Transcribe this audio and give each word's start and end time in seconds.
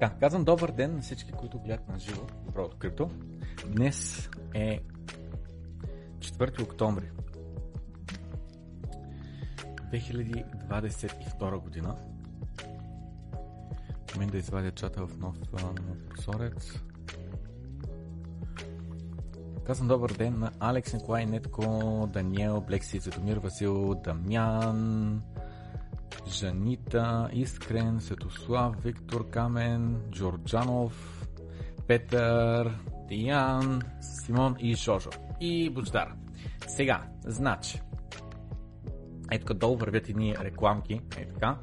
Така, 0.00 0.14
казвам 0.20 0.44
добър 0.44 0.70
ден 0.70 0.94
на 0.94 1.02
всички, 1.02 1.32
които 1.32 1.58
гледат 1.58 1.88
на 1.88 1.98
живо 1.98 2.22
Доброто 2.46 2.76
крипто. 2.76 3.10
Днес 3.66 4.30
е 4.54 4.80
4 6.18 6.62
октомври 6.62 7.10
2022 9.92 11.58
година. 11.58 11.96
Мен 14.18 14.28
да 14.28 14.38
извадя 14.38 14.70
чата 14.70 15.06
в 15.06 15.18
нов 15.18 15.36
прозорец. 16.08 16.72
Казвам 19.66 19.88
добър 19.88 20.12
ден 20.12 20.38
на 20.38 20.50
Алекс, 20.60 20.92
Николай, 20.92 21.26
Нетко, 21.26 21.62
Даниел, 22.12 22.60
Блекси, 22.60 22.98
Зетомир, 22.98 23.36
Васил, 23.36 23.94
Дамян, 23.94 25.22
Жанита, 26.32 27.30
Искрен, 27.32 28.00
Светослав, 28.00 28.76
Виктор 28.84 29.30
Камен, 29.30 30.02
Джорджанов, 30.10 31.26
Петър, 31.86 32.78
Тиян, 33.08 33.82
Симон 34.00 34.56
и 34.58 34.74
Жожо. 34.74 35.10
И 35.40 35.70
Бождар. 35.70 36.14
Сега, 36.66 37.02
значи, 37.24 37.80
ето 39.30 39.46
тук 39.46 39.56
долу 39.56 39.76
вървят 39.76 40.08
едни 40.08 40.36
рекламки, 40.36 41.00
е 41.16 41.28
така. 41.28 41.58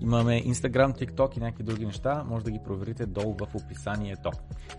Имаме 0.00 0.42
Instagram, 0.42 0.98
TikTok 0.98 1.36
и 1.36 1.40
някакви 1.40 1.64
други 1.64 1.86
неща, 1.86 2.24
може 2.24 2.44
да 2.44 2.50
ги 2.50 2.60
проверите 2.64 3.06
долу 3.06 3.36
в 3.40 3.54
описанието. 3.54 4.30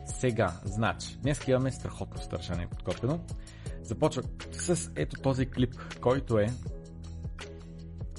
Сега, 0.05 0.53
значи, 0.63 1.17
днес 1.21 1.47
имаме 1.47 1.71
страхотно 1.71 2.21
стържане 2.21 2.67
подкопено. 2.67 3.19
Започва 3.83 4.23
с 4.51 4.91
ето 4.95 5.21
този 5.21 5.45
клип, 5.45 5.73
който 6.01 6.39
е 6.39 6.47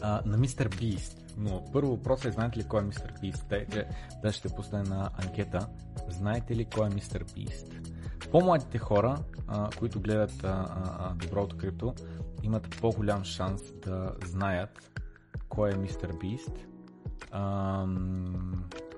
на 0.03 0.37
Мистер 0.37 0.69
Бист. 0.69 1.35
Но 1.37 1.65
първо 1.73 1.91
въпрос 1.91 2.25
е, 2.25 2.31
знаете 2.31 2.59
ли 2.59 2.65
кой 2.65 2.81
е 2.81 2.85
Мистер 2.85 3.15
Бист? 3.21 3.47
Те, 3.49 3.67
че 3.73 3.89
да 4.23 4.33
ще 4.33 4.49
пусне 4.49 4.83
на 4.83 5.11
анкета. 5.17 5.69
Знаете 6.09 6.57
ли 6.57 6.65
кой 6.65 6.87
е 6.87 6.95
Мистер 6.95 7.25
Бист? 7.35 7.67
По-младите 8.31 8.79
хора, 8.79 9.19
а, 9.49 9.71
които 9.79 10.01
гледат 10.01 10.45
а, 10.45 10.67
а, 10.99 11.15
Доброто 11.15 11.57
крипто, 11.57 11.95
имат 12.43 12.77
по-голям 12.81 13.25
шанс 13.25 13.63
да 13.73 14.15
знаят 14.25 15.01
кой 15.49 15.73
е 15.73 15.77
Мистер 15.77 16.13
Бист. 16.21 16.67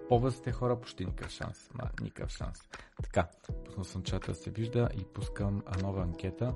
по-възрастните 0.09 0.53
хора 0.53 0.81
почти 0.81 1.05
никакъв 1.05 1.31
шанс. 1.33 1.71
Ма, 1.75 1.91
никакъв 2.03 2.31
шанс. 2.31 2.59
Така, 3.03 3.29
пуснал 3.65 3.85
съм 3.85 4.03
чата 4.03 4.33
да 4.33 4.35
се 4.35 4.51
вижда 4.51 4.89
и 5.01 5.05
пускам 5.05 5.63
нова 5.83 6.03
анкета, 6.03 6.55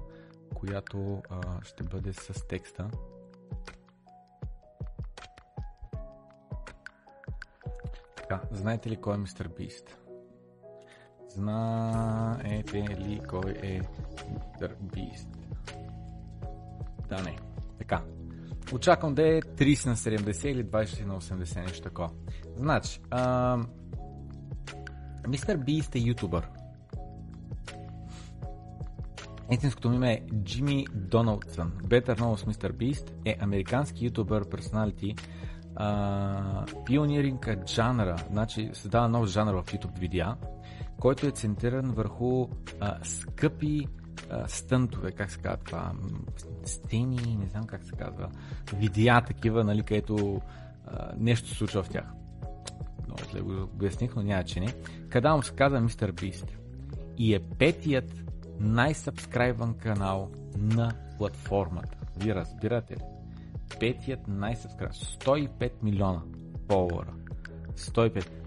която 0.54 1.22
а, 1.30 1.40
ще 1.64 1.84
бъде 1.84 2.12
с 2.12 2.46
текста. 2.48 2.90
Така, 8.28 8.40
знаете 8.50 8.90
ли 8.90 8.96
кой 8.96 9.14
е 9.14 9.18
Мистер 9.18 9.48
Бист? 9.56 9.98
Знаете 11.28 12.82
ли 12.82 13.20
кой 13.28 13.54
е 13.62 13.80
Мистер 14.34 14.76
Бист? 14.80 15.28
Да, 17.08 17.22
не. 17.22 17.38
Така. 17.78 18.02
Очаквам 18.72 19.14
да 19.14 19.28
е 19.28 19.40
30 19.40 19.86
на 19.86 19.96
70 19.96 20.46
или 20.46 20.64
20 20.64 21.04
на 21.04 21.20
80, 21.20 21.60
нещо 21.60 21.82
такова. 21.82 22.10
Значи, 22.56 23.00
Мистер 25.28 25.56
Бист 25.56 25.94
е 25.94 25.98
ютубър. 25.98 26.48
Истинското 29.50 29.92
име 29.92 30.12
е 30.12 30.22
Джимми 30.42 30.86
Доналдсън. 30.94 31.72
Better 31.84 32.18
known 32.18 32.44
as 32.44 32.52
Mr. 32.52 32.72
Beast 32.72 33.10
е 33.24 33.36
американски 33.40 34.04
ютубър, 34.04 34.48
персоналити, 34.48 35.14
пиониринг 36.86 37.48
жанра, 37.66 38.16
значи 38.30 38.70
създава 38.72 39.08
нов 39.08 39.26
жанр 39.26 39.54
в 39.54 39.64
YouTube 39.64 39.98
видеа, 39.98 40.36
който 41.00 41.26
е 41.26 41.30
центриран 41.30 41.90
върху 41.90 42.48
а, 42.80 42.96
скъпи 43.02 43.86
а, 44.30 44.48
стънтове, 44.48 45.12
как 45.12 45.30
се 45.30 45.38
казва 45.38 45.64
това, 45.64 45.92
стени, 46.64 47.36
не 47.36 47.46
знам 47.46 47.64
как 47.64 47.84
се 47.84 47.92
казва, 47.92 48.28
видеа 48.74 49.20
такива, 49.20 49.64
нали, 49.64 49.82
където 49.82 50.40
а, 50.86 51.12
нещо 51.18 51.48
се 51.48 51.54
случва 51.54 51.82
в 51.82 51.88
тях. 51.88 52.04
Много 53.06 53.20
зле 53.30 53.40
го 53.40 53.62
обясних, 53.62 54.16
но 54.16 54.22
няма 54.22 54.44
че 54.44 54.60
не. 54.60 54.74
Къде 55.08 55.28
му 55.28 55.42
се 55.42 55.54
казва 55.54 55.80
Мистер 55.80 56.12
Бист. 56.12 56.46
И 57.18 57.34
е 57.34 57.40
петият 57.40 58.14
най-сабскрайбан 58.60 59.74
канал 59.74 60.30
на 60.58 60.92
платформата. 61.18 61.98
Вие 62.16 62.34
разбирате 62.34 62.96
ли? 62.96 63.02
Петият 63.80 64.20
най-събскрайб. 64.28 64.92
105 64.92 65.70
милиона 65.82 66.22
фолуара. 66.68 67.14
105. 67.76 68.45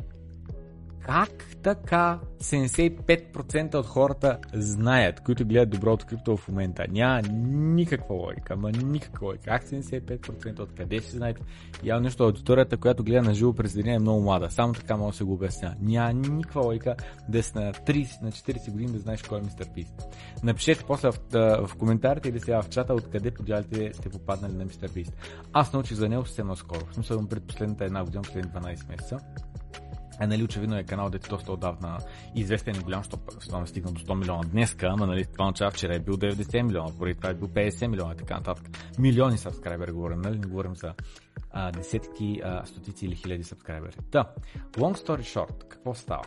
Как 1.02 1.46
така 1.64 2.20
75% 2.42 3.76
от 3.76 3.86
хората 3.86 4.38
знаят, 4.54 5.20
които 5.20 5.46
гледат 5.46 5.70
доброто 5.70 6.06
крипто 6.06 6.38
в 6.38 6.48
момента? 6.48 6.86
Няма 6.90 7.22
никаква 7.22 8.16
логика, 8.16 8.54
ама 8.54 8.72
никаква 8.72 9.28
логика. 9.28 9.44
Как 9.46 9.64
75% 9.64 10.60
от 10.60 10.74
къде 10.76 11.00
ще 11.00 11.12
знаете? 11.12 11.42
Явно 11.84 12.04
нещо 12.04 12.24
аудиторията, 12.24 12.78
която 12.78 13.04
гледа 13.04 13.22
на 13.22 13.34
живо 13.34 13.54
през 13.54 13.74
деня 13.74 13.94
е 13.94 14.00
много 14.00 14.22
млада. 14.22 14.50
Само 14.52 14.74
така 14.74 14.98
може 14.98 15.12
да 15.12 15.18
се 15.18 15.24
го 15.24 15.34
обясня. 15.34 15.76
Няма 15.82 16.14
никаква 16.14 16.62
логика 16.62 16.96
да 17.30 17.44
си 17.44 17.52
на 17.56 17.74
30, 17.74 18.22
на 18.22 18.32
40 18.32 18.72
години 18.72 18.92
да 18.92 19.00
знаеш 19.00 19.22
кой 19.22 19.40
е 19.40 19.42
мистер 19.42 19.70
Пист. 19.76 19.94
Напишете 20.44 20.84
после 20.88 21.12
в, 21.12 21.20
в 21.68 21.76
коментарите 21.78 22.30
или 22.30 22.40
сега 22.40 22.62
в 22.62 22.70
чата 22.70 22.94
откъде 22.94 23.32
подялите 23.32 23.94
сте 23.94 24.10
попаднали 24.10 24.54
на 24.54 24.66
мистер 24.66 24.94
Пист. 24.94 25.14
Аз 25.54 25.74
научих 25.74 25.98
за 25.98 26.10
него 26.10 26.26
съвсем 26.26 26.56
скоро. 26.56 26.86
В 26.92 26.94
смисъл 26.94 27.28
пред 27.28 27.44
последната 27.44 27.86
една 27.86 28.04
година, 28.04 28.22
последните 28.22 28.60
12 28.60 28.90
месеца. 28.90 29.20
Е, 30.22 30.28
нали, 30.28 30.44
очевидно 30.44 30.78
е 30.78 30.84
канал, 30.84 31.10
дето 31.10 31.30
доста 31.30 31.52
отдавна 31.52 31.98
известен 32.36 32.76
и 32.76 32.80
голям, 32.80 33.04
защото 33.04 33.68
стигна 33.68 33.92
до 33.92 34.00
100 34.00 34.16
милиона 34.16 34.44
днеска, 34.44 34.88
ама 34.88 35.08
нали, 35.08 35.26
това 35.26 35.46
означава 35.46 35.72
вчера 35.72 35.96
е 35.96 36.00
бил 36.00 36.14
90 36.14 36.62
милиона, 36.62 36.92
поради 36.98 37.16
това 37.16 37.30
е 37.30 37.34
бил 37.34 37.48
50 37.48 37.88
милиона 37.88 38.14
и 38.14 38.18
така 38.18 38.36
нататък. 38.36 38.70
Милиони 39.00 39.38
сабскрайбери 39.38 39.92
говорим, 39.92 40.22
нали, 40.22 40.40
не 40.40 40.48
говорим 40.48 40.76
за 40.76 40.94
а, 41.52 41.72
десетки, 41.72 42.42
а, 42.44 42.66
стотици 42.66 43.06
или 43.06 43.16
хиляди 43.16 43.44
сабскрайбери. 43.44 43.96
Та, 44.12 44.34
long 44.74 45.06
story 45.06 45.22
short, 45.22 45.68
какво 45.68 45.94
става? 45.94 46.24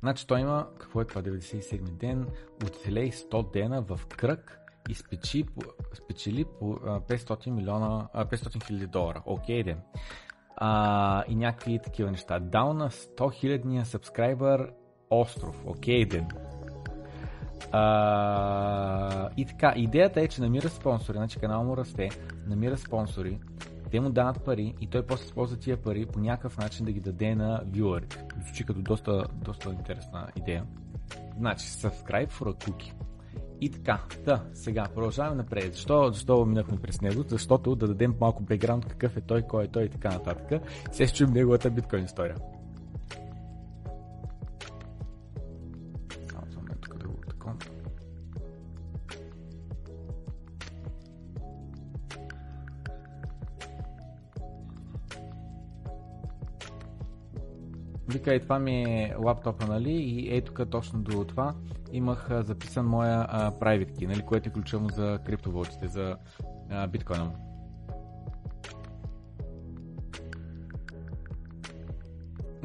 Значи 0.00 0.26
той 0.26 0.40
има, 0.40 0.66
какво 0.78 1.00
е 1.00 1.04
това, 1.04 1.22
97 1.22 1.82
ден, 1.82 2.26
оцелей 2.64 3.10
100 3.10 3.52
дена 3.52 3.82
в 3.82 4.00
кръг 4.16 4.58
и 4.88 4.94
спечи, 4.94 5.44
спечели 5.94 6.44
по 6.44 6.64
500 6.74 7.50
милиона, 7.50 8.08
500 8.14 8.66
хиляди 8.66 8.86
долара. 8.86 9.22
Окей, 9.26 9.60
okay, 9.60 9.64
ден 9.64 9.78
а, 10.56 11.24
и 11.28 11.34
някакви 11.34 11.78
такива 11.78 12.10
неща. 12.10 12.38
Дал 12.38 12.74
на 12.74 12.90
100 12.90 13.34
хилядния 13.34 13.84
сабскрайбър 13.84 14.72
остров. 15.10 15.62
Окей, 15.66 16.04
okay, 16.04 16.10
ден. 16.10 16.28
А, 17.72 19.28
и 19.36 19.46
така, 19.46 19.72
идеята 19.76 20.20
е, 20.20 20.28
че 20.28 20.40
намира 20.40 20.68
спонсори, 20.68 21.18
значи 21.18 21.38
канал 21.38 21.64
му 21.64 21.76
расте, 21.76 22.10
намира 22.46 22.76
спонсори, 22.76 23.38
те 23.90 24.00
му 24.00 24.10
дават 24.10 24.44
пари 24.44 24.74
и 24.80 24.86
той 24.86 25.06
после 25.06 25.24
използва 25.24 25.56
тия 25.56 25.76
пари 25.76 26.06
по 26.06 26.18
някакъв 26.18 26.58
начин 26.58 26.86
да 26.86 26.92
ги 26.92 27.00
даде 27.00 27.34
на 27.34 27.60
вюърите. 27.66 28.24
Звучи 28.44 28.64
като 28.64 28.82
доста, 28.82 29.24
доста 29.32 29.70
интересна 29.70 30.28
идея. 30.36 30.64
Значи, 31.38 31.66
subscribe 31.66 32.30
for 32.30 32.54
a 32.54 32.64
cookie. 32.64 32.92
И 33.60 33.70
така, 33.70 34.02
да, 34.24 34.44
сега 34.54 34.86
продължаваме 34.94 35.36
напред. 35.36 35.74
Защо, 35.74 36.10
защо 36.12 36.46
минахме 36.46 36.76
през 36.76 37.00
него? 37.00 37.24
Защото 37.28 37.76
да 37.76 37.86
дадем 37.88 38.14
малко 38.20 38.42
бекграунд 38.42 38.86
какъв 38.86 39.16
е 39.16 39.20
той, 39.20 39.42
кой 39.42 39.64
е 39.64 39.68
той 39.68 39.84
и 39.84 39.88
така 39.88 40.10
нататък. 40.10 40.62
Се 40.92 41.06
чуем 41.06 41.32
неговата 41.32 41.70
биткоин 41.70 42.04
история. 42.04 42.36
Вика, 58.08 58.34
и 58.34 58.40
това 58.40 58.58
ми 58.58 58.82
е 58.82 59.14
лаптопа, 59.18 59.66
нали? 59.66 59.92
И 59.92 60.36
ето 60.36 60.52
тук 60.52 60.70
точно 60.70 61.00
до 61.00 61.24
това 61.24 61.54
имах 61.92 62.30
а, 62.30 62.42
записан 62.42 62.86
моя 62.86 63.26
а, 63.28 63.52
private 63.52 63.90
key, 63.90 64.06
нали? 64.06 64.22
което 64.22 64.48
е 64.48 64.52
ключово 64.52 64.88
за 64.88 65.18
криптовалутите, 65.26 65.88
за 65.88 66.16
а, 66.70 66.86
биткоина. 66.86 67.32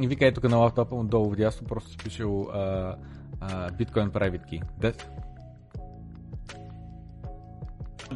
И 0.01 0.07
вика, 0.07 0.25
ето 0.25 0.41
тук 0.41 0.51
на 0.51 0.57
лаптопа 0.57 0.95
му 0.95 1.03
долу 1.03 1.29
вдясно, 1.31 1.67
просто 1.67 1.89
си 1.89 1.97
пише 1.97 2.23
биткоин 3.77 4.11
private 4.11 4.45
key. 4.45 4.61
That, 4.81 5.05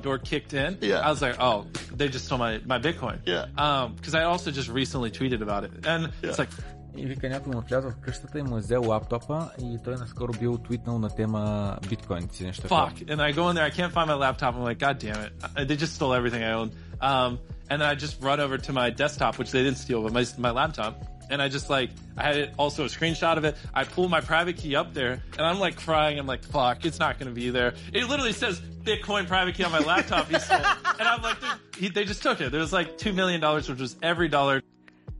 door 0.02 0.18
kicked 0.18 0.54
in, 0.54 0.78
Yeah. 0.82 1.00
I 1.00 1.10
was 1.10 1.22
like, 1.22 1.38
oh, 1.40 1.66
they 1.96 2.08
just 2.10 2.26
stole 2.26 2.38
my, 2.38 2.60
my 2.66 2.80
Bitcoin. 2.80 3.20
Yeah. 3.26 3.46
Um, 3.58 3.96
because 3.96 4.16
I 4.16 4.24
also 4.24 4.52
just 4.52 4.70
recently 4.70 5.12
tweeted 5.12 5.42
about 5.42 5.64
it. 5.64 5.72
And 5.86 6.12
it's 6.22 6.40
like, 6.40 6.50
И 6.97 7.07
вика, 7.07 7.29
някой 7.29 7.53
му 7.55 7.59
е 7.59 7.65
влязъл 7.69 7.91
в 7.91 7.97
къщата 7.97 8.39
и 8.39 8.43
му 8.43 8.57
е 8.57 8.61
взел 8.61 8.83
лаптопа 8.89 9.49
и 9.63 9.79
той 9.85 9.95
наскоро 9.95 10.33
бил 10.33 10.59
твитнал 10.59 10.99
на 10.99 11.09
тема 11.09 11.77
биткоините 11.89 12.37
си 12.37 12.45
нещо 12.45 12.63
такова. 12.63 12.91
fuck. 12.91 13.09
And 13.09 13.21
I 13.21 13.37
go 13.37 13.49
in 13.51 13.55
there, 13.57 13.65
I 13.65 13.71
can't 13.71 13.93
find 13.93 14.07
my 14.09 14.15
laptop. 14.15 14.55
I'm 14.55 14.63
like, 14.63 14.79
God 14.87 14.99
damn 14.99 15.21
it. 15.27 15.33
Uh, 15.45 15.65
They 15.69 15.77
just 15.77 15.95
stole 15.95 16.15
everything 16.15 16.43
I 16.43 16.53
owned. 16.61 16.73
Um, 17.01 17.39
and 17.71 17.77
then 17.81 17.89
I 17.93 17.95
just 17.95 18.15
run 18.29 18.41
over 18.41 18.57
to 18.67 18.73
my 18.73 18.91
desktop, 19.03 19.33
which 19.39 19.51
they 19.55 19.63
didn't 19.67 19.79
steal, 19.85 20.01
but 20.03 20.13
my, 20.19 20.25
my 20.47 20.53
laptop. 20.61 20.93
and 21.33 21.41
I 21.41 21.49
just 21.49 21.71
like 21.77 21.91
I 22.21 22.23
had 22.29 22.37
it 22.43 22.49
also 22.63 22.81
a 22.85 22.91
screenshot 22.97 23.37
of 23.41 23.45
it. 23.49 23.55
I 23.81 23.83
pull 23.97 24.09
my 24.17 24.21
private 24.33 24.57
key 24.63 24.75
up 24.83 24.89
there, 25.01 25.15
and 25.39 25.45
I'm 25.49 25.61
like 25.67 25.77
crying. 25.87 26.15
I'm 26.21 26.27
like, 26.35 26.43
"Fuck, 26.55 26.79
it's 26.89 26.99
not 27.05 27.13
going 27.19 27.31
to 27.35 27.39
be 27.45 27.51
there." 27.59 27.71
It 27.99 28.09
literally 28.13 28.33
says 28.43 28.55
Bitcoin 28.89 29.23
private 29.35 29.55
key 29.57 29.65
on 29.69 29.73
my 29.79 29.85
laptop. 29.93 30.25
He 30.29 30.39
stole, 30.41 30.67
and 30.99 31.07
I'm 31.13 31.23
like, 31.29 31.39
"Dude, 31.41 31.51
he, 31.83 31.89
"They 31.89 32.05
just 32.13 32.23
took 32.27 32.39
it." 32.41 32.49
There 32.53 32.61
was 32.67 32.73
like 32.73 32.89
two 32.99 33.13
million 33.21 33.41
dollars, 33.41 33.65
which 33.71 33.79
was 33.87 33.93
every 34.03 34.29
dollar 34.29 34.57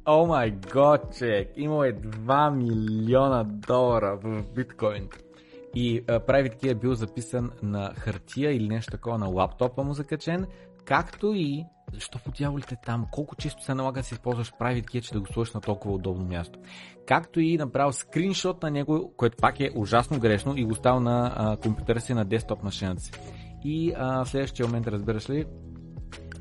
О 0.08 0.26
май 0.26 0.54
гот, 0.74 1.18
човек! 1.18 1.52
Имал 1.56 1.84
е 1.84 1.94
2 1.94 2.50
милиона 2.56 3.44
долара 3.44 4.18
в 4.24 4.44
биткоин. 4.56 5.10
И 5.76 6.04
а, 6.08 6.20
Key 6.20 6.72
е 6.72 6.76
бил 6.76 6.94
записан 6.96 7.52
на 7.64 7.94
хартия 7.98 8.56
или 8.56 8.68
нещо 8.68 8.92
такова 8.92 9.18
на 9.18 9.28
лаптопа 9.28 9.84
му 9.84 9.94
закачен, 9.94 10.46
както 10.86 11.34
и 11.34 11.66
защо 11.94 12.20
по 12.26 12.32
дяволите 12.32 12.78
там, 12.86 13.08
колко 13.12 13.36
често 13.36 13.64
се 13.64 13.74
налага 13.74 14.00
да 14.00 14.04
си 14.04 14.14
използваш 14.14 14.52
Private 14.52 14.86
Key, 14.86 15.02
че 15.02 15.14
да 15.14 15.20
го 15.20 15.28
сложиш 15.28 15.54
на 15.54 15.62
толкова 15.62 15.96
удобно 15.96 16.26
място. 16.26 16.60
Както 17.08 17.40
и 17.40 17.58
направил 17.58 17.92
скриншот 17.92 18.64
на 18.64 18.72
него, 18.72 19.14
което 19.18 19.38
пак 19.38 19.60
е 19.60 19.72
ужасно 19.76 20.20
грешно 20.20 20.58
и 20.58 20.66
го 20.66 20.76
стал 20.76 21.00
на 21.00 21.58
компютъра 21.62 22.00
си 22.00 22.14
на 22.14 22.26
десктоп 22.26 22.64
машината 22.64 23.02
си. 23.02 23.12
И 23.64 23.94
а, 23.98 24.26
в 24.26 24.30
следващия 24.30 24.66
момент, 24.66 24.88
разбираш 24.88 25.30
ли, 25.30 25.46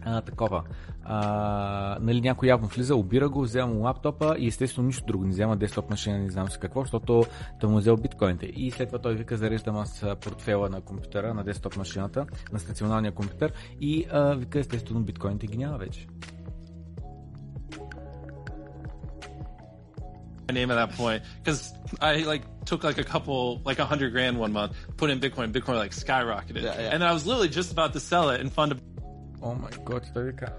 а, 0.04 0.20
такова. 0.20 0.64
А, 1.06 1.98
нали, 2.00 2.20
някой 2.20 2.48
явно 2.48 2.68
влиза, 2.68 2.96
обира 2.96 3.28
го, 3.28 3.42
взема 3.42 3.74
му 3.74 3.84
лаптопа 3.84 4.36
и 4.38 4.46
естествено 4.46 4.86
нищо 4.86 5.04
друго, 5.06 5.24
не 5.24 5.30
взема 5.30 5.56
десктоп 5.56 5.90
машина, 5.90 6.18
не 6.18 6.30
знам 6.30 6.50
с 6.50 6.56
какво, 6.56 6.80
защото 6.80 7.24
той 7.60 7.70
му 7.70 7.78
взел 7.78 7.96
биткоините. 7.96 8.46
И 8.46 8.70
след 8.70 8.88
това 8.88 8.98
той 8.98 9.14
вика, 9.14 9.36
зареждам 9.36 9.76
аз 9.76 10.04
портфела 10.20 10.68
на 10.68 10.80
компютъра, 10.80 11.34
на 11.34 11.44
десктоп 11.44 11.76
машината, 11.76 12.26
на 12.52 12.58
стационалния 12.58 13.12
компютър 13.12 13.52
и 13.80 14.06
а, 14.12 14.34
вика, 14.34 14.58
естествено 14.58 15.00
биткоините 15.00 15.46
ги 15.46 15.58
няма 15.58 15.78
вече. 15.78 16.06
my 20.48 20.54
name 20.54 20.70
at 20.70 20.74
that 20.74 20.92
point 20.92 21.22
because 21.42 21.72
I 22.00 22.22
like 22.22 22.42
took 22.66 22.84
like 22.84 22.98
a 22.98 23.04
couple, 23.04 23.62
like 23.64 23.78
a 23.78 23.84
hundred 23.84 24.12
grand 24.12 24.38
one 24.38 24.52
month, 24.52 24.76
put 24.96 25.10
in 25.10 25.20
Bitcoin, 25.20 25.52
Bitcoin 25.52 25.76
like 25.76 25.92
skyrocketed, 25.92 26.62
Yeah, 26.62 26.80
yeah. 26.80 26.92
and 26.92 27.02
I 27.02 27.12
was 27.12 27.26
literally 27.26 27.48
just 27.48 27.72
about 27.72 27.92
to 27.94 28.00
sell 28.00 28.30
it 28.30 28.40
and 28.40 28.52
fund 28.52 28.72
a 28.72 28.76
гот, 29.84 30.12
той 30.14 30.24
вика. 30.24 30.52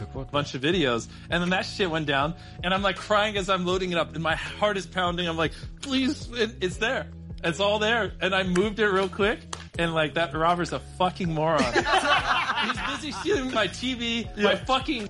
a 0.00 0.24
bunch 0.24 0.54
of 0.54 0.62
videos. 0.62 1.08
And 1.30 1.42
then 1.42 1.50
that 1.50 1.62
shit 1.62 1.90
went 1.90 2.06
down, 2.06 2.34
and 2.62 2.72
I'm 2.72 2.82
like 2.82 2.96
crying 2.96 3.36
as 3.36 3.48
I'm 3.48 3.66
loading 3.66 3.92
it 3.92 3.98
up, 3.98 4.14
and 4.14 4.22
my 4.22 4.34
heart 4.34 4.76
is 4.76 4.86
pounding. 4.86 5.28
I'm 5.28 5.36
like, 5.36 5.52
please, 5.82 6.28
it, 6.32 6.56
it's 6.60 6.76
there. 6.76 7.06
It's 7.44 7.60
all 7.60 7.78
there. 7.78 8.12
And 8.20 8.34
I 8.34 8.42
moved 8.42 8.78
it 8.80 8.88
real 8.88 9.08
quick, 9.08 9.40
and 9.78 9.94
like 9.94 10.14
that 10.14 10.34
robber's 10.34 10.72
a 10.72 10.80
fucking 10.80 11.32
moron. 11.32 11.62
He's 11.72 12.80
busy 12.86 13.12
stealing 13.12 13.52
my 13.52 13.68
TV, 13.68 14.28
yeah. 14.36 14.44
my 14.44 14.54
fucking 14.56 15.08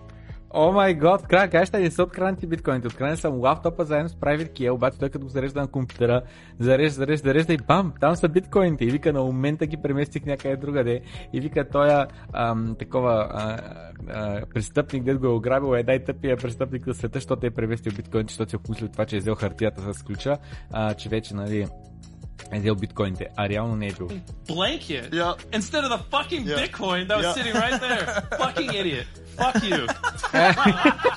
О 0.50 0.72
май 0.72 0.94
гот, 0.94 1.22
край, 1.26 1.50
кажеш, 1.50 1.70
не 1.70 1.90
са 1.90 2.02
откранати 2.02 2.46
биткоините. 2.46 2.86
Откранен 2.88 3.16
съм 3.16 3.40
лаптопа 3.40 3.84
заедно 3.84 4.08
с 4.08 4.14
Private 4.14 4.52
Key, 4.52 4.70
обаче 4.72 4.98
той 4.98 5.08
като 5.08 5.24
го 5.24 5.30
зарежда 5.30 5.60
на 5.60 5.66
компютъра, 5.68 6.22
зарежда, 6.58 6.94
зарежда, 6.94 7.28
зарежда 7.28 7.52
и 7.52 7.56
бам, 7.56 7.92
там 8.00 8.16
са 8.16 8.28
биткоините. 8.28 8.84
И 8.84 8.90
вика, 8.90 9.12
на 9.12 9.22
момента 9.22 9.66
ги 9.66 9.76
преместих 9.76 10.26
някъде 10.26 10.56
другаде. 10.56 11.00
И 11.32 11.40
вика, 11.40 11.68
той 11.68 12.06
ам, 12.32 12.76
такова 12.78 13.28
а, 13.30 13.58
а, 14.08 14.46
престъпник, 14.54 15.04
дед 15.04 15.18
го 15.18 15.26
е 15.26 15.30
ограбил, 15.30 15.74
е 15.76 15.82
дай 15.82 16.04
тъпия 16.04 16.36
престъпник 16.36 16.86
на 16.86 16.94
света, 16.94 17.16
защото 17.16 17.46
е 17.46 17.50
преместил 17.50 17.92
биткоините, 17.92 18.32
защото 18.32 18.50
се 18.50 18.56
е 18.56 18.58
помислил 18.58 18.88
това, 18.88 19.04
че 19.04 19.16
е 19.16 19.20
взел 19.20 19.34
хартията 19.34 19.94
с 19.94 20.02
ключа, 20.02 20.38
а, 20.72 20.94
че 20.94 21.08
вече, 21.08 21.34
нали, 21.34 21.66
е 22.52 22.58
взел 22.58 22.74
биткоините, 22.74 23.26
а 23.36 23.48
реално 23.48 23.76
не 23.76 23.86
е 23.86 23.92
бил. 23.92 24.08
blanket 24.48 25.10
Yeah. 25.10 25.34
instead 25.58 25.82
of 25.84 25.90
the 25.90 26.00
fucking 26.12 26.44
Yeah. 26.46 26.58
Bitcoin 26.58 27.08
that 27.08 27.16
was 27.18 27.24
Yeah. 27.24 27.36
sitting 27.38 27.54
right 27.54 27.80
there. 27.80 28.04
fucking 28.42 28.70
idiot. 28.70 29.27
Fuck 29.38 29.62
you. 29.64 29.87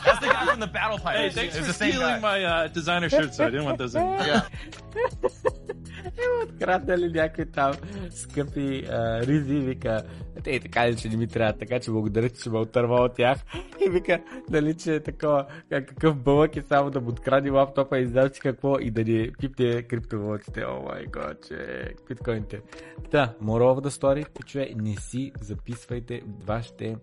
That's 0.06 0.20
the 0.20 0.28
guy 0.28 0.46
from 0.46 0.60
the 0.60 0.68
battle 0.68 0.98
Hey, 0.98 1.04
pirates. 1.04 1.36
thanks 1.36 1.56
it's 1.58 1.68
for 1.68 1.74
stealing 1.74 2.00
guy. 2.16 2.20
my 2.22 2.44
uh, 2.44 2.68
designer 2.70 3.10
shirt, 3.10 3.34
so 3.34 3.46
I 3.46 3.50
didn't 3.50 3.66
want 3.66 3.78
those 3.78 3.96
in. 3.96 4.02
Yeah. 4.22 4.42
Откраднали 6.44 7.08
някакви 7.08 7.46
там 7.46 7.74
скъпи 8.12 8.86
а, 8.86 9.22
ризи, 9.22 9.56
вика, 9.56 10.04
те 10.44 10.60
така 10.60 10.90
ли, 10.90 10.96
че 10.96 11.10
не 11.10 11.18
ми 11.18 11.28
трябва, 11.28 11.54
така 11.54 11.80
че 11.80 11.92
благодаря, 11.92 12.30
че 12.30 12.50
ме 12.50 12.58
отърва 12.58 12.96
от 12.96 13.16
тях. 13.16 13.38
И 13.80 13.90
вика, 13.90 14.20
дали, 14.50 14.74
че 14.74 14.96
е 14.96 15.00
такова, 15.00 15.46
как- 15.70 15.88
какъв 15.88 16.16
бълък 16.16 16.56
е 16.56 16.62
само 16.62 16.90
да 16.90 17.02
му 17.02 17.10
откради 17.10 17.50
лаптопа 17.50 18.00
и 18.00 18.08
знам 18.08 18.30
си 18.30 18.40
какво 18.40 18.80
и 18.80 18.92
да 18.92 19.04
ни 19.04 19.32
пипне 19.40 19.84
криптовалутите. 19.84 20.64
О 20.64 20.82
май 20.82 21.06
гот, 21.06 21.48
че 21.48 21.56
биткоините. 22.08 22.62
Да, 23.12 23.34
moral 23.44 23.80
of 23.80 23.88
the 23.88 23.90
story, 23.92 24.46
че 24.46 24.74
не 24.76 24.96
си 24.96 25.32
записвайте 25.42 26.22
вашите 26.46 26.96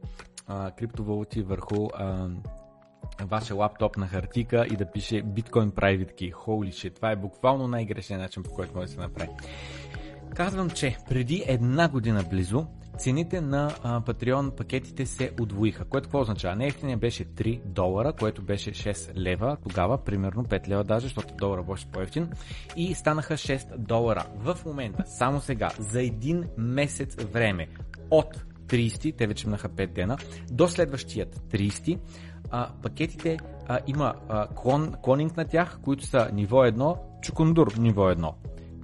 криптовалути 0.77 1.43
върху 1.43 1.89
а, 1.95 2.29
вашия 3.25 3.57
лаптоп 3.57 3.97
на 3.97 4.07
хартика 4.07 4.67
и 4.71 4.77
да 4.77 4.91
пише 4.91 5.23
Bitcoin 5.23 5.71
Private 5.71 6.15
Key. 6.15 6.33
Holy 6.33 6.69
shit, 6.69 6.95
това 6.97 7.11
е 7.11 7.17
буквално 7.17 7.69
най-грешният 7.69 8.23
начин, 8.23 8.43
по 8.43 8.51
който 8.51 8.75
може 8.75 8.87
да 8.87 8.93
се 8.93 9.01
направи. 9.01 9.31
Казвам, 10.35 10.71
че 10.71 10.97
преди 11.09 11.45
една 11.47 11.89
година 11.89 12.25
близо 12.31 12.67
цените 12.99 13.41
на 13.41 13.75
а, 13.83 14.01
Patreon 14.01 14.51
пакетите 14.57 15.07
се 15.07 15.31
удвоиха, 15.41 15.85
което 15.85 16.07
какво 16.07 16.21
означава? 16.21 16.57
Неефтиния 16.57 16.97
беше 16.97 17.25
3 17.25 17.61
долара, 17.65 18.13
което 18.13 18.43
беше 18.43 18.71
6 18.71 19.17
лева, 19.17 19.57
тогава 19.63 20.05
примерно 20.05 20.45
5 20.45 20.69
лева 20.69 20.85
даже, 20.85 21.07
защото 21.07 21.35
долара 21.35 21.63
беше 21.63 21.87
по-ефтин 21.87 22.29
и 22.77 22.95
станаха 22.95 23.35
6 23.35 23.77
долара. 23.77 24.27
В 24.37 24.59
момента, 24.67 25.05
само 25.07 25.41
сега, 25.41 25.71
за 25.79 26.03
един 26.03 26.45
месец 26.57 27.25
време 27.25 27.69
от 28.11 28.45
30, 28.69 29.17
те 29.17 29.27
вече 29.27 29.47
минаха 29.47 29.69
5 29.69 29.93
дена, 29.93 30.19
до 30.51 30.69
следващият 30.69 31.41
30, 31.51 31.99
а, 32.51 32.71
пакетите 32.83 33.39
а, 33.69 33.79
има 33.87 34.15
а, 34.29 34.49
клон, 34.55 34.95
клонинг 35.03 35.37
на 35.37 35.45
тях, 35.45 35.79
които 35.83 36.07
са 36.07 36.31
ниво 36.33 36.57
1, 36.57 36.99
чукундур 37.23 37.75
ниво 37.79 38.03
1. 38.03 38.33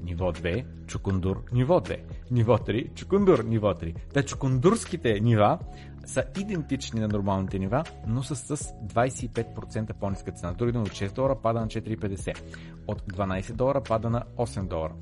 Ниво 0.02 0.32
2, 0.32 0.64
чукундур, 0.86 1.44
ниво 1.52 1.80
2. 1.80 2.00
Ниво 2.30 2.58
3, 2.58 2.94
чукундур, 2.94 3.44
ниво 3.44 3.68
3. 3.68 3.94
Та 4.14 4.22
чукундурските 4.22 5.20
нива 5.20 5.58
са 6.06 6.24
идентични 6.40 7.00
на 7.00 7.08
нормалните 7.08 7.58
нива, 7.58 7.84
но 8.06 8.22
са 8.22 8.36
с 8.36 8.56
25% 8.56 9.92
по-ниска 9.92 10.32
цена. 10.32 10.52
Дори 10.52 10.78
от 10.78 10.88
6 10.88 11.14
долара 11.14 11.36
пада 11.42 11.60
на 11.60 11.66
4,50. 11.66 12.38
От 12.86 13.02
12 13.02 13.52
долара 13.52 13.82
пада 13.82 14.10
на 14.10 14.24
8 14.36 14.68
долара 14.68 14.94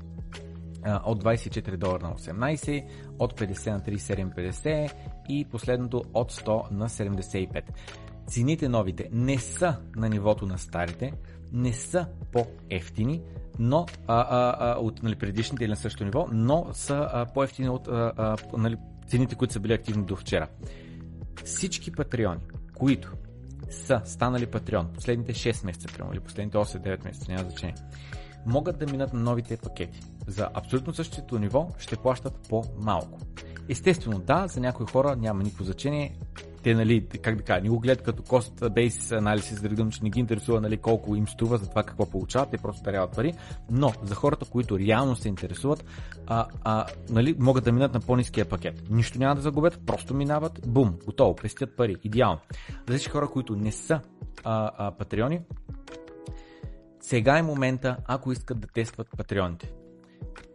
от 1.05 1.23
24 1.23 1.77
долара 1.77 2.03
на 2.03 2.15
18, 2.15 2.85
от 3.19 3.39
50 3.39 3.71
на 3.71 3.81
37,50 3.81 4.93
и 5.29 5.45
последното 5.45 6.03
от 6.13 6.31
100 6.31 6.71
на 6.71 6.89
75. 6.89 7.61
Цените 8.27 8.69
новите 8.69 9.09
не 9.11 9.37
са 9.37 9.75
на 9.95 10.09
нивото 10.09 10.45
на 10.45 10.57
старите, 10.57 11.13
не 11.51 11.73
са 11.73 12.07
по-ефтини, 12.31 13.21
но 13.59 13.85
а, 14.07 14.19
а, 14.29 14.55
а, 14.59 14.79
от 14.79 15.03
нали, 15.03 15.15
предишните 15.15 15.63
или 15.63 15.69
на 15.69 15.75
същото 15.75 16.05
ниво, 16.05 16.27
но 16.31 16.67
са 16.71 17.09
а, 17.13 17.25
по-ефтини 17.25 17.69
от 17.69 17.87
а, 17.87 18.13
а, 18.17 18.37
нали, 18.57 18.77
цените, 19.07 19.35
които 19.35 19.53
са 19.53 19.59
били 19.59 19.73
активни 19.73 20.05
до 20.05 20.15
вчера. 20.15 20.47
Всички 21.43 21.91
патреони, 21.91 22.41
които 22.73 23.13
са 23.69 24.01
станали 24.05 24.45
патреон 24.45 24.93
последните 24.93 25.33
6 25.33 25.65
месеца, 25.65 25.87
или 26.11 26.19
последните 26.19 26.57
8-9 26.57 27.05
месеца, 27.05 27.31
няма 27.31 27.49
значение, 27.49 27.75
могат 28.45 28.79
да 28.79 28.85
минат 28.85 29.13
на 29.13 29.19
новите 29.19 29.57
пакети. 29.57 29.99
За 30.27 30.49
абсолютно 30.53 30.93
същото 30.93 31.39
ниво 31.39 31.67
ще 31.77 31.95
плащат 31.95 32.33
по-малко. 32.49 33.19
Естествено, 33.69 34.19
да, 34.19 34.47
за 34.47 34.59
някои 34.59 34.85
хора 34.85 35.15
няма 35.15 35.43
никакво 35.43 35.63
значение. 35.63 36.17
Те, 36.63 36.75
нали, 36.75 37.07
как 37.21 37.35
да 37.35 37.43
кажа, 37.43 37.61
не 37.61 37.69
го 37.69 37.79
гледат 37.79 38.03
като 38.03 38.23
cost 38.23 38.69
basis 38.69 39.17
анализ, 39.17 39.53
за 39.53 39.69
да 39.69 39.89
че 39.89 40.03
не 40.03 40.09
ги 40.09 40.19
интересува 40.19 40.61
нали, 40.61 40.77
колко 40.77 41.15
им 41.15 41.27
струва 41.27 41.57
за 41.57 41.69
това 41.69 41.83
какво 41.83 42.05
получават, 42.05 42.49
те 42.49 42.57
просто 42.57 42.83
даряват 42.83 43.15
пари. 43.15 43.33
Но 43.71 43.93
за 44.03 44.15
хората, 44.15 44.45
които 44.45 44.79
реално 44.79 45.15
се 45.15 45.29
интересуват, 45.29 45.85
а, 46.27 46.47
а, 46.63 46.85
нали, 47.09 47.35
могат 47.39 47.63
да 47.63 47.71
минат 47.71 47.93
на 47.93 47.99
по-низкия 47.99 48.49
пакет. 48.49 48.83
Нищо 48.89 49.19
няма 49.19 49.35
да 49.35 49.41
загубят, 49.41 49.79
просто 49.85 50.13
минават, 50.13 50.59
бум, 50.67 50.95
готово, 51.05 51.35
пестят 51.35 51.77
пари, 51.77 51.95
идеално. 52.03 52.39
За 52.89 52.97
всички 52.97 53.11
хора, 53.11 53.27
които 53.27 53.55
не 53.55 53.71
са 53.71 53.99
а, 54.43 54.71
а, 54.77 54.91
патреони, 54.91 55.41
сега 56.99 57.37
е 57.37 57.41
момента, 57.41 57.97
ако 58.05 58.31
искат 58.31 58.59
да 58.59 58.67
тестват 58.67 59.07
патреоните. 59.17 59.71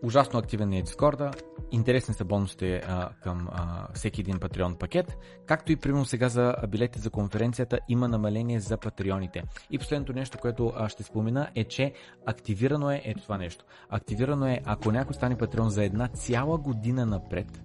Ужасно 0.02 0.38
активен 0.38 0.73
е 0.73 0.82
Дискорда, 0.82 1.30
интересни 1.70 2.14
са 2.14 2.25
бонусите 2.25 2.76
а, 2.76 3.11
към 3.23 3.49
а, 3.52 3.88
всеки 3.94 4.20
един 4.20 4.38
патреон 4.38 4.76
пакет, 4.76 5.16
както 5.47 5.73
и 5.73 5.76
примерно 5.76 6.04
сега 6.04 6.28
за 6.28 6.54
билети 6.68 6.99
за 6.99 7.11
конференцията 7.11 7.78
има 7.88 8.08
намаление 8.08 8.61
за 8.61 8.76
патреоните. 8.76 9.42
И 9.70 9.78
последното 9.78 10.12
нещо, 10.12 10.38
което 10.38 10.73
а, 10.76 10.88
ще 10.88 11.02
спомена 11.02 11.49
е, 11.54 11.64
че 11.64 11.92
активирано 12.26 12.90
е 12.90 13.02
ето 13.04 13.23
това 13.23 13.38
нещо. 13.38 13.64
Активирано 13.88 14.47
е, 14.47 14.61
ако 14.64 14.92
някой 14.92 15.14
стане 15.14 15.38
патреон 15.38 15.70
за 15.70 15.85
една 15.85 16.08
цяла 16.08 16.58
година 16.58 17.06
напред, 17.06 17.61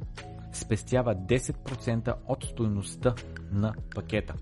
спестява 0.53 1.15
10% 1.15 2.15
от 2.27 2.43
стоеността 2.43 3.15
на 3.51 3.73
пакета. 3.95 4.33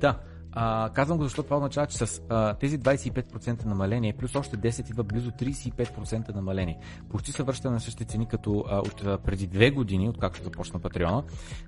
Да, 0.00 0.18
А, 0.52 0.90
казвам 0.94 1.18
го, 1.18 1.24
защото 1.24 1.42
това 1.42 1.56
означава, 1.56 1.86
че 1.86 1.96
с 1.98 2.22
а, 2.28 2.54
тези 2.54 2.78
25% 2.78 3.64
намаление, 3.64 4.12
плюс 4.12 4.34
още 4.34 4.56
10 4.56 4.90
идва 4.90 5.04
близо 5.04 5.30
35% 5.30 6.34
намаление. 6.34 6.78
Почти 7.10 7.32
се 7.32 7.42
връща 7.42 7.70
на 7.70 7.80
същите 7.80 8.04
цени 8.04 8.26
като 8.26 8.64
а, 8.68 8.78
от 8.78 9.04
а, 9.06 9.18
преди 9.18 9.46
две 9.46 9.70
години, 9.70 10.08
откакто 10.08 10.42
започна 10.42 10.80
Патреона, 10.80 11.22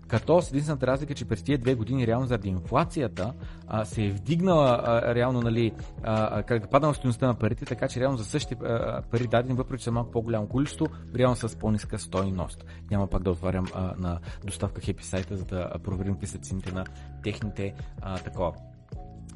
като 0.09 0.43
с 0.43 0.51
единствената 0.51 0.87
разлика, 0.87 1.15
че 1.15 1.25
през 1.25 1.43
тия 1.43 1.59
две 1.59 1.75
години 1.75 2.07
реално 2.07 2.27
заради 2.27 2.49
инфлацията 2.49 3.33
а, 3.67 3.85
се 3.85 4.05
е 4.05 4.11
вдигнала 4.11 4.81
а, 4.85 5.15
реално, 5.15 5.41
нали, 5.41 5.73
а, 6.03 6.43
как 6.43 6.81
да 6.81 6.95
стоеността 6.95 7.27
на 7.27 7.35
парите, 7.35 7.65
така 7.65 7.89
че 7.89 8.01
реално 8.01 8.19
за 8.19 8.25
същите 8.25 8.65
а, 8.65 9.03
пари 9.11 9.27
дадени, 9.27 9.55
въпреки 9.55 9.81
че 9.81 9.85
са 9.85 9.93
малко 9.93 10.11
по-голямо 10.11 10.49
количество, 10.49 10.87
реално 11.15 11.37
с 11.37 11.59
по-ниска 11.59 11.99
стойност. 11.99 12.65
Няма 12.91 13.07
пак 13.07 13.23
да 13.23 13.31
отварям 13.31 13.67
а, 13.75 13.95
на 13.99 14.19
доставка 14.45 14.81
Happy 14.81 15.03
сайта, 15.03 15.37
за 15.37 15.45
да 15.45 15.73
проверим 15.85 16.13
какви 16.13 16.27
са 16.27 16.39
цените 16.39 16.73
на 16.73 16.85
техните 17.23 17.75
а, 18.01 18.19
такова 18.19 18.53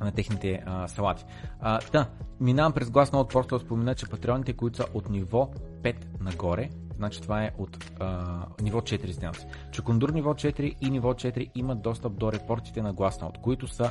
на 0.00 0.12
техните 0.12 0.62
а, 0.66 0.88
салати. 0.88 1.24
А, 1.60 1.80
да, 1.92 2.06
минавам 2.40 2.72
през 2.72 2.90
гласна 2.90 3.20
от 3.20 3.28
просто 3.28 3.58
да 3.58 3.64
спомена, 3.64 3.94
че 3.94 4.06
патреоните, 4.06 4.52
които 4.52 4.76
са 4.76 4.86
от 4.94 5.10
ниво 5.10 5.50
5 5.82 5.94
нагоре, 6.20 6.70
значи 6.96 7.22
това 7.22 7.44
е 7.44 7.50
от 7.58 7.90
а, 8.00 8.38
ниво 8.62 8.80
4, 8.80 9.04
извинявам 9.04 9.34
се. 9.34 9.46
Чукундур 9.72 10.10
ниво 10.10 10.34
4 10.34 10.74
и 10.80 10.90
ниво 10.90 11.12
4 11.12 11.50
имат 11.54 11.82
достъп 11.82 12.18
до 12.18 12.32
репортите 12.32 12.82
на 12.82 12.92
гласна 12.92 13.26
от, 13.26 13.38
които 13.38 13.68
са 13.68 13.90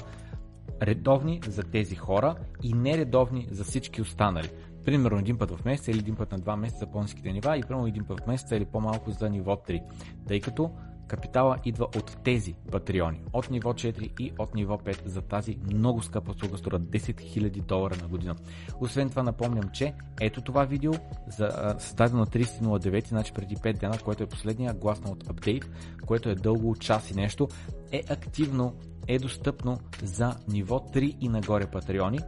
редовни 0.81 1.41
за 1.47 1.63
тези 1.63 1.95
хора 1.95 2.35
и 2.63 2.73
нередовни 2.73 3.47
за 3.51 3.63
всички 3.63 4.01
останали. 4.01 4.49
Примерно 4.85 5.19
един 5.19 5.37
път 5.37 5.51
в 5.51 5.65
месеца 5.65 5.91
или 5.91 5.99
един 5.99 6.15
път 6.15 6.31
на 6.31 6.39
два 6.39 6.55
месеца 6.55 6.79
за 6.79 6.91
по-низките 6.91 7.31
нива 7.31 7.57
и 7.57 7.61
примерно 7.61 7.87
един 7.87 8.03
път 8.03 8.19
в 8.19 8.27
месеца 8.27 8.55
или 8.55 8.65
по-малко 8.65 9.11
за 9.11 9.29
ниво 9.29 9.55
3. 9.55 9.81
Тъй 10.27 10.39
като 10.39 10.71
Капитала 11.07 11.57
идва 11.65 11.85
от 11.85 12.17
тези 12.23 12.55
патреони, 12.71 13.21
от 13.33 13.49
ниво 13.51 13.73
4 13.73 14.21
и 14.21 14.31
от 14.39 14.55
ниво 14.55 14.77
5 14.77 15.07
за 15.07 15.21
тази 15.21 15.57
много 15.73 16.03
скъпа 16.03 16.31
услуга, 16.31 16.57
струва 16.57 16.79
10 16.79 16.97
000 16.97 17.61
долара 17.61 17.95
на 18.01 18.07
година. 18.07 18.35
Освен 18.79 19.09
това 19.09 19.23
напомням, 19.23 19.69
че 19.73 19.93
ето 20.21 20.41
това 20.41 20.65
видео, 20.65 20.91
за, 21.27 21.75
създадено 21.79 22.19
на 22.19 22.25
30.09, 22.25 23.07
значи 23.07 23.33
преди 23.33 23.55
5 23.55 23.79
дена, 23.79 23.97
което 24.05 24.23
е 24.23 24.27
последния 24.27 24.73
гласно 24.73 25.11
от 25.11 25.29
апдейт, 25.29 25.69
което 26.05 26.29
е 26.29 26.35
дълго 26.35 26.75
час 26.75 27.11
и 27.11 27.15
нещо, 27.15 27.47
е 27.91 28.01
активно, 28.09 28.73
е 29.07 29.19
достъпно 29.19 29.79
за 30.03 30.35
ниво 30.47 30.79
3 30.79 31.17
и 31.21 31.29
нагоре 31.29 31.65
патреони 31.65 32.19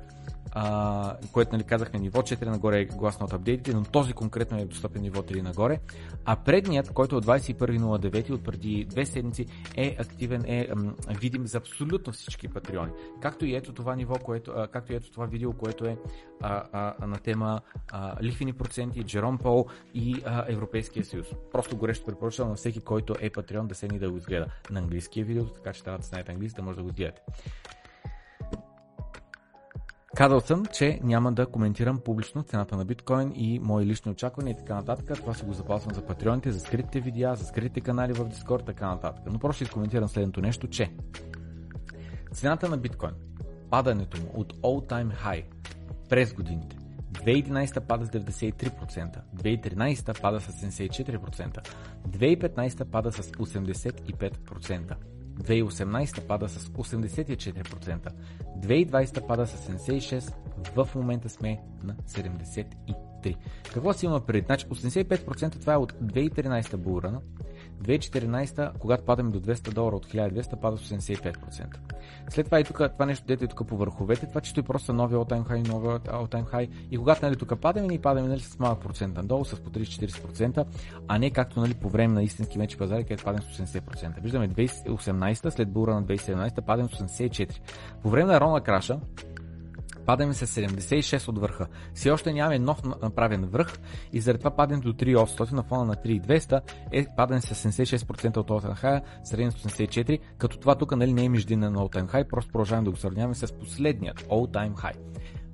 а, 0.60 1.18
което 1.32 1.52
нали, 1.52 1.64
казахме 1.64 2.00
ниво 2.00 2.22
4 2.22 2.46
нагоре 2.46 2.80
е 2.80 2.86
гласно 2.86 3.26
от 3.26 3.34
апдейтите, 3.34 3.74
но 3.74 3.84
този 3.84 4.14
конкретно 4.14 4.58
е 4.58 4.66
достъпен 4.66 5.02
ниво 5.02 5.22
3 5.22 5.42
нагоре. 5.42 5.80
А 6.26 6.36
предният, 6.36 6.94
който 6.94 7.16
е 7.16 7.18
от 7.18 7.26
21.09 7.26 8.32
от 8.32 8.44
преди 8.44 8.86
две 8.86 9.06
седмици 9.06 9.46
е 9.76 9.96
активен, 10.00 10.44
е 10.48 10.68
м, 10.76 10.94
видим 11.20 11.48
за 11.48 11.58
абсолютно 11.58 12.14
всички 12.14 12.48
патреони. 12.48 12.92
Както 13.22 13.46
и 13.46 13.56
ето 13.56 13.74
това 13.74 13.96
ниво, 13.96 14.16
което, 14.16 14.52
а, 14.56 14.68
както 14.68 14.94
и 14.94 14.96
ето 14.96 15.12
това 15.12 15.26
видео, 15.26 15.54
което 15.54 15.86
е 15.86 15.98
а, 16.42 16.64
а, 16.72 17.08
на 17.08 17.18
тема 17.18 17.62
а, 17.92 18.24
лихвени 18.24 18.54
проценти, 18.54 19.04
Джером 19.04 19.38
Пол 19.38 19.66
и 19.94 20.22
а, 20.26 20.46
Европейския 20.48 21.06
съюз. 21.06 21.28
Просто 21.52 21.78
горещо 21.78 22.06
препоръчвам 22.06 22.50
на 22.50 22.56
всеки, 22.56 22.80
който 22.80 23.16
е 23.20 23.30
патреон 23.30 23.68
да 23.68 23.76
седне 23.76 24.00
да 24.00 24.12
го 24.12 24.18
изгледа 24.18 24.46
на 24.72 24.80
английския 24.80 25.26
видео, 25.26 25.46
така 25.46 25.74
че 25.74 25.84
трябва 25.84 26.00
да 26.00 26.06
знаете 26.06 26.32
английски, 26.32 26.56
да 26.56 26.64
може 26.64 26.78
да 26.78 26.84
го 26.84 26.92
гледате. 26.92 27.22
Казал 30.18 30.40
съм, 30.40 30.66
че 30.66 31.00
няма 31.04 31.34
да 31.34 31.46
коментирам 31.46 32.00
публично 32.00 32.44
цената 32.44 32.78
на 32.78 32.86
биткоин 32.86 33.34
и 33.36 33.60
мои 33.60 33.86
лични 33.86 34.12
очаквания 34.12 34.52
и 34.52 34.58
така 34.58 34.76
нататък. 34.76 35.12
Това 35.16 35.34
си 35.34 35.46
го 35.46 35.54
запасвам 35.54 35.96
за 35.96 36.02
патреоните, 36.02 36.52
за 36.52 36.60
скритите 36.60 37.00
видеа, 37.00 37.36
за 37.36 37.46
скритите 37.46 37.82
канали 37.82 38.14
в 38.14 38.30
Discord, 38.30 38.66
така 38.66 38.88
нататък. 38.88 39.24
Но 39.32 39.40
просто 39.40 39.66
ще 39.66 39.74
коментирам 39.74 40.10
следното 40.10 40.42
нещо, 40.42 40.68
че 40.68 40.92
цената 42.34 42.70
на 42.70 42.78
биткоин, 42.78 43.12
падането 43.70 44.22
му 44.22 44.28
от 44.34 44.54
all 44.54 44.90
time 44.90 45.12
high 45.24 45.46
през 46.10 46.34
годините, 46.34 46.78
2011 47.12 47.80
пада 47.80 48.06
с 48.06 48.10
93%, 48.10 49.22
2013 49.36 50.22
пада 50.22 50.42
с 50.42 50.52
74%, 50.52 51.68
2015 52.10 52.86
пада 52.86 53.12
с 53.12 53.32
85%, 53.32 54.96
2018 55.44 56.28
пада 56.28 56.50
с 56.50 56.70
84%, 56.70 58.12
2020 58.60 59.28
пада 59.28 59.48
с 59.48 59.72
76%, 59.72 60.34
в 60.76 60.96
момента 60.96 61.30
сме 61.30 61.60
на 61.84 61.96
73%. 61.96 63.36
Какво 63.74 63.94
си 63.94 64.06
има 64.06 64.20
преди? 64.20 64.46
Значи 64.46 64.66
85% 64.66 65.60
това 65.60 65.74
е 65.74 65.78
от 65.78 65.94
2013 65.94 66.78
булрана, 66.78 67.22
2014, 67.84 68.72
когато 68.80 69.04
падаме 69.04 69.32
до 69.32 69.42
200 69.42 69.74
долара 69.74 69.96
от 69.96 70.06
1200, 70.06 70.60
пада 70.62 70.78
с 70.78 70.90
85%. 70.90 71.78
След 72.30 72.46
това 72.46 72.60
и 72.60 72.64
тук, 72.64 72.82
това 72.94 73.06
нещо, 73.06 73.26
дете 73.28 73.46
е 73.46 73.48
тук 73.48 73.68
по 73.68 73.78
върховете, 73.78 74.28
това 74.28 74.42
чисто 74.42 74.60
е 74.60 74.64
просто 74.64 74.94
нови 74.94 75.16
all-time 75.16 75.48
high, 75.50 75.68
нови 75.68 75.88
all-time 75.88 76.54
high. 76.54 76.70
И 76.92 76.98
когато 76.98 77.26
нали, 77.26 77.36
тук 77.36 77.60
падаме, 77.60 77.88
ние 77.88 78.02
падаме 78.02 78.28
нали, 78.28 78.40
с 78.40 78.60
малък 78.60 78.82
процент 78.82 79.16
надолу, 79.16 79.46
с 79.46 79.56
по 79.64 79.70
30-40%, 79.70 80.66
а 81.08 81.20
не 81.20 81.30
както 81.30 81.60
нали, 81.60 81.74
по 81.74 81.90
време 81.90 82.14
на 82.14 82.24
истински 82.24 82.58
мечи 82.58 82.78
пазари, 82.78 83.04
където 83.04 83.24
падаме 83.24 83.44
с 83.52 83.64
80%. 83.64 84.22
Виждаме 84.22 84.50
2018, 84.50 85.50
след 85.50 85.70
бура 85.70 85.94
на 85.94 86.04
2017, 86.04 86.62
падаме 86.62 86.90
с 86.90 86.92
84%. 86.92 87.60
По 88.04 88.10
време 88.10 88.32
на 88.32 88.42
Рона 88.42 88.62
Краша, 88.62 89.00
падаме 90.08 90.34
с 90.34 90.48
76 90.48 91.28
от 91.28 91.40
върха. 91.40 91.68
Все 91.94 92.12
още 92.12 92.34
нямаме 92.34 92.60
нов 92.60 92.84
направен 92.84 93.46
връх 93.46 93.80
и 94.14 94.20
заради 94.22 94.40
това 94.40 94.56
падаме 94.56 94.82
до 94.82 94.94
3800 94.94 95.52
на 95.52 95.64
фона 95.64 95.86
на 95.86 95.96
3200 95.96 96.62
е 96.92 97.06
падане 97.16 97.42
с 97.42 97.72
76% 97.72 98.38
от 98.38 98.48
all 98.48 98.84
high, 98.84 99.02
с 99.24 99.36
84, 99.36 100.20
като 100.38 100.58
това 100.58 100.76
тук 100.76 100.96
нали, 100.96 101.14
не 101.14 101.26
е 101.26 101.30
междинен 101.30 101.74
на 101.74 101.80
all-time 101.80 102.12
high, 102.12 102.30
просто 102.30 102.52
продължаваме 102.52 102.86
да 102.86 102.92
го 102.92 102.98
сравняваме 102.98 103.36
с 103.36 103.54
последният 103.54 104.22
all-time 104.22 104.74
high. 104.74 104.98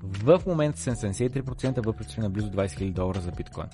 В 0.03 0.41
момента 0.47 0.79
съм 0.79 0.95
73%, 0.95 1.85
въпреки 1.85 2.13
че 2.13 2.21
на 2.21 2.29
близо 2.29 2.49
20 2.49 2.65
000 2.65 2.93
долара 2.93 3.19
за 3.19 3.31
биткоин. 3.31 3.67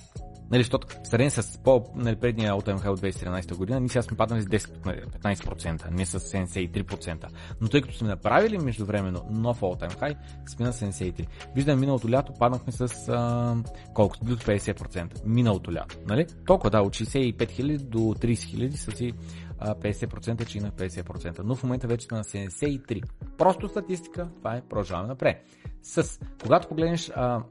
Нали, 0.52 0.64
защото 0.64 0.88
в 0.88 1.08
сравнение 1.08 1.30
с 1.30 1.58
по, 1.64 1.86
нали, 1.96 2.16
предния 2.16 2.56
от 2.56 2.68
МХ 2.68 2.86
от 2.86 3.00
2017 3.00 3.56
година, 3.56 3.80
ние 3.80 3.90
сега 3.90 4.02
сме 4.02 4.18
паднали 4.18 4.42
с 4.42 4.46
10-15%, 4.46 5.92
не 5.92 6.06
с 6.06 6.20
73%. 6.20 7.26
Но 7.62 7.68
тъй 7.68 7.82
като 7.82 7.96
сме 7.96 8.08
направили 8.08 8.58
междувременно 8.58 9.26
нов 9.32 9.62
all 9.62 9.98
time 9.98 10.16
сме 10.48 10.66
на 10.66 10.74
73. 10.74 11.28
Виждаме 11.56 11.80
миналото 11.80 12.10
лято 12.10 12.34
паднахме 12.40 12.72
с 12.72 13.10
а, 13.10 13.56
колко? 13.94 14.18
До 14.22 14.36
50%. 14.36 15.22
Миналото 15.26 15.74
лято. 15.74 15.98
Нали? 16.08 16.28
Толкова 16.46 16.70
да, 16.70 16.82
от 16.82 16.94
65 16.96 17.36
000 17.38 17.78
до 17.78 18.00
30 18.00 18.34
000 18.34 18.76
са 18.76 18.92
си 18.92 19.14
50%, 19.60 20.46
че 20.46 20.58
има 20.58 20.72
50%. 20.72 21.40
Но 21.44 21.56
в 21.56 21.64
момента 21.64 21.88
вече 21.88 22.06
сме 22.06 22.18
на 22.18 22.24
73. 22.24 23.04
Просто 23.38 23.70
статистика, 23.70 24.30
това 24.38 24.56
е 24.56 24.62
продължаваме 24.62 25.08
напред. 25.08 25.46
С, 25.82 26.20
когато 26.44 26.68
погледнеш 26.68 27.12
а, 27.16 27.44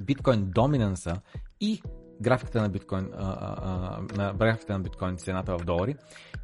биткоин 0.00 0.50
доминанса 0.50 1.16
и 1.60 1.82
графиката 2.20 2.62
на 2.62 2.68
биткоин, 2.68 3.10
на 4.16 4.34
графиката 4.38 4.72
на 4.72 4.80
биткоин 4.80 5.16
цената 5.16 5.58
в 5.58 5.64
долари, 5.64 5.96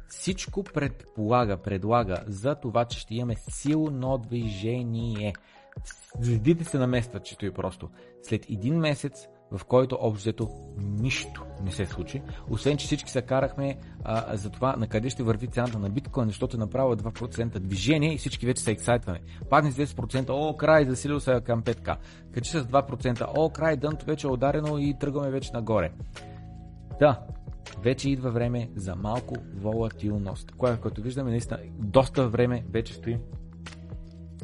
всичко 0.07 0.63
предполага, 0.63 1.57
предлага 1.57 2.23
за 2.27 2.55
това, 2.55 2.85
че 2.85 2.99
ще 2.99 3.15
имаме 3.15 3.35
силно 3.49 4.17
движение. 4.17 5.33
Следите 6.21 6.63
се 6.63 6.77
на 6.77 6.87
места, 6.87 7.19
чето 7.19 7.45
и 7.45 7.51
просто. 7.51 7.89
След 8.23 8.49
един 8.49 8.77
месец 8.77 9.27
в 9.51 9.65
който 9.65 9.97
общо 10.01 10.49
нищо 10.77 11.45
не 11.63 11.71
се 11.71 11.85
случи, 11.85 12.21
освен 12.49 12.77
че 12.77 12.85
всички 12.85 13.11
се 13.11 13.21
карахме 13.21 13.77
а, 14.03 14.37
за 14.37 14.49
това 14.49 14.75
на 14.75 14.87
къде 14.87 15.09
ще 15.09 15.23
върви 15.23 15.47
цената 15.47 15.79
на 15.79 15.89
биткоин, 15.89 16.27
защото 16.27 16.57
е 16.57 16.59
направо 16.59 16.95
2% 16.95 17.59
движение 17.59 18.13
и 18.13 18.17
всички 18.17 18.45
вече 18.45 18.63
се 18.63 18.71
ексайтваме. 18.71 19.19
Падне 19.49 19.71
с 19.71 19.75
10%, 19.75 20.29
о, 20.29 20.57
край, 20.57 20.85
засилил 20.85 21.19
се 21.19 21.41
към 21.45 21.63
5к. 21.63 21.97
Качи 22.33 22.51
с 22.51 22.63
2%, 22.63 23.27
о, 23.37 23.49
край, 23.49 23.77
дънто 23.77 24.05
вече 24.05 24.27
е 24.27 24.29
ударено 24.29 24.77
и 24.77 24.95
тръгваме 24.99 25.29
вече 25.29 25.51
нагоре. 25.53 25.91
Да, 26.99 27.19
вече 27.81 28.09
идва 28.09 28.31
време 28.31 28.69
за 28.75 28.95
малко 28.95 29.35
волатилност, 29.55 30.51
което 30.51 31.01
виждаме 31.01 31.31
наистина 31.31 31.59
доста 31.79 32.29
време 32.29 32.65
вече 32.69 32.93
стоим 32.93 33.19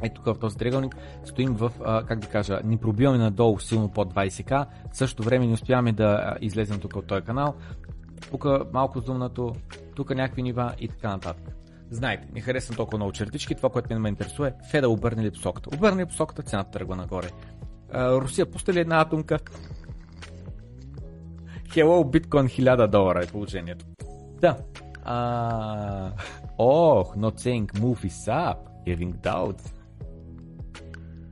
ето 0.02 0.22
тук 0.22 0.36
в 0.36 0.40
този 0.40 0.58
триъгълник 0.58 0.96
стоим 1.26 1.54
в, 1.54 1.72
а, 1.84 2.04
как 2.04 2.20
да 2.20 2.28
кажа, 2.28 2.60
ни 2.64 2.78
пробиваме 2.78 3.18
надолу 3.18 3.60
силно 3.60 3.90
под 3.90 4.14
20к, 4.14 4.66
в 4.92 4.98
същото 4.98 5.24
време 5.24 5.48
не 5.48 5.54
успяваме 5.54 5.92
да 5.92 6.36
излезем 6.42 6.80
тук 6.80 6.96
от 6.96 7.08
този 7.08 7.22
канал, 7.22 7.54
тук 8.32 8.46
малко 8.74 9.00
зумнато, 9.00 9.56
тук 9.96 10.16
някакви 10.16 10.44
нива 10.44 10.74
и 10.80 10.88
така 10.88 11.10
нататък. 11.10 11.56
Знаете, 11.90 12.28
не 12.34 12.42
харесвам 12.42 12.76
толкова 12.76 12.98
много 12.98 13.12
чертички, 13.12 13.56
това, 13.56 13.70
което 13.70 14.00
ме 14.00 14.10
интересува 14.10 14.48
е 14.48 14.54
Феда 14.72 14.90
обърне 14.90 15.24
ли 15.24 15.32
посоката. 15.32 15.70
Обърне 15.76 16.02
ли 16.02 16.06
посоката, 16.06 16.42
цената 16.42 16.72
тръгва 16.72 16.96
нагоре. 16.96 17.30
А, 17.94 18.12
Русия 18.12 18.52
пуста 18.52 18.74
ли 18.74 18.80
една 18.80 19.02
атомка? 19.02 19.40
Hello, 21.70 22.10
биткоин 22.10 22.48
1000 22.48 22.88
долара 22.88 23.24
е 23.24 23.28
положението. 23.28 23.86
Да. 24.42 24.58
А... 25.04 26.12
Ох, 26.58 27.16
not 27.16 27.40
saying 27.40 27.68
move 27.80 28.06
is 28.06 28.28
up, 28.28 28.58
having 28.88 29.14
doubts. 29.14 29.81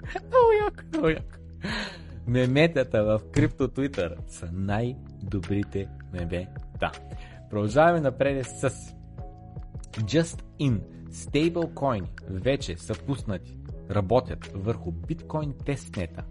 Много 0.28 0.52
яко, 0.66 0.84
много 0.94 1.10
яко. 1.10 1.38
Меметата 2.28 3.04
в 3.04 3.22
крипто 3.32 3.68
Twitter 3.68 4.16
са 4.28 4.50
най-добрите 4.52 5.88
мемета. 6.14 6.92
Продължаваме 7.50 8.02
напред 8.02 8.46
с 8.46 8.70
Just 9.92 10.44
In. 10.60 10.82
стейблкоини 11.12 12.12
вече 12.30 12.78
са 12.78 12.94
пуснати, 12.94 13.58
работят 13.92 14.52
върху 14.54 14.92
биткоин 14.92 15.54
тестнета 15.66 16.24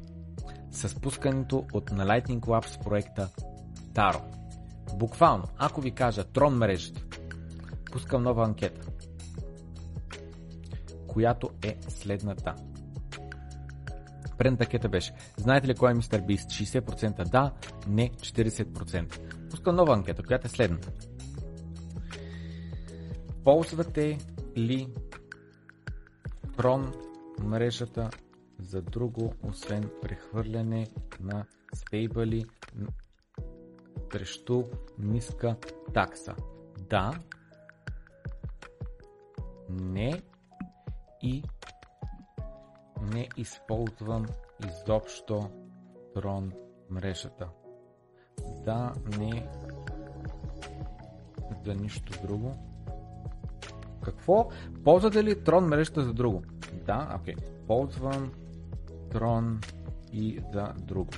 с 0.70 1.00
пускането 1.00 1.66
от 1.73 1.92
на 1.92 2.06
Lightning 2.06 2.40
Labs 2.40 2.85
проекта 2.85 3.28
Taro. 3.94 4.20
Буквално, 4.94 5.44
ако 5.56 5.80
ви 5.80 5.90
кажа 5.90 6.25
Трон 6.25 6.54
мрежата, 6.54 7.00
пускам 7.92 8.23
нова 8.23 8.44
анкета, 8.44 8.87
която 11.06 11.50
е 11.62 11.76
следната. 11.88 12.54
Предната 14.38 14.64
анкета 14.64 14.88
беше, 14.88 15.12
знаете 15.37 15.68
ли 15.68 15.75
кой 15.75 15.90
е 15.90 15.95
мистер 15.95 16.21
Бист? 16.21 16.50
60% 16.50 17.30
да, 17.30 17.52
не 17.88 18.11
40%. 18.11 19.50
Пускам 19.50 19.76
нова 19.76 19.95
анкета, 19.95 20.23
която 20.23 20.47
е 20.47 20.50
следната. 20.50 20.92
Ползвате 23.45 24.18
ли 24.57 24.88
Трон 26.57 26.92
мрежата 27.42 28.11
за 28.59 28.83
друго, 28.83 29.35
освен 29.42 29.90
прехвърляне 30.02 30.87
на 31.21 31.45
стейбъли 31.75 32.45
срещу 34.12 34.64
ниска 34.99 35.57
такса? 35.95 36.35
Да, 36.88 37.12
не 39.71 40.23
и 41.23 41.42
не 43.02 43.28
използвам 43.37 44.26
изобщо 44.67 45.50
Трон 46.14 46.52
мрежата. 46.90 47.49
Да, 48.64 48.93
не 49.19 49.47
за 51.64 51.75
нищо 51.75 52.26
друго. 52.26 52.55
Какво? 54.02 54.49
Ползвате 54.85 55.25
ли 55.25 55.45
Трон 55.45 55.64
мрежата 55.64 56.05
за 56.05 56.12
друго? 56.12 56.43
Да, 56.87 57.17
окей. 57.21 57.35
Okay. 57.35 57.67
Ползвам 57.67 58.33
Трон 59.11 59.61
и 60.12 60.40
за 60.52 60.73
друго. 60.78 61.11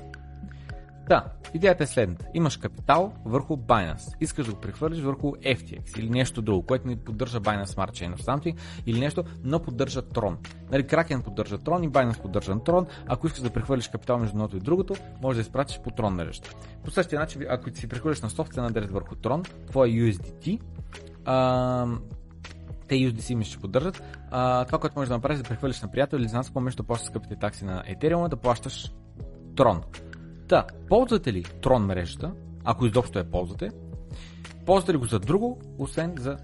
Да, 1.11 1.25
идеята 1.55 1.85
е 1.85 1.87
следната. 1.87 2.26
Имаш 2.35 2.57
капитал 2.57 3.12
върху 3.25 3.57
Binance. 3.57 4.17
Искаш 4.21 4.47
да 4.47 4.52
го 4.52 4.61
прехвърлиш 4.61 5.00
върху 5.00 5.33
FTX 5.33 5.99
или 5.99 6.11
нещо 6.11 6.43
друго, 6.43 6.62
което 6.62 6.88
не 6.88 6.97
поддържа 6.97 7.40
Binance 7.40 7.64
Smart 7.64 7.90
Chain 7.90 8.17
of 8.17 8.21
Something 8.21 8.57
или 8.87 9.00
нещо, 9.00 9.25
но 9.45 9.62
поддържа 9.62 10.02
Tron. 10.02 10.37
Нали, 10.73 10.85
Kraken 10.85 11.23
поддържа 11.23 11.59
Tron 11.59 11.87
и 11.87 11.90
Binance 11.90 12.23
поддържа 12.23 12.52
Tron. 12.52 12.87
Ако 13.07 13.26
искаш 13.26 13.43
да 13.43 13.50
прехвърлиш 13.50 13.88
капитал 13.88 14.19
между 14.19 14.37
едното 14.37 14.57
и 14.57 14.61
другото, 14.61 14.95
може 15.23 15.37
да 15.37 15.40
изпратиш 15.40 15.81
по 15.85 15.90
Tron 15.90 16.09
мрежата. 16.09 16.50
По 16.85 16.90
същия 16.90 17.21
начин, 17.21 17.43
ако 17.49 17.71
си 17.75 17.88
прехвърлиш 17.88 18.21
на 18.21 18.31
собствен 18.31 18.64
адрес 18.64 18.90
върху 18.90 19.14
Tron, 19.14 19.67
твоя 19.67 19.93
USDT, 19.93 20.61
а, 21.25 21.87
те 22.88 22.95
USDC 22.95 23.35
ми 23.35 23.45
ще 23.45 23.59
поддържат. 23.59 24.02
А, 24.31 24.64
това, 24.64 24.79
което 24.79 24.99
можеш 24.99 25.09
да 25.09 25.14
направиш, 25.14 25.38
е 25.38 25.43
да 25.43 25.49
прехвърлиш 25.49 25.81
на 25.81 25.90
приятел 25.90 26.17
или 26.17 26.29
знам 26.29 26.45
с 26.45 26.50
помощ 26.50 26.76
да 26.76 26.83
плащаш 26.83 27.09
скъпите 27.09 27.37
такси 27.37 27.64
на 27.64 27.83
Ethereum, 27.83 28.29
да 28.29 28.37
плащаш 28.37 28.93
Tron. 29.55 29.83
Та, 30.50 30.66
ползвате 30.88 31.33
ли 31.33 31.45
Tron 31.45 31.78
мрежата, 31.78 32.33
ако 32.64 32.87
изобщо 32.87 33.19
я 33.19 33.30
ползвате, 33.30 33.71
ползвате 34.66 34.92
ли 34.92 34.97
го 34.97 35.04
за 35.04 35.19
друго, 35.19 35.61
освен 35.78 36.14
за 36.19 36.37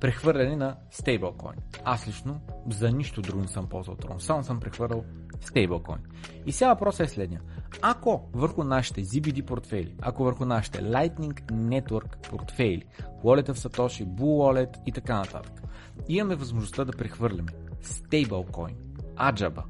прехвърляне 0.00 0.56
на 0.56 0.76
стейблкоин. 0.90 1.56
Аз 1.84 2.08
лично 2.08 2.40
за 2.70 2.90
нищо 2.90 3.22
друго 3.22 3.40
не 3.40 3.48
съм 3.48 3.68
ползвал 3.68 3.96
Tron, 3.96 4.18
само 4.18 4.44
съм 4.44 4.60
прехвърлял 4.60 5.04
стейблкоин. 5.40 5.98
И 6.46 6.52
сега 6.52 6.68
въпросът 6.68 7.06
е 7.06 7.10
следния. 7.10 7.40
Ако 7.82 8.28
върху 8.32 8.64
нашите 8.64 9.04
ZBD 9.04 9.44
портфели, 9.44 9.94
ако 10.02 10.24
върху 10.24 10.44
нашите 10.44 10.82
Lightning 10.82 11.42
Network 11.52 12.30
портфели, 12.30 12.84
Wallet 13.24 13.52
в 13.52 13.58
Satoshi, 13.58 14.06
Blue 14.06 14.18
Wallet 14.20 14.76
и 14.86 14.92
така 14.92 15.16
нататък, 15.16 15.62
имаме 16.08 16.34
възможността 16.34 16.84
да 16.84 16.92
прехвърляме 16.92 17.52
стейблкоин, 17.82 18.76
Аджаба, 19.16 19.64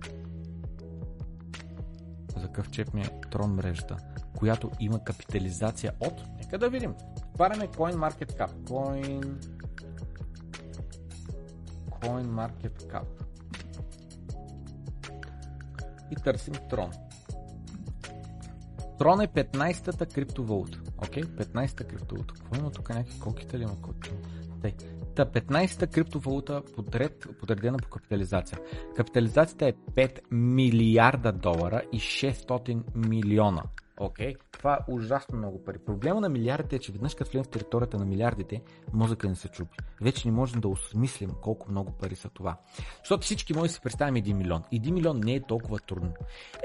за 2.36 2.46
какъв 2.46 2.70
чеп 2.70 2.94
ми 2.94 3.00
е 3.00 3.04
Tron 3.04 3.46
мрежата, 3.46 3.96
която 4.36 4.70
има 4.80 5.04
капитализация 5.04 5.92
от, 6.00 6.22
нека 6.38 6.58
да 6.58 6.70
видим, 6.70 6.94
отваряме 7.32 7.68
CoinMarketCap, 7.68 8.50
Coin... 8.50 9.36
CoinMarketCap 11.90 13.06
и 16.10 16.14
търсим 16.14 16.54
Tron. 16.54 16.92
Tron 18.98 19.24
е 19.24 19.28
15-та 19.28 20.06
криптовалута. 20.06 20.80
Окей, 20.98 21.22
okay? 21.22 21.44
15-та 21.44 21.84
криптовалута. 21.84 22.34
Какво 22.34 22.56
има 22.56 22.70
тук? 22.70 22.88
Някакви 22.88 23.20
колките 23.20 23.58
ли 23.58 23.62
има? 23.62 23.76
Тъй. 24.62 24.74
Та 25.16 25.24
15-та 25.24 25.86
криптовалута 25.86 26.62
подред, 26.76 27.26
подредена 27.40 27.78
по 27.78 27.88
капитализация. 27.88 28.58
Капитализацията 28.96 29.66
е 29.68 29.72
5 29.72 30.20
милиарда 30.30 31.32
долара 31.32 31.82
и 31.92 32.00
600 32.00 32.82
милиона. 33.08 33.62
Окей, 34.00 34.34
okay. 34.34 34.38
това 34.52 34.74
е 34.74 34.92
ужасно 34.92 35.38
много 35.38 35.64
пари. 35.64 35.78
Проблема 35.78 36.20
на 36.20 36.28
милиардите 36.28 36.76
е, 36.76 36.78
че 36.78 36.92
веднъж 36.92 37.14
като 37.14 37.30
влезем 37.30 37.44
в 37.44 37.48
територията 37.48 37.98
на 37.98 38.04
милиардите, 38.04 38.62
мозъка 38.92 39.28
не 39.28 39.34
се 39.34 39.48
чупи. 39.48 39.78
Вече 40.00 40.28
не 40.28 40.34
можем 40.34 40.60
да 40.60 40.68
осмислим 40.68 41.30
колко 41.42 41.70
много 41.70 41.92
пари 41.92 42.16
са 42.16 42.28
това. 42.28 42.56
Защото 42.98 43.22
всички 43.22 43.54
може 43.54 43.68
да 43.68 43.74
си 43.74 43.80
представим 43.80 44.24
1 44.24 44.32
милион. 44.32 44.62
1 44.72 44.90
милион 44.90 45.20
не 45.24 45.34
е 45.34 45.42
толкова 45.42 45.78
трудно. 45.78 46.14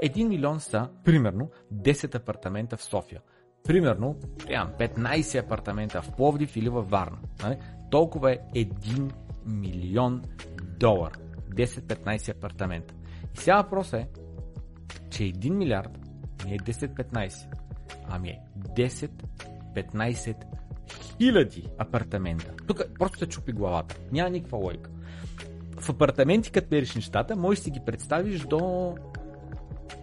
1 0.04 0.28
милион 0.28 0.60
са, 0.60 0.88
примерно, 1.04 1.50
10 1.74 2.14
апартамента 2.14 2.76
в 2.76 2.84
София. 2.84 3.20
Примерно, 3.64 4.16
15 4.38 5.44
апартамента 5.44 6.02
в 6.02 6.16
Пловдив 6.16 6.56
или 6.56 6.68
във 6.68 6.90
Варна. 6.90 7.18
Толкова 7.92 8.32
е 8.32 8.38
1 8.54 9.12
милион 9.46 10.22
долар. 10.80 11.12
10-15 11.50 12.36
апартамента. 12.36 12.94
И 13.34 13.38
сега 13.38 13.62
въпрос 13.62 13.92
е, 13.92 14.08
че 15.10 15.22
1 15.22 15.50
милиард 15.50 15.98
не 16.46 16.54
е 16.54 16.58
10-15, 16.58 17.46
ами 18.08 18.28
е 18.28 18.40
10-15 18.76 20.36
хиляди 20.90 21.68
апартамента. 21.78 22.52
Тук 22.66 22.82
просто 22.98 23.18
се 23.18 23.26
чупи 23.26 23.52
главата. 23.52 23.96
Няма 24.12 24.30
никаква 24.30 24.58
лойка. 24.58 24.90
В 25.80 25.88
апартаменти, 25.90 26.50
като 26.50 26.68
мериш 26.70 26.94
нещата, 26.94 27.36
можеш 27.36 27.60
да 27.60 27.64
си 27.64 27.70
ги 27.70 27.80
представиш 27.86 28.40
до 28.40 28.94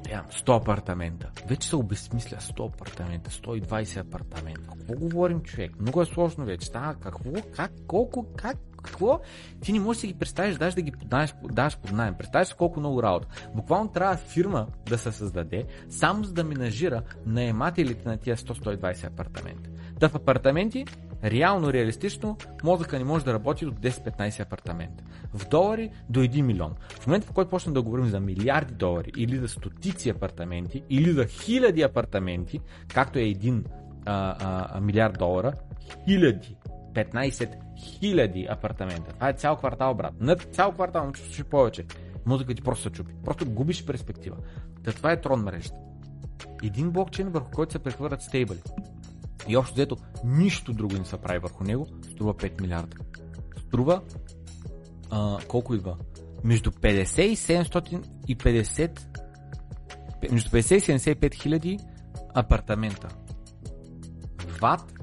100 0.10 0.62
апартамента. 0.62 1.32
Вече 1.48 1.68
се 1.68 1.76
обезсмисля 1.76 2.38
100 2.38 2.74
апартамента, 2.74 3.30
120 3.30 3.98
апартамента. 3.98 4.62
Какво 4.70 4.94
говорим, 4.94 5.42
човек? 5.42 5.72
Много 5.80 6.02
е 6.02 6.06
сложно 6.06 6.46
вече. 6.46 6.68
Става 6.68 6.96
какво? 6.96 7.32
Как? 7.56 7.72
Колко? 7.88 8.26
Как? 8.36 8.58
Какво? 8.84 9.20
Ти 9.62 9.74
не 9.74 9.80
можеш 9.80 9.98
да 9.98 10.02
си 10.02 10.08
ги 10.08 10.20
представиш, 10.20 10.56
даже 10.56 10.76
да 10.76 10.82
ги 10.82 10.92
подаваш, 10.92 11.34
даваш 11.52 11.78
под 11.78 11.92
найем. 11.92 12.16
Представяш 12.18 12.48
си 12.48 12.54
колко 12.58 12.80
много 12.80 13.04
работа. 13.04 13.28
Буквално 13.56 13.92
трябва 13.92 14.18
фирма 14.18 14.68
да 14.90 14.98
се 14.98 15.12
създаде, 15.12 15.66
само 15.90 16.24
за 16.24 16.34
да 16.34 16.44
менажира 16.44 17.04
наемателите 17.26 18.10
на 18.10 18.18
тия 18.18 18.38
100-120 18.38 19.08
апартамента. 19.08 19.70
Да 20.00 20.10
в 20.10 20.16
апартаменти 20.16 20.86
реално, 21.24 21.74
реалистично, 21.74 22.38
мозъка 22.64 22.98
не 22.98 23.04
може 23.04 23.26
да 23.26 23.34
работи 23.34 23.66
до 23.66 23.72
10-15 23.72 24.40
апартамента. 24.40 25.04
В 25.34 25.50
долари 25.50 25.90
до 26.10 26.20
1 26.20 26.42
милион. 26.42 26.76
В 27.00 27.08
момента, 27.08 27.28
в 27.28 27.32
който 27.32 27.50
почнем 27.50 27.74
да 27.74 27.82
говорим 27.82 28.06
за 28.06 28.20
милиарди 28.20 28.74
долари, 28.74 29.12
или 29.18 29.38
за 29.38 29.48
стотици 29.48 30.10
апартаменти, 30.10 30.84
или 30.90 31.12
за 31.12 31.26
хиляди 31.26 31.82
апартаменти, 31.82 32.60
както 32.88 33.20
е 33.20 33.24
един 33.24 33.66
а, 34.06 34.36
а, 34.76 34.82
милиард 34.82 35.18
долара, 35.20 35.54
хиляди 36.06 36.58
15 36.94 37.50
хиляди 37.78 38.48
апартамента. 38.50 39.14
Това 39.14 39.30
е 39.30 39.34
цял 39.34 39.58
квартал, 39.58 39.94
брат. 39.94 40.14
Над 40.20 40.42
цял 40.42 40.72
квартал, 40.72 41.06
но 41.06 41.12
чувстваш 41.12 41.46
повече. 41.46 41.86
Музика 42.26 42.56
ти 42.56 42.62
просто 42.62 42.84
се 42.84 42.90
чупи. 42.90 43.14
Просто 43.26 43.50
губиш 43.50 43.86
перспектива. 43.86 44.38
Та 44.84 44.92
това 44.92 45.12
е 45.12 45.22
трон 45.22 45.44
мрежата. 45.44 45.76
Един 46.64 46.92
блокчейн, 46.92 47.30
върху 47.30 47.52
който 47.52 47.72
се 47.72 47.80
прехвърлят 47.80 48.22
стейбъли. 48.22 48.60
И 49.48 49.58
общо 49.58 49.74
взето 49.74 49.98
нищо 50.26 50.74
друго 50.74 50.96
не 50.96 51.06
се 51.06 51.18
прави 51.18 51.40
върху 51.40 51.64
него, 51.64 51.88
струва 52.12 52.34
5 52.34 52.62
милиарда. 52.62 52.98
Струва 53.58 54.02
а, 55.10 55.38
колко 55.48 55.74
идва? 55.74 55.98
Между 56.44 56.72
50 56.72 57.22
и 57.22 57.36
750 57.36 59.00
между 60.32 60.50
50 60.50 60.76
и 60.76 61.00
75 61.00 61.34
хиляди 61.34 61.80
апартамента. 62.34 63.08
Ват 64.62 64.94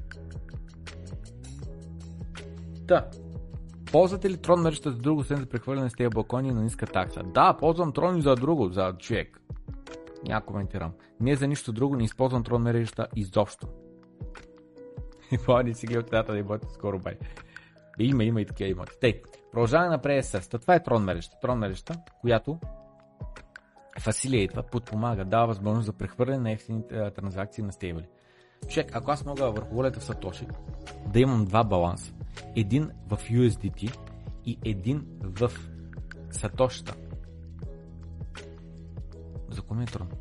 Та, 2.88 3.06
ползвате 3.92 4.30
ли 4.30 4.36
трон 4.36 4.60
мрежата 4.60 4.90
за 4.90 4.98
друго, 4.98 5.20
освен 5.20 5.38
за 5.38 5.46
прехвърляне 5.46 5.90
с 5.90 5.92
тези 5.92 6.08
балкони 6.08 6.50
на 6.50 6.62
ниска 6.62 6.86
такса? 6.86 7.22
Да, 7.22 7.56
ползвам 7.56 7.92
трон 7.92 8.18
и 8.18 8.22
за 8.22 8.34
друго, 8.34 8.68
за 8.68 8.92
човек. 8.98 9.40
Няма 10.28 10.46
коментирам. 10.46 10.92
Не 11.20 11.36
за 11.36 11.46
нищо 11.46 11.72
друго, 11.72 11.96
не 11.96 12.04
използвам 12.04 12.44
трон 12.44 12.62
мрежата 12.62 13.06
изобщо. 13.16 13.68
И 15.32 15.38
помни 15.38 15.74
си 15.74 15.98
от 15.98 16.10
тата 16.10 16.32
да 16.32 16.38
имоти 16.38 16.66
скоро 16.74 16.98
бай. 16.98 17.14
Има, 17.98 18.24
има 18.24 18.40
и 18.40 18.46
такива 18.46 18.70
имоти. 18.70 18.92
Тей, 19.00 19.22
продължаваме 19.52 19.90
напред 19.90 20.24
с 20.24 20.48
Това 20.48 20.74
е 20.74 20.82
трон 20.82 21.04
мрежата. 21.04 21.36
Трон 21.40 21.58
мрежата, 21.58 21.98
която 22.20 22.58
фасилиейтва, 24.00 24.62
подпомага, 24.62 25.24
дава 25.24 25.46
възможност 25.46 25.86
за 25.86 25.92
прехвърляне 25.92 26.38
на 26.38 26.52
ефтини 26.52 26.82
транзакции 26.88 27.64
на 27.64 27.72
стейбли. 27.72 28.06
Човек, 28.68 28.96
ако 28.96 29.10
аз 29.10 29.24
мога 29.24 29.50
върху 29.50 29.74
волята 29.74 30.00
в 30.00 30.04
Сатоши 30.04 30.46
да 31.06 31.20
имам 31.20 31.44
два 31.44 31.64
баланса, 31.64 32.12
един 32.56 32.90
в 33.08 33.16
USDT 33.16 33.98
и 34.44 34.58
един 34.64 35.06
в 35.20 35.52
Сатошта. 36.30 36.94
За 39.50 39.62
ми 39.74 39.82
е 39.82 39.86
трудно? 39.86 40.16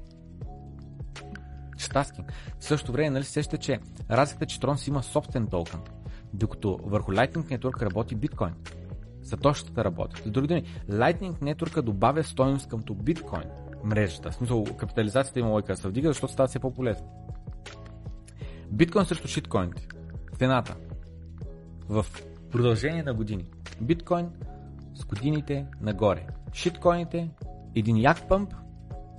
Штаскинг. 1.96 2.34
В 2.60 2.64
същото 2.66 2.92
време, 2.92 3.10
нали 3.10 3.24
сещате, 3.24 3.58
че 3.58 3.80
разликата, 4.12 4.46
че 4.46 4.60
Трон 4.60 4.78
си 4.78 4.90
има 4.90 5.04
собствен 5.04 5.48
токен, 5.48 5.80
докато 6.34 6.80
върху 6.84 7.12
Lightning 7.12 7.60
Network 7.60 7.82
работи 7.82 8.16
биткоин. 8.16 8.54
Сатошата 9.24 9.84
работи. 9.84 10.22
С 10.26 10.32
други 10.32 10.48
думи, 10.48 10.64
Lightning 10.90 11.32
Network 11.32 11.82
добавя 11.82 12.24
стоеност 12.24 12.70
къмто 12.70 12.96
биткоин 12.96 13.44
мрежата. 13.84 14.32
В 14.32 14.36
смисъл, 14.36 14.64
капитализацията 14.64 15.40
има 15.40 15.50
лойка 15.50 15.74
да 15.74 15.78
се 15.78 15.88
вдига, 15.88 16.08
защото 16.08 16.34
става 16.34 16.48
все 16.48 16.60
по-полезно. 16.60 17.08
Биткоин 18.72 19.06
срещу 19.06 19.28
шиткоините. 19.28 19.88
Цената. 20.38 20.76
В 21.90 22.06
продължение 22.52 23.04
на 23.04 23.14
години. 23.14 23.46
Биткоин 23.82 24.30
с 24.94 25.06
годините 25.06 25.66
нагоре. 25.82 26.28
Шиткоините, 26.54 27.30
един 27.76 27.98
як 27.98 28.28
пъмп 28.28 28.54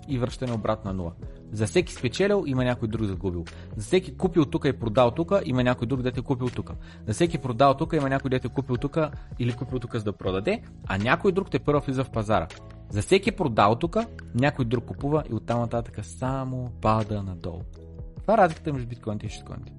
и 0.08 0.18
връщане 0.18 0.52
обратно 0.52 0.90
на 0.90 0.96
нула. 0.96 1.12
За 1.52 1.66
всеки 1.66 1.92
спечелил 1.92 2.44
има 2.46 2.64
някой 2.64 2.88
друг 2.88 3.06
загубил. 3.06 3.44
За 3.76 3.84
всеки 3.84 4.16
купил 4.16 4.44
тук 4.44 4.64
и 4.64 4.72
продал 4.72 5.10
тук, 5.10 5.32
има 5.44 5.62
някой 5.64 5.86
друг 5.86 6.02
дете 6.02 6.22
купил 6.22 6.48
тук. 6.48 6.72
За 7.06 7.12
всеки 7.12 7.38
продал 7.38 7.74
тук, 7.74 7.92
има 7.92 8.08
някой 8.08 8.30
дете 8.30 8.48
купил 8.48 8.76
тук 8.76 8.98
или 9.38 9.52
купил 9.52 9.78
тук 9.78 9.96
за 9.96 10.04
да 10.04 10.12
продаде, 10.12 10.62
а 10.86 10.98
някой 10.98 11.32
друг 11.32 11.50
те 11.50 11.58
първо 11.58 11.80
влиза 11.80 12.04
в 12.04 12.10
пазара. 12.10 12.48
За 12.90 13.02
всеки 13.02 13.32
продал 13.32 13.74
тук, 13.74 13.96
някой 14.34 14.64
друг 14.64 14.84
купува 14.84 15.22
и 15.30 15.34
оттам 15.34 15.60
нататък 15.60 15.98
само 16.02 16.70
пада 16.80 17.22
надолу. 17.22 17.62
Това 18.20 18.34
е 18.34 18.38
разликата 18.38 18.72
между 18.72 18.88
биткоините 18.88 19.26
и 19.26 19.28
шиткоините. 19.28 19.72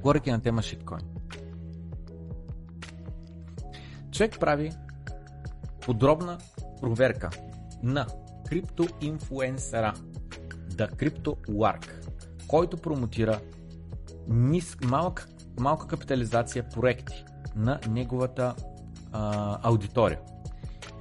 Говоряки 0.00 0.30
на 0.30 0.40
тема 0.40 0.62
шиткоин. 0.62 1.17
Човек 4.18 4.38
прави 4.38 4.72
подробна 5.80 6.38
проверка 6.80 7.30
на 7.82 8.06
криптоинфлуенсъра 8.48 9.94
The 10.68 10.90
Crypto 10.94 11.48
Lark, 11.48 11.86
който 12.48 12.76
промотира 12.76 13.40
ниск, 14.28 14.84
малък, 14.84 15.28
малка 15.60 15.86
капитализация 15.86 16.68
проекти 16.68 17.24
на 17.56 17.80
неговата 17.90 18.54
а, 19.12 19.58
аудитория. 19.68 20.20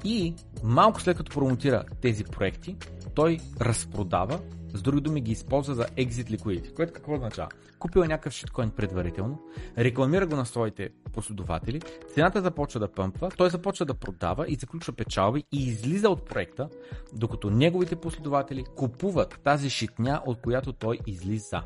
И 0.03 0.35
малко 0.63 1.01
след 1.01 1.17
като 1.17 1.31
промотира 1.31 1.83
тези 2.01 2.23
проекти, 2.23 2.77
той 3.15 3.37
разпродава, 3.61 4.39
с 4.73 4.81
други 4.81 5.01
думи 5.01 5.21
ги 5.21 5.31
използва 5.31 5.75
за 5.75 5.83
exit 5.83 6.37
liquidity, 6.37 6.73
което 6.73 6.93
какво 6.93 7.13
означава? 7.13 7.49
Купил 7.79 8.01
е 8.01 8.07
някакъв 8.07 8.33
шиткоин 8.33 8.69
предварително, 8.69 9.39
рекламира 9.77 10.27
го 10.27 10.35
на 10.35 10.45
своите 10.45 10.89
последователи, 11.13 11.81
цената 12.13 12.41
започва 12.41 12.79
да 12.79 12.91
пъмпва, 12.91 13.31
той 13.37 13.49
започва 13.49 13.85
да 13.85 13.93
продава 13.93 14.45
и 14.47 14.55
заключва 14.55 14.93
печалби 14.93 15.43
и 15.51 15.67
излиза 15.67 16.09
от 16.09 16.25
проекта, 16.29 16.69
докато 17.13 17.49
неговите 17.49 17.95
последователи 17.95 18.63
купуват 18.75 19.39
тази 19.43 19.69
шитня, 19.69 20.21
от 20.25 20.41
която 20.41 20.73
той 20.73 20.99
излиза. 21.07 21.61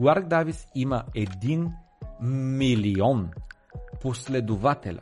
Ларк 0.00 0.26
Давис 0.26 0.66
има 0.74 1.04
1 1.16 1.70
милион 2.58 3.30
последователя. 4.00 5.00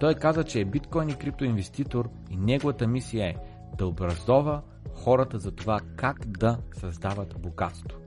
Той 0.00 0.14
каза, 0.14 0.44
че 0.44 0.60
е 0.60 0.64
биткоин 0.64 1.08
и 1.08 1.18
криптоинвеститор 1.18 2.10
и 2.30 2.36
неговата 2.36 2.86
мисия 2.86 3.26
е 3.26 3.36
да 3.78 3.86
образова 3.86 4.62
хората 4.94 5.38
за 5.38 5.50
това 5.52 5.80
как 5.96 6.26
да 6.26 6.58
създават 6.72 7.40
богатство. 7.40 7.98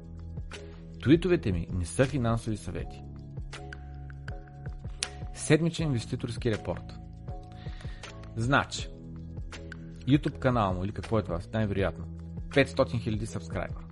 Твитовете 1.02 1.52
ми 1.52 1.68
не 1.74 1.86
са 1.86 2.06
финансови 2.06 2.58
съвети. 2.58 3.04
Седмичен 5.34 5.88
инвеститорски 5.88 6.52
репорт. 6.52 7.00
Значи, 8.36 8.90
YouTube 10.08 10.40
канал 10.40 10.74
му 10.74 10.84
или 10.84 10.92
какво 10.92 11.20
е 11.20 11.24
това, 11.24 11.40
най-вероятно. 11.54 12.06
500 12.50 12.76
000 12.76 13.26
сабскрайбър. 13.26 13.86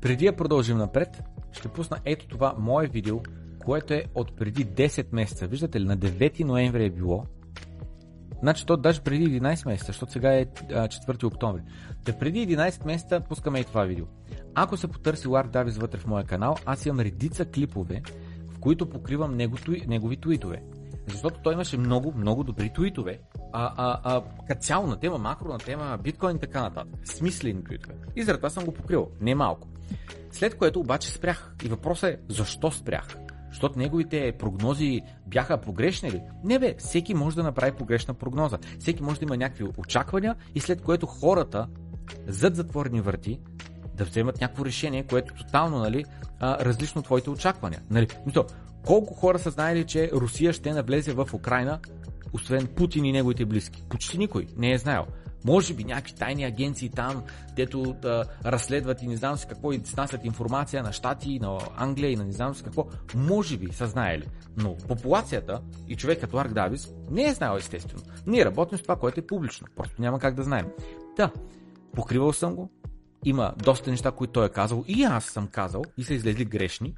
Преди 0.00 0.24
да 0.24 0.36
продължим 0.36 0.78
напред, 0.78 1.22
ще 1.62 1.68
пусна 1.68 1.98
ето 2.04 2.26
това 2.28 2.54
мое 2.58 2.86
видео, 2.86 3.20
което 3.64 3.94
е 3.94 4.04
от 4.14 4.36
преди 4.36 4.66
10 4.66 5.06
месеца. 5.12 5.46
Виждате 5.46 5.80
ли, 5.80 5.84
на 5.84 5.98
9 5.98 6.44
ноември 6.44 6.84
е 6.84 6.90
било. 6.90 7.26
Значи 8.40 8.66
то 8.66 8.76
даже 8.76 9.00
преди 9.00 9.40
11 9.40 9.66
месеца, 9.66 9.86
защото 9.86 10.12
сега 10.12 10.34
е 10.34 10.46
4 10.46 11.24
октомври. 11.24 11.62
Та 12.04 12.12
преди 12.12 12.56
11 12.56 12.86
месеца 12.86 13.20
пускаме 13.28 13.60
и 13.60 13.64
това 13.64 13.84
видео. 13.84 14.04
Ако 14.54 14.76
се 14.76 14.88
потърси 14.88 15.28
Ларк 15.28 15.50
Давис 15.50 15.78
вътре 15.78 15.98
в 15.98 16.06
моя 16.06 16.24
канал, 16.24 16.56
аз 16.66 16.86
имам 16.86 17.00
редица 17.00 17.44
клипове, 17.44 18.02
в 18.48 18.58
които 18.58 18.88
покривам 18.90 19.36
негови 19.86 20.16
твитове. 20.16 20.62
Защото 21.08 21.40
той 21.42 21.52
имаше 21.52 21.78
много, 21.78 22.12
много 22.16 22.44
добри 22.44 22.72
твитове. 22.72 23.20
А, 23.52 23.72
а, 23.76 24.00
а, 24.04 24.22
като 24.48 24.60
цяло 24.60 24.86
на 24.86 25.00
тема 25.00 25.18
макро, 25.18 25.48
на 25.48 25.58
тема 25.58 25.98
биткоин 26.02 26.36
и 26.36 26.40
така 26.40 26.62
нататък. 26.62 26.94
Смислени 27.04 27.64
твитове. 27.64 27.94
И 28.16 28.22
заради 28.22 28.40
това 28.40 28.50
съм 28.50 28.64
го 28.64 28.72
покрил. 28.72 29.08
Не 29.20 29.34
малко. 29.34 29.68
След 30.30 30.56
което 30.56 30.80
обаче 30.80 31.10
спрях. 31.10 31.54
И 31.64 31.68
въпросът 31.68 32.10
е 32.10 32.18
защо 32.28 32.70
спрях? 32.70 33.16
Защото 33.50 33.78
неговите 33.78 34.32
прогнози 34.38 35.00
бяха 35.26 35.60
погрешни 35.60 36.10
ли? 36.10 36.22
Не 36.44 36.58
бе, 36.58 36.74
всеки 36.78 37.14
може 37.14 37.36
да 37.36 37.42
направи 37.42 37.72
погрешна 37.72 38.14
прогноза. 38.14 38.58
Всеки 38.78 39.02
може 39.02 39.20
да 39.20 39.24
има 39.24 39.36
някакви 39.36 39.64
очаквания 39.76 40.36
и 40.54 40.60
след 40.60 40.82
което 40.82 41.06
хората 41.06 41.66
зад 42.26 42.56
затворени 42.56 43.00
врати 43.00 43.40
да 43.94 44.04
вземат 44.04 44.40
някакво 44.40 44.64
решение, 44.64 45.06
което 45.06 45.34
е 45.34 45.36
тотално 45.36 45.78
нали, 45.78 46.04
различно 46.42 46.98
от 46.98 47.04
твоите 47.04 47.30
очаквания. 47.30 47.82
Нали? 47.90 48.08
Мисъл, 48.26 48.46
колко 48.86 49.14
хора 49.14 49.38
са 49.38 49.50
знаели, 49.50 49.86
че 49.86 50.10
Русия 50.12 50.52
ще 50.52 50.72
навлезе 50.72 51.12
в 51.12 51.28
Украина, 51.32 51.80
освен 52.32 52.66
Путин 52.66 53.04
и 53.04 53.12
неговите 53.12 53.44
близки? 53.44 53.82
Почти 53.88 54.18
никой 54.18 54.46
не 54.56 54.72
е 54.72 54.78
знаел. 54.78 55.06
Може 55.44 55.74
би 55.74 55.84
някакви 55.84 56.14
тайни 56.14 56.44
агенции 56.44 56.88
там, 56.88 57.22
дето 57.56 57.96
да 58.02 58.24
разследват 58.44 59.02
и 59.02 59.06
не 59.06 59.16
знам 59.16 59.36
си 59.36 59.46
какво 59.48 59.72
и 59.72 59.80
снасят 59.84 60.24
информация 60.24 60.82
на 60.82 60.92
Штати, 60.92 61.38
на 61.38 61.58
Англия 61.76 62.10
и 62.10 62.16
на 62.16 62.24
не 62.24 62.32
знам 62.32 62.54
си 62.54 62.62
какво. 62.62 62.86
Може 63.14 63.56
би 63.56 63.72
са 63.72 63.86
знаели. 63.86 64.28
Но 64.56 64.76
популацията 64.76 65.60
и 65.88 65.96
човек 65.96 66.20
като 66.20 66.36
Арк 66.36 66.52
Давис 66.52 66.92
не 67.10 67.24
е 67.24 67.34
знаел 67.34 67.56
естествено. 67.56 68.02
Ние 68.26 68.44
работим 68.44 68.78
с 68.78 68.82
това, 68.82 68.96
което 68.96 69.20
е 69.20 69.26
публично. 69.26 69.66
Просто 69.76 70.02
няма 70.02 70.18
как 70.18 70.34
да 70.34 70.42
знаем. 70.42 70.66
Та, 71.16 71.30
покривал 71.94 72.32
съм 72.32 72.54
го. 72.54 72.70
Има 73.24 73.54
доста 73.56 73.90
неща, 73.90 74.10
които 74.10 74.32
той 74.32 74.46
е 74.46 74.48
казал 74.48 74.84
и 74.88 75.04
аз 75.04 75.24
съм 75.24 75.46
казал 75.46 75.82
и 75.96 76.04
са 76.04 76.14
излезли 76.14 76.44
грешни. 76.44 76.94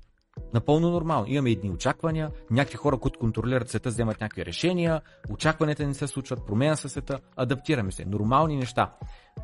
Напълно 0.55 0.91
нормално. 0.91 1.27
Имаме 1.29 1.51
едни 1.51 1.71
очаквания, 1.71 2.31
някакви 2.51 2.77
хора, 2.77 2.99
които 2.99 3.19
контролират 3.19 3.69
света, 3.69 3.89
вземат 3.89 4.21
някакви 4.21 4.47
решения, 4.47 5.01
очакванията 5.31 5.87
не 5.87 5.95
се 5.95 6.07
случват, 6.07 6.47
променя 6.47 6.77
се 6.77 6.89
света, 6.89 7.19
адаптираме 7.37 7.93
се. 7.93 8.05
Нормални 8.05 8.57
неща. 8.57 8.93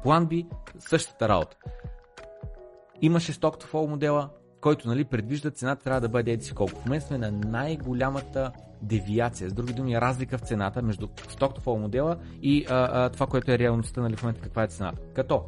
План 0.03 0.27
B, 0.27 0.47
същата 0.79 1.29
работа. 1.29 1.57
Имаше 3.03 3.33
stock 3.33 3.63
to 3.63 3.73
fall 3.73 3.87
модела, 3.87 4.31
който 4.61 4.89
нали, 4.89 5.05
предвижда 5.05 5.51
цената 5.51 5.85
трябва 5.85 6.01
да 6.01 6.09
бъде 6.09 6.33
еди 6.33 6.45
си 6.45 6.55
колко. 6.55 6.81
В 6.81 6.85
момента 6.85 7.07
сме 7.07 7.19
на 7.19 7.31
най-голямата 7.31 8.53
девиация, 8.83 9.51
с 9.51 9.53
други 9.53 9.73
думи 9.73 10.01
разлика 10.01 10.39
в 10.39 10.41
цената 10.41 10.83
между 10.83 11.07
stock 11.07 11.59
to 11.59 11.61
fall 11.61 11.79
модела 11.79 12.17
и 12.43 12.67
а, 12.69 12.89
а, 12.93 13.09
това, 13.09 13.27
което 13.27 13.53
е 13.53 13.59
реалността 13.59 14.01
нали, 14.01 14.17
в 14.17 14.23
момента 14.23 14.41
каква 14.41 14.63
е 14.63 14.69
цената. 14.69 15.01
Като 15.15 15.45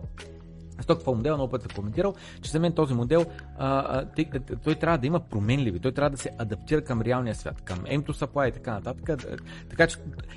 Стокфол 0.83 1.14
модел 1.14 1.35
много 1.35 1.51
път 1.51 1.64
е 1.64 1.75
коментирал, 1.75 2.14
че 2.42 2.51
за 2.51 2.61
мен 2.61 2.73
този 2.73 2.95
модел 2.95 3.25
а, 3.59 4.05
той, 4.16 4.27
той 4.64 4.75
трябва 4.75 4.99
да 4.99 5.07
има 5.07 5.21
променливи, 5.21 5.81
той 5.81 5.92
трябва 5.92 6.11
да 6.11 6.16
се 6.16 6.31
адаптира 6.38 6.85
към 6.85 7.01
реалния 7.01 7.35
свят, 7.35 7.62
към 7.62 7.79
M2 7.79 8.07
supply 8.07 8.49
и 8.49 8.53
така 8.53 8.73
нататък. 8.73 9.25
Така 9.71 9.87
че 9.87 9.97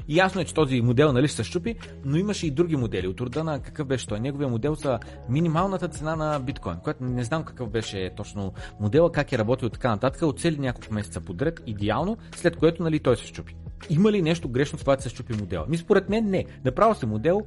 ясно 0.09 0.41
е, 0.41 0.45
че 0.45 0.53
този 0.53 0.81
модел 0.81 1.13
нали 1.13 1.27
ще 1.27 1.37
се 1.37 1.43
щупи, 1.43 1.75
но 2.05 2.17
имаше 2.17 2.47
и 2.47 2.51
други 2.51 2.75
модели. 2.75 3.07
От 3.07 3.21
рода 3.21 3.43
на 3.43 3.59
какъв 3.59 3.87
беше 3.87 4.07
той? 4.07 4.19
Неговия 4.19 4.49
модел 4.49 4.75
за 4.75 4.99
минималната 5.29 5.87
цена 5.87 6.15
на 6.15 6.39
биткоин, 6.39 6.77
което 6.83 7.03
не 7.03 7.23
знам 7.23 7.43
какъв 7.43 7.69
беше 7.69 8.11
точно 8.15 8.53
модела, 8.79 9.11
как 9.11 9.31
е 9.31 9.37
работил 9.37 9.69
така 9.69 9.89
нататък, 9.89 10.21
оцели 10.21 10.59
няколко 10.59 10.93
месеца 10.93 11.21
подред, 11.21 11.61
идеално, 11.67 12.17
след 12.35 12.55
което 12.55 12.83
нали, 12.83 12.99
той 12.99 13.17
се 13.17 13.25
щупи. 13.25 13.55
Има 13.89 14.11
ли 14.11 14.21
нещо 14.21 14.49
грешно 14.49 14.79
с 14.79 14.81
това 14.81 14.95
да 14.95 15.01
се 15.01 15.09
щупи 15.09 15.33
модела? 15.33 15.65
Ми 15.69 15.77
според 15.77 16.09
мен 16.09 16.29
не. 16.29 16.45
Направо 16.65 16.95
се 16.95 17.05
модел, 17.05 17.41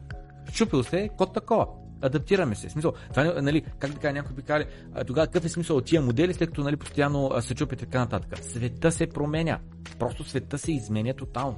щупил 0.53 0.83
се, 0.83 1.11
код 1.17 1.35
такова 1.35 1.67
адаптираме 2.03 2.55
се. 2.55 2.71
Смисъл, 2.71 2.93
това, 3.11 3.25
нали, 3.25 3.63
как 3.79 3.93
така 3.93 4.13
някой 4.13 4.37
би 4.37 4.43
казали, 4.43 4.67
тогава 5.07 5.27
какъв 5.27 5.45
е 5.45 5.49
смисъл 5.49 5.77
от 5.77 5.85
тия 5.85 6.03
модели, 6.03 6.35
след 6.35 6.49
като 6.49 6.63
нали, 6.63 6.77
постоянно 6.77 7.31
се 7.41 7.55
чупи 7.55 7.77
така 7.77 7.99
нататък. 7.99 8.45
Света 8.45 8.93
се 8.93 9.07
променя. 9.07 9.59
Просто 9.99 10.25
света 10.25 10.59
се 10.59 10.73
изменя 10.73 11.15
тотално. 11.15 11.57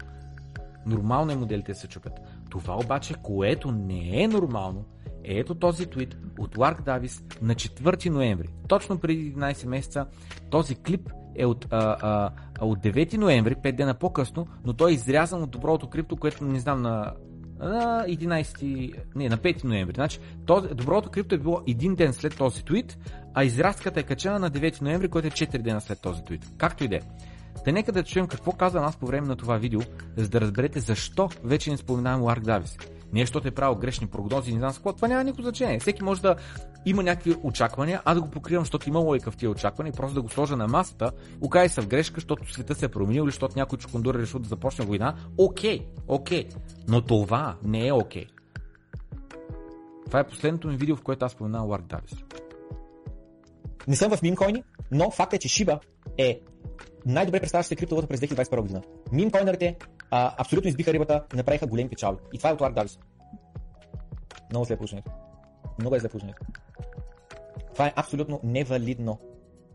Нормално 0.86 1.32
е 1.32 1.36
моделите 1.36 1.72
да 1.72 1.78
се 1.78 1.88
чупят. 1.88 2.12
Това 2.50 2.76
обаче, 2.76 3.14
което 3.22 3.72
не 3.72 4.22
е 4.22 4.28
нормално, 4.28 4.84
е 5.24 5.38
ето 5.38 5.54
този 5.54 5.86
твит 5.86 6.16
от 6.38 6.58
Ларк 6.58 6.82
Давис 6.82 7.24
на 7.42 7.54
4 7.54 8.08
ноември. 8.08 8.48
Точно 8.68 8.98
преди 8.98 9.34
11 9.34 9.66
месеца 9.66 10.06
този 10.50 10.74
клип 10.74 11.10
е 11.36 11.46
от, 11.46 11.66
а, 11.70 11.96
а, 12.58 12.66
от 12.66 12.78
9 12.78 13.16
ноември, 13.16 13.54
5 13.54 13.76
дена 13.76 13.94
по-късно, 13.94 14.46
но 14.64 14.72
той 14.72 14.90
е 14.90 14.94
изрязан 14.94 15.42
от 15.42 15.50
доброто 15.50 15.90
крипто, 15.90 16.16
което 16.16 16.44
не 16.44 16.60
знам 16.60 16.82
на 16.82 17.12
на 17.60 18.04
11, 18.08 18.94
не, 19.14 19.28
на 19.28 19.38
5 19.38 19.64
ноември. 19.64 19.94
Значи, 19.94 20.18
този, 20.46 20.68
доброто 20.68 21.10
крипто 21.10 21.34
е 21.34 21.38
било 21.38 21.62
един 21.66 21.94
ден 21.94 22.12
след 22.12 22.36
този 22.36 22.64
твит, 22.64 22.98
а 23.34 23.44
изразката 23.44 24.00
е 24.00 24.02
качена 24.02 24.38
на 24.38 24.50
9 24.50 24.82
ноември, 24.82 25.08
което 25.08 25.28
е 25.28 25.30
4 25.30 25.58
дена 25.58 25.80
след 25.80 26.00
този 26.00 26.24
твит. 26.24 26.46
Както 26.58 26.84
и 26.84 26.88
да 26.88 26.96
е. 26.96 27.00
Та 27.64 27.72
нека 27.72 27.92
да 27.92 28.02
чуем 28.02 28.26
какво 28.26 28.52
каза 28.52 28.80
нас 28.80 28.96
по 28.96 29.06
време 29.06 29.26
на 29.26 29.36
това 29.36 29.56
видео, 29.56 29.80
за 30.16 30.28
да 30.28 30.40
разберете 30.40 30.80
защо 30.80 31.28
вече 31.44 31.70
не 31.70 31.76
споменавам 31.76 32.22
Ларк 32.22 32.42
Давис. 32.42 32.76
Не 33.12 33.20
защото 33.20 33.48
е 33.48 33.50
правил 33.50 33.74
грешни 33.74 34.06
прогнози, 34.06 34.52
не 34.52 34.58
знам 34.58 34.72
какво, 34.72 34.92
това 34.92 35.08
няма 35.08 35.24
никакво 35.24 35.42
значение. 35.42 35.80
Всеки 35.80 36.04
може 36.04 36.22
да 36.22 36.36
има 36.86 37.02
някакви 37.02 37.36
очаквания, 37.42 38.02
а 38.04 38.14
да 38.14 38.20
го 38.20 38.30
покривам, 38.30 38.64
защото 38.64 38.88
има 38.88 38.98
лойка 38.98 39.30
в 39.30 39.36
тия 39.36 39.50
очаквания 39.50 39.92
просто 39.92 40.14
да 40.14 40.22
го 40.22 40.28
сложа 40.28 40.56
на 40.56 40.68
масата, 40.68 41.12
окай 41.40 41.68
се 41.68 41.80
в 41.80 41.88
грешка, 41.88 42.14
защото 42.14 42.52
света 42.52 42.74
се 42.74 42.84
е 42.84 42.88
променил 42.88 43.22
или 43.22 43.30
защото 43.30 43.58
някой 43.58 43.78
чукундур 43.78 44.14
е 44.14 44.18
решил 44.18 44.40
да 44.40 44.48
започне 44.48 44.84
война. 44.84 45.14
Окей, 45.38 45.86
окей. 46.08 46.48
Но 46.88 47.00
това 47.00 47.56
не 47.64 47.86
е 47.86 47.92
окей. 47.92 48.26
Това 50.06 50.20
е 50.20 50.26
последното 50.26 50.68
ми 50.68 50.76
видео, 50.76 50.96
в 50.96 51.02
което 51.02 51.24
аз 51.24 51.32
споменавам 51.32 51.68
Ларк 51.68 51.86
Давис. 51.86 52.24
Не 53.88 53.96
съм 53.96 54.10
в 54.10 54.22
мимкоини, 54.22 54.62
но 54.90 55.10
факт 55.10 55.32
е, 55.32 55.38
че 55.38 55.48
Shiba 55.48 55.78
е 56.18 56.40
най-добре 57.06 57.40
представяща 57.40 57.76
криптовалута 57.76 58.08
през 58.08 58.20
2021 58.20 58.60
година. 58.60 58.82
Мимкоинерите 59.12 59.76
а, 60.10 60.34
абсолютно 60.38 60.68
избиха 60.68 60.92
рибата 60.92 61.24
и 61.34 61.36
направиха 61.36 61.66
големи 61.66 61.88
печалби. 61.88 62.20
И 62.32 62.38
това 62.38 62.50
е 62.50 62.52
от 62.52 62.60
Ларк 62.60 62.74
Давис. 62.74 62.98
Много 64.50 64.64
зле 64.64 64.76
положението. 64.76 65.10
Много 65.78 65.96
е 65.96 66.00
зле 66.00 66.08
положението. 66.08 66.42
Това 67.72 67.86
е 67.86 67.92
абсолютно 67.96 68.40
невалидно 68.44 69.18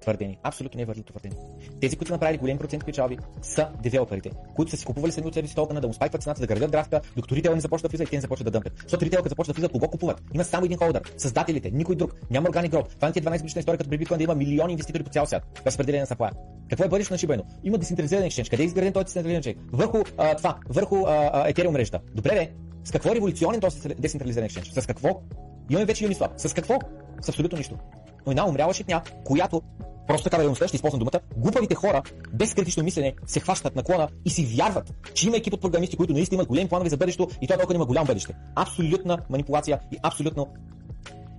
твърдение. 0.06 0.38
Абсолютно 0.44 0.78
невалидно 0.78 1.04
твърдение. 1.04 1.38
Тези, 1.82 1.96
които 1.96 2.08
са 2.08 2.14
направили 2.14 2.38
големи 2.38 2.60
процент 2.60 2.86
печалби, 2.86 3.18
са 3.42 3.68
девелоперите, 3.84 4.32
които 4.56 4.72
са 4.72 4.78
си 4.78 4.86
купували 4.86 5.12
сами 5.12 5.28
от 5.28 5.34
себе 5.34 5.48
си 5.48 5.56
токена, 5.56 5.82
да 5.82 5.88
му 5.88 5.94
спайкват 5.94 6.24
цената, 6.24 6.42
да 6.42 6.48
градят 6.48 6.72
графика, 6.72 7.02
докато 7.16 7.36
ритейл 7.36 7.56
не 7.56 7.62
започва 7.62 7.88
да 7.88 7.92
влиза 7.92 8.04
и 8.04 8.08
те 8.08 8.16
не 8.16 8.22
започват 8.22 8.46
да 8.46 8.52
дъмпят. 8.52 8.74
Защото 8.84 9.06
ритейл, 9.06 9.20
като 9.20 9.30
започва 9.30 9.54
да 9.54 9.56
влиза, 9.56 9.70
кого 9.70 9.88
купуват? 9.88 10.22
Има 10.34 10.44
само 10.44 10.66
един 10.66 10.78
холдър. 10.78 11.02
Създателите, 11.18 11.72
никой 11.72 11.96
друг. 11.96 12.16
Няма 12.30 12.50
органик 12.50 12.72
грот. 12.72 12.90
Това 12.96 13.08
е 13.08 13.12
12 13.12 13.38
годишна 13.38 13.60
история, 13.60 13.78
като 13.78 13.90
при 13.90 13.98
биткоин 13.98 14.18
да 14.18 14.24
има 14.24 14.36
милиони 14.36 14.72
инвеститори 14.72 15.04
по 15.04 15.10
цял 15.10 15.26
свят. 15.26 15.62
Разпределение 15.66 16.02
на 16.02 16.08
саплая. 16.08 16.32
Какво 16.70 16.84
е 16.86 16.88
бъдещето 16.88 17.14
на 17.14 17.18
Шибайно? 17.18 17.44
Има 17.64 17.78
децентрализиран 17.78 18.24
екшенж. 18.24 18.50
Къде 18.50 18.64
е 18.64 18.66
изграден 18.66 18.94
този 18.94 19.04
децентрализиран 19.04 19.40
екшенж? 19.40 19.58
Върху 19.74 19.98
а, 20.18 20.36
това, 20.36 20.58
върху 20.70 20.96
Ethereum 20.96 21.70
мрежата. 21.70 22.00
Добре, 22.16 22.30
бе. 22.30 22.52
С 22.84 22.92
какво 22.92 23.12
е 23.12 23.16
революционен 23.16 23.62
този 23.62 23.90
децентрализиран 23.90 24.46
екшенж? 24.46 24.72
С 24.72 24.88
какво? 24.88 25.22
Имаме 25.70 25.86
вече 25.86 26.08
Uniswap. 26.08 26.30
С 26.38 26.54
какво? 26.54 26.80
С 27.22 27.30
абсолютно 27.30 27.58
нищо. 27.58 27.78
Но 28.26 28.32
една 28.32 28.48
умряла 28.48 28.74
шитня, 28.74 29.02
която 29.24 29.62
Просто 30.08 30.30
така 30.30 30.44
да 30.44 30.50
го 30.50 30.56
ще 30.56 30.76
използвам 30.76 31.00
думата. 31.00 31.20
Глупавите 31.38 31.76
хора, 31.76 32.02
без 32.34 32.54
критично 32.54 32.84
мислене, 32.84 33.14
се 33.26 33.40
хващат 33.40 33.76
на 33.76 33.84
клона 33.84 34.08
и 34.26 34.30
си 34.30 34.46
вярват, 34.46 34.94
че 35.14 35.28
има 35.28 35.38
екип 35.38 35.54
от 35.54 35.62
програмисти, 35.62 35.98
които 35.98 36.14
наистина 36.14 36.38
имат 36.38 36.48
големи 36.48 36.70
планове 36.70 36.90
за 36.90 36.98
бъдещето 36.98 37.30
и 37.42 37.48
това 37.48 37.58
толкова 37.58 37.76
има 37.76 37.86
голям 37.86 38.06
бъдеще. 38.06 38.34
Абсолютна 38.56 39.18
манипулация 39.30 39.80
и 39.92 39.98
абсолютно 40.04 40.48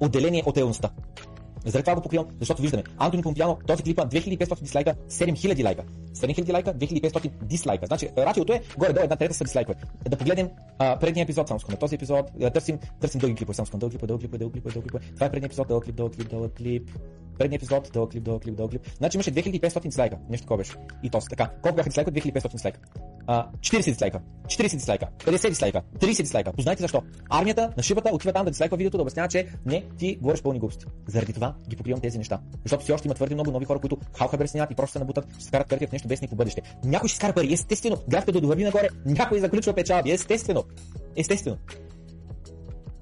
отделение 0.01 0.43
от 0.47 0.57
реалността. 0.57 0.91
Заради 1.67 1.85
това 1.85 1.95
го 1.95 2.03
покривам, 2.03 2.27
защото 2.41 2.63
виждаме. 2.63 2.83
Антони 2.99 3.23
Помпиано, 3.23 3.59
този 3.67 3.83
клип 3.83 3.99
има 3.99 4.09
2500 4.09 4.63
дислайка, 4.63 4.95
7000 5.11 5.65
лайка. 5.65 5.83
7000 6.15 6.53
лайка, 6.53 6.75
2500 6.75 7.31
дислайка. 7.43 7.87
Значи, 7.87 8.09
рациото 8.19 8.53
е 8.53 8.63
горе-долу 8.79 9.05
една 9.05 9.17
трета 9.17 9.35
са 9.35 9.45
дислайкове. 9.45 9.79
Да 10.09 10.17
погледнем 10.17 10.49
а, 10.79 10.99
предния 10.99 11.23
епизод, 11.23 11.49
само 11.49 11.61
на 11.69 11.77
този 11.77 11.95
епизод. 11.95 12.31
А, 12.43 12.51
търсим, 12.51 12.79
търсим 13.01 13.21
дълги 13.21 13.37
клипове, 13.37 13.55
само 13.55 13.67
дълги 13.79 13.97
клипове, 13.97 14.09
дълги 14.09 14.53
клипове, 14.53 14.73
дълги 14.73 14.89
клипове. 14.89 15.05
Това 15.15 15.27
е 15.27 15.31
предния 15.31 15.47
епизод, 15.47 15.69
дълъг 15.69 15.85
клип, 15.85 15.97
дълъг 15.97 16.17
клип, 16.17 16.31
дълъг 16.31 16.53
клип. 16.53 16.91
Предния 17.38 17.57
епизод, 17.57 17.90
дълъг 17.92 18.11
клип, 18.12 18.22
дълъг 18.22 18.42
клип, 18.42 18.57
дълъг 18.57 18.70
клип. 18.70 18.87
Значи 18.96 19.16
имаше 19.16 19.33
2500 19.33 19.81
дислайка. 19.81 20.16
Нещо 20.31 20.44
такова 20.44 20.59
беше. 20.59 20.72
И 21.03 21.11
то 21.11 21.20
така. 21.31 21.51
Колко 21.62 21.77
бяха 21.77 21.88
дислайка? 21.88 22.12
2500 22.12 22.53
дислайка. 22.53 22.81
А, 23.27 23.46
40 23.61 23.85
дислайка, 23.85 24.20
40 24.46 24.77
дислайка, 24.77 25.07
50 25.18 25.49
дислайка, 25.49 25.83
30 25.99 26.22
дислайка. 26.22 26.53
Познайте 26.53 26.83
защо. 26.83 27.03
Армията 27.31 27.72
на 27.77 27.83
шибата 27.83 28.11
отива 28.12 28.33
там 28.33 28.44
да 28.44 28.51
дислайква 28.51 28.77
видеото, 28.77 28.96
да 28.96 29.03
обяснява, 29.03 29.29
че 29.29 29.46
не, 29.66 29.85
ти 29.99 30.16
говориш 30.16 30.42
пълни 30.42 30.59
глупости. 30.59 30.87
Заради 31.07 31.33
това 31.33 31.55
ги 31.68 31.77
покривам 31.77 32.01
тези 32.01 32.18
неща. 32.18 32.40
Защото 32.64 32.83
все 32.83 32.92
още 32.92 33.09
има 33.09 33.14
твърде 33.14 33.35
много 33.35 33.51
нови 33.51 33.64
хора, 33.64 33.79
които 33.79 33.99
халха 34.18 34.49
снимат 34.49 34.70
и 34.70 34.75
просто 34.75 34.92
се 34.92 34.99
набутат, 34.99 35.27
ще 35.35 35.44
скарат 35.44 35.68
пари 35.68 35.87
в 35.87 35.92
нещо 35.92 36.09
без 36.09 36.20
никакво 36.20 36.37
бъдеще. 36.37 36.62
Някой 36.85 37.09
ще 37.09 37.16
скара 37.16 37.33
пари, 37.33 37.53
естествено. 37.53 37.96
Графиката 38.09 38.33
да 38.33 38.40
довърви 38.40 38.64
нагоре, 38.64 38.88
някой 39.07 39.40
заключва 39.40 39.72
печалби, 39.72 40.11
естествено. 40.11 40.64
Естествено. 41.16 41.57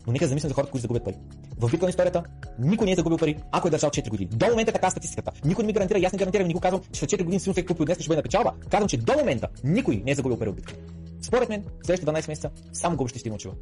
Но 0.07 0.13
нека 0.13 0.27
замислим 0.27 0.49
за 0.49 0.55
хората, 0.55 0.71
които 0.71 0.83
загубят 0.83 1.05
пари. 1.05 1.15
В 1.59 1.71
биткоин 1.71 1.91
историята 1.91 2.23
никой 2.59 2.87
не 2.87 2.93
е 2.93 2.97
загубил 2.97 3.19
пари, 3.19 3.37
ако 3.53 3.69
е 3.69 3.71
държал 3.71 3.91
4 3.91 4.11
години. 4.11 4.31
До 4.33 4.47
момента 4.47 4.71
е 4.71 4.73
така 4.73 4.91
статистиката. 4.91 5.33
Никой 5.45 5.63
не 5.63 5.67
ми 5.67 5.73
гарантира, 5.73 6.07
аз 6.07 6.13
не 6.13 6.19
гарантирам, 6.19 6.47
никой 6.47 6.61
казвам, 6.61 6.81
че 6.93 7.01
след 7.01 7.11
4 7.11 7.25
години 7.25 7.41
силно 7.41 7.55
се 7.55 7.67
купи 7.67 7.85
днес 7.85 7.99
ще 7.99 8.09
бъде 8.09 8.17
на 8.17 8.23
печалба. 8.23 8.53
Казвам, 8.71 8.89
че 8.89 8.97
до 8.97 9.13
момента 9.19 9.49
никой 9.65 10.03
не 10.05 10.11
е 10.11 10.15
загубил 10.15 10.39
пари 10.39 10.49
от 10.49 10.57
биткоин. 10.57 10.79
Според 11.23 11.49
мен, 11.49 11.65
следващите 11.85 12.13
12 12.13 12.29
месеца 12.29 12.51
само 12.73 12.97
губещи 12.97 13.19
ще 13.19 13.29
има 13.29 13.35
очила. 13.35 13.55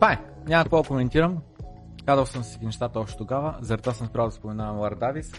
Това 0.00 0.12
е. 0.12 0.18
Няма 0.46 0.64
какво 0.64 0.82
да 0.82 0.88
коментирам. 0.88 1.38
Казал 2.06 2.26
съм 2.26 2.42
си 2.42 2.58
нещата 2.62 3.00
още 3.00 3.18
тогава. 3.18 3.56
Заради 3.60 3.82
това 3.82 3.92
съм 3.92 4.06
спрял 4.06 4.26
да 4.26 4.32
споменавам 4.32 4.78
Лар 4.78 4.94
Давис. 4.94 5.32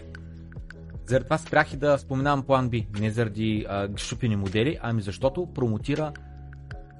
Заради 1.06 1.24
това 1.24 1.38
спрях 1.38 1.72
и 1.72 1.76
да 1.76 1.98
споменавам 1.98 2.42
план 2.42 2.70
B. 2.70 3.00
Не 3.00 3.10
заради 3.10 3.66
а, 3.68 3.88
шупени 3.96 4.36
модели, 4.36 4.78
ами 4.82 5.02
защото 5.02 5.46
промотира 5.54 6.12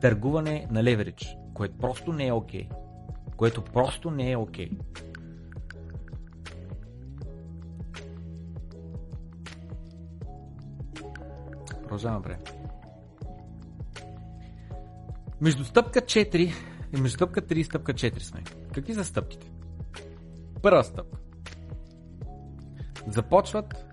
търгуване 0.00 0.66
на 0.70 0.84
леверидж, 0.84 1.36
което 1.54 1.78
просто 1.78 2.12
не 2.12 2.26
е 2.26 2.32
окей. 2.32 2.68
Okay. 2.68 3.36
Което 3.36 3.62
просто 3.62 4.10
не 4.10 4.30
е 4.30 4.36
окей. 4.36 4.70
Okay. 4.70 4.78
Продължаваме. 11.82 12.38
Между 15.40 15.64
стъпка 15.64 16.00
4 16.00 16.71
и 16.92 17.00
между 17.00 17.14
стъпка 17.14 17.42
3 17.42 17.52
и 17.52 17.64
стъпка 17.64 17.94
4 17.94 18.18
сме. 18.18 18.42
Какви 18.74 18.94
са 18.94 19.04
стъпките? 19.04 19.50
Първа 20.62 20.84
стъпка. 20.84 21.18
Започват 23.06 23.86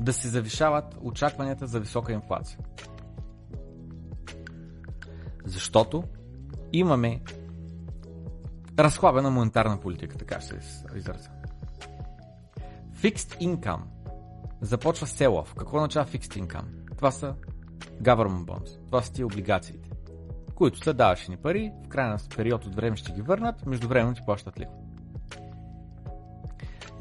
да 0.00 0.12
се 0.12 0.28
завишават 0.28 0.96
очакванията 1.00 1.66
за 1.66 1.80
висока 1.80 2.12
инфлация. 2.12 2.58
Защото 5.44 6.04
имаме 6.72 7.22
разхлабена 8.78 9.30
монетарна 9.30 9.80
политика, 9.80 10.18
така 10.18 10.40
ще 10.40 10.60
се 10.60 10.84
изразя. 10.96 11.30
Fixed 12.96 13.40
income 13.40 13.82
започва 14.60 15.06
sell-off. 15.06 15.54
Какво 15.58 15.76
означава 15.76 16.06
fixed 16.06 16.46
income? 16.46 16.96
Това 16.96 17.10
са 17.10 17.34
government 18.02 18.44
bonds. 18.44 18.86
Това 18.86 19.02
са 19.02 19.12
ти 19.12 19.24
облигациите 19.24 19.83
които 20.54 20.78
са 20.78 20.94
даваш 20.94 21.28
ни 21.28 21.36
пари, 21.36 21.72
в 21.84 21.88
крайна 21.88 22.18
период 22.36 22.66
от 22.66 22.74
време 22.74 22.96
ще 22.96 23.12
ги 23.12 23.22
върнат, 23.22 23.66
между 23.66 23.88
време 23.88 24.14
ти 24.14 24.20
плащат 24.24 24.60
лихва. 24.60 24.74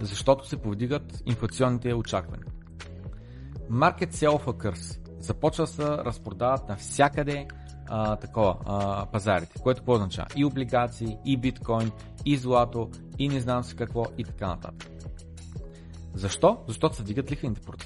Защото 0.02 0.48
се 0.48 0.58
повдигат 0.58 1.24
инфлационните 1.26 1.94
очаквания. 1.94 2.46
Market 3.72 4.12
Sell 4.12 4.46
Occurs 4.46 5.00
започва 5.20 5.64
да 5.64 5.72
се 5.72 5.84
разпродават 5.84 6.70
навсякъде 6.70 7.48
а, 7.88 8.16
такова, 8.16 8.58
а, 8.66 9.06
пазарите, 9.06 9.60
което 9.60 9.82
какво 9.82 9.94
означава? 9.94 10.28
И 10.36 10.46
облигации, 10.46 11.18
и 11.26 11.38
биткоин, 11.38 11.92
и 12.26 12.38
злато, 12.38 12.90
и 13.20 13.30
не 13.30 13.40
знам 13.40 13.64
си 13.64 13.76
какво, 13.76 14.06
и 14.18 14.24
така 14.24 14.48
нататък. 14.48 14.90
Защо? 16.14 16.58
Защото 16.68 16.96
се 16.96 17.04
вдигат 17.04 17.32
лихвените 17.32 17.62
проценти. 17.62 17.83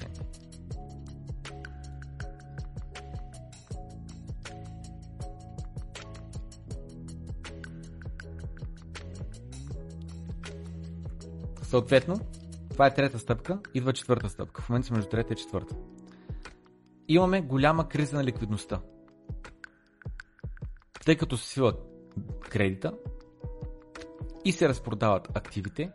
Съответно, 11.68 12.20
това 12.70 12.86
е 12.86 12.94
трета 12.94 13.18
стъпка, 13.18 13.58
идва 13.74 13.92
четвърта 13.92 14.28
стъпка. 14.28 14.62
В 14.62 14.68
момента 14.68 14.86
сме 14.86 14.96
между 14.96 15.10
трета 15.10 15.32
и 15.32 15.36
четвърта. 15.36 15.76
Имаме 17.08 17.40
голяма 17.40 17.88
криза 17.88 18.16
на 18.16 18.24
ликвидността. 18.24 18.80
Тъй 21.04 21.16
като 21.16 21.36
се 21.36 21.48
свиват 21.48 21.80
кредита 22.50 22.94
и 24.44 24.52
се 24.52 24.68
разпродават 24.68 25.36
активите, 25.36 25.90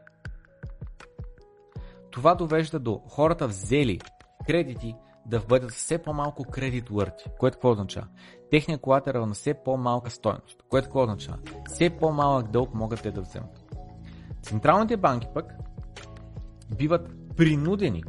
това 2.12 2.36
довежда 2.36 2.80
до 2.80 3.02
хората 3.08 3.48
взели 3.48 4.00
кредити 4.48 4.96
да 5.26 5.40
бъдат 5.40 5.72
все 5.72 5.98
по-малко 5.98 6.44
кредит 6.44 6.90
worthy, 6.90 7.38
което 7.38 7.56
какво 7.56 7.72
означава? 7.72 8.08
Техният 8.52 8.82
колатерал 8.82 9.26
на 9.26 9.34
все 9.34 9.54
по-малка 9.54 10.12
стойност, 10.12 10.64
което 10.70 10.86
какво 10.86 11.04
означава? 11.04 11.38
Все 11.66 11.90
по-малък 11.90 12.52
дълг 12.52 12.74
могат 12.74 13.02
те 13.02 13.12
да 13.12 13.22
вземат. 13.22 13.63
Централните 14.44 14.98
банки 14.98 15.28
пък 15.34 15.54
биват 16.78 17.36
принудени 17.38 18.04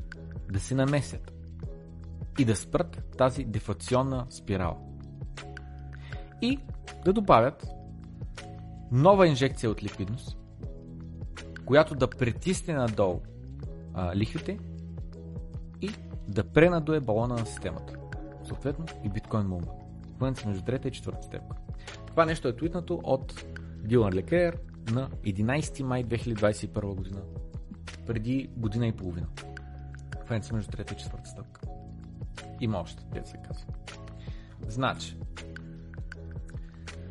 да 0.52 0.60
се 0.60 0.74
намесят 0.74 1.32
и 2.38 2.44
да 2.44 2.56
спрат 2.56 3.14
тази 3.18 3.44
дефлационна 3.44 4.26
спирала. 4.30 4.76
И 6.42 6.58
да 7.04 7.12
добавят 7.12 7.66
нова 8.92 9.26
инжекция 9.26 9.70
от 9.70 9.82
ликвидност, 9.82 10.38
която 11.64 11.94
да 11.94 12.10
притисне 12.10 12.74
надолу 12.74 13.20
а, 13.94 14.16
лихвите 14.16 14.58
и 15.80 15.90
да 16.28 16.44
пренадуе 16.44 17.00
балона 17.00 17.34
на 17.34 17.46
системата. 17.46 17.94
Съответно 18.44 18.86
и 19.04 19.08
биткоин 19.08 19.46
мумба. 19.46 19.70
Клънци 20.18 20.48
между 20.48 20.64
трета 20.64 20.88
и 20.88 20.92
четвърта 20.92 21.22
степка. 21.22 21.56
Това 22.06 22.24
нещо 22.24 22.48
е 22.48 22.56
твитнато 22.56 23.00
от 23.04 23.44
Дилан 23.84 24.12
Лекер 24.12 24.58
на 24.90 25.08
11 25.10 25.82
май 25.82 26.04
2021 26.04 26.94
година. 26.94 27.20
Преди 28.06 28.50
година 28.56 28.86
и 28.86 28.92
половина. 28.92 29.26
Клънци 30.28 30.54
между 30.54 30.70
трета 30.70 30.94
и 30.94 30.96
четвърта 30.96 31.30
стъпка. 31.30 31.60
Има 32.60 32.80
още, 32.80 33.02
те 33.12 33.24
се 33.24 33.36
казва. 33.48 33.66
Значи, 34.68 35.16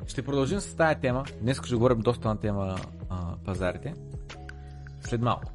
ще 0.08 0.22
продължим 0.22 0.60
с 0.60 0.76
тази 0.76 1.00
тема. 1.00 1.26
Днес 1.42 1.62
ще 1.66 1.76
говорим 1.76 2.00
доста 2.00 2.28
на 2.28 2.40
тема 2.40 2.76
а, 3.10 3.36
пазарите. 3.46 3.94
След 5.02 5.22
малко. 5.22 5.52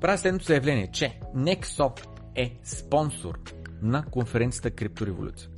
Правя 0.00 0.18
следното 0.18 0.44
заявление, 0.44 0.90
че 0.92 1.20
Nexo 1.36 2.00
е 2.34 2.58
спонсор 2.64 3.40
на 3.82 4.04
конференцията 4.04 4.70
Криптореволюция. 4.70 5.50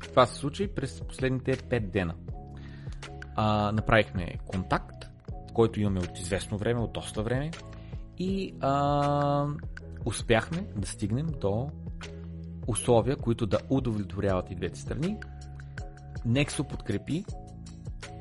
Това 0.00 0.26
се 0.26 0.34
случи 0.34 0.68
през 0.68 1.00
последните 1.00 1.56
5 1.56 1.80
дена. 1.80 2.14
А, 3.36 3.72
направихме 3.72 4.38
контакт, 4.46 5.06
който 5.54 5.80
имаме 5.80 6.00
от 6.00 6.18
известно 6.18 6.58
време, 6.58 6.80
от 6.80 6.92
доста 6.92 7.22
време 7.22 7.50
и 8.18 8.54
а, 8.60 9.46
успяхме 10.04 10.66
да 10.76 10.86
стигнем 10.86 11.26
до 11.40 11.70
условия, 12.66 13.16
които 13.16 13.46
да 13.46 13.58
удовлетворяват 13.70 14.50
и 14.50 14.54
двете 14.54 14.78
страни. 14.78 15.16
Nexo 16.26 16.68
подкрепи 16.68 17.24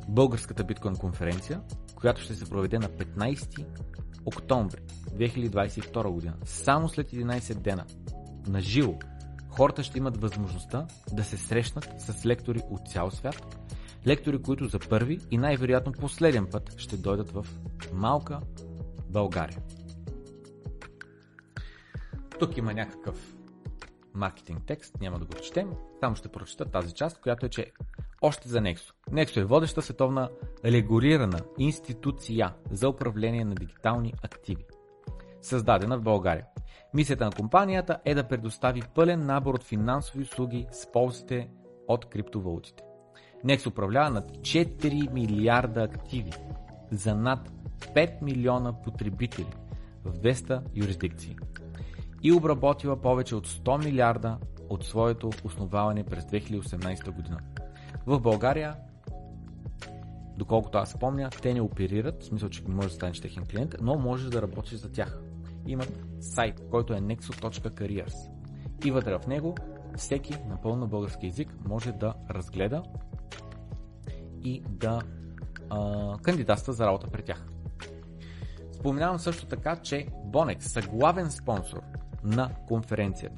българската 0.08 0.64
биткоин 0.64 0.96
конференция, 0.96 1.62
която 1.96 2.22
ще 2.22 2.36
се 2.36 2.50
проведе 2.50 2.80
на 2.80 2.90
15 2.90 3.66
октомври 4.26 4.82
2022 5.10 6.10
година. 6.10 6.34
Само 6.46 6.90
след 6.90 7.12
11 7.12 7.54
дена 7.54 7.86
на 8.48 8.62
живо 8.62 8.94
хората 9.56 9.84
ще 9.84 9.98
имат 9.98 10.22
възможността 10.22 10.88
да 11.14 11.24
се 11.24 11.38
срещнат 11.38 11.90
с 11.98 12.26
лектори 12.26 12.62
от 12.70 12.88
цял 12.88 13.12
свят. 13.12 13.58
Лектори, 14.08 14.42
които 14.42 14.68
за 14.68 14.80
първи 14.80 15.20
и 15.32 15.38
най-вероятно 15.38 15.92
последен 15.92 16.48
път 16.52 16.74
ще 16.78 16.98
дойдат 16.98 17.32
в 17.32 17.46
малка 17.94 18.40
България. 19.10 19.58
Тук 22.40 22.58
има 22.58 22.74
някакъв 22.74 23.36
маркетинг 24.14 24.64
текст, 24.66 25.02
няма 25.02 25.20
да 25.20 25.26
го 25.26 25.34
четем, 25.34 25.72
само 26.00 26.16
ще 26.16 26.30
прочета 26.30 26.66
тази 26.66 26.94
част, 26.94 27.22
която 27.22 27.46
е, 27.46 27.50
че 27.50 27.72
още 28.22 28.50
за 28.50 28.60
Nexo. 28.60 28.94
Nexo 29.12 29.38
е 29.38 29.44
водеща 29.44 29.82
световна 29.82 30.30
регулирана 30.66 31.40
институция 31.58 32.54
за 32.72 32.90
управление 32.90 33.46
на 33.46 33.56
дигитални 33.56 34.14
активи, 34.24 34.66
създадена 35.42 35.98
в 35.98 36.04
България. 36.04 36.46
Мисията 36.94 37.26
на 37.26 37.32
компанията 37.32 38.00
е 38.06 38.16
да 38.16 38.28
предостави 38.28 38.82
пълен 38.96 39.26
набор 39.26 39.54
от 39.54 39.64
финансови 39.64 40.24
услуги 40.24 40.68
с 40.72 40.92
ползите 40.92 41.50
от 41.88 42.06
криптовалутите. 42.06 42.85
Nexo 43.46 43.68
управлява 43.68 44.10
над 44.10 44.32
4 44.32 45.14
милиарда 45.14 45.84
активи 45.84 46.32
за 46.92 47.16
над 47.16 47.52
5 47.96 48.22
милиона 48.22 48.74
потребители 48.74 49.54
в 50.06 50.14
200 50.14 50.62
юрисдикции 50.76 51.38
и 52.24 52.32
обработила 52.32 53.02
повече 53.02 53.36
от 53.36 53.48
100 53.48 53.86
милиарда 53.86 54.38
от 54.70 54.86
своето 54.86 55.30
основаване 55.44 56.04
през 56.04 56.24
2018 56.24 57.12
година. 57.12 57.40
В 58.06 58.20
България, 58.20 58.76
доколкото 60.38 60.78
аз 60.78 60.92
спомня, 60.92 61.30
те 61.42 61.54
не 61.54 61.62
оперират, 61.62 62.24
в 62.24 62.26
смисъл, 62.26 62.50
че 62.50 62.64
не 62.68 62.76
може 62.76 62.88
да 62.88 62.94
станеш 62.94 63.22
техен 63.22 63.46
клиент, 63.52 63.76
но 63.82 63.96
можеш 63.96 64.30
да 64.30 64.42
работиш 64.42 64.80
за 64.80 64.92
тях. 64.92 65.22
Имат 65.68 66.04
сайт, 66.20 66.62
който 66.72 66.94
е 66.94 67.00
nexo.careers 67.02 68.30
и 68.86 68.92
вътре 68.92 69.18
в 69.18 69.28
него 69.28 69.56
всеки 69.96 70.38
напълно 70.50 70.88
български 70.88 71.26
язик 71.26 71.56
може 71.68 71.92
да 71.92 72.14
разгледа 72.30 72.84
и 74.46 74.64
да 74.70 75.02
а, 75.70 76.18
кандидатства 76.22 76.74
за 76.74 76.86
работа 76.86 77.08
при 77.08 77.24
тях. 77.24 77.46
Споменавам 78.72 79.20
също 79.20 79.46
така, 79.46 79.76
че 79.76 80.08
Bonex 80.28 80.62
са 80.62 80.82
главен 80.82 81.32
спонсор 81.32 81.82
на 82.24 82.50
конференцията. 82.68 83.36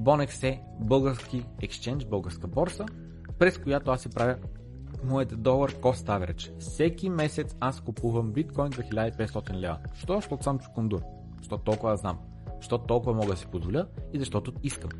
Bonex 0.00 0.42
е 0.42 0.62
български 0.80 1.46
екшенж, 1.62 2.04
българска 2.04 2.46
борса, 2.46 2.86
през 3.38 3.58
която 3.58 3.90
аз 3.90 4.00
си 4.00 4.08
правя 4.08 4.36
моят 5.04 5.42
долар 5.42 5.72
cost 5.72 6.06
average. 6.06 6.58
Всеки 6.58 7.08
месец 7.08 7.56
аз 7.60 7.80
купувам 7.80 8.32
биткоин 8.32 8.72
за 8.72 8.82
1500 8.82 9.54
лева. 9.54 9.78
Що? 9.94 10.14
Защото 10.14 10.44
съм 10.44 10.58
чукундур. 10.58 11.00
Защото 11.38 11.64
толкова 11.64 11.96
знам. 11.96 12.18
Защото 12.56 12.84
толкова 12.84 13.14
мога 13.14 13.30
да 13.32 13.36
си 13.36 13.46
позволя 13.46 13.86
и 14.12 14.18
защото 14.18 14.52
искам. 14.62 14.90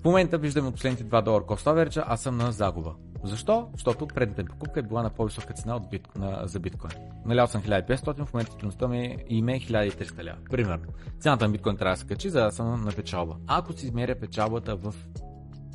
В 0.00 0.04
момента 0.04 0.38
виждаме 0.38 0.72
последните 0.72 1.04
2 1.04 1.22
долара 1.22 1.44
cost 1.44 1.66
average, 1.66 2.04
аз 2.06 2.22
съм 2.22 2.36
на 2.36 2.52
загуба. 2.52 2.94
Защо? 3.24 3.68
Защото 3.72 4.06
предната 4.06 4.44
покупка 4.44 4.80
е 4.80 4.82
била 4.82 5.02
на 5.02 5.10
по-висока 5.10 5.54
цена 5.54 5.76
от 5.76 5.90
бит, 5.90 6.08
на, 6.16 6.40
за 6.44 6.60
биткоин. 6.60 6.92
Налял 7.24 7.46
съм 7.46 7.62
1500, 7.62 8.24
в 8.24 8.32
момента 8.32 8.52
стоеността 8.52 8.88
ми 8.88 9.16
име 9.28 9.56
е 9.56 9.60
1300 9.60 10.24
лева. 10.24 10.36
Примерно. 10.50 10.86
Цената 11.20 11.46
на 11.46 11.52
биткоин 11.52 11.76
трябва 11.76 11.94
да 11.94 12.00
се 12.00 12.06
качи, 12.06 12.30
за 12.30 12.40
да 12.40 12.50
съм 12.50 12.84
на 12.84 12.92
печалба. 12.92 13.36
Ако 13.46 13.72
си 13.72 13.86
измеря 13.86 14.20
печалбата 14.20 14.76
в 14.76 14.94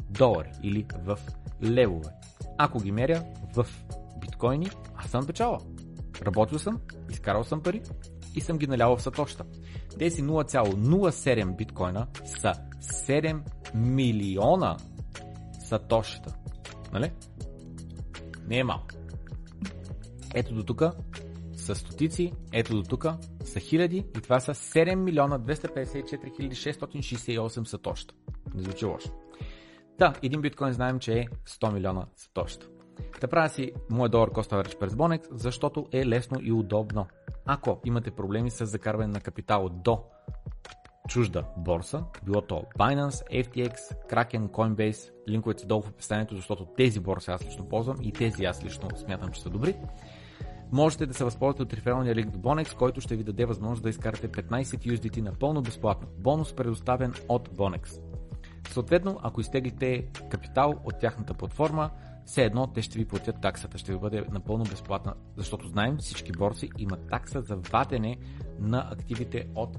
долари 0.10 0.52
или 0.64 0.86
в 1.04 1.20
левове, 1.64 2.10
ако 2.58 2.80
ги 2.80 2.92
меря 2.92 3.24
в 3.56 3.68
биткоини, 4.20 4.70
аз 4.96 5.10
съм 5.10 5.28
печала. 5.28 5.60
Работил 6.26 6.60
съм, 6.60 6.82
изкарал 7.10 7.44
съм 7.44 7.62
пари 7.62 7.82
и 8.36 8.42
съм 8.42 8.58
ги 8.58 8.68
налял 8.68 8.98
в 8.98 9.02
сатоща. 9.02 9.44
Тези 10.00 10.24
0,07 10.24 11.56
биткоина 11.56 12.08
са 12.26 12.54
7 12.82 13.42
милиона 13.76 14.78
сатошита. 15.60 16.36
Нали? 16.94 17.12
Не 18.48 18.58
е 18.58 18.64
малко. 18.64 18.88
Ето 20.36 20.54
до 20.54 20.64
тук 20.64 20.84
са 21.54 21.76
стотици, 21.76 22.34
ето 22.54 22.76
до 22.76 22.84
тук 22.84 23.06
са 23.46 23.60
хиляди 23.60 23.98
и 23.98 24.22
това 24.22 24.40
са 24.40 24.54
7 24.54 24.96
милиона 24.96 25.40
254 25.40 26.50
668 26.50 27.64
сатоща. 27.64 28.14
Не 28.56 28.62
звучи 28.62 28.86
лошо. 28.86 29.10
Да, 30.00 30.14
един 30.24 30.42
биткоин 30.42 30.74
знаем, 30.74 31.00
че 31.00 31.14
е 31.20 31.26
100 31.48 31.74
милиона 31.74 32.06
сатоща. 32.16 32.68
Да 33.22 33.28
правя 33.28 33.50
си 33.50 33.72
моят 33.90 34.12
долар 34.12 34.32
коста 34.32 34.56
average 34.56 34.78
през 34.78 34.94
Bonex, 34.94 35.28
защото 35.32 35.88
е 35.92 36.06
лесно 36.06 36.40
и 36.42 36.52
удобно. 36.52 37.08
Ако 37.46 37.82
имате 37.86 38.12
проблеми 38.12 38.50
с 38.52 38.66
закарване 38.66 39.14
на 39.14 39.22
капитал 39.22 39.70
до 39.70 40.04
чужда 41.08 41.44
борса, 41.58 42.04
било 42.24 42.42
то 42.42 42.64
Binance, 42.80 43.46
FTX, 43.46 43.76
Kraken, 44.10 44.50
Coinbase, 44.50 45.12
линковете 45.30 45.62
са 45.62 45.68
долу 45.68 45.82
в 45.82 45.90
описанието, 45.90 46.36
защото 46.36 46.66
тези 46.66 47.00
борси 47.00 47.32
аз 47.32 47.46
лично 47.46 47.70
ползвам 47.70 47.98
и 48.02 48.12
тези 48.12 48.46
аз 48.46 48.64
лично 48.64 48.90
смятам, 48.98 49.32
че 49.32 49.42
са 49.42 49.50
добри. 49.50 49.76
Можете 50.72 51.06
да 51.06 51.14
се 51.14 51.24
възползвате 51.24 51.64
от 51.64 51.74
рефералния 51.74 52.16
линк 52.16 52.36
Bonex, 52.36 52.76
който 52.76 53.02
ще 53.02 53.16
ви 53.16 53.24
даде 53.24 53.46
възможност 53.46 53.84
да 53.84 53.90
изкарате 53.90 54.30
15 54.30 54.64
USDT 54.64 55.22
напълно 55.22 55.62
безплатно. 55.62 56.08
Бонус 56.18 56.54
предоставен 56.54 57.14
от 57.30 57.50
Bonex. 57.50 58.02
Съответно, 58.70 59.20
ако 59.24 59.42
изтеглите 59.42 60.08
капитал 60.30 60.74
от 60.84 61.00
тяхната 61.00 61.34
платформа, 61.34 61.90
все 62.26 62.44
едно 62.44 62.68
те 62.68 62.82
ще 62.82 63.00
ви 63.00 63.06
платят 63.06 63.42
таксата, 63.42 63.78
ще 63.78 63.92
ви 63.92 64.00
бъде 64.00 64.26
напълно 64.32 64.64
безплатна, 64.64 65.14
защото 65.38 65.68
знаем 65.68 65.98
всички 65.98 66.32
борси 66.32 66.70
имат 66.78 67.10
такса 67.10 67.42
за 67.42 67.56
вадене 67.56 68.18
на 68.60 68.90
активите 68.92 69.48
от 69.56 69.78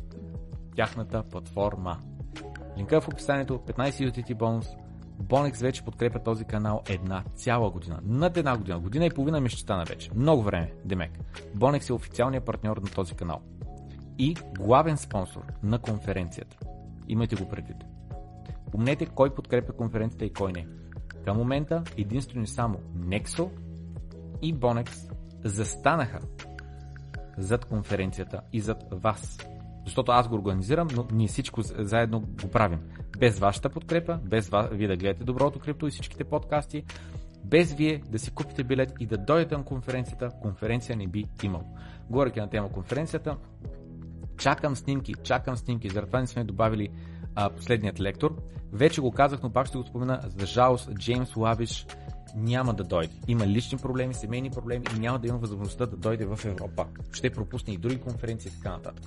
тяхната 0.76 1.22
платформа. 1.22 1.98
Линка 2.78 2.96
е 2.96 3.00
в 3.00 3.08
описанието, 3.08 3.58
15 3.58 3.90
USDT 3.90 4.34
бонус. 4.34 4.66
Bonex 5.22 5.62
вече 5.62 5.84
подкрепя 5.84 6.22
този 6.22 6.44
канал 6.44 6.82
една 6.88 7.24
цяла 7.34 7.70
година. 7.70 8.00
Над 8.02 8.36
една 8.36 8.56
година. 8.56 8.78
Година 8.78 9.06
и 9.06 9.10
половина 9.10 9.40
ми 9.40 9.48
ще 9.48 9.60
стана 9.60 9.84
вече. 9.84 10.10
Много 10.14 10.42
време, 10.42 10.72
Демек. 10.84 11.18
Bonex 11.56 11.90
е 11.90 11.92
официалният 11.92 12.44
партньор 12.44 12.76
на 12.76 12.90
този 12.90 13.14
канал. 13.14 13.40
И 14.18 14.36
главен 14.58 14.96
спонсор 14.96 15.42
на 15.62 15.78
конференцията. 15.78 16.56
Имайте 17.08 17.36
го 17.36 17.48
предвид. 17.48 17.76
Помнете 18.72 19.06
кой 19.06 19.34
подкрепя 19.34 19.72
конференцията 19.72 20.24
и 20.24 20.32
кой 20.32 20.52
не. 20.52 20.66
Към 21.24 21.36
момента 21.36 21.82
единствено 21.96 22.44
и 22.44 22.46
само 22.46 22.78
Nexo 22.98 23.50
и 24.42 24.54
Bonex 24.54 25.12
застанаха 25.44 26.18
зад 27.38 27.64
конференцията 27.64 28.40
и 28.52 28.60
зад 28.60 28.84
вас 28.90 29.38
Защото 29.86 30.12
аз 30.12 30.28
го 30.28 30.34
организирам, 30.34 30.88
но 30.96 31.06
ние 31.12 31.28
всичко 31.28 31.62
заедно 31.62 32.20
го 32.20 32.50
правим. 32.52 32.80
Без 33.18 33.38
вашата 33.38 33.68
подкрепа, 33.68 34.18
без 34.24 34.48
ва- 34.48 34.68
вие 34.72 34.88
да 34.88 34.96
гледате 34.96 35.24
доброто 35.24 35.58
крипто 35.58 35.86
и 35.86 35.90
всичките 35.90 36.24
подкасти, 36.24 36.84
без 37.44 37.74
вие 37.74 38.02
да 38.08 38.18
си 38.18 38.30
купите 38.30 38.64
билет 38.64 38.92
и 39.00 39.06
да 39.06 39.18
дойдете 39.18 39.56
на 39.56 39.64
конференцията, 39.64 40.30
конференция 40.42 40.96
не 40.96 41.06
би 41.06 41.24
имало. 41.42 41.64
Говоряки 42.10 42.40
на 42.40 42.50
тема 42.50 42.72
конференцията, 42.72 43.36
чакам 44.38 44.76
снимки, 44.76 45.14
чакам 45.22 45.56
снимки, 45.56 45.88
заради 45.88 46.06
това 46.06 46.20
не 46.20 46.26
сме 46.26 46.44
добавили 46.44 46.88
а, 47.34 47.50
последният 47.50 48.00
лектор. 48.00 48.36
Вече 48.72 49.00
го 49.00 49.10
казах, 49.10 49.42
но 49.42 49.50
пак 49.50 49.66
ще 49.66 49.78
го 49.78 49.84
спомена, 49.84 50.20
за 50.24 50.46
жалост 50.46 50.90
Джеймс 50.94 51.36
Лавиш 51.36 51.86
няма 52.36 52.74
да 52.74 52.84
дойде. 52.84 53.14
Има 53.28 53.46
лични 53.46 53.78
проблеми, 53.78 54.14
семейни 54.14 54.50
проблеми 54.50 54.84
и 54.96 54.98
няма 54.98 55.18
да 55.18 55.28
има 55.28 55.38
възможността 55.38 55.86
да 55.86 55.96
дойде 55.96 56.24
в 56.24 56.40
Европа. 56.44 56.86
Ще 57.12 57.30
пропусне 57.30 57.74
и 57.74 57.78
други 57.78 58.00
конференции 58.00 58.48
и 58.48 58.56
така 58.56 58.70
нататък. 58.70 59.04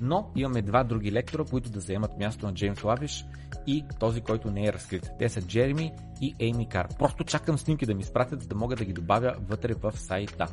Но 0.00 0.30
имаме 0.36 0.62
два 0.62 0.84
други 0.84 1.12
лектора, 1.12 1.44
които 1.44 1.70
да 1.70 1.80
заемат 1.80 2.18
място 2.18 2.46
на 2.46 2.54
Джеймс 2.54 2.84
Лавиш 2.84 3.26
и 3.66 3.84
този, 4.00 4.20
който 4.20 4.50
не 4.50 4.66
е 4.66 4.72
разкрит. 4.72 5.10
Те 5.18 5.28
са 5.28 5.42
Джереми 5.42 5.92
и 6.20 6.34
Ейми 6.38 6.68
Кар. 6.68 6.88
Просто 6.98 7.24
чакам 7.24 7.58
снимки 7.58 7.86
да 7.86 7.94
ми 7.94 8.00
изпратят, 8.00 8.42
за 8.42 8.48
да 8.48 8.54
мога 8.54 8.76
да 8.76 8.84
ги 8.84 8.92
добавя 8.92 9.36
вътре 9.48 9.74
в 9.74 9.92
сайта. 9.92 10.46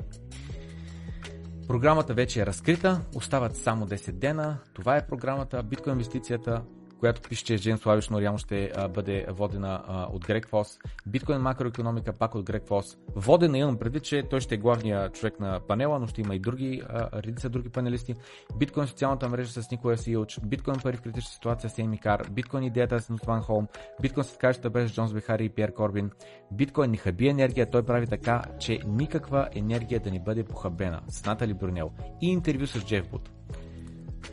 Програмата 1.68 2.14
вече 2.14 2.42
е 2.42 2.46
разкрита, 2.46 3.02
остават 3.16 3.58
само 3.58 3.88
10 3.88 4.12
дена. 4.12 4.58
Това 4.74 4.98
е 4.98 5.08
програмата 5.08 5.64
Bitcoin 5.64 5.92
инвестицията, 5.92 6.62
която 7.02 7.22
пише, 7.22 7.46
че 7.46 7.60
Джеймс 7.60 7.86
Лавиш, 7.86 8.10
но 8.10 8.22
реално 8.22 8.38
ще 8.38 8.72
а, 8.76 8.88
бъде 8.88 9.26
водена 9.30 9.84
а, 9.88 10.08
от 10.12 10.26
Грег 10.26 10.48
Фос. 10.48 10.80
Биткоин 11.06 11.42
макроекономика 11.42 12.14
пак 12.14 12.36
от 12.36 12.46
Грег 12.46 12.68
Фос. 12.68 12.98
Водена 13.16 13.58
имам 13.58 13.78
предвид, 13.78 14.04
че 14.04 14.24
той 14.24 14.42
ще 14.42 14.56
е 14.56 14.58
главният 14.58 15.16
човек 15.16 15.40
на 15.40 15.60
панела, 15.68 16.00
но 16.00 16.08
ще 16.08 16.22
има 16.22 16.36
и 16.36 16.40
други, 16.40 16.82
а, 16.90 17.10
редица 17.24 17.50
други 17.50 17.70
панелисти. 17.70 18.16
Биткоин 18.58 18.88
социалната 18.88 19.30
мрежа 19.30 19.62
с 19.62 19.72
Никола 19.72 19.98
Силч, 19.98 20.40
Биткоин 20.46 20.78
пари 20.84 20.98
в 20.98 21.02
критична 21.02 21.32
ситуация 21.32 21.70
с 21.70 21.80
Еми 21.80 21.98
Кар, 21.98 22.28
Биткоин 22.32 22.64
идеята 22.64 23.02
с 23.02 23.10
Нутван 23.10 23.42
Холм, 23.42 23.68
Биткоин 24.02 24.24
с 24.24 24.38
кашата 24.38 24.70
без 24.70 24.94
Джонс 24.94 25.14
Бехари 25.14 25.46
и 25.46 25.50
Пьер 25.50 25.74
Корбин. 25.74 26.12
Биткоин 26.52 26.92
не 26.92 26.98
хаби 26.98 27.28
енергия, 27.28 27.70
той 27.70 27.84
прави 27.84 28.08
така, 28.08 28.44
че 28.60 28.80
никаква 28.88 29.50
енергия 29.56 30.00
да 30.00 30.12
не 30.12 30.20
бъде 30.20 30.44
похабена 30.44 31.02
с 31.08 31.26
Натали 31.26 31.54
Брунел. 31.54 31.92
И 32.22 32.32
интервю 32.32 32.68
с 32.68 32.86
Джеф 32.86 33.10
Бут. 33.10 33.30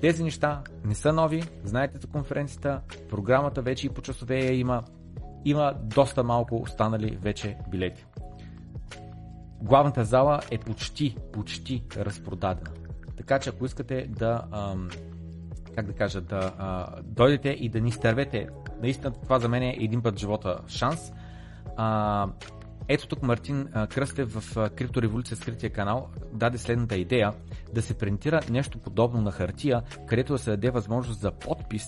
Тези 0.00 0.24
неща 0.24 0.62
не 0.84 0.94
са 0.94 1.12
нови, 1.12 1.42
знаете 1.64 1.98
за 1.98 2.06
конференцията, 2.06 2.80
програмата 3.10 3.62
вече 3.62 3.86
и 3.86 3.90
по 3.90 4.02
часове 4.02 4.38
я 4.38 4.52
има. 4.52 4.82
Има 5.44 5.74
доста 5.82 6.24
малко 6.24 6.56
останали 6.56 7.18
вече 7.22 7.56
билети. 7.70 8.06
Главната 9.62 10.04
зала 10.04 10.40
е 10.50 10.58
почти, 10.58 11.16
почти 11.32 11.84
разпродадена. 11.96 12.70
Така 13.16 13.38
че 13.38 13.50
ако 13.50 13.66
искате 13.66 14.06
да, 14.08 14.42
ам, 14.52 14.88
как 15.74 15.86
да 15.86 15.92
кажа, 15.92 16.20
да 16.20 16.52
а, 16.58 16.86
дойдете 17.02 17.48
и 17.48 17.68
да 17.68 17.80
ни 17.80 17.92
стървете, 17.92 18.48
наистина 18.82 19.12
това 19.12 19.38
за 19.38 19.48
мен 19.48 19.62
е 19.62 19.76
един 19.80 20.02
път 20.02 20.18
живота 20.18 20.58
шанс. 20.68 21.12
А, 21.76 22.28
ето 22.88 23.08
тук 23.08 23.22
Мартин 23.22 23.68
Кръстев 23.90 24.32
в 24.32 24.70
Криптореволюция 24.70 25.36
скрития 25.36 25.70
канал 25.70 26.08
даде 26.32 26.58
следната 26.58 26.96
идея 26.96 27.32
да 27.74 27.82
се 27.82 27.94
принтира 27.94 28.40
нещо 28.50 28.78
подобно 28.78 29.20
на 29.20 29.30
хартия, 29.30 29.82
където 30.06 30.32
да 30.32 30.38
се 30.38 30.50
даде 30.50 30.70
възможност 30.70 31.20
за 31.20 31.30
подпис 31.30 31.84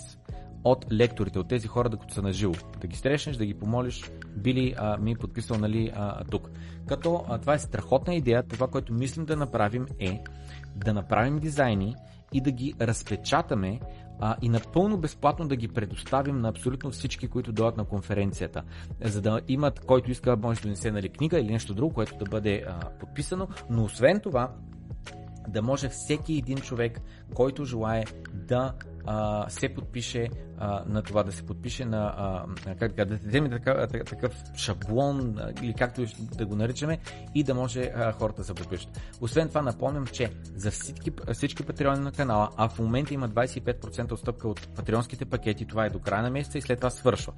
от 0.64 0.92
лекторите, 0.92 1.38
от 1.38 1.48
тези 1.48 1.68
хора, 1.68 1.88
докато 1.88 2.14
са 2.14 2.22
наживо. 2.22 2.54
Да 2.80 2.86
ги 2.86 2.96
срещнеш, 2.96 3.36
да 3.36 3.46
ги 3.46 3.54
помолиш, 3.54 4.10
били 4.36 4.74
а, 4.78 4.96
ми 4.96 5.14
подписал 5.14 5.58
нали, 5.58 5.92
а, 5.94 6.24
тук. 6.24 6.50
Като 6.86 7.24
а, 7.28 7.38
това 7.38 7.54
е 7.54 7.58
страхотна 7.58 8.14
идея, 8.14 8.42
това, 8.42 8.68
което 8.68 8.94
мислим 8.94 9.24
да 9.24 9.36
направим 9.36 9.86
е 9.98 10.20
да 10.76 10.94
направим 10.94 11.38
дизайни 11.38 11.96
и 12.32 12.40
да 12.40 12.50
ги 12.50 12.74
разпечатаме 12.80 13.80
а, 14.20 14.36
и 14.42 14.48
напълно 14.48 14.96
безплатно 14.96 15.48
да 15.48 15.56
ги 15.56 15.68
предоставим 15.68 16.40
на 16.40 16.48
абсолютно 16.48 16.90
всички, 16.90 17.28
които 17.28 17.52
дойдат 17.52 17.76
на 17.76 17.84
конференцията. 17.84 18.62
За 19.04 19.22
да 19.22 19.40
имат, 19.48 19.80
който 19.80 20.10
иска, 20.10 20.36
може 20.36 20.60
да 20.60 20.62
донесе 20.62 20.90
нали, 20.90 21.08
книга 21.08 21.40
или 21.40 21.52
нещо 21.52 21.74
друго, 21.74 21.94
което 21.94 22.16
да 22.16 22.24
бъде 22.24 22.64
а, 22.68 22.90
подписано, 22.90 23.48
но 23.70 23.84
освен 23.84 24.20
това, 24.20 24.52
да 25.48 25.62
може 25.62 25.88
всеки 25.88 26.34
един 26.34 26.58
човек, 26.58 27.00
който 27.34 27.64
желае 27.64 28.04
да 28.34 28.74
а, 29.06 29.46
се 29.50 29.68
подпише 29.68 30.28
а, 30.58 30.82
на 30.86 31.02
това, 31.02 31.22
да 31.22 31.32
се 31.32 31.42
подпише 31.46 31.84
на, 31.84 32.14
а, 32.16 32.74
как 32.74 32.94
да 32.94 33.18
вземе 33.24 33.50
такъв, 33.50 34.04
такъв 34.04 34.34
шаблон 34.56 35.38
а, 35.38 35.52
или 35.62 35.74
както 35.74 36.04
да 36.36 36.46
го 36.46 36.56
наричаме 36.56 36.98
и 37.34 37.44
да 37.44 37.54
може 37.54 37.80
а, 37.80 38.12
хората 38.12 38.40
да 38.40 38.44
се 38.44 38.54
подпишат. 38.54 39.00
Освен 39.20 39.48
това 39.48 39.62
напомням, 39.62 40.06
че 40.06 40.30
за 40.56 40.70
всички, 40.70 41.12
всички 41.32 41.62
патреони 41.62 42.00
на 42.00 42.12
канала, 42.12 42.48
а 42.56 42.68
в 42.68 42.78
момента 42.78 43.14
има 43.14 43.28
25% 43.28 44.12
отстъпка 44.12 44.48
от 44.48 44.68
патреонските 44.68 45.24
пакети, 45.24 45.66
това 45.66 45.86
е 45.86 45.90
до 45.90 45.98
края 45.98 46.22
на 46.22 46.30
месеца 46.30 46.58
и 46.58 46.62
след 46.62 46.78
това 46.78 46.90
свършва. 46.90 47.32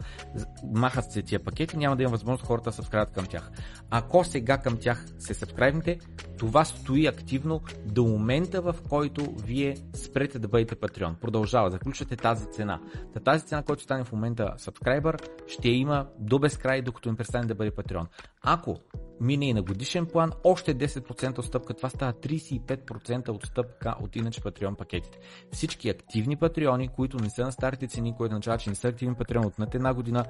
Махат 0.64 1.12
се 1.12 1.22
тия 1.22 1.44
пакети, 1.44 1.76
няма 1.76 1.96
да 1.96 2.02
има 2.02 2.10
възможност 2.12 2.46
хората 2.46 2.70
да 2.70 2.76
се 2.76 2.82
към 3.14 3.26
тях. 3.26 3.50
Ако 3.90 4.24
сега 4.24 4.58
към 4.58 4.76
тях 4.76 5.06
се 5.18 5.34
сабскрайбните, 5.34 5.98
това 6.38 6.64
стои 6.64 7.06
активно 7.06 7.60
до 7.86 8.04
момента, 8.04 8.62
в 8.62 8.74
който 8.88 9.34
вие 9.44 9.76
спрете 9.94 10.38
да 10.38 10.48
бъдете 10.48 10.74
патреон. 10.74 11.16
Продължава, 11.52 11.70
заключвате 11.70 12.16
тази 12.16 12.46
цена. 12.46 12.80
Та 13.14 13.20
тази 13.20 13.46
цена, 13.46 13.62
която 13.62 13.82
стане 13.82 14.04
в 14.04 14.12
момента 14.12 14.54
subscriber, 14.58 15.28
ще 15.46 15.68
има 15.68 16.06
до 16.18 16.38
безкрай, 16.38 16.82
докато 16.82 17.08
им 17.08 17.16
престане 17.16 17.46
да 17.46 17.54
бъде 17.54 17.70
патреон. 17.70 18.06
Ако 18.42 18.76
мине 19.20 19.48
и 19.48 19.54
на 19.54 19.62
годишен 19.62 20.06
план, 20.06 20.32
още 20.44 20.74
10% 20.74 21.38
отстъпка, 21.38 21.74
това 21.74 21.88
става 21.88 22.12
35% 22.12 23.28
отстъпка 23.28 23.94
от 24.00 24.16
иначе 24.16 24.40
патреон 24.40 24.76
пакетите. 24.76 25.18
Всички 25.52 25.88
активни 25.88 26.36
патреони, 26.36 26.88
които 26.88 27.16
не 27.16 27.30
са 27.30 27.42
на 27.42 27.52
старите 27.52 27.86
цени, 27.86 28.14
които 28.16 28.32
означава, 28.32 28.58
че 28.58 28.70
не 28.70 28.76
са 28.76 28.88
активни 28.88 29.14
патреон 29.14 29.44
от 29.44 29.58
над 29.58 29.74
една 29.74 29.94
година, 29.94 30.24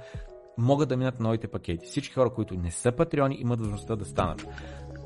могат 0.58 0.88
да 0.88 0.96
минат 0.96 1.20
новите 1.20 1.48
пакети. 1.48 1.86
Всички 1.86 2.14
хора, 2.14 2.30
които 2.30 2.54
не 2.54 2.70
са 2.70 2.92
патреони, 2.92 3.36
имат 3.40 3.58
възможността 3.58 3.96
да 3.96 4.04
станат. 4.04 4.46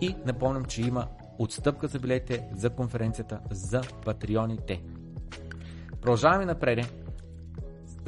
И 0.01 0.15
напомням, 0.27 0.65
че 0.65 0.83
има 0.83 1.07
отстъпка 1.39 1.89
за 1.89 1.99
билетите 1.99 2.49
за 2.55 2.71
конференцията 2.71 3.41
за 3.51 3.81
патреоните. 4.05 4.83
Продължаваме 6.07 6.45
напред. 6.45 7.07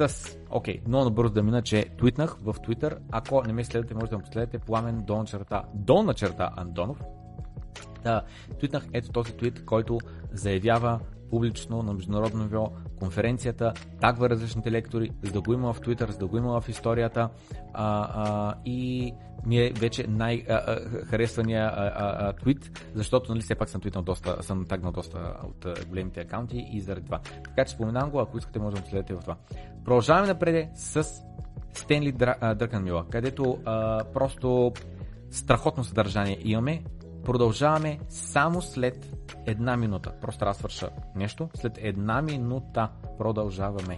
С... 0.07 0.37
Окей, 0.49 0.77
okay, 0.77 0.87
много 0.87 1.05
набързо 1.05 1.33
да 1.33 1.43
мина, 1.43 1.61
че 1.61 1.85
твитнах 1.97 2.37
в 2.41 2.53
Twitter. 2.53 2.97
Ако 3.11 3.43
не 3.43 3.53
ме 3.53 3.63
следвате, 3.63 3.93
можете 3.93 4.09
да 4.09 4.17
ме 4.17 4.23
последвате. 4.23 4.59
Пламен 4.59 5.03
долна 5.07 5.25
черта, 5.25 5.63
долна 5.73 6.13
черта 6.13 6.49
Андонов. 6.57 7.01
Да, 8.03 8.23
твитнах 8.59 8.87
ето 8.93 9.11
този 9.11 9.37
твит, 9.37 9.65
който 9.65 9.99
заявява 10.31 10.99
публично 11.29 11.83
на 11.83 11.93
международно 11.93 12.43
ниво 12.43 12.71
конференцията, 12.99 13.73
тагва 14.01 14.29
различните 14.29 14.71
лектори, 14.71 15.11
за 15.23 15.31
да 15.31 15.41
го 15.41 15.53
има 15.53 15.73
в 15.73 15.81
Twitter, 15.81 16.09
за 16.09 16.17
да 16.17 16.27
го 16.27 16.37
има 16.37 16.61
в 16.61 16.69
историята. 16.69 17.29
А, 17.73 18.07
а, 18.13 18.55
и 18.65 19.13
ми 19.45 19.59
е 19.59 19.71
вече 19.75 20.05
най-харесвания 20.07 21.73
твит, 22.41 22.89
защото 22.95 23.31
нали, 23.31 23.41
все 23.41 23.55
пак 23.55 23.69
съм 23.69 23.81
твитнал 23.81 24.03
доста, 24.03 24.43
съм 24.43 24.65
тагнал 24.65 24.91
доста 24.91 25.33
от 25.43 25.65
големите 25.87 26.19
акаунти 26.19 26.69
и 26.71 26.81
заради 26.81 27.05
това. 27.05 27.19
Така 27.43 27.65
че 27.65 27.71
споменавам 27.71 28.09
го, 28.09 28.19
ако 28.19 28.37
искате 28.37 28.59
може 28.59 28.75
да 28.75 28.89
следете 28.89 29.13
в 29.13 29.19
това. 29.19 29.35
Продължаваме 29.85 30.27
напред 30.27 30.69
с 30.75 31.07
Стенли 31.73 32.11
Дръканмила, 32.55 33.05
където 33.09 33.57
а, 33.65 34.03
просто 34.13 34.73
страхотно 35.31 35.83
съдържание 35.83 36.37
имаме. 36.43 36.83
Продължаваме 37.23 37.99
само 38.09 38.61
след 38.61 39.15
една 39.45 39.77
минута. 39.77 40.11
Просто 40.21 40.45
аз 40.45 40.57
свърша 40.57 40.89
нещо. 41.15 41.49
След 41.55 41.73
една 41.77 42.21
минута 42.21 42.89
продължаваме. 43.17 43.97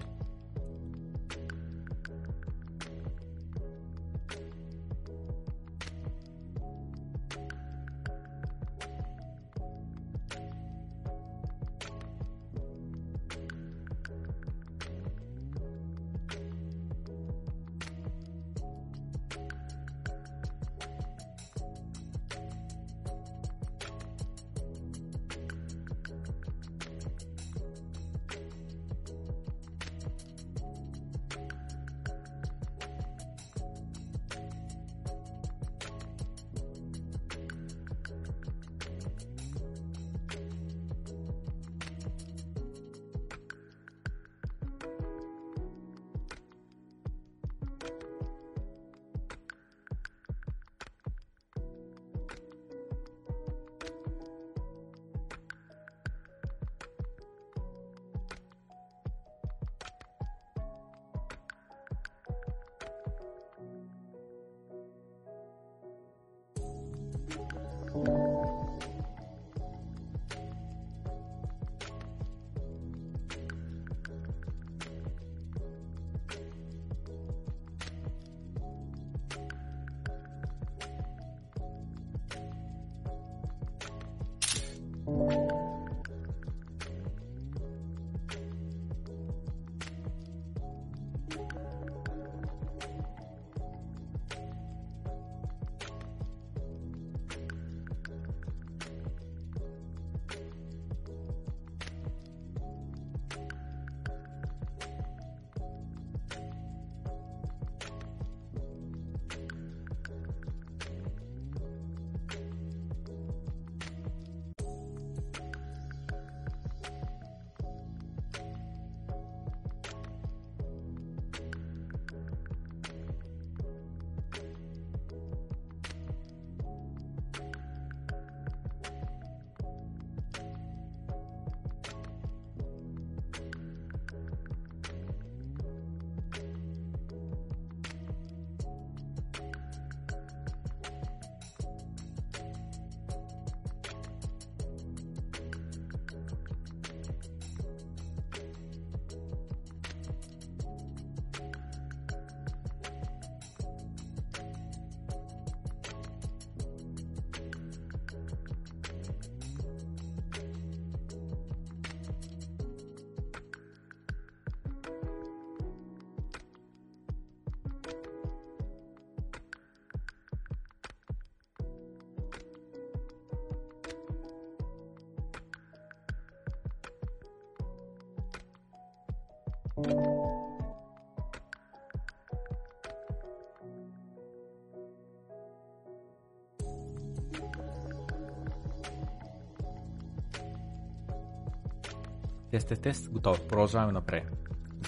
Тест, 192.52 192.68
тест, 192.68 192.82
тест, 192.82 193.12
готово. 193.12 193.48
Продължаваме 193.48 193.92
напред. 193.92 194.24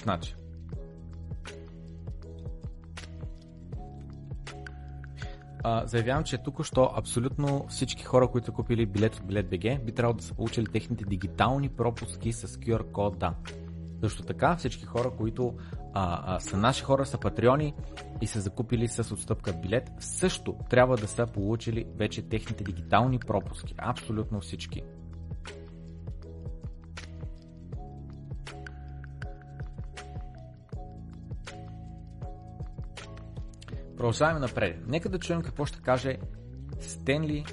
Значи. 0.02 0.36
А, 5.62 5.86
заявявам, 5.86 6.24
че 6.24 6.38
тук 6.38 6.64
що 6.64 6.90
абсолютно 6.96 7.66
всички 7.68 8.04
хора, 8.04 8.28
които 8.28 8.46
са 8.46 8.52
купили 8.52 8.86
билет 8.86 9.16
от 9.16 9.26
билет 9.26 9.50
БГ, 9.50 9.84
би 9.84 9.92
трябвало 9.92 10.16
да 10.16 10.22
са 10.22 10.34
получили 10.34 10.66
техните 10.66 11.04
дигитални 11.04 11.68
пропуски 11.68 12.32
с 12.32 12.48
QR 12.48 12.92
кода. 12.92 13.34
Също 14.04 14.22
така 14.22 14.56
всички 14.56 14.84
хора, 14.84 15.10
които 15.10 15.54
а, 15.94 16.34
а, 16.36 16.40
са 16.40 16.56
наши 16.56 16.82
хора, 16.82 17.06
са 17.06 17.18
патреони 17.18 17.74
и 18.20 18.26
са 18.26 18.40
закупили 18.40 18.88
с 18.88 19.12
отстъпка 19.12 19.52
билет, 19.52 19.90
също 19.98 20.56
трябва 20.70 20.96
да 20.96 21.08
са 21.08 21.26
получили 21.26 21.86
вече 21.96 22.28
техните 22.28 22.64
дигитални 22.64 23.18
пропуски. 23.18 23.74
Абсолютно 23.78 24.40
всички. 24.40 24.82
Продължаваме 33.96 34.40
напред. 34.40 34.76
Нека 34.86 35.08
да 35.08 35.18
чуем 35.18 35.42
какво 35.42 35.64
ще 35.66 35.80
каже 35.82 36.16
Стенли 36.80 37.44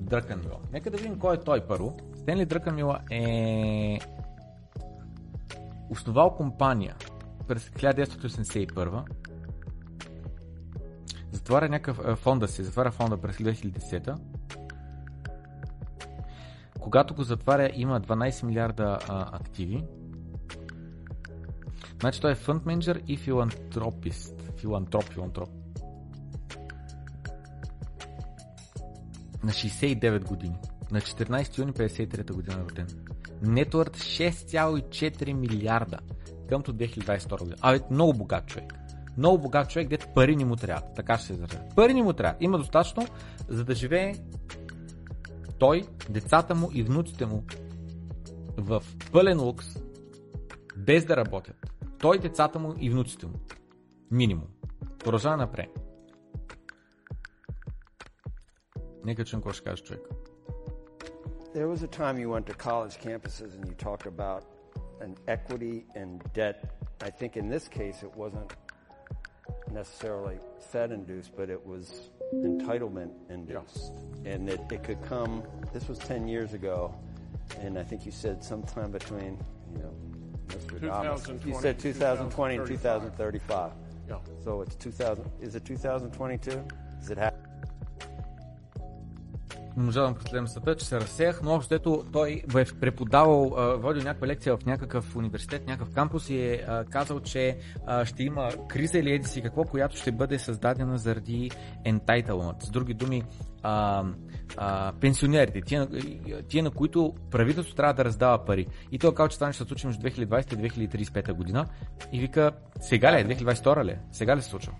Дръканмил. 0.00 0.60
Нека 0.72 0.90
да 0.90 0.96
видим 0.96 1.18
кой 1.18 1.34
е 1.34 1.40
той 1.40 1.66
първо. 1.66 1.96
Стенли 2.14 2.46
Дръканмил 2.46 2.92
е 3.10 3.98
основал 6.04 6.36
компания 6.36 6.96
през 7.48 7.70
1981 7.70 9.02
затваря 11.32 11.68
някакъв 11.68 12.18
фонда 12.18 12.48
си, 12.48 12.62
затваря 12.62 12.90
фонда 12.90 13.16
през 13.16 13.36
2010 13.36 14.18
когато 16.80 17.14
го 17.14 17.22
затваря 17.22 17.70
има 17.74 18.00
12 18.00 18.44
милиарда 18.44 18.98
а, 19.08 19.36
активи. 19.36 19.84
Значи 22.00 22.20
той 22.20 22.32
е 22.32 22.34
фонд 22.34 22.66
менеджер 22.66 23.02
и 23.08 23.16
филантропист. 23.16 24.52
Филантроп, 24.56 25.04
филантроп. 25.04 25.48
на 29.44 29.50
69 29.50 30.24
години. 30.24 30.56
На 30.90 31.00
14 31.00 31.58
юни 31.58 31.72
53 31.72 32.32
година 32.32 32.56
е 32.60 32.70
роден. 32.70 33.13
Нетворд 33.46 33.96
6,4 33.96 35.32
милиарда 35.32 35.98
къмто 36.48 36.74
2022 36.74 37.38
година. 37.38 37.56
Абе, 37.60 37.80
много 37.90 38.12
богат 38.12 38.46
човек. 38.46 38.74
Много 39.18 39.38
богат 39.38 39.70
човек, 39.70 39.88
дето 39.88 40.06
пари 40.14 40.36
не 40.36 40.44
му 40.44 40.56
трябва. 40.56 40.82
Така 40.96 41.18
ще 41.18 41.26
се 41.26 41.32
изразя. 41.32 41.60
Пари 41.76 41.94
не 41.94 42.02
му 42.02 42.12
трябва. 42.12 42.36
Има 42.40 42.58
достатъчно, 42.58 43.06
за 43.48 43.64
да 43.64 43.74
живее 43.74 44.14
той, 45.58 45.82
децата 46.10 46.54
му 46.54 46.70
и 46.72 46.82
внуците 46.82 47.26
му 47.26 47.44
в 48.56 48.82
пълен 49.12 49.40
лукс, 49.40 49.66
без 50.76 51.04
да 51.04 51.16
работят. 51.16 51.56
Той, 51.98 52.18
децата 52.18 52.58
му 52.58 52.74
и 52.78 52.90
внуците 52.90 53.26
му. 53.26 53.32
Минимум. 54.10 54.46
Продължава 54.98 55.36
напред. 55.36 55.68
Нека 59.04 59.24
чуем 59.24 59.42
какво 59.42 59.52
ще 59.52 59.64
каже 59.64 59.82
човек. 59.82 60.23
There 61.54 61.68
was 61.68 61.84
a 61.84 61.86
time 61.86 62.18
you 62.18 62.30
went 62.30 62.46
to 62.48 62.54
college 62.54 62.98
campuses 62.98 63.54
and 63.54 63.64
you 63.68 63.74
talked 63.74 64.06
about 64.06 64.44
an 65.00 65.16
equity 65.28 65.86
and 65.94 66.20
debt. 66.32 66.74
I 67.00 67.10
think 67.10 67.36
in 67.36 67.48
this 67.48 67.68
case 67.68 68.02
it 68.02 68.12
wasn't 68.16 68.52
necessarily 69.70 70.38
Fed 70.72 70.90
induced, 70.90 71.36
but 71.36 71.50
it 71.50 71.64
was 71.64 72.10
entitlement 72.32 73.12
induced. 73.30 73.92
And 74.24 74.50
it, 74.50 74.60
it 74.72 74.82
could 74.82 75.00
come, 75.04 75.44
this 75.72 75.86
was 75.88 75.98
10 76.00 76.26
years 76.26 76.54
ago, 76.54 76.92
and 77.60 77.78
I 77.78 77.84
think 77.84 78.04
you 78.04 78.10
said 78.10 78.42
sometime 78.42 78.90
between, 78.90 79.38
you 79.72 79.78
know, 79.78 79.94
Mr. 80.48 80.80
Adamas, 80.80 81.46
you 81.46 81.54
said 81.60 81.78
2020 81.78 82.56
and 82.56 82.66
2035. 82.66 83.72
2035. 83.72 83.72
Yeah. 84.08 84.16
So 84.42 84.60
it's 84.60 84.74
2000, 84.74 85.24
is 85.40 85.54
it 85.54 85.64
2022? 85.64 86.64
Does 86.98 87.10
it 87.10 87.18
have? 87.18 87.34
Не 89.76 89.82
можа 89.82 90.00
да 90.32 90.40
му 90.40 90.46
света, 90.48 90.76
че 90.76 90.86
се 90.86 91.00
разсеях, 91.00 91.40
но 91.42 91.54
общо 91.54 91.74
ето 91.74 92.04
той 92.12 92.42
е 92.56 92.64
преподавал, 92.80 93.54
водил 93.78 94.02
някаква 94.02 94.26
лекция 94.26 94.56
в 94.56 94.66
някакъв 94.66 95.16
университет, 95.16 95.66
някакъв 95.66 95.94
кампус 95.94 96.30
и 96.30 96.38
е 96.38 96.66
казал, 96.90 97.20
че 97.20 97.58
ще 98.04 98.22
има 98.22 98.50
криза 98.68 98.98
или 98.98 99.12
еди 99.12 99.28
си 99.28 99.42
какво, 99.42 99.64
която 99.64 99.96
ще 99.96 100.12
бъде 100.12 100.38
създадена 100.38 100.98
заради 100.98 101.50
entitlement. 101.86 102.62
С 102.62 102.70
други 102.70 102.94
думи, 102.94 103.22
а, 103.62 104.04
а, 104.56 104.92
пенсионерите, 105.00 105.60
тия, 105.60 105.88
тия 106.48 106.62
на 106.62 106.70
които 106.70 107.14
правителството 107.30 107.76
трябва 107.76 107.94
да 107.94 108.04
раздава 108.04 108.44
пари. 108.44 108.66
И 108.92 108.98
той 108.98 109.14
казал, 109.14 109.28
че 109.28 109.38
това 109.38 109.52
ще 109.52 109.62
се 109.62 109.68
случи 109.68 109.86
между 109.86 110.02
2020 110.02 110.52
и 110.52 110.88
2035 110.88 111.32
година. 111.32 111.66
И 112.12 112.20
вика, 112.20 112.52
сега 112.80 113.12
ли 113.12 113.20
е? 113.20 113.36
2022 113.36 113.84
ли 113.84 113.90
е? 113.90 114.00
Сега 114.12 114.36
ли 114.36 114.42
се 114.42 114.48
случва? 114.48 114.72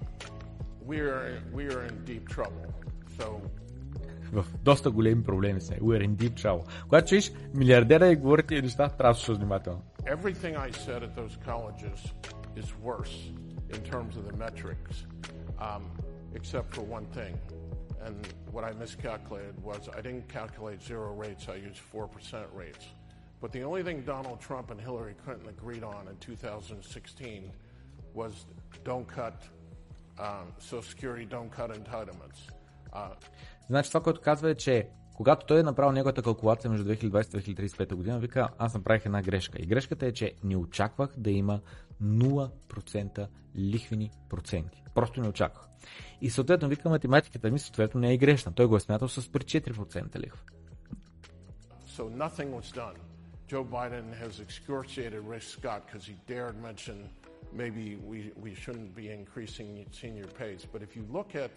We 0.89 0.99
are, 1.01 1.41
we 1.57 1.65
are 1.73 1.83
in 1.89 1.97
deep 2.09 2.25
trouble. 2.35 2.67
So 3.19 3.27
в 4.34 4.46
доста 4.64 4.92
големи 4.92 5.24
проблеми 5.24 5.62
сме. 5.62 5.76
We're 5.76 6.08
in 6.08 6.16
deep 6.16 6.34
trouble. 6.34 6.64
Когато 6.84 7.08
чуеш 7.08 7.32
милиардера 7.56 8.08
и 8.08 8.16
говори 8.16 8.44
тия 8.44 8.62
неща, 8.62 8.90
трябва 8.90 9.14
да 9.14 9.20
слушаш 9.20 9.38
внимателно. 9.38 9.82
everything 10.10 10.56
I 10.56 10.72
said 10.72 11.04
at 11.04 11.16
those 11.16 11.38
colleges 11.46 12.00
is 12.56 12.76
worse 12.78 13.30
in 13.70 13.82
terms 13.84 14.18
of 14.18 14.26
the 14.26 14.36
metrics, 14.38 15.06
um, 15.60 15.84
except 16.34 16.74
for 16.74 16.82
one 16.82 17.06
thing. 17.08 17.40
And 18.02 18.16
what 18.52 18.64
I 18.64 18.72
miscalculated 18.74 19.62
was 19.64 19.90
I 19.96 20.02
didn't 20.02 20.28
calculate 20.30 20.82
zero 20.82 21.14
rates, 21.14 21.48
I 21.50 21.56
used 21.56 21.82
4% 21.94 22.46
rates. 22.54 22.86
But 23.42 23.52
the 23.52 23.64
only 23.64 23.84
thing 23.84 24.02
Donald 24.02 24.42
Trump 24.42 24.72
and 24.72 24.82
Hillary 24.82 25.16
Clinton 25.24 25.48
agreed 25.50 25.84
on 25.84 26.08
in 26.08 26.18
2016 26.18 27.52
was 28.14 28.46
don't 28.84 29.08
cut 29.08 29.44
um, 30.18 30.54
Social 30.58 30.82
Security, 30.82 31.26
don't 31.26 31.52
cut 31.52 31.72
entitlements. 31.72 32.40
Uh, 32.92 33.10
Значи 33.69 33.91
това, 33.91 34.03
което 34.03 34.21
казва 34.21 34.51
е, 34.51 34.55
че 34.55 34.89
когато 35.15 35.47
той 35.47 35.61
е 35.61 35.63
направил 35.63 35.93
неговата 35.93 36.23
калкулация 36.23 36.71
между 36.71 36.89
2020 36.89 37.49
и 37.49 37.57
2035 37.57 37.95
година, 37.95 38.19
вика, 38.19 38.49
аз 38.59 38.75
направих 38.75 39.07
една 39.07 39.23
грешка. 39.23 39.59
И 39.63 39.67
грешката 39.67 40.07
е, 40.07 40.13
че 40.13 40.35
не 40.45 40.57
очаквах 40.57 41.11
да 41.17 41.31
има 41.31 41.61
0% 42.03 43.27
лихвени 43.57 44.11
проценти. 44.29 44.83
Просто 44.95 45.21
не 45.21 45.29
очаквах. 45.29 45.65
И 46.21 46.31
съответно, 46.31 46.69
вика, 46.69 46.89
математиката 46.89 47.51
ми 47.51 47.59
съответно 47.59 48.01
не 48.01 48.13
е 48.13 48.17
грешна. 48.17 48.53
Той 48.53 48.67
го 48.67 48.77
е 48.77 48.81
смятал 48.81 49.09
с 49.09 49.33
при 49.33 49.41
4% 49.41 50.19
лихва. 50.19 50.41
So 51.97 52.09
nothing 52.25 52.51
was 52.61 52.69
done. 52.83 52.97
Joe 53.53 53.65
Biden 53.79 54.07
has 54.25 54.35
excoriated 54.47 55.23
Rick 55.33 55.45
Scott 55.57 55.81
because 55.87 56.05
he 56.11 56.17
dared 56.33 56.57
mention 56.69 56.97
maybe 57.63 57.85
we, 58.11 58.19
we 58.45 58.53
shouldn't 58.63 58.93
be 59.03 59.07
increasing 59.21 59.69
senior 59.93 60.29
pays. 60.43 60.63
But 60.73 60.81
if 60.83 60.97
you 60.97 61.05
look 61.17 61.31
at 61.47 61.55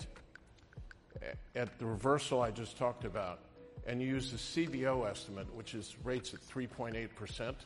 at 1.55 1.79
the 1.79 1.87
reversal 1.87 2.43
I 2.43 2.51
just 2.51 2.77
talked 2.77 3.05
about, 3.05 3.41
and 3.87 4.01
you 4.01 4.09
use 4.09 4.31
the 4.31 4.39
CBO 4.39 5.09
estimate, 5.09 5.53
which 5.55 5.75
is 5.75 5.97
rates 6.05 6.35
at 6.35 6.41
3.8 6.41 7.15
percent, 7.15 7.57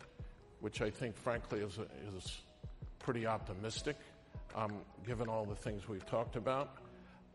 which 0.61 0.83
I 0.83 0.91
think, 0.91 1.17
frankly, 1.17 1.61
is 1.61 1.79
is 2.17 2.43
pretty 2.99 3.27
optimistic, 3.27 3.97
um, 4.55 4.73
given 5.07 5.29
all 5.29 5.45
the 5.45 5.55
things 5.55 5.89
we've 5.89 6.07
talked 6.07 6.37
about. 6.37 6.79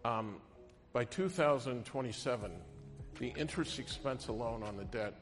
Um, 0.04 0.38
by 0.94 1.06
2027, 1.06 2.52
the 3.20 3.34
interest 3.38 3.80
expense 3.80 4.28
alone 4.28 4.64
on 4.64 4.76
the 4.78 4.86
debt 4.86 5.14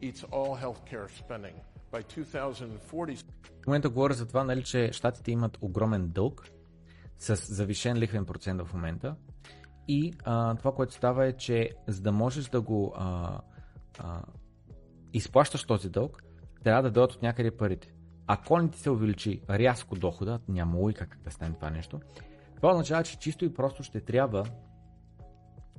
eats 0.00 0.24
all 0.30 0.56
healthcare 0.56 1.08
spending. 1.10 1.54
By 1.92 2.02
2040, 2.02 3.24
В 3.62 3.66
момента 3.66 3.88
говоря 3.88 4.14
за 4.14 4.26
това, 4.26 4.44
нали, 4.44 4.64
че 4.64 4.92
щатите 4.92 5.30
имат 5.30 5.58
огромен 5.60 6.08
дълг 6.08 6.48
с 7.18 7.36
завишен 7.54 7.96
лихвен 7.98 8.26
процент 8.26 8.62
в 8.62 8.74
момента. 8.74 9.16
И 9.87 10.13
а, 10.23 10.55
това, 10.55 10.71
което 10.71 10.93
става 10.93 11.25
е, 11.25 11.33
че 11.33 11.69
за 11.87 12.01
да 12.01 12.11
можеш 12.11 12.45
да 12.45 12.61
го 12.61 12.93
а, 12.97 13.39
а, 13.99 14.21
изплащаш 15.13 15.63
този 15.63 15.89
дълг, 15.89 16.23
трябва 16.63 16.83
да 16.83 16.91
дойдат 16.91 17.11
от 17.11 17.21
някъде 17.21 17.51
парите. 17.51 17.93
Ако 18.27 18.59
не 18.59 18.69
ти 18.69 18.79
се 18.79 18.89
увеличи 18.89 19.41
рязко 19.49 19.95
дохода, 19.95 20.39
няма 20.47 20.77
логика 20.77 21.05
как 21.05 21.19
да 21.23 21.31
стане 21.31 21.55
това 21.55 21.69
нещо, 21.69 21.99
това 22.55 22.71
означава, 22.71 23.03
че 23.03 23.19
чисто 23.19 23.45
и 23.45 23.53
просто 23.53 23.83
ще 23.83 24.01
трябва 24.01 24.45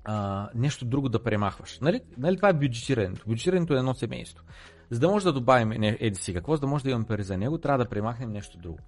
а, 0.04 0.48
нещо 0.54 0.84
друго 0.84 1.08
да 1.08 1.22
премахваш. 1.22 1.80
Нали, 1.80 2.00
нали 2.18 2.36
това 2.36 2.48
е 2.48 2.52
бюджетирането? 2.52 3.24
Бюджетирането 3.28 3.74
е 3.74 3.78
едно 3.78 3.94
семейство. 3.94 4.44
За 4.90 5.00
да 5.00 5.08
може 5.08 5.24
да 5.24 5.32
добавим 5.32 5.82
еди 5.82 6.14
си 6.14 6.34
какво, 6.34 6.54
за 6.54 6.60
да 6.60 6.66
може 6.66 6.84
да 6.84 6.90
имаме 6.90 7.06
пари 7.06 7.22
за 7.22 7.38
него, 7.38 7.58
трябва 7.58 7.84
да 7.84 7.90
премахнем 7.90 8.32
нещо 8.32 8.58
друго. 8.58 8.78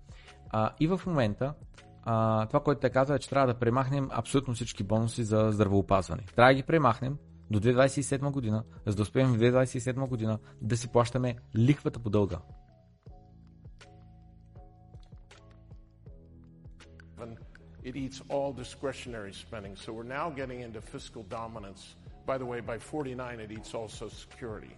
А, 0.50 0.70
и 0.80 0.86
в 0.86 1.00
момента 1.06 1.54
а, 2.10 2.46
това, 2.46 2.60
което 2.60 2.80
те 2.80 2.90
казва 2.90 3.14
е, 3.14 3.18
че 3.18 3.28
трябва 3.28 3.46
да 3.46 3.58
премахнем 3.58 4.08
абсолютно 4.12 4.54
всички 4.54 4.84
бонуси 4.84 5.24
за 5.24 5.48
здравеопазване. 5.52 6.22
Трябва 6.36 6.50
да 6.50 6.54
ги 6.54 6.62
премахнем 6.62 7.18
до 7.50 7.60
2027 7.60 8.30
година, 8.30 8.64
за 8.86 8.96
да 8.96 9.02
успеем 9.02 9.28
в 9.28 9.38
2027 9.38 10.08
година 10.08 10.38
да 10.62 10.76
си 10.76 10.88
плащаме 10.88 11.36
лихвата 11.56 11.98
по 11.98 12.10
дълга. 12.10 12.38
it 17.84 17.96
eats 17.96 18.20
all 18.28 18.52
discretionary 18.52 19.34
spending. 19.44 19.74
So 19.76 19.88
we're 19.96 20.12
now 20.20 20.28
getting 20.40 20.60
into 20.66 20.80
fiscal 20.80 21.22
dominance. 21.40 21.82
By 22.26 22.36
the 22.36 22.44
way, 22.44 22.60
by 22.60 22.78
49, 22.78 23.40
it 23.40 23.50
eats 23.50 23.72
also 23.72 24.08
security. 24.08 24.74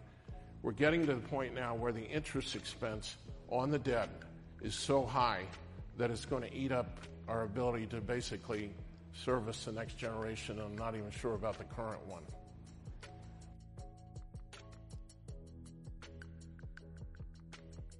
We're 0.62 0.80
getting 0.84 1.00
to 1.06 1.14
the 1.14 1.26
point 1.36 1.52
now 1.54 1.72
where 1.74 1.92
the 1.92 2.06
interest 2.18 2.54
expense 2.54 3.16
on 3.48 3.70
the 3.70 3.82
debt 3.94 4.10
is 4.62 4.74
so 4.90 4.98
high 5.04 5.44
that 5.98 6.08
it's 6.10 6.24
going 6.24 6.44
to 6.48 6.54
eat 6.54 6.72
up 6.72 6.90
our 7.30 7.42
ability 7.52 7.86
to 7.94 7.98
basically 8.16 8.64
service 9.26 9.58
the 9.68 9.74
next 9.80 9.94
generation. 10.04 10.52
I'm 10.64 10.76
not 10.84 10.92
even 11.00 11.10
sure 11.20 11.34
about 11.40 11.56
the 11.62 11.68
current 11.76 12.02
one. 12.16 12.24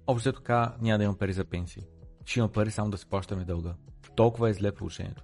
Общо 0.07 0.33
така 0.33 0.75
няма 0.81 0.97
да 0.97 1.03
имам 1.03 1.17
пари 1.17 1.33
за 1.33 1.45
пенсии. 1.45 1.83
Ще 2.25 2.39
има 2.39 2.49
пари 2.49 2.71
само 2.71 2.91
да 2.91 2.97
си 2.97 3.05
плащаме 3.09 3.45
дълга. 3.45 3.73
Толкова 4.15 4.49
е 4.49 4.53
зле 4.53 4.71
положението. 4.71 5.23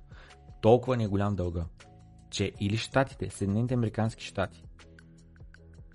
Толкова 0.61 0.97
ни 0.97 1.03
е 1.03 1.07
голям 1.07 1.35
дълга, 1.35 1.65
че 2.29 2.51
или 2.59 2.77
щатите, 2.77 3.29
Съединените 3.29 3.73
Американски 3.73 4.23
щати, 4.23 4.63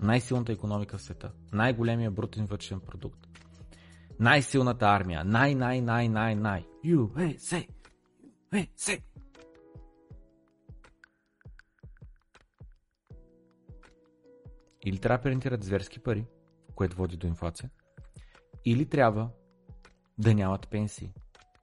най-силната 0.01 0.53
економика 0.53 0.99
в 0.99 1.03
света, 1.03 1.31
най-големия 1.53 2.11
брутен 2.11 2.47
вътрешен 2.47 2.81
продукт, 2.81 3.27
най-силната 4.21 4.87
армия, 4.87 5.25
най-най-най-най-най, 5.25 6.65
USA, 6.87 7.67
Или 14.87 14.99
трябва 14.99 15.19
да 15.19 15.23
принтират 15.23 15.65
зверски 15.65 15.99
пари, 15.99 16.27
което 16.75 16.97
води 16.97 17.17
до 17.17 17.27
инфлация, 17.27 17.71
или 18.65 18.89
трябва 18.89 19.31
да 20.19 20.35
нямат 20.35 20.69
пенсии, 20.69 21.13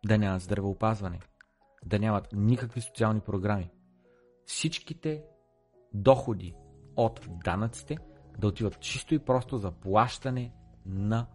да 0.06 0.18
нямат 0.18 0.42
здравеопазване, 0.42 1.20
да 1.86 2.00
нямат 2.00 2.28
никакви 2.34 2.82
социални 2.82 3.20
програми. 3.20 3.72
Всичките 4.46 5.24
доходи 5.94 6.56
от 6.96 7.28
данъците 7.44 7.98
да 8.38 8.48
отиват 8.48 8.80
чисто 8.80 9.16
и 9.16 9.20
просто 9.20 9.58
за 9.58 9.72
плащане 9.72 10.54
на 10.86 11.28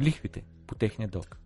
лихвите 0.00 0.44
по 0.66 0.74
техния 0.74 1.08
дълг. 1.08 1.41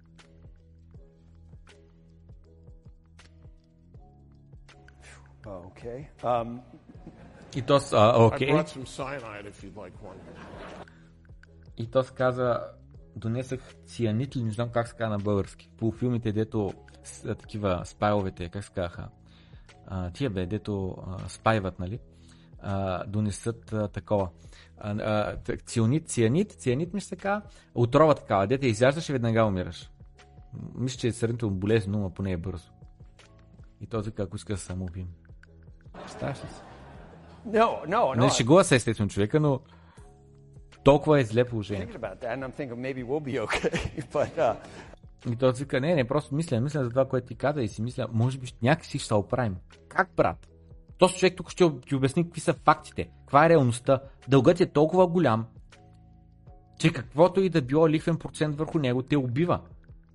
Okay. 5.46 6.06
Um, 6.22 6.60
И 7.56 7.62
то, 7.62 7.80
с- 7.80 7.92
а, 7.92 8.12
I 8.12 8.26
окей, 8.26 8.48
brought 8.50 8.66
some 8.66 8.84
cyanide 8.86 9.46
if 9.50 9.62
you'd 9.64 9.74
like 9.74 9.92
one. 10.02 10.18
и 11.78 11.86
то 11.90 12.02
се 12.02 12.14
каза, 12.14 12.60
донесах 13.16 13.60
цианит 13.86 14.36
ли, 14.36 14.42
не 14.44 14.50
знам 14.50 14.68
как 14.70 14.88
се 14.88 14.94
казва 14.96 15.10
на 15.16 15.18
български. 15.18 15.70
По 15.78 15.92
филмите, 15.92 16.32
дето 16.32 16.72
с, 17.04 17.24
а, 17.24 17.34
такива 17.34 17.82
спайловете, 17.84 18.48
как 18.48 18.64
се 18.64 18.72
казаха, 18.72 19.08
а, 19.86 20.10
тия 20.10 20.30
бе, 20.30 20.46
дето 20.46 20.96
а, 21.06 21.28
спайват, 21.28 21.78
нали? 21.78 22.00
А, 22.60 23.04
донесат 23.06 23.72
а, 23.72 23.88
такова. 23.88 24.28
А, 24.78 24.90
а, 24.90 25.36
ционит, 25.66 26.08
цианит, 26.08 26.52
цианит 26.52 26.94
ми 26.94 27.00
се 27.00 27.10
така, 27.10 27.42
отрова 27.74 28.14
такава, 28.14 28.46
дете 28.46 28.66
изяждаш 28.66 29.08
и 29.08 29.12
веднага 29.12 29.44
умираш. 29.44 29.90
Мисля, 30.74 30.98
че 30.98 31.08
е 31.08 31.12
сравнително 31.12 31.54
болезнено, 31.54 31.98
но 31.98 32.10
поне 32.10 32.32
е 32.32 32.36
бързо. 32.36 32.70
И 33.80 33.86
този 33.86 34.12
ако 34.18 34.36
иска 34.36 34.52
да 34.52 34.58
се 34.58 34.64
самоубием. 34.64 35.08
Представяш 36.02 36.36
ли 36.36 36.48
си? 36.48 36.60
no, 37.46 37.86
no, 37.88 38.16
no. 38.16 38.24
Не, 38.24 38.30
шегува 38.30 38.64
се 38.64 38.74
естествено 38.76 39.10
човека, 39.10 39.40
но 39.40 39.60
толкова 40.84 41.20
е 41.20 41.24
зле 41.24 41.44
I'm 41.44 41.48
положение. 41.50 41.86
thinking 41.86 41.98
about 41.98 42.20
that, 42.20 42.38
and 42.38 42.44
I'm 42.44 42.52
thinking 42.52 42.80
maybe 42.80 43.04
we'll 43.04 43.34
be 43.34 43.46
okay. 43.46 44.02
but 44.12 44.38
uh, 44.38 44.56
И 45.32 45.36
той 45.36 45.52
вика, 45.52 45.80
не, 45.80 45.94
не, 45.94 46.04
просто 46.04 46.34
мисля, 46.34 46.60
мисля 46.60 46.84
за 46.84 46.90
това, 46.90 47.04
което 47.04 47.26
ти 47.26 47.34
каза 47.34 47.62
и 47.62 47.68
си 47.68 47.82
мисля, 47.82 48.06
може 48.12 48.38
би 48.38 48.46
някакси 48.62 48.98
ще 48.98 49.06
се 49.06 49.14
оправим. 49.14 49.56
Как, 49.88 50.10
брат? 50.16 50.48
Този 50.98 51.14
човек 51.14 51.36
тук 51.36 51.50
ще 51.50 51.70
ти 51.88 51.94
обясни 51.94 52.24
какви 52.24 52.40
са 52.40 52.54
фактите, 52.54 53.08
каква 53.20 53.46
е 53.46 53.48
реалността. 53.48 54.00
Дългът 54.28 54.60
е 54.60 54.66
толкова 54.66 55.06
голям, 55.06 55.46
че 56.78 56.92
каквото 56.92 57.40
и 57.40 57.48
да 57.48 57.62
било 57.62 57.88
лихвен 57.88 58.16
процент 58.16 58.56
върху 58.56 58.78
него 58.78 59.02
те 59.02 59.16
убива. 59.16 59.60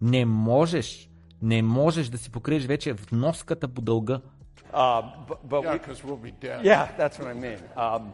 Не 0.02 0.26
можеш, 0.26 1.10
не 1.42 1.62
можеш 1.62 2.10
да 2.10 2.18
си 2.18 2.32
покриеш 2.32 2.66
вече 2.66 2.94
вноската 2.94 3.68
по 3.68 3.82
дълга. 3.82 4.22
Uh, 4.74 5.02
but, 5.28 5.38
but 5.50 5.64
Yeah, 5.64 5.74
we, 5.74 5.80
because 5.80 6.04
we'll 6.04 6.24
be 6.30 6.32
dead. 6.32 6.64
yeah, 6.64 6.88
that's 6.98 7.16
what 7.20 7.28
I 7.28 7.36
mean. 7.46 7.60
Um, 7.78 8.12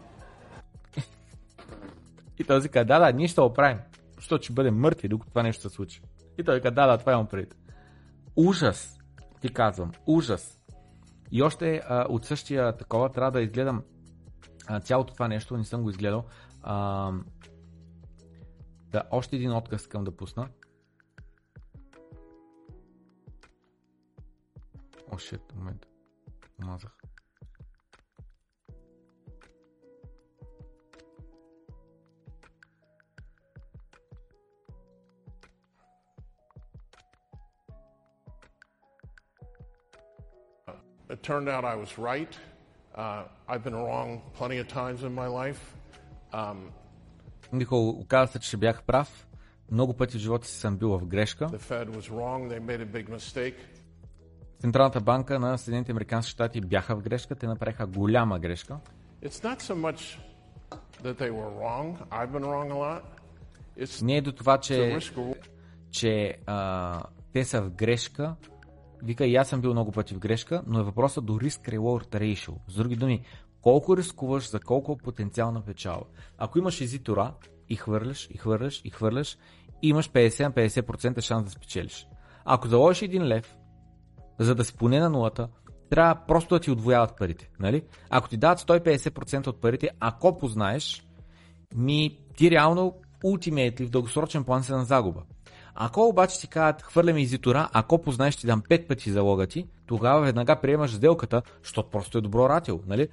И 2.39 2.43
той 2.43 2.60
вика, 2.62 2.86
да, 2.86 2.99
да, 2.99 3.12
ние 3.12 3.28
ще 3.28 3.41
го 3.41 3.47
оправим. 3.47 3.80
Защото 4.16 4.43
ще 4.43 4.53
бъдем 4.53 4.80
мъртви, 4.80 5.08
докато 5.08 5.30
това 5.30 5.43
нещо 5.43 5.62
се 5.62 5.76
случи. 5.76 6.01
И 6.38 6.43
той 6.43 6.55
вика, 6.55 6.72
да, 6.72 6.88
да, 6.88 6.97
това 6.97 7.12
имам 7.12 7.28
предвид. 7.28 7.55
Ужас, 8.36 8.97
ти 9.41 9.53
казвам, 9.53 9.91
ужас. 10.08 10.60
И 11.32 11.43
още 11.43 11.82
а, 11.88 12.05
от 12.10 12.26
същия 12.26 12.78
такова 12.78 13.10
трябва 13.10 13.32
да 13.32 13.41
изгледам 13.41 13.84
а, 14.68 14.80
цялото 14.80 15.14
това 15.14 15.28
нещо, 15.28 15.58
не 15.58 15.64
съм 15.64 15.84
го 15.84 15.89
изгледал. 15.89 16.26
А, 16.62 17.12
да, 18.91 19.03
още 19.12 19.36
един 19.36 19.51
отказ 19.51 19.82
искам 19.82 20.03
да 20.03 20.18
пусна. 20.18 20.47
О, 25.12 25.18
шит, 25.18 25.53
момент. 25.55 25.86
Мазах. 26.60 26.91
It 41.10 41.24
turned 41.24 41.47
out 41.47 41.64
I 41.64 41.76
was 41.76 41.97
right. 41.97 42.34
Uh, 42.93 43.24
I've 43.47 43.64
been 43.64 43.76
wrong 43.76 44.22
plenty 44.34 44.58
of 44.58 44.68
times 44.68 45.03
in 45.03 45.14
my 45.14 45.28
life. 45.28 45.76
Um, 46.34 46.72
Никол, 47.53 47.89
оказа 47.89 48.32
се, 48.32 48.39
че 48.39 48.58
бях 48.58 48.84
прав. 48.84 49.28
Много 49.72 49.93
пъти 49.93 50.18
в 50.18 50.22
живота 50.22 50.47
си 50.47 50.60
съм 50.60 50.78
бил 50.78 50.89
в 50.97 51.05
грешка. 51.05 51.45
the 51.49 51.60
Fed 51.60 51.89
was 51.89 52.10
wrong. 52.10 52.49
They 52.49 52.60
made 52.60 52.82
a 52.82 52.86
big 52.86 53.10
mistake. 53.10 53.55
Централната 54.60 55.01
банка 55.01 55.39
на 55.39 55.58
Съединените 55.58 55.91
Американски 55.91 56.32
щати 56.32 56.62
бяха 56.62 56.95
в 56.95 57.01
грешка, 57.01 57.36
те 57.36 57.47
направиха 57.47 57.88
голяма 57.88 58.39
грешка. 58.39 58.78
So 63.80 64.01
Не 64.01 64.18
е 64.18 64.22
до 64.22 64.32
това, 64.32 64.58
че, 64.58 64.99
че 65.91 66.38
а, 66.45 67.01
те 67.34 67.45
са 67.45 67.62
в 67.62 67.70
грешка. 67.70 68.36
Вика 69.03 69.26
и 69.26 69.36
аз 69.36 69.49
съм 69.49 69.62
бил 69.62 69.72
много 69.72 69.91
пъти 69.91 70.14
в 70.14 70.20
грешка, 70.20 70.64
но 70.68 70.80
е 70.80 70.84
въпросът 70.84 71.26
до 71.26 71.34
risk-reward 71.34 72.16
ratio. 72.16 72.53
С 72.68 72.76
други 72.76 72.95
думи, 72.95 73.26
колко 73.62 73.97
рискуваш 73.97 74.49
за 74.49 74.60
колко 74.60 74.97
потенциална 74.97 75.62
печалба. 75.62 76.05
Ако 76.38 76.60
имаш 76.60 76.82
езитора 76.82 77.34
и 77.70 77.76
хвърляш, 77.76 78.28
и 78.32 78.38
хвърляш, 78.38 78.82
и 78.84 78.89
хвърляш, 78.89 79.38
имаш 79.82 80.10
50 80.12 80.43
на 80.43 80.51
50% 80.51 81.22
шанс 81.22 81.43
да 81.43 81.49
спечелиш. 81.49 82.08
Ако 82.45 82.68
заложиш 82.68 83.01
един 83.01 83.28
лев, 83.28 83.57
за 84.39 84.55
да 84.55 84.65
си 84.65 84.73
поне 84.73 84.99
на 84.99 85.09
нулата, 85.09 85.47
трябва 85.89 86.15
просто 86.27 86.55
да 86.55 86.59
ти 86.59 86.71
отвояват 86.71 87.17
парите. 87.17 87.49
Нали? 87.59 87.83
Ако 88.09 88.29
ти 88.29 88.38
дадат 88.38 88.59
150% 88.59 89.47
от 89.47 89.61
парите, 89.61 89.89
ако 89.99 90.38
познаеш, 90.38 91.07
ми 91.75 92.17
ти 92.38 92.51
реално 92.51 92.93
ултимейтли 93.23 93.85
в 93.85 93.89
дългосрочен 93.89 94.43
план 94.43 94.63
си 94.63 94.71
на 94.71 94.85
загуба. 94.85 95.21
Ако 95.75 96.07
обаче 96.07 96.39
ти 96.39 96.47
кажат 96.47 96.81
хвърляме 96.81 97.21
изитора, 97.21 97.69
ако 97.73 98.01
познаеш 98.01 98.35
ти 98.35 98.47
дам 98.47 98.61
5 98.61 98.88
пъти 98.88 99.11
залога 99.11 99.47
ти, 99.47 99.67
тогава 99.85 100.21
веднага 100.21 100.55
приемаш 100.61 100.95
сделката, 100.95 101.41
защото 101.63 101.89
просто 101.89 102.17
е 102.17 102.21
добро 102.21 102.49
ратио, 102.49 102.79
нали? 102.88 103.07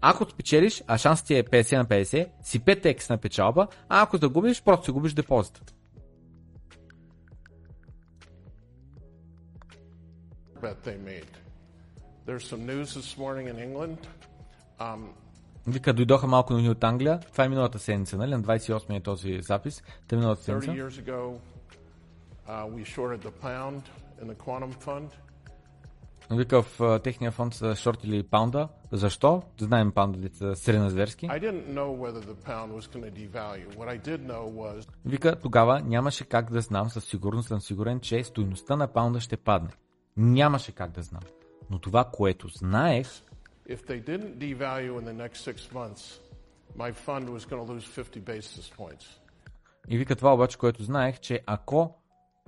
Ако 0.00 0.30
спечелиш, 0.30 0.82
а 0.86 0.98
шансът 0.98 1.26
ти 1.26 1.34
е 1.34 1.44
50 1.44 1.76
на 1.76 1.84
50, 1.84 2.28
си 2.42 2.60
5x 2.60 3.10
на 3.10 3.18
печалба, 3.18 3.66
а 3.88 4.02
ако 4.02 4.16
загубиш, 4.16 4.62
просто 4.62 4.84
си 4.84 4.90
губиш 4.90 5.14
депозита. 5.14 5.60
Bet 10.62 10.76
they 10.88 10.98
made. 11.12 11.32
There's 12.26 12.46
some 12.52 12.62
news 12.72 12.88
this 12.98 13.10
morning 13.22 13.46
in 13.52 13.56
England. 13.66 13.98
Um, 14.80 15.08
Вика, 15.66 15.92
дойдоха 15.92 16.26
малко 16.26 16.52
новини 16.52 16.70
от 16.70 16.84
Англия. 16.84 17.20
Това 17.20 17.44
е 17.44 17.48
миналата 17.48 17.78
седмица, 17.78 18.16
нали? 18.16 18.30
На 18.30 18.42
28 18.42 18.96
е 18.96 19.00
този 19.00 19.40
запис. 19.40 19.82
Та 20.08 20.16
миналата 20.16 20.42
30 20.42 20.44
седмица. 20.44 20.72
years 20.72 21.04
ago, 21.04 21.38
uh, 22.48 22.66
we 22.74 22.84
shorted 22.84 23.22
the 23.22 23.32
pound 23.42 23.82
in 24.22 24.26
the 24.26 24.36
quantum 24.36 24.72
fund. 24.86 25.08
Вика 26.30 26.62
в 26.62 27.00
техния 27.04 27.30
фонд 27.30 27.54
са 27.54 27.76
шортили 27.76 28.22
паунда. 28.22 28.68
Защо? 28.92 29.42
Знаем 29.60 29.92
did 33.98 34.18
know 34.18 34.50
was 34.50 34.88
Вика, 35.04 35.36
тогава 35.40 35.80
нямаше 35.80 36.24
как 36.24 36.52
да 36.52 36.60
знам, 36.60 36.90
със 36.90 37.04
сигурност 37.04 37.48
съм 37.48 37.60
сигурен, 37.60 38.00
че 38.00 38.24
стоиността 38.24 38.76
на 38.76 38.88
паунда 38.88 39.20
ще 39.20 39.36
падне. 39.36 39.70
Нямаше 40.16 40.72
как 40.72 40.90
да 40.90 41.02
знам. 41.02 41.22
Но 41.70 41.78
това, 41.78 42.04
което 42.04 42.48
знаех, 42.48 43.06
if 43.68 43.86
they 43.86 44.00
didn't 44.02 44.36
devalue 44.36 44.98
in 45.00 45.04
the 45.04 45.16
next 45.24 45.38
six 45.48 45.72
months, 45.72 46.20
my 46.76 46.92
fund 46.92 47.28
was 47.28 47.44
going 47.44 47.60
to 47.64 47.72
lose 47.72 47.86
50 47.86 48.24
basis 48.24 48.70
points. 48.78 49.18
и 49.88 49.98
вика 49.98 50.16
това 50.16 50.34
обаче, 50.34 50.58
което 50.58 50.82
знаех, 50.82 51.20
че 51.20 51.40
ако 51.46 51.94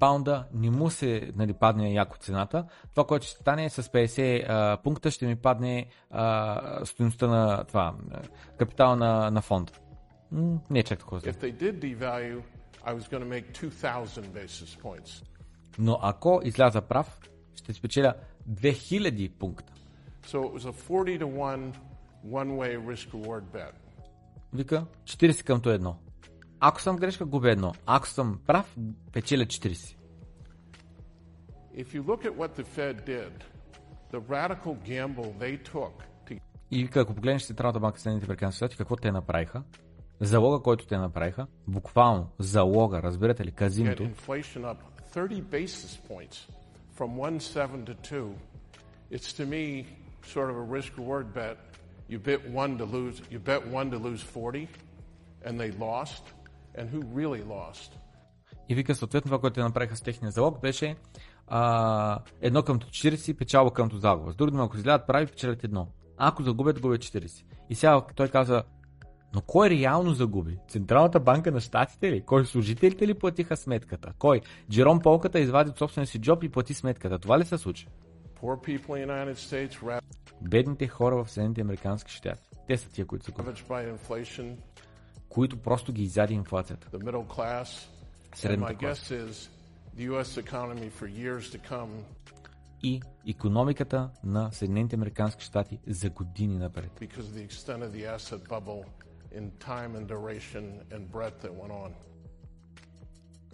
паунда 0.01 0.45
не 0.55 0.71
му 0.71 0.91
се 0.91 1.33
нали, 1.37 1.53
падне 1.53 1.93
яко 1.93 2.17
цената, 2.19 2.65
това, 2.91 3.07
което 3.07 3.27
ще 3.27 3.37
стане 3.37 3.65
е 3.65 3.71
с 3.71 3.83
50 3.83 4.45
а, 4.49 4.77
пункта 4.83 5.11
ще 5.11 5.27
ми 5.27 5.37
падне 5.37 5.87
а, 6.11 6.85
стоеността 6.85 7.27
на 7.27 7.65
това, 7.65 7.95
а, 8.13 8.21
капитала 8.59 8.97
на, 8.97 9.31
на 9.31 9.43
фонд. 9.43 9.81
М, 10.33 10.59
не 10.71 10.79
е 10.79 10.83
чак 10.83 10.99
такова 10.99 11.21
зле. 11.21 11.33
If 11.33 11.37
they 11.37 11.63
did 11.63 11.79
devalue, 11.79 12.43
I 12.87 12.95
was 12.95 13.09
going 13.09 13.23
to 13.23 13.29
make 13.29 13.53
2,000 13.53 14.23
basis 14.23 14.83
points. 14.83 15.25
Но 15.79 15.99
ако 16.03 16.41
изляза 16.45 16.81
прав, 16.81 17.21
ще 17.57 17.73
спечеля 17.73 18.15
2000 18.51 19.31
пункта. 19.31 19.73
So 20.27 20.43
it 20.43 20.53
was 20.53 20.65
a 20.65 20.73
40 20.73 21.19
to 21.19 21.27
1 21.27 21.73
one-way 22.25 22.77
risk-reward 22.77 23.43
bet. 23.53 23.75
Вика 24.53 24.87
40 25.05 25.45
към 25.45 25.61
то 25.61 25.71
едно. 25.71 25.97
Ако 26.61 26.81
съм 26.81 26.97
грешка, 26.97 27.25
губя 27.25 27.51
едно. 27.51 27.73
Ако 27.87 28.09
съм 28.09 28.41
прав, 28.47 28.77
печеля 29.13 29.45
40. 29.45 29.97
If 31.77 31.87
you 31.95 32.03
look 32.03 32.25
at 32.25 32.35
what 32.37 32.51
the 32.61 32.65
Fed 32.65 32.97
did, 33.07 33.33
the 34.13 34.21
radical 34.21 34.75
gamble 34.75 35.33
they 35.39 35.73
took 35.73 35.93
to 36.29 36.41
И 36.71 36.85
вика, 36.85 37.01
ако 37.01 37.15
погледнеш 37.15 37.47
Централната 37.47 37.81
банка 37.81 38.01
Съединените 38.01 38.27
американски 38.27 38.57
щати, 38.57 38.77
какво 38.77 38.97
те 38.97 39.13
направиха? 39.13 39.63
Залога, 40.21 40.63
който 40.63 40.87
те 40.87 40.99
направиха, 40.99 41.47
буквално 41.69 42.31
залога, 42.39 43.03
разбирате 43.03 43.45
ли, 43.45 43.53
казиното, 43.53 44.11
inflation 46.99 47.13
up 47.13 47.31
30 47.31 47.39
basis 47.39 47.55
points 47.55 47.59
from 47.59 47.85
1.7 47.85 47.87
to 47.87 47.95
2, 47.95 48.35
it's 49.11 49.33
to 49.33 49.47
me 49.47 49.87
sort 50.27 50.51
of 50.51 50.57
a 50.57 50.75
risk-reward 50.75 51.33
bet. 51.35 51.59
You 52.09 52.19
bet 52.19 52.51
one 52.51 52.79
to 52.79 52.85
lose, 52.85 53.23
you 53.31 53.39
bet 53.39 53.67
one 53.67 53.91
to 53.91 53.99
lose 53.99 54.23
40, 54.23 54.69
and 55.45 55.61
they 55.61 55.71
lost. 55.71 56.23
And 56.77 56.91
who 56.91 57.03
really 57.15 57.43
lost? 57.43 57.91
И 58.69 58.75
вика, 58.75 58.95
съответно, 58.95 59.29
това, 59.29 59.39
което 59.39 59.55
те 59.55 59.61
направиха 59.61 59.97
с 59.97 60.01
техния 60.01 60.33
залог, 60.33 60.61
беше 60.61 60.97
а, 61.47 62.21
едно 62.41 62.63
към 62.63 62.79
40, 62.79 63.37
печалба 63.37 63.73
към 63.73 63.91
загуба. 63.93 64.33
С 64.33 64.37
други 64.37 64.51
думи, 64.51 64.65
ако 64.65 64.77
излядат 64.77 65.07
прави, 65.07 65.27
печелят 65.27 65.65
едно. 65.65 65.89
Ако 66.17 66.43
загубят, 66.43 66.81
губят 66.81 67.01
40. 67.01 67.45
И 67.71 67.75
сега 67.75 68.03
той 68.17 68.29
каза, 68.29 68.63
но 69.35 69.41
кой 69.41 69.71
реално 69.71 70.15
загуби? 70.15 70.59
Централната 70.69 71.21
банка 71.21 71.53
на 71.53 71.61
щатите 71.61 72.13
ли? 72.13 72.21
Кой 72.21 72.47
служителите 72.47 73.07
ли 73.07 73.15
платиха 73.15 73.57
сметката? 73.57 74.13
Кой? 74.19 74.41
Джером 74.71 75.01
Полката 75.01 75.41
извади 75.41 75.71
от 75.71 75.79
собствения 75.79 76.07
си 76.07 76.19
джоб 76.21 76.45
и 76.45 76.49
плати 76.49 76.75
сметката. 76.75 77.19
Това 77.19 77.39
ли 77.39 77.45
се 77.45 77.59
случи? 77.59 77.89
States 79.35 80.01
Бедните 80.41 80.89
хора 80.89 81.25
в 81.25 81.31
Съединените 81.31 81.61
американски 81.61 82.13
щати. 82.13 82.49
Те 82.67 82.77
са 82.77 82.89
тия, 82.89 83.07
които 83.07 83.25
са 83.25 83.33
inflation, 83.33 84.57
Които 85.29 85.57
просто 85.57 85.93
ги 85.93 86.03
изяди 86.03 86.35
инфлацията. 86.35 86.89
Средната 88.35 88.75
класа. 88.75 89.15
И 92.83 93.03
економиката 93.29 94.11
на 94.25 94.53
Съединените 94.53 94.97
американски 94.97 95.45
щати 95.45 95.79
за 95.87 96.11
години 96.11 96.59
напред. 96.59 96.91
In 99.39 99.51
time 99.59 99.91
and 99.97 100.07
duration 100.07 100.65
and 100.93 101.11
breadth 101.11 101.39
that 101.43 101.55
went 101.63 101.73
on. 101.73 101.93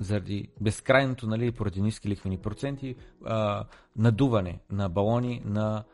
заради 0.00 0.48
безкрайното, 0.60 1.26
нали, 1.26 1.52
поради 1.52 1.82
ниски 1.82 2.08
лихвени 2.08 2.38
проценти, 2.38 2.96
а, 3.24 3.64
надуване 3.96 4.60
на 4.70 4.88
балони, 4.88 5.42
на 5.44 5.84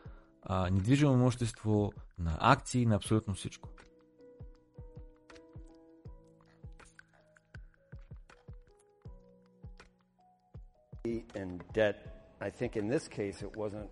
а, 0.43 0.69
недвижимо 0.69 1.13
имущество, 1.13 1.91
на 2.19 2.37
акции, 2.39 2.85
на 2.85 2.95
абсолютно 2.95 3.33
всичко. 3.33 3.69
and 11.35 11.63
debt. 11.73 11.97
I 12.41 12.49
think 12.49 12.75
in 12.75 12.87
this 12.87 13.07
case 13.07 13.41
it 13.41 13.55
wasn't 13.55 13.89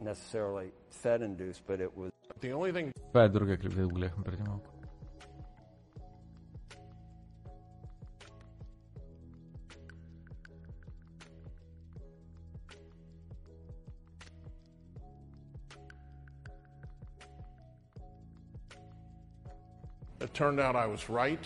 necessarily 0.00 0.68
Fed 0.90 1.22
induced, 1.22 1.62
but 1.66 1.80
it 1.80 1.92
was 2.00 2.12
The 2.40 2.52
only 2.52 2.72
thing 2.72 2.92
Това 3.12 3.24
е 3.24 3.28
другия 3.28 3.58
клип, 3.58 3.74
да 3.74 3.82
го 3.82 3.94
гледахме 3.94 4.24
преди 4.24 4.42
малко. 4.42 4.78
it 20.28 20.34
turned 20.34 20.60
out 20.60 20.76
I 20.76 20.86
was 20.86 21.08
right. 21.08 21.44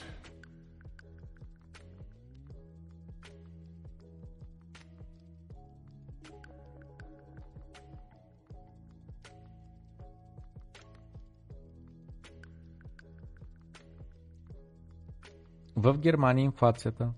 В 15.82 15.98
Германия 15.98 16.44
инфлацията 16.44 17.12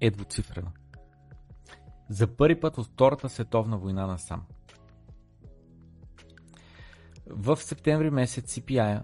е 0.00 0.10
двуцифрена. 0.10 0.72
За 2.08 2.36
първи 2.36 2.60
път 2.60 2.78
от 2.78 2.86
Втората 2.86 3.28
световна 3.28 3.78
война 3.78 4.06
насам. 4.06 4.42
В 7.26 7.56
септември 7.56 8.10
месец 8.10 8.54
CPI 8.54 9.02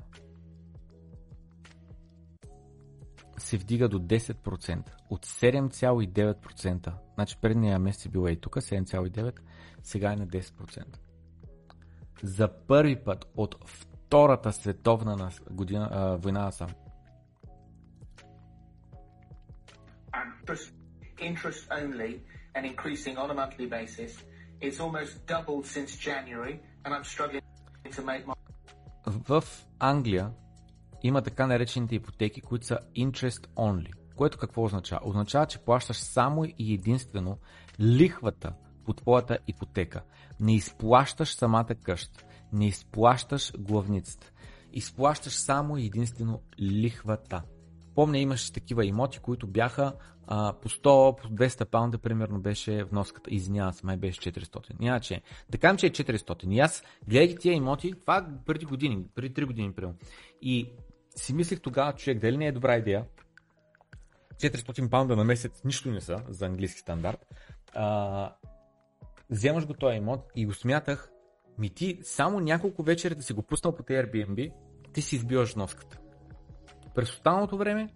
се 3.39 3.59
вдига 3.59 3.89
до 3.89 3.99
10%, 3.99 4.91
от 5.11 5.27
7,9%. 5.27 6.93
Значи 7.15 7.37
предния 7.41 7.79
месец 7.79 8.07
е 8.07 8.09
била 8.09 8.31
и 8.31 8.41
тук 8.41 8.55
7,9%, 8.55 9.39
сега 9.83 10.13
е 10.13 10.17
на 10.17 10.27
10%. 10.27 10.85
За 12.23 12.49
първи 12.67 13.05
път 13.05 13.25
от 13.37 13.57
Втората 13.65 14.53
световна 14.53 15.31
година, 15.51 15.89
а, 15.93 16.17
война 16.17 16.45
насам. 16.45 16.69
Interest, 21.29 21.61
only 21.71 22.21
and 22.55 22.67
increasing 22.67 23.17
on 23.19 23.31
a 23.31 23.35
monthly 23.35 23.67
basis. 23.67 24.13
It's 24.61 24.81
almost 24.81 25.27
doubled 25.27 25.65
since 25.67 25.97
January, 25.97 26.61
and 26.85 26.95
I'm 26.95 27.05
struggling 27.05 27.43
to 27.97 28.03
make 28.03 28.27
my 28.27 28.35
В 29.07 29.45
Англия 29.79 30.31
има 31.03 31.23
така 31.23 31.47
наречените 31.47 31.95
ипотеки, 31.95 32.41
които 32.41 32.67
са 32.67 32.79
interest 32.97 33.47
only. 33.47 33.93
Което 34.17 34.39
какво 34.39 34.65
означава? 34.65 35.01
Означава, 35.05 35.47
че 35.47 35.59
плащаш 35.59 35.97
само 35.97 36.45
и 36.45 36.75
единствено 36.75 37.39
лихвата 37.81 38.53
по 38.85 38.93
твоята 38.93 39.39
ипотека. 39.47 40.03
Не 40.41 40.55
изплащаш 40.55 41.35
самата 41.35 41.75
къща. 41.85 42.25
Не 42.53 42.67
изплащаш 42.67 43.53
главницата. 43.59 44.33
Изплащаш 44.73 45.33
само 45.33 45.79
и 45.79 45.87
единствено 45.87 46.43
лихвата. 46.61 47.43
Помня, 47.95 48.19
имаше 48.19 48.53
такива 48.53 48.87
имоти, 48.87 49.19
които 49.19 49.47
бяха 49.47 49.93
а, 50.27 50.53
по 50.63 50.69
100, 50.69 51.23
по 51.23 51.29
200 51.29 51.65
паунда, 51.65 51.99
примерно 51.99 52.41
беше 52.41 52.85
вноската. 52.85 53.31
Извинявам 53.31 53.73
се, 53.73 53.87
май 53.87 53.97
беше 53.97 54.21
400. 54.21 54.81
Няма 54.81 55.01
че. 55.01 55.23
Да 55.51 55.59
кажем, 55.59 55.77
че 55.77 55.87
е 55.87 55.91
400. 55.91 56.55
И 56.55 56.61
аз, 56.61 56.83
гледайки 57.09 57.37
тия 57.37 57.55
имоти, 57.55 57.93
това 58.01 58.27
преди 58.47 58.65
години, 58.65 59.05
преди 59.15 59.35
3 59.35 59.47
години, 59.47 59.73
примерно. 59.73 59.99
И 60.43 60.71
си 61.17 61.35
мислих 61.35 61.61
тогава, 61.61 61.93
човек, 61.93 62.19
дали 62.19 62.37
не 62.37 62.47
е 62.47 62.53
добра 62.53 62.77
идея 62.77 63.05
400 64.37 64.89
паунда 64.89 65.17
на 65.17 65.25
месец 65.25 65.65
нищо 65.65 65.91
не 65.91 66.01
са 66.01 66.23
за 66.29 66.47
английски 66.47 66.81
стандарт. 66.81 67.27
А, 67.75 68.35
вземаш 69.31 69.67
го 69.67 69.75
този 69.75 69.97
имот 69.97 70.21
и 70.37 70.47
го 70.47 70.55
смятах, 70.55 71.11
ми 71.59 71.71
ти 71.71 71.99
само 72.03 72.41
няколко 72.41 72.83
вечери 72.83 73.15
да 73.15 73.23
си 73.23 73.33
го 73.33 73.43
пуснал 73.43 73.75
по 73.75 73.83
Airbnb, 73.83 74.53
ти 74.93 75.03
си 75.03 75.17
избиваш 75.17 75.55
вноската. 75.55 75.99
През 76.95 77.11
останалото 77.11 77.57
време, 77.57 77.89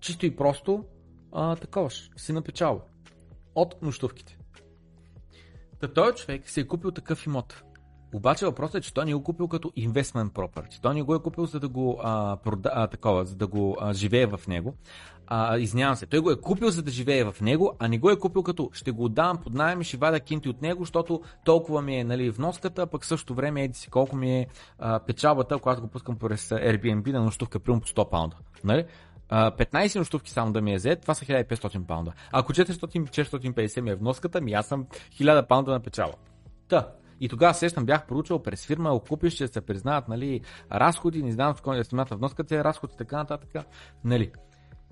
чисто 0.00 0.26
и 0.26 0.36
просто, 0.36 0.84
а, 1.32 1.56
таковаш, 1.56 2.10
си 2.16 2.32
напечал 2.32 2.84
от 3.54 3.82
нощувките. 3.82 4.38
Та 5.80 5.92
този 5.92 6.16
човек 6.16 6.50
се 6.50 6.60
е 6.60 6.66
купил 6.66 6.90
такъв 6.90 7.26
имот. 7.26 7.62
Обаче 8.12 8.46
въпросът 8.46 8.74
е, 8.74 8.80
че 8.80 8.94
той 8.94 9.04
не 9.04 9.14
го 9.14 9.22
купил 9.22 9.48
като 9.48 9.68
investment 9.68 10.30
property. 10.30 10.80
Той 10.82 10.94
не 10.94 11.02
го 11.02 11.14
е 11.14 11.22
купил 11.22 11.46
за 11.46 11.60
да 11.60 11.68
го 11.68 12.00
а, 12.02 12.36
прода, 12.36 12.70
а, 12.74 12.86
такова, 12.86 13.24
за 13.24 13.36
да 13.36 13.46
го 13.46 13.76
а, 13.80 13.92
живее 13.92 14.26
в 14.26 14.40
него. 14.48 14.74
А, 15.26 15.58
извинявам 15.58 15.96
се, 15.96 16.06
той 16.06 16.20
го 16.20 16.30
е 16.30 16.40
купил 16.40 16.70
за 16.70 16.82
да 16.82 16.90
живее 16.90 17.24
в 17.24 17.36
него, 17.40 17.76
а 17.78 17.88
не 17.88 17.98
го 17.98 18.10
е 18.10 18.18
купил 18.18 18.42
като 18.42 18.70
ще 18.72 18.90
го 18.90 19.04
отдавам 19.04 19.36
под 19.36 19.54
найем 19.54 19.80
и 19.80 19.84
ще 19.84 19.96
вада 19.96 20.20
кинти 20.20 20.48
от 20.48 20.62
него, 20.62 20.82
защото 20.82 21.22
толкова 21.44 21.82
ми 21.82 21.96
е 21.96 22.04
нали, 22.04 22.30
вноската, 22.30 22.86
пък 22.86 23.02
в 23.02 23.06
същото 23.06 23.34
време 23.34 23.62
еди 23.64 23.74
си 23.74 23.90
колко 23.90 24.16
ми 24.16 24.38
е 24.38 24.46
а, 24.78 24.98
печалбата, 24.98 25.58
когато 25.58 25.80
го 25.80 25.88
пускам 25.88 26.18
през 26.18 26.48
Airbnb 26.48 27.12
на 27.12 27.20
нощувка, 27.20 27.60
примерно 27.60 27.80
по 27.80 27.86
100 27.86 28.10
паунда. 28.10 28.36
Нали? 28.64 28.84
А, 29.28 29.50
15 29.50 29.98
нощувки 29.98 30.30
само 30.30 30.52
да 30.52 30.60
ми 30.60 30.72
е 30.72 30.76
взет, 30.76 31.00
това 31.00 31.14
са 31.14 31.24
1500 31.24 31.86
паунда. 31.86 32.12
Ако 32.32 32.52
400-450 32.52 33.80
ми 33.80 33.90
е 33.90 33.94
вноската, 33.94 34.40
ми 34.40 34.52
аз 34.52 34.66
съм 34.66 34.86
1000 35.20 35.46
паунда 35.46 35.70
на 35.70 35.80
печала. 35.80 36.14
Та, 36.68 36.88
и 37.20 37.28
тогава 37.28 37.54
сещам, 37.54 37.86
бях 37.86 38.06
проучвал 38.06 38.42
през 38.42 38.66
фирма, 38.66 39.00
ще 39.28 39.48
се 39.48 39.60
признават 39.60 40.08
нали, 40.08 40.40
разходи, 40.72 41.22
не 41.22 41.32
знам 41.32 41.54
в 41.54 41.62
кой 41.62 41.76
да 41.76 41.84
смята 41.84 42.16
вноската 42.16 42.56
е 42.56 42.64
разход 42.64 42.92
и 42.92 42.96
така 42.96 43.16
нататък. 43.16 43.64
Нали. 44.04 44.32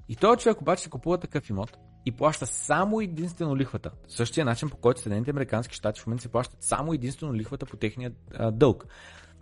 И 0.08 0.16
този 0.16 0.40
човек 0.40 0.60
обаче 0.60 0.82
се 0.82 0.90
купува 0.90 1.18
такъв 1.18 1.50
имот 1.50 1.78
и 2.06 2.12
плаща 2.12 2.46
само 2.46 3.00
единствено 3.00 3.56
лихвата. 3.56 3.90
Същия 4.08 4.44
начин, 4.44 4.70
по 4.70 4.76
който 4.76 5.00
Съединените 5.00 5.30
Американски 5.30 5.74
щати 5.74 6.00
в 6.00 6.06
момента 6.06 6.22
се 6.22 6.28
плащат 6.28 6.62
само 6.62 6.92
единствено 6.92 7.34
лихвата 7.34 7.66
по 7.66 7.76
техния 7.76 8.12
а, 8.34 8.50
дълг. 8.50 8.86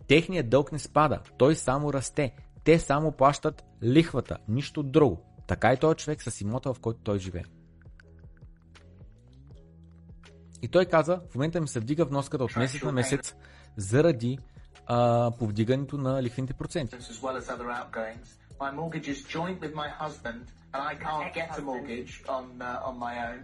Техният 0.07 0.49
дълг 0.49 0.73
не 0.73 0.79
спада, 0.79 1.21
той 1.39 1.55
само 1.55 1.93
расте. 1.93 2.35
Те 2.65 2.79
само 2.79 3.13
плащат 3.13 3.65
лихвата, 3.83 4.39
нищо 4.49 4.83
друго. 4.83 5.23
Така 5.47 5.73
и 5.73 5.77
този 5.77 5.97
човек 5.97 6.23
с 6.23 6.41
имота, 6.41 6.75
в 6.75 6.81
който 6.81 7.01
той 7.05 7.19
живее. 7.19 7.45
И 10.67 10.69
той 10.69 10.85
каза, 10.85 11.21
в 11.31 11.35
момента 11.35 11.61
ми 11.61 11.69
се 11.69 11.81
вдига 11.81 12.05
вноската 12.05 12.45
от 12.45 12.57
месец 12.57 12.83
на 12.83 12.93
месец 12.93 13.35
заради 13.77 14.39
а, 14.87 15.31
повдигането 15.39 15.99
на 15.99 16.23
лихвените 16.23 16.55
проценти. 16.55 16.97
My 18.61 18.73
mortgage 18.81 19.09
is 19.15 19.21
joint 19.37 19.59
with 19.65 19.75
my 19.83 19.89
husband, 20.03 20.43
and 20.75 20.81
I 20.93 20.95
can't 21.05 21.31
get 21.39 21.49
a 21.59 21.63
mortgage 21.71 22.13
on 22.37 22.45
uh, 22.69 22.89
on 22.89 22.95
my 23.05 23.15
own. 23.29 23.41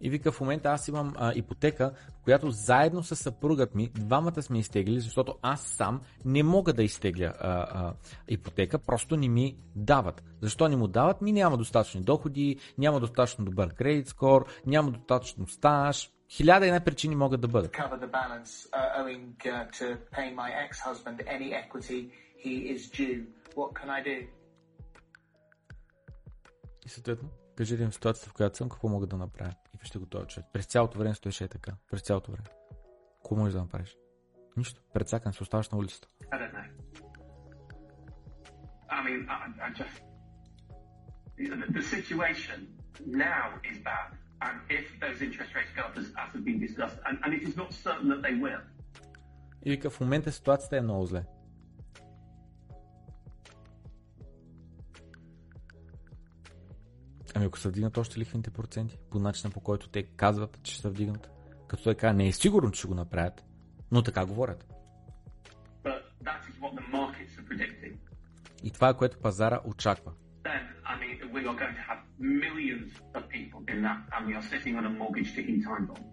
И 0.00 0.10
вика, 0.10 0.32
в 0.32 0.40
момента 0.40 0.68
аз 0.68 0.88
имам 0.88 1.14
а, 1.16 1.32
ипотека, 1.34 1.92
която 2.24 2.50
заедно 2.50 3.02
с 3.02 3.16
съпругът 3.16 3.74
ми, 3.74 3.90
двамата 3.94 4.42
сме 4.42 4.58
изтегли, 4.58 5.00
защото 5.00 5.34
аз 5.42 5.60
сам 5.60 6.00
не 6.24 6.42
мога 6.42 6.72
да 6.72 6.82
изтегля 6.82 7.32
а, 7.40 7.50
а, 7.50 7.94
ипотека, 8.28 8.78
просто 8.78 9.16
не 9.16 9.28
ми 9.28 9.56
дават. 9.76 10.22
Защо 10.42 10.68
не 10.68 10.76
му 10.76 10.88
дават? 10.88 11.22
Ми 11.22 11.32
няма 11.32 11.56
достатъчни 11.56 12.00
доходи, 12.00 12.58
няма 12.78 13.00
достатъчно 13.00 13.44
добър 13.44 13.74
кредит 13.74 14.08
скор, 14.08 14.46
няма 14.66 14.90
достатъчно 14.90 15.48
стаж. 15.48 16.10
Хиляда 16.30 16.66
и 16.66 16.68
една 16.68 16.84
причини 16.84 17.16
могат 17.16 17.40
да 17.40 17.48
бъдат. 17.48 17.72
uh, 17.72 17.90
uh? 24.04 24.28
И 26.86 26.88
съответно, 26.88 27.28
кажи 27.56 27.82
им 27.82 27.92
ситуацията, 27.92 28.30
в 28.30 28.32
която 28.32 28.56
съм, 28.56 28.68
какво 28.68 28.88
мога 28.88 29.06
да 29.06 29.16
направя. 29.16 29.52
И 29.74 29.78
вижте 29.80 29.98
го 29.98 30.06
този 30.06 30.26
човек. 30.26 30.46
През 30.52 30.66
цялото 30.66 30.98
време 30.98 31.14
стоеше 31.14 31.44
е 31.44 31.48
така. 31.48 31.72
През 31.90 32.02
цялото 32.02 32.32
време. 32.32 32.48
Какво 33.22 33.36
можеш 33.36 33.54
да 33.54 33.60
направиш? 33.60 33.96
Нищо. 34.56 34.82
Предсакан 34.94 35.32
се 35.32 35.42
оставаш 35.42 35.70
на 35.70 35.78
улицата. 35.78 36.08
I 36.32 36.38
don't 36.38 36.52
know. 36.54 36.66
I 38.90 39.02
mean, 39.06 39.20
I, 39.28 39.38
I 39.66 39.70
just 39.80 39.96
the, 41.38 41.72
the 41.78 41.82
situation 41.82 42.58
now 43.06 43.44
is 43.70 43.78
bad, 43.78 44.08
and 44.40 44.56
if 44.78 44.86
those 45.00 45.18
interest 45.26 45.54
rates 45.54 45.72
go 45.76 45.82
up 45.88 45.96
as, 45.96 46.06
as 46.22 46.28
have 46.34 46.44
been 46.44 46.60
discussed, 46.66 46.98
and, 47.06 47.18
and 47.24 47.34
it 47.34 47.42
is 47.48 47.56
not 47.56 47.72
certain 47.72 48.08
that 48.08 48.22
they 48.22 48.34
will. 48.44 48.60
И 49.64 49.70
вика, 49.70 49.90
в 49.90 50.00
момента 50.00 50.32
ситуацията 50.32 50.76
е 50.76 50.80
много 50.80 51.06
зле. 51.06 51.24
Ами 57.34 57.46
ако 57.46 57.58
се 57.58 57.68
вдигнат 57.68 57.96
още 57.98 58.18
лихвените 58.18 58.50
проценти, 58.50 58.98
по 59.10 59.18
начина 59.18 59.50
по 59.50 59.60
който 59.60 59.88
те 59.88 60.02
казват, 60.02 60.62
че 60.62 60.80
се 60.80 60.88
вдигнат, 60.88 61.30
като 61.68 61.82
той 61.82 61.94
казва, 61.94 62.14
не 62.14 62.28
е 62.28 62.32
сигурно, 62.32 62.70
че 62.70 62.78
ще 62.78 62.88
го 62.88 62.94
направят, 62.94 63.44
но 63.92 64.02
така 64.02 64.26
говорят. 64.26 64.66
But 65.84 66.02
that 66.24 66.40
is 66.50 66.60
what 66.60 66.74
the 66.74 66.92
markets 66.92 67.38
are 67.38 67.48
predicting. 67.48 67.96
И 68.62 68.70
това 68.70 68.88
е 68.88 68.96
което 68.96 69.18
пазара 69.18 69.60
очаква. 69.64 70.12
Then, 70.46 70.62
I 70.92 70.94
mean, 71.02 71.16
we 71.34 71.40
are 71.40 71.56
going 71.62 71.76
to 71.80 71.86
have 71.90 72.00
millions 72.40 72.90
of 73.16 73.22
people 73.36 73.60
in 73.72 73.78
that, 73.86 74.00
and 74.12 74.20
we 74.28 74.32
are 74.38 74.46
sitting 74.52 74.74
on 74.80 74.84
a 74.90 74.92
mortgage 75.00 75.30
ticking 75.36 75.60
time 75.66 75.86
bomb. 75.86 76.04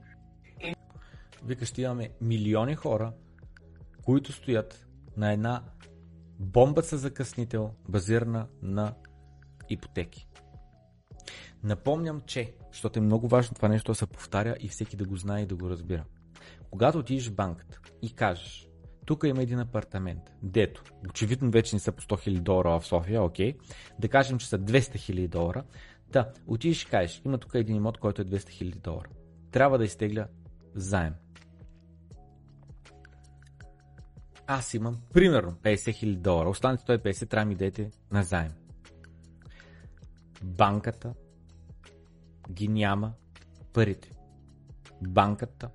Вика, 1.46 1.66
ще 1.66 1.82
имаме 1.82 2.10
милиони 2.22 2.76
хора, 2.76 3.14
които 4.06 4.32
стоят 4.32 4.88
на 5.18 5.32
една 5.34 5.64
бомба 6.40 6.84
с 6.84 6.98
закъснител, 6.98 7.74
базирана 7.90 8.48
на 8.62 8.94
ипотеки. 9.70 10.28
Напомням, 11.64 12.22
че, 12.26 12.54
защото 12.72 13.00
е 13.00 13.02
много 13.02 13.28
важно 13.28 13.56
това 13.56 13.68
нещо 13.68 13.92
да 13.92 13.96
се 13.96 14.08
повтаря 14.08 14.56
и 14.60 14.68
всеки 14.68 14.98
да 14.98 15.06
го 15.06 15.16
знае 15.16 15.42
и 15.42 15.46
да 15.46 15.56
го 15.56 15.70
разбира. 15.70 16.06
Когато 16.70 17.00
отидеш 17.00 17.30
в 17.30 17.36
банката 17.36 17.80
и 18.02 18.16
кажеш, 18.16 18.68
тук 19.06 19.24
има 19.24 19.41
един 19.41 19.60
апартамент, 19.60 20.22
дето, 20.43 20.84
очевидно 21.10 21.51
вече 21.51 21.76
не 21.76 21.80
са 21.80 21.91
по 21.91 22.01
100 22.01 22.30
000 22.30 22.39
долара 22.39 22.80
в 22.80 22.86
София, 22.86 23.24
окей, 23.24 23.58
да 23.99 24.10
кажем, 24.10 24.38
че 24.38 24.47
са 24.47 24.60
200 24.60 24.80
000 24.80 25.28
долара, 25.28 25.64
да, 26.10 26.32
отидеш 26.47 26.84
и 26.84 26.86
кажеш, 26.86 27.22
има 27.26 27.38
тук 27.38 27.51
един 27.54 27.76
имот, 27.76 27.97
който 27.97 28.22
е 28.22 28.26
200 28.26 28.38
000 28.38 28.76
долара. 28.76 29.10
Трябва 29.51 29.78
да 29.78 29.86
изтегля 29.86 30.28
заем. 30.76 31.14
Аз 34.47 34.74
имам 34.74 34.97
примерно 35.14 35.51
50 35.51 35.76
000 35.76 36.16
долара, 36.16 36.49
останалите 36.49 36.84
150 36.84 37.30
трябва 37.30 37.45
ми 37.45 37.56
дадете 37.56 37.91
на 38.12 38.24
заем. 38.24 38.51
Банката 40.43 41.14
ги 42.51 42.68
няма 42.68 43.14
парите. 43.74 44.12
Банката 45.01 45.70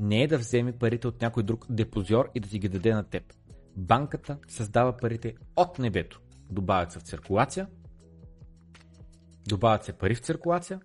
не 0.00 0.22
е 0.22 0.28
да 0.28 0.38
вземе 0.38 0.72
парите 0.72 1.08
от 1.08 1.22
някой 1.22 1.42
друг 1.42 1.66
депозиор 1.70 2.30
и 2.34 2.40
да 2.40 2.48
ти 2.48 2.58
ги 2.58 2.68
даде 2.68 2.94
на 2.94 3.04
теб. 3.04 3.32
Банката 3.76 4.38
създава 4.48 4.96
парите 4.96 5.34
от 5.56 5.78
небето. 5.78 6.20
Добавят 6.50 6.92
се 6.92 6.98
в 6.98 7.02
циркулация, 7.02 7.66
добавят 9.48 9.84
се 9.84 9.92
пари 9.92 10.14
в 10.14 10.20
циркулация, 10.20 10.80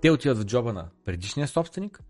те 0.00 0.10
отиват 0.10 0.38
в 0.38 0.44
джоба 0.44 0.72
на 0.72 0.88
предишния 1.04 1.48
собственик 1.48 2.02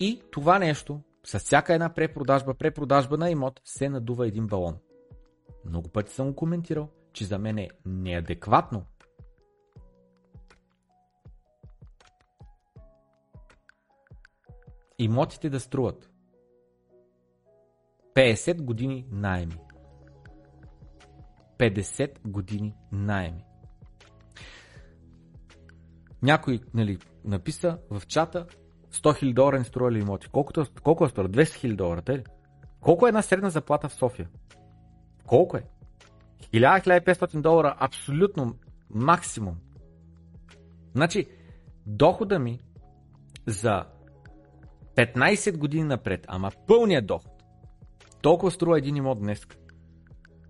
и 0.00 0.22
това 0.30 0.58
нещо 0.58 1.00
с 1.26 1.38
всяка 1.38 1.74
една 1.74 1.94
препродажба, 1.94 2.54
препродажба 2.54 3.16
на 3.16 3.30
имот 3.30 3.60
се 3.64 3.88
надува 3.88 4.26
един 4.26 4.46
балон. 4.46 4.76
Много 5.64 5.88
пъти 5.88 6.12
съм 6.12 6.28
го 6.28 6.34
коментирал, 6.34 6.88
че 7.12 7.24
за 7.24 7.38
мен 7.38 7.58
е 7.58 7.68
неадекватно 7.86 8.86
имотите 14.98 15.50
да 15.50 15.60
струват 15.60 16.10
50 18.14 18.62
години 18.62 19.06
найеми. 19.10 19.56
50 21.58 22.28
години 22.28 22.74
найеми. 22.92 23.44
Някой 26.22 26.60
нали, 26.74 26.98
написа 27.24 27.78
в 27.90 28.02
чата 28.06 28.46
100 28.92 29.22
000 29.22 29.34
долара 29.34 29.58
не 29.58 29.64
струва 29.64 29.92
ли 29.92 29.98
имоти. 29.98 30.28
Колкото, 30.28 30.66
колко 30.82 31.04
е 31.04 31.08
струва? 31.08 31.28
200 31.28 31.42
000 31.42 31.76
долара, 31.76 32.02
те 32.02 32.18
ли? 32.18 32.24
Колко 32.80 33.06
е 33.06 33.08
една 33.08 33.22
средна 33.22 33.50
заплата 33.50 33.88
в 33.88 33.94
София? 33.94 34.28
Колко 35.26 35.56
е? 35.56 35.62
1000-1500 36.52 37.40
долара 37.40 37.76
абсолютно 37.80 38.56
максимум. 38.90 39.56
Значи, 40.94 41.26
дохода 41.86 42.38
ми 42.38 42.60
за 43.46 43.84
15 44.98 45.56
години 45.56 45.84
напред, 45.84 46.24
ама 46.28 46.50
пълният 46.66 47.06
доход, 47.06 47.42
толкова 48.22 48.52
струва 48.52 48.78
един 48.78 48.96
имот 48.96 49.18
днес. 49.18 49.46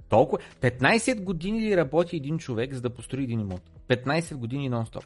Толкова. 0.09 0.42
15 0.61 1.22
години 1.22 1.61
ли 1.61 1.76
работи 1.76 2.16
един 2.16 2.38
човек, 2.38 2.74
за 2.74 2.80
да 2.80 2.90
построи 2.90 3.24
един 3.24 3.40
имот? 3.40 3.70
15 3.88 4.34
години 4.34 4.70
нон-стоп. 4.70 5.05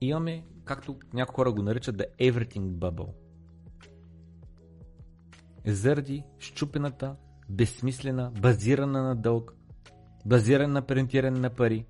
Имаме, 0.00 0.44
както 0.64 0.96
някои 1.14 1.34
хора 1.34 1.52
го 1.52 1.62
наричат, 1.62 1.96
the 1.96 2.06
everything 2.18 2.60
bubble. 2.60 3.12
Заради 5.66 6.24
щупената, 6.38 7.16
безсмислена, 7.48 8.30
базирана 8.40 9.02
на 9.02 9.16
дълг, 9.16 9.54
базирана 10.26 10.72
на 10.72 10.82
принтиране 10.82 11.40
на 11.40 11.50
пари, 11.50 11.86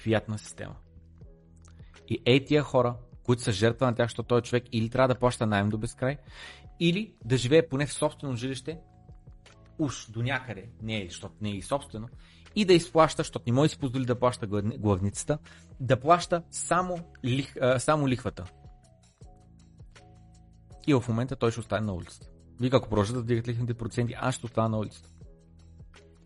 фиатна 0.00 0.38
система. 0.38 0.76
И 2.08 2.22
ей 2.26 2.44
тия 2.44 2.62
хора, 2.62 2.96
които 3.22 3.42
са 3.42 3.52
жертва 3.52 3.86
на 3.86 3.94
тях, 3.94 4.06
защото 4.06 4.26
този 4.26 4.42
човек 4.42 4.64
или 4.72 4.90
трябва 4.90 5.08
да 5.08 5.18
плаща 5.18 5.46
найем 5.46 5.68
до 5.68 5.78
безкрай, 5.78 6.16
или 6.80 7.14
да 7.24 7.36
живее 7.36 7.68
поне 7.68 7.86
в 7.86 7.92
собствено 7.92 8.36
жилище, 8.36 8.78
уж 9.78 10.10
до 10.10 10.22
някъде, 10.22 10.70
не 10.82 11.02
е, 11.02 11.06
защото 11.08 11.34
не 11.40 11.50
е 11.50 11.54
и 11.54 11.62
собствено, 11.62 12.08
и 12.56 12.64
да 12.64 12.72
изплаща, 12.72 13.20
защото 13.20 13.44
не 13.46 13.52
може 13.52 13.68
да 13.68 13.72
си 13.72 13.78
позволи 13.78 14.06
да 14.06 14.18
плаща 14.18 14.46
главни- 14.46 14.78
главницата, 14.78 15.38
да 15.80 16.00
плаща 16.00 16.42
само, 16.50 16.98
лих, 17.24 17.56
а, 17.56 17.80
само 17.80 18.08
лихвата. 18.08 18.44
И 20.86 20.94
в 20.94 21.04
момента 21.08 21.36
той 21.36 21.50
ще 21.50 21.60
остане 21.60 21.86
на 21.86 21.94
улицата. 21.94 22.28
Вика, 22.60 22.76
ако 22.76 22.88
продължат 22.88 23.16
да 23.16 23.22
вдигат 23.22 23.48
лихвените 23.48 23.74
проценти, 23.74 24.14
аз 24.16 24.34
ще 24.34 24.46
остана 24.46 24.68
на 24.68 24.78
улицата. 24.78 25.10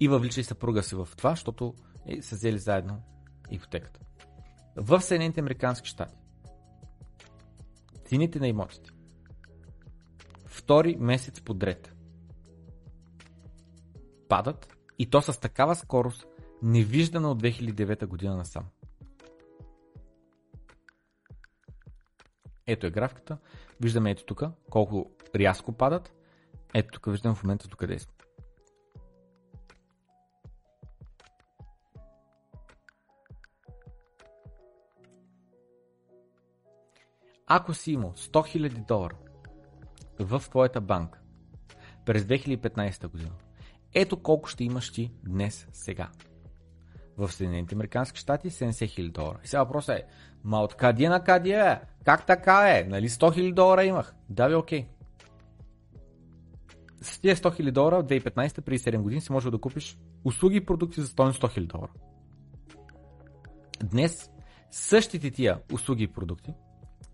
И 0.01 0.09
въвлича 0.09 0.41
и 0.41 0.45
съпруга 0.45 0.83
си 0.83 0.95
в 0.95 1.09
това, 1.17 1.31
защото 1.31 1.75
е, 2.07 2.23
са 2.23 2.37
взели 2.37 2.59
заедно 2.59 3.03
ипотеката. 3.51 4.01
В 4.77 5.01
Съединените 5.01 5.41
Американски 5.41 5.89
щати 5.89 6.15
цените 8.05 8.41
на 8.41 8.49
имотите 8.49 8.91
втори 10.47 10.97
месец 11.01 11.41
подред 11.41 11.95
падат 14.29 14.77
и 14.99 15.11
то 15.11 15.23
с 15.23 15.41
такава 15.41 15.77
скорост, 15.77 16.27
невиждана 16.63 17.31
от 17.31 17.43
2009 17.43 18.07
година 18.07 18.37
насам. 18.37 18.65
Ето 22.67 22.87
е 22.87 22.91
графиката. 22.91 23.39
Виждаме 23.81 24.11
ето 24.11 24.25
тук 24.25 24.43
колко 24.71 25.11
рязко 25.37 25.73
падат. 25.73 26.13
Ето 26.75 26.93
тук 26.93 27.13
виждам 27.13 27.35
в 27.35 27.43
момента 27.43 27.69
тук 27.69 27.81
къде 27.81 27.99
сме. 27.99 28.14
Ако 37.47 37.75
си 37.75 37.93
имал 37.93 38.13
100 38.13 38.59
000 38.59 38.87
долара 38.87 39.15
в 40.19 40.43
твоята 40.51 40.81
банка 40.81 41.21
през 42.05 42.23
2015 42.23 43.09
година, 43.09 43.31
ето 43.95 44.23
колко 44.23 44.49
ще 44.49 44.65
имаш 44.65 44.93
ти 44.93 45.13
днес 45.25 45.69
сега. 45.73 46.09
В 47.19 47.33
Съединените 47.33 47.75
Американски 47.75 48.21
щати 48.21 48.51
70 48.51 48.71
000 48.71 49.13
долара. 49.13 49.39
И 49.45 49.49
сега 49.49 49.65
въпросът 49.65 49.99
е, 49.99 50.05
ма 50.45 50.61
откъде 50.61 51.09
на 51.09 51.25
къде 51.25 51.51
е? 51.51 51.81
Как 52.05 52.27
така 52.27 52.79
е? 52.79 52.85
Нали 52.89 53.09
100 53.09 53.39
000 53.39 53.55
долара 53.55 53.85
имах? 53.85 54.15
Да 54.29 54.49
бе, 54.49 54.55
окей. 54.55 54.87
С 57.01 57.19
тия 57.21 57.37
100 57.37 57.61
000 57.61 57.71
долара 57.71 58.03
в 58.03 58.07
2015 58.07 58.61
преди 58.61 58.79
7 58.79 58.99
години 58.99 59.21
си 59.21 59.33
можел 59.33 59.51
да 59.51 59.59
купиш 59.59 59.99
услуги 60.25 60.57
и 60.57 60.65
продукти 60.65 61.01
за 61.01 61.07
стоеност 61.07 61.43
100 61.43 61.59
000 61.59 61.67
долара. 61.67 61.93
Днес 63.85 64.31
същите 64.71 65.31
тия 65.31 65.61
услуги 65.73 66.03
и 66.03 66.13
продукти, 66.13 66.55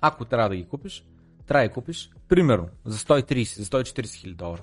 ако 0.01 0.25
трябва 0.25 0.49
да 0.49 0.57
ги 0.57 0.69
купиш, 0.69 1.05
трябва 1.47 1.65
да 1.65 1.69
ги 1.69 1.75
купиш 1.75 2.11
примерно 2.29 2.69
за 2.85 2.99
130, 2.99 3.59
за 3.59 3.65
140 3.65 4.15
хиляди 4.15 4.37
долара. 4.37 4.63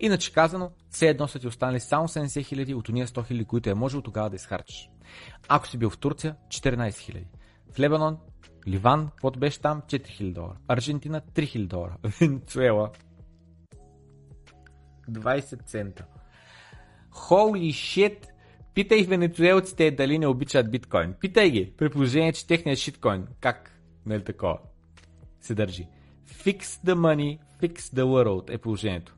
Иначе 0.00 0.32
казано, 0.32 0.70
все 0.90 1.08
едно 1.08 1.28
са 1.28 1.38
ти 1.38 1.46
останали 1.46 1.80
само 1.80 2.08
70 2.08 2.44
хиляди 2.44 2.74
от 2.74 2.88
уния 2.88 3.06
100 3.06 3.26
хиляди, 3.26 3.44
които 3.44 3.70
е 3.70 3.74
можел 3.74 4.02
тогава 4.02 4.30
да 4.30 4.36
изхарчиш. 4.36 4.90
Ако 5.48 5.68
си 5.68 5.78
бил 5.78 5.90
в 5.90 5.98
Турция, 5.98 6.36
14 6.48 6.98
хиляди. 6.98 7.26
В 7.74 7.78
Лебанон, 7.78 8.18
Ливан, 8.68 9.08
каквото 9.08 9.38
беше 9.38 9.60
там, 9.60 9.82
4 9.82 10.06
хиляди 10.06 10.34
долара. 10.34 10.56
Аржентина, 10.68 11.20
3 11.20 11.46
хиляди 11.46 11.68
долара. 11.68 11.96
Венецуела, 12.20 12.90
20 15.10 15.64
цента. 15.66 16.04
Holy 17.12 17.70
shit! 17.70 18.26
Питай 18.74 19.02
венецуелците 19.02 19.90
дали 19.90 20.18
не 20.18 20.26
обичат 20.26 20.70
биткоин. 20.70 21.14
Питай 21.20 21.50
ги, 21.50 21.72
при 21.76 21.90
положение, 21.90 22.32
че 22.32 22.46
техният 22.46 22.78
шиткоин, 22.78 23.26
как, 23.40 23.80
нали 24.06 24.24
такова, 24.24 24.58
се 25.48 25.54
държи. 25.54 25.88
Fix 26.26 26.62
the 26.62 26.94
money, 26.94 27.38
fix 27.62 27.78
the 27.78 28.04
world 28.04 28.54
е 28.54 28.58
положението. 28.58 29.14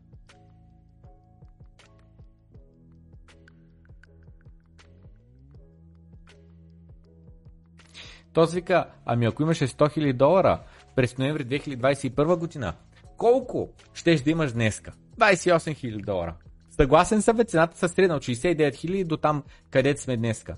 Този 8.32 8.56
вика, 8.56 8.90
ами 9.04 9.26
ако 9.26 9.42
имаше 9.42 9.66
100 9.66 9.98
000 9.98 10.12
долара 10.12 10.60
през 10.96 11.18
ноември 11.18 11.46
2021 11.46 12.36
година, 12.36 12.74
колко 13.16 13.68
щеш 13.94 14.20
да 14.20 14.30
имаш 14.30 14.52
днеска? 14.52 14.92
28 15.18 15.54
000 15.54 16.04
долара. 16.04 16.34
Съгласен 16.70 17.22
съм, 17.22 17.36
бе, 17.36 17.44
цената 17.44 17.78
са 17.78 17.88
средна 17.88 18.16
от 18.16 18.22
69 18.22 18.70
000 18.70 19.04
до 19.04 19.16
там, 19.16 19.42
където 19.70 20.00
сме 20.00 20.16
днеска. 20.16 20.56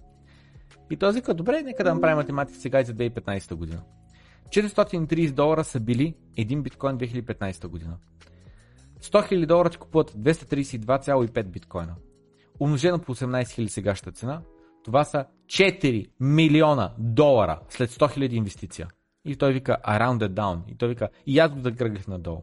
И 0.91 0.97
този 0.97 1.19
вика, 1.19 1.35
добре, 1.35 1.63
нека 1.63 1.85
да 1.85 1.95
направим 1.95 2.17
математика 2.17 2.59
сега 2.59 2.81
и 2.81 2.85
за 2.85 2.95
2015 2.95 3.55
година. 3.55 3.83
430 4.53 5.33
долара 5.33 5.65
са 5.65 5.81
били 5.81 6.15
един 6.37 6.63
биткоин 6.63 6.99
2015 6.99 7.67
година. 7.67 7.97
100 9.01 9.33
000 9.33 9.47
долара 9.47 9.71
ти 9.71 9.77
купуват 9.77 10.11
232,5 10.11 11.43
биткоина. 11.43 11.95
Умножено 12.61 12.99
по 12.99 13.15
18 13.15 13.43
000 13.43 13.67
сегашната 13.67 14.19
цена, 14.19 14.43
това 14.85 15.05
са 15.05 15.25
4 15.47 16.11
милиона 16.21 16.95
долара 16.99 17.61
след 17.69 17.91
100 17.91 18.19
000 18.19 18.33
инвестиция. 18.33 18.89
И 19.25 19.37
той 19.37 19.53
вика 19.53 19.77
around 19.87 20.19
the 20.19 20.29
down. 20.29 20.59
И 20.69 20.77
той 20.77 20.89
вика 20.89 21.09
и 21.27 21.39
аз 21.39 21.51
го 21.53 21.61
да 21.61 21.75
кръгах 21.75 22.07
надолу. 22.07 22.43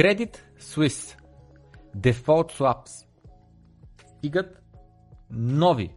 Credit 0.00 0.36
Suisse 0.58 1.16
Default 1.96 2.58
Swaps 2.58 3.06
стигат 4.06 4.62
нови 5.30 5.94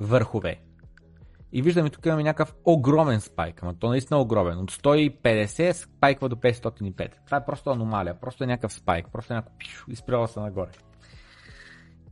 върхове. 0.00 0.60
И 1.52 1.62
виждаме 1.62 1.90
тук 1.90 2.06
имаме 2.06 2.22
някакъв 2.22 2.54
огромен 2.64 3.20
спайк, 3.20 3.62
ама 3.62 3.74
то 3.74 3.88
наистина 3.88 4.18
е 4.18 4.22
огромен. 4.22 4.58
От 4.58 4.72
150 4.72 5.72
спайква 5.72 6.28
до 6.28 6.36
505. 6.36 7.10
Това 7.26 7.36
е 7.36 7.44
просто 7.44 7.70
аномалия, 7.70 8.20
просто 8.20 8.44
е 8.44 8.46
някакъв 8.46 8.72
спайк, 8.72 9.06
просто 9.12 9.32
е 9.32 9.36
някакъв 9.36 9.58
пишу, 9.58 9.90
изпрява 9.90 10.28
се 10.28 10.40
нагоре. 10.40 10.70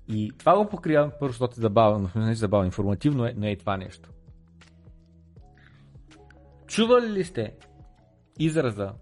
И 0.08 0.32
това 0.38 0.56
го 0.56 0.68
покривам, 0.68 1.12
първо, 1.20 1.32
защото 1.32 1.54
е 1.58 1.62
забавно, 1.62 2.10
не 2.16 2.30
е 2.30 2.34
забавно, 2.34 2.66
информативно 2.66 3.26
е, 3.26 3.34
но 3.36 3.46
е 3.46 3.50
и 3.50 3.58
това 3.58 3.76
нещо. 3.76 4.10
Чували 6.66 7.08
ли 7.08 7.24
сте 7.24 7.54
израза 8.38 8.92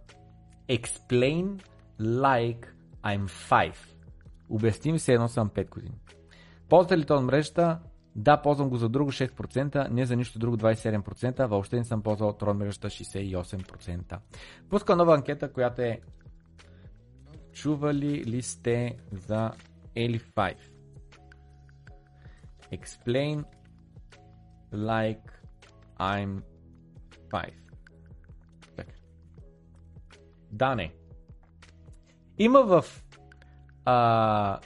explain 0.68 1.60
like 2.00 2.66
I'm 3.04 3.28
5? 3.28 3.74
Обясни 4.48 4.98
се 4.98 5.12
едно 5.12 5.28
съм 5.28 5.50
5 5.50 5.68
години. 5.68 5.98
Ползвате 6.68 6.98
ли 6.98 7.04
този 7.04 7.24
мрежата? 7.24 7.78
Да, 8.16 8.42
ползвам 8.42 8.68
го 8.68 8.76
за 8.76 8.88
друго 8.88 9.12
6%, 9.12 9.88
не 9.88 10.06
за 10.06 10.16
нищо 10.16 10.38
друго 10.38 10.56
27%, 10.56 11.46
въобще 11.46 11.76
не 11.76 11.84
съм 11.84 12.02
ползвал 12.02 12.32
Tron 12.32 12.52
мрежата 12.52 12.90
68%. 12.90 14.18
Пуска 14.70 14.96
нова 14.96 15.14
анкета, 15.14 15.52
която 15.52 15.82
е 15.82 16.00
Чували 17.52 18.24
ли 18.24 18.42
сте 18.42 18.96
за 19.12 19.50
Eli5? 19.96 20.56
Explain 22.72 23.44
like 24.72 25.30
I'm 25.98 26.42
5. 27.30 27.52
Така. 28.76 28.92
Да, 30.52 30.74
не. 30.74 30.99
Има 32.40 32.62
в 32.62 32.84
а, 33.84 34.60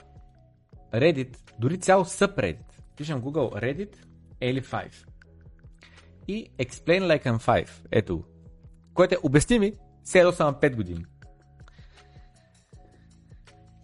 Reddit 0.93 1.37
дори 1.59 1.79
цял 1.79 2.05
subreddit. 2.05 2.63
Пишем 2.97 3.21
Google 3.21 3.61
Reddit 3.63 3.95
Eli5. 4.41 5.07
И 6.27 6.51
Explain 6.59 7.01
like 7.01 7.25
I'm 7.25 7.37
5. 7.37 7.69
Ето. 7.91 8.23
Което 8.93 9.15
е 9.15 9.17
обясни 9.23 9.59
ми, 9.59 9.73
все 10.03 10.19
едно 10.19 10.31
съм 10.31 10.55
5 10.55 10.75
години. 10.75 11.05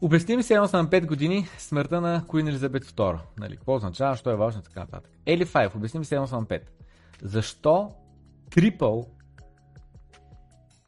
Обясни 0.01 0.37
ми 0.37 0.43
се 0.43 0.53
едно 0.53 0.67
съм 0.67 0.87
5 0.87 1.05
години 1.05 1.47
смъртта 1.57 2.01
на 2.01 2.21
Queen 2.21 2.49
Елизабет 2.49 2.85
II. 2.85 3.19
Нали, 3.39 3.55
какво 3.55 3.75
означава, 3.75 4.15
що 4.15 4.29
е 4.29 4.35
важно 4.35 4.61
така 4.61 4.79
нататък. 4.79 5.11
Eli 5.25 5.45
5, 5.45 5.75
обясни 5.75 5.99
ми 5.99 6.05
се 6.05 6.15
едно 6.15 6.27
съм 6.27 6.45
5. 6.45 6.61
Защо 7.21 7.91
Triple 8.49 9.07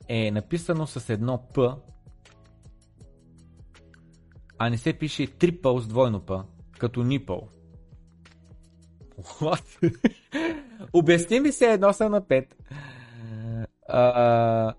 е 0.08 0.32
написано 0.32 0.88
с 0.88 1.10
едно 1.10 1.48
П, 1.54 1.78
а 4.66 4.70
не 4.70 4.78
се 4.78 4.94
пише 4.94 5.28
Triple 5.28 5.80
с 5.80 5.88
двойно 5.88 6.20
П, 6.20 6.44
като 6.80 7.04
Nipple. 7.04 7.48
What? 9.22 9.96
Обясни 10.94 11.40
ми 11.40 11.52
се 11.52 11.72
едно 11.72 11.94
съм 11.94 12.12
на 12.12 12.22
5. 12.22 12.46
Uh, 13.94 14.74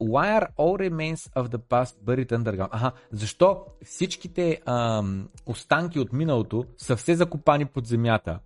why 0.00 0.40
are 0.40 0.48
all 0.56 0.90
remains 0.90 1.32
of 1.34 1.48
the 1.48 1.58
past 1.58 2.04
buried 2.04 2.32
underground? 2.32 2.68
Аха, 2.72 2.92
защо 3.12 3.64
всичките 3.84 4.60
ам, 4.66 5.28
останки 5.46 5.98
от 6.00 6.12
миналото 6.12 6.64
са 6.76 6.96
все 6.96 7.14
закопани 7.14 7.64
под 7.64 7.86
земята? 7.86 8.38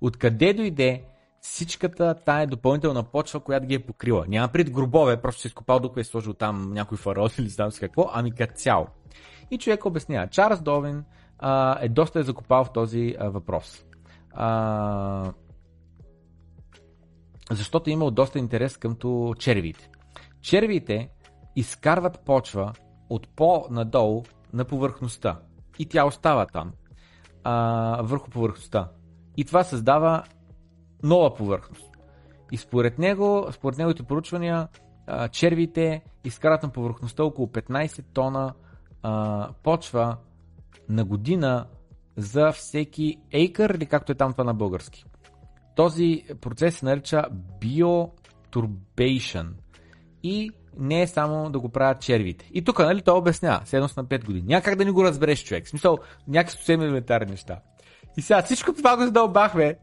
Откъде 0.00 0.54
дойде 0.54 1.04
всичката 1.42 2.14
тая 2.26 2.46
допълнителна 2.46 3.02
почва, 3.02 3.40
която 3.40 3.66
ги 3.66 3.74
е 3.74 3.86
покрила? 3.86 4.24
Няма 4.28 4.48
пред 4.48 4.70
гробове, 4.70 5.22
просто 5.22 5.40
си 5.40 5.46
изкопал 5.48 5.80
докато 5.80 6.00
е 6.00 6.04
сложил 6.04 6.34
там 6.34 6.72
някой 6.72 6.98
фараон 6.98 7.28
или 7.38 7.48
знам 7.48 7.70
с 7.70 7.78
какво, 7.78 8.10
ами 8.12 8.34
като 8.34 8.54
цяло. 8.54 8.86
И 9.50 9.58
човек 9.58 9.84
обяснява. 9.84 10.26
Чарлз 10.26 10.60
Довин 10.60 11.04
а, 11.38 11.78
е 11.80 11.88
доста 11.88 12.20
е 12.20 12.22
закопал 12.22 12.64
в 12.64 12.72
този 12.72 13.14
а, 13.18 13.28
въпрос. 13.28 13.84
А, 14.34 15.32
защото 17.50 17.90
е 17.90 17.92
имал 17.92 18.10
доста 18.10 18.38
интерес 18.38 18.76
къмто 18.76 19.34
червиите. 19.38 19.90
Червиите 20.40 21.08
изкарват 21.56 22.20
почва 22.24 22.72
от 23.10 23.28
по-надолу 23.28 24.22
на 24.52 24.64
повърхността 24.64 25.40
и 25.78 25.86
тя 25.86 26.04
остава 26.04 26.46
там, 26.46 26.72
а, 27.44 28.00
върху 28.02 28.30
повърхността. 28.30 28.88
И 29.36 29.44
това 29.44 29.64
създава 29.64 30.24
нова 31.02 31.34
повърхност. 31.34 31.90
И 32.52 32.56
според 32.56 32.98
него, 32.98 33.48
според 33.52 33.78
неговите 33.78 34.02
поручвания, 34.02 34.68
червите 35.30 36.02
изкарат 36.24 36.62
на 36.62 36.68
повърхността 36.68 37.24
около 37.24 37.48
15 37.48 38.04
тона 38.12 38.54
а, 39.02 39.48
почва 39.62 40.16
на 40.88 41.04
година 41.04 41.66
за 42.16 42.52
всеки 42.52 43.18
acre 43.34 43.76
или 43.76 43.86
както 43.86 44.12
е 44.12 44.14
там 44.14 44.32
това 44.32 44.44
на 44.44 44.54
български. 44.54 45.04
Този 45.76 46.24
процес 46.40 46.76
се 46.76 46.84
нарича 46.84 47.24
bioturbation 47.60 49.46
и 50.22 50.50
не 50.78 51.02
е 51.02 51.06
само 51.06 51.50
да 51.50 51.60
го 51.60 51.68
правят 51.68 52.00
червите. 52.00 52.50
И 52.54 52.64
тук, 52.64 52.78
нали, 52.78 53.02
той 53.02 53.18
обяснява, 53.18 53.66
следно 53.66 53.88
на 53.96 54.04
5 54.04 54.24
години. 54.24 54.46
Няма 54.46 54.62
как 54.62 54.76
да 54.76 54.84
ни 54.84 54.90
го 54.90 55.04
разбереш 55.04 55.44
човек. 55.44 55.66
В 55.66 55.68
смисъл, 55.68 55.98
някакви 56.28 56.56
съвсем 56.56 56.82
елементарни 56.82 57.30
неща. 57.30 57.60
И 58.16 58.22
сега 58.22 58.42
всичко 58.42 58.72
това 58.72 58.96
го 58.96 59.02
задълбахме, 59.02 59.76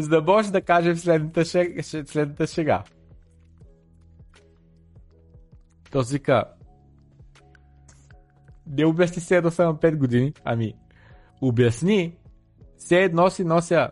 за 0.00 0.08
да 0.08 0.22
може 0.22 0.52
да 0.52 0.62
кажем 0.62 0.96
следната, 0.96 1.44
шег... 1.44 1.84
следната 1.84 2.46
шега. 2.46 2.84
То 5.90 6.04
си 6.04 6.12
вика, 6.12 6.44
не 8.66 8.84
обясни 8.84 9.22
се 9.22 9.36
едно 9.36 9.50
само 9.50 9.74
5 9.74 9.96
години, 9.96 10.32
ами 10.44 10.74
обясни, 11.40 12.16
все 12.78 13.02
едно 13.02 13.30
си 13.30 13.44
нося 13.44 13.90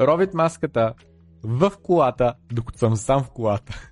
робит 0.00 0.34
маската 0.34 0.94
в 1.42 1.72
колата, 1.82 2.34
докато 2.52 2.78
съм 2.78 2.96
сам 2.96 3.22
в 3.22 3.30
колата. 3.30 3.90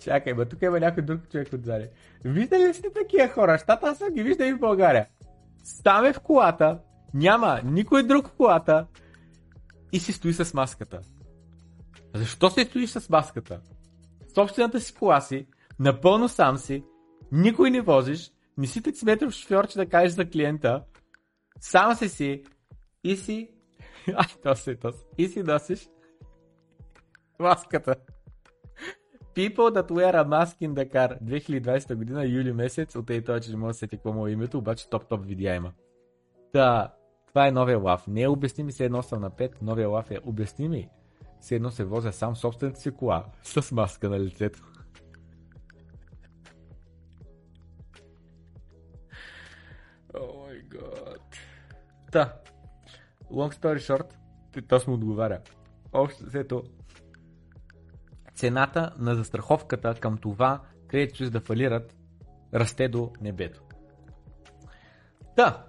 Чакай, 0.00 0.34
бе, 0.34 0.44
тук 0.44 0.62
има 0.62 0.80
някой 0.80 1.02
друг 1.02 1.30
човек 1.30 1.52
отзади. 1.52 1.88
Виждали 2.24 2.68
ли 2.68 2.74
сте 2.74 2.88
такива 2.92 3.28
хора? 3.28 3.58
Щата 3.58 3.86
аз 3.86 3.98
съм 3.98 4.14
ги 4.14 4.22
виждал 4.22 4.46
и 4.46 4.52
в 4.52 4.58
България. 4.58 5.06
Сам 5.64 6.04
е 6.04 6.12
в 6.12 6.20
колата, 6.20 6.78
няма 7.14 7.60
никой 7.64 8.02
друг 8.02 8.28
в 8.28 8.32
колата 8.32 8.86
и 9.92 10.00
си 10.00 10.12
стои 10.12 10.32
с 10.32 10.54
маската. 10.54 11.00
Защо 12.14 12.50
се 12.50 12.64
стоиш 12.64 12.90
с 12.90 13.10
маската? 13.10 13.60
Собствената 14.34 14.80
си 14.80 14.94
кола 14.94 15.20
си, 15.20 15.46
напълно 15.78 16.28
сам 16.28 16.58
си, 16.58 16.84
никой 17.32 17.70
не 17.70 17.80
возиш, 17.80 18.32
не 18.58 18.66
си 18.66 18.82
таксиметров 18.82 19.32
шофьор, 19.32 19.66
че 19.66 19.78
да 19.78 19.86
кажеш 19.86 20.12
за 20.12 20.30
клиента, 20.30 20.84
сам 21.60 21.94
си 21.94 22.08
си 22.08 22.44
и 23.04 23.16
си... 23.16 23.50
Ай, 24.06 24.26
то 24.42 24.56
си, 24.56 24.76
то 24.76 24.92
си. 24.92 25.04
И 25.18 25.28
си 25.28 25.42
носиш 25.42 25.88
маската. 27.38 27.94
People 29.34 29.70
that 29.70 29.90
wear 29.90 30.16
a 30.16 30.24
mask 30.24 30.56
in 30.60 30.74
Dakar 30.74 31.18
2020 31.22 31.94
година, 31.94 32.26
юли 32.26 32.52
месец, 32.52 32.94
от 32.94 33.10
ей 33.10 33.24
че 33.40 33.50
не 33.50 33.56
може 33.56 33.72
да 33.72 33.74
се 33.74 33.88
какво 33.88 34.12
му 34.12 34.26
името, 34.26 34.58
обаче 34.58 34.88
топ-топ 34.88 35.24
видеа 35.24 35.54
има. 35.54 35.72
Та, 36.52 36.94
това 37.28 37.46
е 37.46 37.52
новия 37.52 37.78
лав. 37.78 38.06
Не 38.06 38.22
е 38.22 38.28
обясними 38.28 38.72
се 38.72 38.84
едно 38.84 39.02
съм 39.02 39.20
на 39.20 39.30
5, 39.30 39.62
новия 39.62 39.88
лав 39.88 40.10
е 40.10 40.18
обясними. 40.24 40.88
Се 41.40 41.54
едно 41.54 41.70
се 41.70 41.84
возя 41.84 42.12
сам 42.12 42.36
собствената 42.36 42.80
си 42.80 42.90
кола 42.90 43.24
с 43.42 43.72
маска 43.72 44.08
на 44.08 44.20
лицето. 44.20 44.62
О 50.14 50.46
май 50.46 50.58
гад. 50.68 51.36
Та, 52.12 52.40
long 53.32 53.54
story 53.54 53.78
short, 53.78 54.14
то 54.68 54.90
му 54.90 54.94
отговаря. 54.94 55.40
Общо 55.92 56.24
взето, 56.24 56.62
цената 58.40 58.92
на 58.98 59.14
застраховката 59.14 59.94
към 59.94 60.18
това 60.18 60.60
Credit 60.86 61.12
Suisse 61.12 61.30
да 61.30 61.40
фалират 61.40 61.96
расте 62.54 62.88
до 62.88 63.12
небето. 63.20 63.62
Да. 65.36 65.66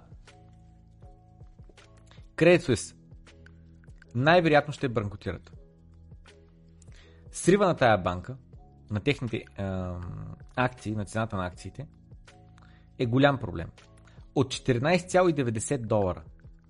Credit 2.36 2.58
Suisse 2.58 2.96
най-вероятно 4.14 4.72
ще 4.72 4.88
банкотират. 4.88 5.52
Срива 7.32 7.66
на 7.66 7.76
тая 7.76 7.98
банка, 7.98 8.36
на 8.90 9.00
техните 9.00 9.36
е, 9.36 9.44
акции, 10.56 10.94
на 10.94 11.04
цената 11.04 11.36
на 11.36 11.46
акциите, 11.46 11.86
е 12.98 13.06
голям 13.06 13.38
проблем. 13.38 13.68
От 14.34 14.54
14,90 14.54 15.78
долара 15.78 16.22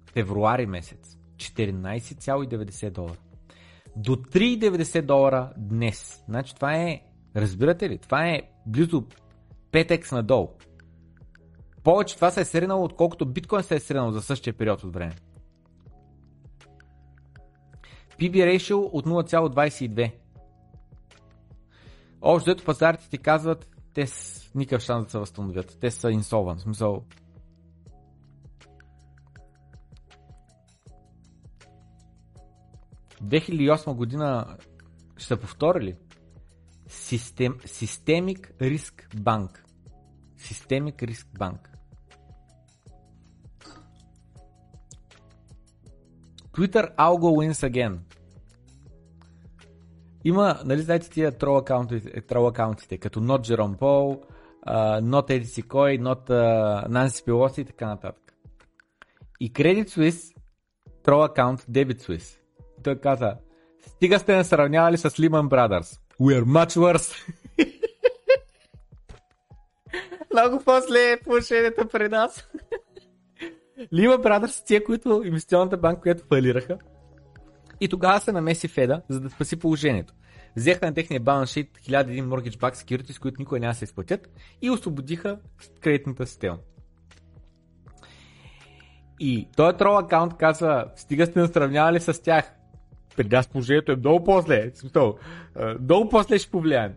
февруари 0.06 0.66
месец, 0.66 1.18
14,90 1.36 2.90
долара 2.90 3.16
до 3.96 4.16
3,90 4.16 5.02
долара 5.02 5.52
днес. 5.56 6.24
Значи 6.28 6.54
това 6.54 6.74
е, 6.74 7.00
разбирате 7.36 7.90
ли, 7.90 7.98
това 7.98 8.26
е 8.26 8.42
близо 8.66 9.04
5x 9.72 10.12
надолу. 10.12 10.48
Повече 11.84 12.14
това 12.14 12.30
се 12.30 12.40
е 12.40 12.44
сринало, 12.44 12.84
отколкото 12.84 13.26
биткоин 13.26 13.62
се 13.62 13.74
е 13.74 13.80
сринал 13.80 14.10
за 14.10 14.22
същия 14.22 14.54
период 14.54 14.84
от 14.84 14.94
време. 14.94 15.14
PB 18.18 18.34
ratio 18.34 18.76
от 18.92 19.06
0,22. 19.06 20.12
Общо 22.20 22.50
дето 22.50 22.64
пазарите 22.64 23.08
ти 23.08 23.18
казват, 23.18 23.68
те 23.94 24.06
с 24.06 24.50
никакъв 24.54 24.82
шанс 24.82 25.04
да 25.04 25.10
се 25.10 25.18
възстановят. 25.18 25.78
Те 25.80 25.90
са 25.90 26.10
инсолван. 26.10 26.56
В 26.56 26.60
смисъл, 26.60 27.02
2008 33.24 33.94
година 33.94 34.56
ще 35.16 35.26
се 35.26 35.40
повтори 35.40 35.84
ли? 35.84 35.96
Систем, 36.88 37.58
Systemic 37.58 38.52
Risk 38.60 39.16
Bank. 39.16 39.58
Systemic 40.38 40.96
Risk 41.02 41.26
Bank. 41.38 41.68
Twitter 46.52 46.94
Algo 46.96 47.30
wins 47.38 47.62
again. 47.70 47.98
Има, 50.24 50.60
нали 50.64 50.82
знаете 50.82 51.10
тия 51.10 51.38
трол 51.38 51.56
акаунтите, 51.56 52.20
трол 52.20 52.46
акаунтите 52.46 52.98
като 52.98 53.20
Not 53.20 53.56
Jerome 53.56 53.78
Paul, 53.78 54.24
uh, 54.66 55.00
Not 55.00 55.30
Edisi 55.30 55.62
Koi, 55.62 55.98
Not 55.98 56.30
uh, 56.30 56.88
Nancy 56.88 57.26
Pelosi 57.26 57.60
и 57.60 57.64
така 57.64 57.86
нататък. 57.86 58.34
И 59.40 59.52
Credit 59.52 59.88
Suisse 59.88 60.36
трол 61.02 61.24
акаунт 61.24 61.60
Debit 61.60 62.00
Suisse 62.00 62.41
той 62.82 63.00
каза, 63.00 63.34
стига 63.86 64.18
сте 64.18 64.36
не 64.36 64.44
сравнявали 64.44 64.98
с 64.98 65.10
Lehman 65.10 65.48
Brothers. 65.48 66.00
We 66.20 66.42
are 66.42 66.44
much 66.44 66.78
worse. 66.78 67.28
Много 70.32 70.64
после 70.64 71.12
е 71.12 71.20
положението 71.24 71.88
при 71.88 72.08
нас. 72.08 72.48
Lehman 73.92 74.22
Brothers, 74.22 74.66
тия, 74.66 74.84
които 74.84 75.22
инвестиционната 75.24 75.76
банка, 75.76 76.00
която 76.00 76.24
фалираха. 76.28 76.78
И 77.80 77.88
тогава 77.88 78.20
се 78.20 78.32
намеси 78.32 78.68
Феда, 78.68 79.02
за 79.08 79.20
да 79.20 79.30
спаси 79.30 79.58
положението. 79.58 80.14
Взеха 80.56 80.86
на 80.86 80.94
техния 80.94 81.20
баланс 81.20 81.50
шит 81.50 81.78
1001 81.78 82.22
mortgage 82.22 82.56
back 82.56 82.74
securities, 82.74 83.18
които 83.18 83.36
никой 83.38 83.60
няма 83.60 83.74
се 83.74 83.84
изплатят 83.84 84.28
и 84.62 84.70
освободиха 84.70 85.38
кредитната 85.80 86.26
система. 86.26 86.58
И 89.20 89.48
този 89.56 89.76
трол 89.76 89.98
акаунт 89.98 90.36
казва, 90.36 90.86
стига 90.96 91.26
сте 91.26 91.38
насравнявали 91.38 92.00
с 92.00 92.22
тях 92.22 92.52
при 93.16 93.28
нас 93.28 93.48
положението 93.48 93.92
е 93.92 93.96
много 93.96 94.24
по-зле. 94.24 94.70
Смисъл, 94.74 95.18
много 95.80 96.08
по-зле 96.08 96.38
ще 96.38 96.50
повлияем. 96.50 96.92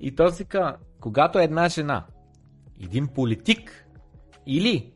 И 0.00 0.14
то 0.14 0.30
си 0.30 0.44
ка, 0.44 0.76
когато 1.00 1.38
една 1.38 1.68
жена, 1.68 2.06
един 2.82 3.08
политик 3.08 3.86
или 4.46 4.92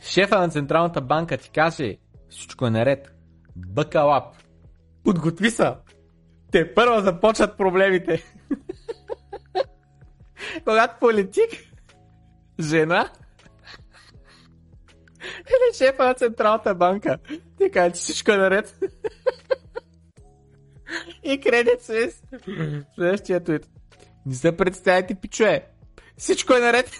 шефа 0.00 0.38
на 0.38 0.48
Централната 0.48 1.00
банка 1.00 1.36
ти 1.36 1.50
каже 1.50 1.96
всичко 2.28 2.66
е 2.66 2.70
наред, 2.70 3.14
бъкалап, 3.56 4.24
подготви 5.04 5.50
са, 5.50 5.76
те 6.52 6.74
първо 6.74 7.00
започват 7.00 7.56
проблемите. 7.56 8.24
Когато 10.64 11.00
политик, 11.00 11.50
жена 12.60 13.10
или 15.22 15.76
шефа 15.76 16.04
на 16.04 16.14
Централната 16.14 16.74
банка 16.74 17.18
ти 17.58 17.70
каже, 17.70 17.90
че 17.90 18.00
всичко 18.00 18.32
е 18.32 18.36
наред. 18.36 18.80
И 21.30 21.40
кредит 21.40 21.82
Суис. 21.82 22.22
Следващия 22.94 23.44
твит. 23.44 23.68
Не 24.26 24.34
се 24.34 24.56
представяйте, 24.56 25.14
пичуе. 25.14 25.66
Всичко 26.16 26.54
е 26.54 26.60
наред. 26.60 26.90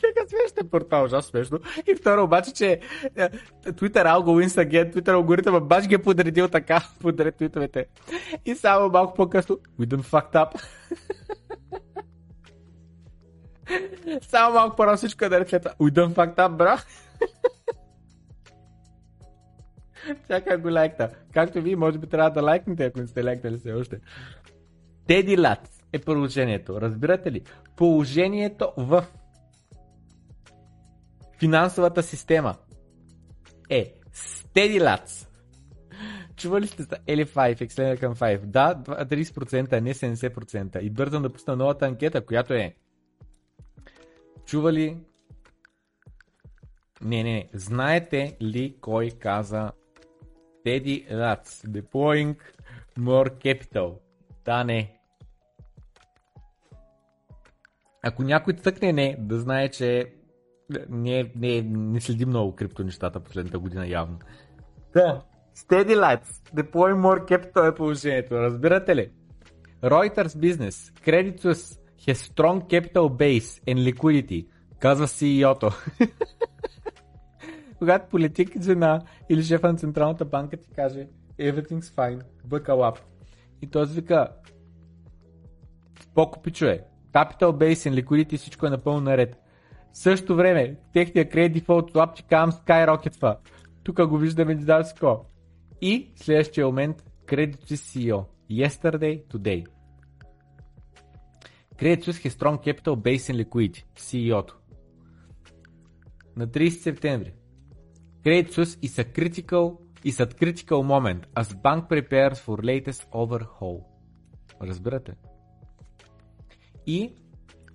Така 0.00 0.28
смешно 0.28 0.70
портал, 0.70 1.04
ужасно 1.04 1.30
смешно. 1.30 1.58
И 1.86 1.94
второ 1.94 2.24
обаче, 2.24 2.52
че 2.52 2.80
е, 3.16 3.28
Twitter 3.66 4.06
алго 4.06 4.30
wins 4.30 4.68
again, 4.68 4.94
Twitter 4.94 5.12
алгоритъма 5.12 5.60
баш 5.60 5.86
ги 5.86 5.94
е 5.94 6.02
подредил 6.02 6.48
така, 6.48 6.88
подред 7.00 7.36
твитовете. 7.36 7.86
И 8.44 8.54
само 8.54 8.88
малко 8.88 9.14
по-късно, 9.14 9.58
we 9.80 9.86
done 9.86 10.02
fucked 10.02 10.32
up. 10.34 10.62
само 14.28 14.54
малко 14.54 14.76
по-рано 14.76 14.96
всичко 14.96 15.24
е 15.24 15.28
наред 15.28 15.48
след 15.48 15.64
we 15.64 15.90
done 15.90 16.14
fucked 16.14 16.36
up, 16.36 16.56
бра. 16.56 16.78
Чакай 20.28 20.56
го 20.56 20.72
лайкта. 20.72 21.08
Както 21.32 21.62
вие, 21.62 21.76
може 21.76 21.98
би 21.98 22.06
трябва 22.06 22.30
да 22.30 22.42
лайкнете, 22.42 22.84
ако 22.84 23.00
не 23.00 23.06
сте 23.06 23.24
лайкнали 23.24 23.56
все 23.56 23.72
още. 23.72 24.00
Теди 25.06 25.40
Лат 25.40 25.70
е 25.92 25.98
положението. 25.98 26.80
Разбирате 26.80 27.32
ли? 27.32 27.42
Положението 27.76 28.72
в 28.76 29.04
финансовата 31.38 32.02
система 32.02 32.56
е 33.70 33.92
Steady 34.14 34.80
Lads. 34.80 35.28
Чували 36.36 36.66
сте 36.66 36.82
за 36.82 36.96
L5, 36.96 37.68
Extended 37.68 38.00
към 38.00 38.14
5? 38.14 38.38
Да, 38.38 38.82
30%, 38.86 39.72
а 39.72 39.80
не 39.80 39.94
70%. 39.94 40.80
И 40.80 40.90
бързам 40.90 41.22
да 41.22 41.32
пусна 41.32 41.56
новата 41.56 41.86
анкета, 41.86 42.26
която 42.26 42.54
е 42.54 42.74
Чували 44.46 44.96
не, 47.02 47.22
не, 47.22 47.32
не. 47.32 47.48
Знаете 47.52 48.36
ли 48.42 48.76
кой 48.80 49.10
каза 49.10 49.72
Steady 50.64 51.06
Rats. 51.10 51.66
Deploying 51.66 52.36
more 52.98 53.30
capital. 53.44 53.98
Да, 54.44 54.64
не. 54.64 54.98
Ако 58.02 58.22
някой 58.22 58.56
тъкне 58.56 58.92
не, 58.92 59.16
да 59.18 59.40
знае, 59.40 59.68
че 59.68 60.12
Не, 60.88 61.32
не, 61.36 61.62
не 61.62 62.00
следим 62.00 62.28
много 62.28 62.54
крипто 62.54 62.84
нещата 62.84 63.20
последната 63.20 63.58
година 63.58 63.86
явно. 63.86 64.18
Да. 64.92 65.22
Steady 65.56 65.96
lights. 65.96 66.62
Deploy 66.62 66.94
more 66.94 67.30
capital 67.30 67.72
е 67.72 67.74
положението. 67.74 68.34
Разбирате 68.34 68.96
ли? 68.96 69.10
Reuters 69.82 70.26
Business. 70.26 70.92
Credit 71.06 71.40
Suisse 71.40 71.78
has 72.06 72.14
strong 72.14 72.60
capital 72.68 73.08
base 73.08 73.62
and 73.66 73.92
liquidity. 73.92 74.46
Казва 74.78 75.06
CEO-то. 75.06 75.70
Когато 77.78 78.08
политик 78.08 78.62
жена 78.62 79.02
или 79.28 79.42
шефа 79.42 79.72
на 79.72 79.78
Централната 79.78 80.24
банка 80.24 80.56
ти 80.56 80.70
каже 80.70 81.08
Everything's 81.38 81.82
fine, 81.82 82.22
buckle 82.48 82.92
up. 82.92 82.98
И 83.62 83.70
той 83.70 83.86
вика 83.86 84.28
Споко 86.00 86.42
пичове, 86.42 86.84
Capital 87.12 87.50
Base 87.52 87.90
and 87.90 88.04
Liquidity 88.04 88.36
всичко 88.36 88.66
е 88.66 88.70
напълно 88.70 89.00
наред. 89.00 89.36
В 89.92 89.98
същото 89.98 90.36
време, 90.36 90.76
техния 90.92 91.28
кредит 91.28 91.52
дефолт 91.52 91.92
swap, 91.92 92.14
че 92.14 92.22
кам 92.22 92.52
skyrockeтва. 92.52 93.36
Тук 93.84 94.06
го 94.06 94.18
виждаме 94.18 94.54
дидалско. 94.54 95.24
И 95.80 96.12
следващия 96.16 96.66
момент, 96.66 97.04
Credit 97.26 97.56
Suisse 97.56 97.74
CEO. 97.74 98.24
Yesterday, 98.50 99.26
today. 99.26 99.66
Credit 101.78 102.04
Suisse 102.04 102.22
has 102.24 102.32
strong 102.32 102.58
capital 102.58 102.96
base 102.96 103.30
and 103.30 103.44
liquidity. 103.44 103.84
CEO-то. 103.96 104.56
На 106.36 106.46
30 106.48 106.68
септември. 106.68 107.32
Suisse 108.24 108.78
is 108.82 108.98
a 108.98 109.04
critical 109.04 109.80
is 110.02 110.18
at 110.20 110.38
critical 110.40 110.82
moment 110.82 111.26
as 111.36 111.52
bank 111.64 111.88
prepares 111.88 112.38
for 112.38 112.56
latest 112.62 113.02
overhaul. 113.12 113.84
Разбирате? 114.62 115.12
И, 116.86 117.12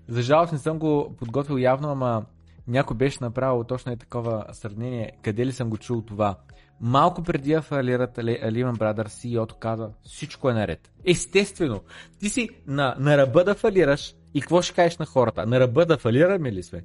за 0.07 0.21
жалост 0.21 0.53
не 0.53 0.59
съм 0.59 0.79
го 0.79 1.15
подготвил 1.17 1.57
явно, 1.57 1.89
ама 1.89 2.25
някой 2.67 2.97
беше 2.97 3.17
направил 3.21 3.63
точно 3.63 3.91
е 3.91 3.97
такова 3.97 4.45
сравнение, 4.51 5.11
къде 5.21 5.45
ли 5.45 5.51
съм 5.51 5.69
го 5.69 5.77
чул 5.77 6.01
това. 6.01 6.37
Малко 6.81 7.23
преди 7.23 7.53
да 7.53 7.61
фалират 7.61 8.17
Lehman 8.17 8.77
Brothers, 8.77 9.07
CEO-то 9.07 9.55
каза, 9.55 9.89
всичко 10.03 10.49
е 10.49 10.53
наред. 10.53 10.91
Естествено, 11.05 11.81
ти 12.19 12.29
си 12.29 12.49
на, 12.67 12.95
на 12.99 13.17
ръба 13.17 13.43
да 13.43 13.55
фалираш 13.55 14.15
и 14.33 14.41
какво 14.41 14.61
ще 14.61 14.75
кажеш 14.75 14.97
на 14.97 15.05
хората? 15.05 15.45
На 15.45 15.59
ръба 15.59 15.85
да 15.85 15.97
фалираме 15.97 16.51
ли 16.51 16.63
сме? 16.63 16.83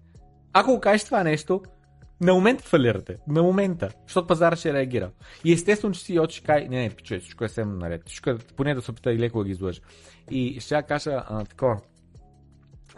Ако 0.53 0.81
кажеш 0.81 1.05
това 1.05 1.25
нещо, 1.25 1.63
на 2.21 2.35
момента 2.35 2.65
фалирате. 2.65 3.17
На 3.29 3.43
момента. 3.43 3.91
Защото 4.07 4.27
пазара 4.27 4.57
ще 4.57 4.73
реагира. 4.73 5.11
И 5.45 5.53
естествено, 5.53 5.95
че 5.95 6.01
си 6.01 6.19
ще 6.29 6.43
кай, 6.43 6.69
не, 6.69 6.83
не, 6.83 6.91
пичуе, 6.91 7.19
всичко 7.19 7.45
е 7.45 7.49
съвсем 7.49 7.79
наред. 7.79 8.03
Всичко 8.07 8.31
е, 8.31 8.39
поне 8.39 8.75
да 8.75 8.83
се 8.83 8.91
опита 8.91 9.13
и 9.13 9.19
леко 9.19 9.39
да 9.39 9.45
ги 9.45 9.51
излъжа. 9.51 9.81
И 10.31 10.61
ще 10.61 10.83
кажа 10.83 11.25
а, 11.29 11.45
такова. 11.45 11.81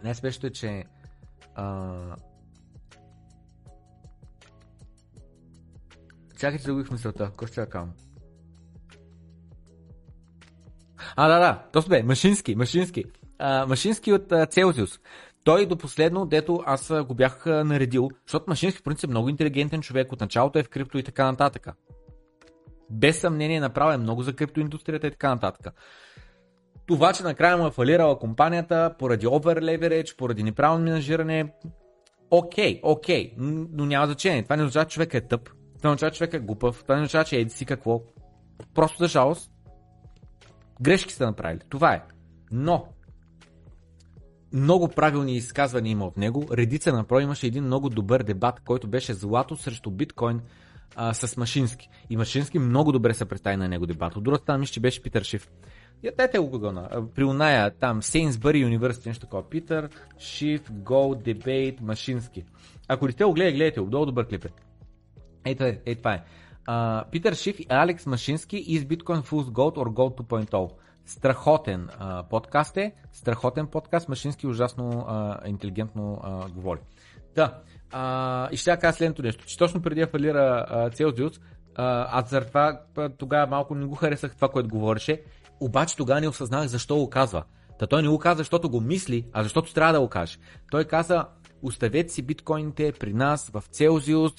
Най-смешното 0.05 0.47
е, 0.47 0.51
че 0.51 0.84
а... 1.55 2.16
Чакайте 6.38 6.66
да 6.66 6.74
го 6.74 6.84
мисълта. 6.93 7.24
Какво 7.24 7.47
ще 7.47 7.66
кажа? 7.66 7.86
А, 11.16 11.28
да, 11.28 11.38
да, 11.38 11.62
точно 11.72 11.88
бе, 11.88 12.02
Машински, 12.02 12.55
Машински. 12.55 13.05
А, 13.38 13.66
Машински 13.66 14.12
от 14.12 14.32
Целзиус. 14.51 15.01
Той 15.47 15.66
до 15.66 15.77
последно, 15.77 16.27
дето 16.27 16.62
аз 16.66 16.93
го 17.05 17.14
бях 17.14 17.47
наредил, 17.47 18.09
защото 18.27 18.44
Машински 18.48 18.82
принцип 18.82 19.09
е 19.09 19.10
много 19.10 19.28
интелигентен 19.28 19.82
човек, 19.82 20.12
от 20.12 20.20
началото 20.20 20.59
е 20.59 20.62
в 20.62 20.68
крипто 20.68 20.98
и 20.98 21.02
така 21.02 21.24
нататък. 21.24 21.68
Без 22.90 23.20
съмнение 23.20 23.60
направя 23.60 23.94
е 23.94 23.98
много 23.98 24.23
за 24.23 24.32
криптоиндустрията 24.32 25.06
и 25.06 25.10
така 25.10 25.28
нататък. 25.28 25.74
Това, 26.86 27.12
че 27.12 27.23
накрая 27.23 27.56
му 27.56 27.66
е 27.66 27.70
фалирала 27.70 28.18
компанията 28.18 28.94
поради 28.98 29.27
over 29.27 30.16
поради 30.16 30.43
неправилно 30.43 30.85
менажиране, 30.85 31.55
окей, 32.31 32.74
okay, 32.74 32.81
окей, 32.82 33.35
okay, 33.35 33.68
но 33.73 33.86
няма 33.86 34.06
значение. 34.06 34.43
Това 34.43 34.56
не 34.56 34.62
означава, 34.62 34.86
че 34.86 34.94
човек 34.94 35.14
е 35.14 35.20
тъп, 35.20 35.51
това 35.78 35.90
не 35.90 35.94
означава, 35.94 36.10
че 36.10 36.18
човек 36.18 36.35
е 36.35 36.39
глупав, 36.39 36.82
това 36.82 36.94
не 36.94 37.01
означава, 37.01 37.24
че 37.24 37.36
еди 37.36 37.51
си 37.51 37.66
какво. 37.66 38.02
Просто 38.74 38.98
за 38.98 39.09
жалост, 39.09 39.52
грешки 40.82 41.12
сте 41.12 41.24
направили. 41.24 41.60
Това 41.68 41.94
е. 41.94 42.02
Но, 42.51 42.89
много 44.52 44.89
правилни 44.89 45.36
изказвания 45.36 45.90
има 45.90 46.06
от 46.06 46.16
него. 46.16 46.47
Редица 46.52 46.93
направо 46.93 47.20
имаше 47.20 47.47
един 47.47 47.64
много 47.64 47.89
добър 47.89 48.23
дебат, 48.23 48.60
който 48.60 48.89
беше 48.89 49.14
злато 49.14 49.56
срещу 49.56 49.90
биткоин 49.90 50.40
а, 50.97 51.14
с 51.14 51.36
Машински. 51.36 51.89
И 52.10 52.16
Машински 52.16 52.59
много 52.59 52.93
добре 52.93 53.14
се 53.14 53.24
представи 53.24 53.56
на 53.56 53.68
него 53.68 53.86
дебат. 53.86 54.16
От 54.16 54.24
другата 54.24 54.43
страна 54.43 54.59
мисля, 54.59 54.73
че 54.73 54.81
беше 54.81 55.02
Питър 55.02 55.23
Шиф. 55.23 55.48
Я 56.02 56.12
дайте 56.18 56.39
го 56.39 56.51
гъгълна. 56.51 56.89
При 57.14 57.24
оная 57.24 57.70
там 57.70 58.02
Сейнсбъри 58.02 58.64
University, 58.64 59.06
нещо 59.06 59.20
такова. 59.20 59.48
Питър, 59.48 59.89
Шиф, 60.18 60.70
Go, 60.70 61.35
Debate, 61.35 61.81
Машински. 61.81 62.44
Ако 62.89 63.06
не 63.06 63.12
сте 63.12 63.24
го 63.24 63.32
гледали, 63.32 63.55
гледайте 63.55 63.81
го. 63.81 63.86
Много 63.86 64.06
добър 64.06 64.28
клип 64.28 64.44
е. 64.44 64.48
Ето 65.44 65.64
е, 65.64 65.94
това 65.94 66.14
е. 66.14 66.23
Uh, 66.68 67.10
Питър 67.10 67.35
Шиф 67.35 67.60
и 67.60 67.66
Алекс 67.68 68.06
Машински 68.06 68.56
из 68.56 68.85
Bitcoin 68.85 69.23
Fools 69.23 69.51
Gold 69.51 69.77
or 69.77 69.89
Gold 69.89 70.23
2.0. 70.23 70.70
Страхотен 71.07 71.89
а, 71.99 72.23
подкаст 72.23 72.77
е, 72.77 72.93
страхотен 73.12 73.66
подкаст, 73.66 74.09
Машински 74.09 74.47
ужасно 74.47 75.05
а, 75.09 75.39
интелигентно 75.49 76.20
а, 76.23 76.49
говори. 76.49 76.81
Да, 77.35 77.59
а, 77.93 78.49
и 78.53 78.57
ще 78.57 78.77
кажа 78.77 78.97
следното 78.97 79.23
нещо, 79.23 79.47
че 79.47 79.59
точно 79.59 79.83
преди 79.83 80.01
да 80.01 80.07
фалира 80.07 80.91
Целзиус, 80.95 81.41
аз 81.77 82.31
за 82.31 82.41
това 82.41 82.81
тогава 83.19 83.47
малко 83.47 83.74
не 83.74 83.87
го 83.87 83.95
харесах 83.95 84.35
това, 84.37 84.49
което 84.49 84.69
говореше, 84.69 85.23
обаче 85.61 85.97
тогава 85.97 86.20
не 86.20 86.28
осъзнах 86.28 86.66
защо 86.66 86.97
го 86.97 87.11
казва. 87.11 87.43
Та 87.78 87.87
той 87.87 88.03
не 88.03 88.09
го 88.09 88.19
каза, 88.19 88.39
защото 88.39 88.70
го 88.70 88.81
мисли, 88.81 89.27
а 89.33 89.43
защото 89.43 89.74
трябва 89.74 89.93
да 89.93 90.01
го 90.01 90.09
каже. 90.09 90.39
Той 90.70 90.85
каза, 90.85 91.27
оставете 91.66 92.12
си 92.12 92.22
биткоините 92.22 92.93
при 92.93 93.12
нас 93.12 93.51
в 93.51 93.64
Целзиус, 93.70 94.32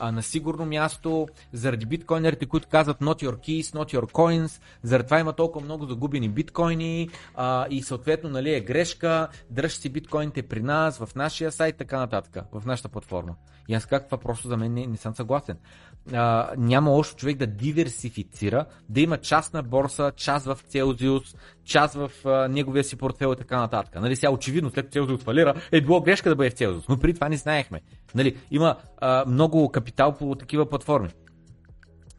на 0.00 0.22
сигурно 0.22 0.66
място, 0.66 1.28
заради 1.52 1.86
биткоинерите, 1.86 2.46
които 2.46 2.68
казват 2.68 2.98
not 2.98 3.22
your 3.22 3.36
keys, 3.36 3.62
not 3.62 3.94
your 3.94 4.12
coins, 4.12 4.62
заради 4.82 5.06
това 5.06 5.18
има 5.18 5.32
толкова 5.32 5.64
много 5.64 5.86
загубени 5.86 6.28
биткоини 6.28 7.08
а, 7.34 7.66
и 7.70 7.82
съответно 7.82 8.30
нали, 8.30 8.54
е 8.54 8.60
грешка, 8.60 9.28
дръжте 9.50 9.80
си 9.80 9.88
биткоините 9.88 10.42
при 10.42 10.62
нас, 10.62 10.98
в 10.98 11.14
нашия 11.14 11.52
сайт, 11.52 11.76
така 11.76 11.98
нататък, 11.98 12.44
в 12.52 12.66
нашата 12.66 12.88
платформа. 12.88 13.34
И 13.68 13.74
аз 13.74 13.86
как 13.86 14.04
това 14.04 14.18
просто 14.18 14.48
за 14.48 14.56
мен 14.56 14.74
не, 14.74 14.86
не 14.86 14.96
съм 14.96 15.14
съгласен. 15.14 15.56
А, 16.12 16.50
няма 16.56 16.90
лошо 16.90 17.16
човек 17.16 17.36
да 17.36 17.46
диверсифицира, 17.46 18.64
да 18.88 19.00
има 19.00 19.18
част 19.18 19.54
на 19.54 19.62
борса, 19.62 20.12
част 20.16 20.46
в 20.46 20.58
Целзиус, 20.68 21.36
част 21.64 21.94
в 21.94 22.10
а, 22.24 22.48
неговия 22.48 22.84
си 22.84 22.96
портфел 22.96 23.32
и 23.32 23.36
така 23.36 23.56
нататък. 23.56 23.94
Нали, 23.94 24.16
сега 24.16 24.30
очевидно 24.30 24.70
след 24.70 24.92
Целзиус 24.92 25.22
фалира 25.22 25.54
е 25.72 25.80
било 25.80 26.00
грешка 26.00 26.28
да 26.28 26.36
бъде 26.36 26.50
в 26.50 26.54
Целзиус, 26.54 26.88
но 26.88 26.98
при 26.98 27.14
това 27.14 27.28
не 27.28 27.36
знаехме. 27.36 27.80
Нали, 28.14 28.36
има 28.50 28.76
а, 28.98 29.24
много 29.26 29.72
капитал 29.72 30.14
по 30.14 30.34
такива 30.34 30.68
платформи. 30.68 31.08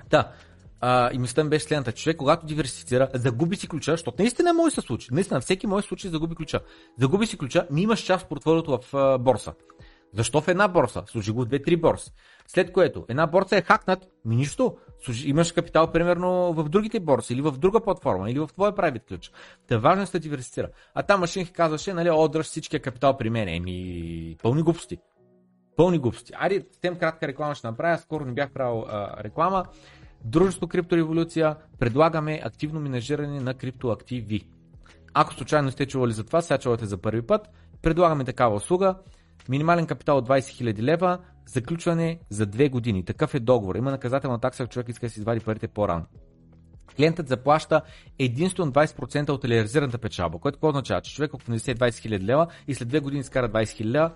Да, 0.10 0.32
а, 0.82 1.10
и 1.14 1.18
мислята 1.18 1.44
ми 1.44 1.50
беше 1.50 1.66
следната. 1.66 1.92
Човек, 1.92 2.18
когато 2.18 2.46
диверсифицира, 2.46 3.10
загуби 3.14 3.56
си 3.56 3.68
ключа, 3.68 3.92
защото 3.92 4.16
наистина 4.20 4.54
може 4.54 4.76
да 4.76 4.82
се 4.82 4.88
случи. 4.88 5.08
Наистина, 5.12 5.42
всеки 5.42 5.68
може 5.68 5.84
да 5.84 5.88
случи 5.88 6.08
загуби 6.08 6.36
ключа. 6.36 6.60
Загуби 7.00 7.26
си 7.28 7.38
ключа, 7.38 7.68
ми 7.72 7.82
имаш 7.82 8.00
част 8.00 8.26
в 8.26 8.30
портфолиото 8.30 8.80
в 8.82 8.94
а, 8.94 9.18
борса. 9.18 9.54
Защо 10.14 10.42
в 10.42 10.48
една 10.48 10.68
борса? 10.68 11.04
Служи 11.08 11.32
го 11.32 11.42
в 11.42 11.46
две-три 11.46 11.76
борси. 11.76 12.12
След 12.48 12.72
което 12.72 13.06
една 13.10 13.28
борса 13.28 13.58
е 13.58 13.62
хакнат, 13.62 14.08
ми 14.26 14.36
нищо. 14.36 14.78
Имаш 15.26 15.52
капитал 15.52 15.92
примерно 15.92 16.54
в 16.54 16.70
другите 16.70 17.00
борси 17.00 17.34
или 17.34 17.42
в 17.42 17.52
друга 17.52 17.82
платформа 17.82 18.32
или 18.32 18.40
в 18.40 18.48
твоя 18.48 18.76
правит 18.76 19.04
ключ. 19.08 19.32
Та 19.68 19.78
важно 19.78 20.04
е 20.04 20.06
да 20.06 20.20
диверсифицира. 20.20 20.70
А 20.94 21.04
там 21.04 21.20
машинки 21.20 21.52
казваше, 21.52 21.94
нали, 21.94 22.10
о, 22.10 22.44
всичкия 22.44 22.80
капитал 22.80 23.18
при 23.18 23.30
мен. 23.30 23.48
Еми, 23.48 24.36
пълни 24.44 24.64
глупости. 24.64 24.98
Пълни 25.76 26.00
глупости. 26.00 26.34
Айде, 26.36 26.66
тем 26.82 26.96
кратка 26.96 27.28
реклама 27.28 27.56
ще 27.56 27.68
направя. 27.68 27.98
Скоро 27.98 28.26
не 28.26 28.32
бях 28.32 28.52
правил 28.52 28.86
а, 28.88 29.24
реклама. 29.24 29.66
Дружество 30.24 30.68
Криптореволюция 30.68 31.56
предлагаме 31.80 32.42
активно 32.44 32.80
менажиране 32.80 33.40
на 33.40 33.54
криптоактиви. 33.54 34.48
Ако 35.14 35.34
случайно 35.34 35.72
сте 35.72 35.86
чували 35.86 36.14
за 36.14 36.24
това, 36.24 36.42
сега 36.42 36.58
чувате 36.58 36.86
за 36.86 36.98
първи 36.98 37.22
път, 37.22 37.50
предлагаме 37.82 38.24
такава 38.24 38.56
услуга. 38.56 38.96
Минимален 39.50 39.88
капитал 39.88 40.18
от 40.18 40.28
20 40.28 40.40
000 40.74 40.82
лева, 40.82 41.20
заключване 41.46 42.20
за 42.30 42.48
2 42.48 42.70
години. 42.70 43.06
Такъв 43.06 43.34
е 43.34 43.40
договор. 43.40 43.76
Има 43.76 43.92
наказателна 43.92 44.40
такса, 44.40 44.64
ако 44.64 44.72
човек 44.72 44.90
иска 44.90 45.06
да 45.06 45.10
си 45.10 45.20
извади 45.20 45.40
парите 45.40 45.68
по-рано. 45.68 46.06
Клиентът 46.98 47.28
заплаща 47.28 47.82
единствено 48.20 48.72
20% 48.72 49.30
от 49.30 49.46
реализираната 49.46 49.98
печалба, 49.98 50.40
което 50.40 50.56
какво 50.56 50.70
означава, 50.70 51.02
че 51.02 51.16
човек 51.16 51.32
ако 51.34 51.46
внесе 51.46 51.76
20 51.76 51.90
000 51.90 52.20
лева 52.20 52.48
и 52.68 52.76
след 52.76 52.90
2 52.90 53.02
години 53.02 53.24
скара 53.24 53.50
20 53.50 53.64
000 53.64 53.86
лева, 53.86 54.12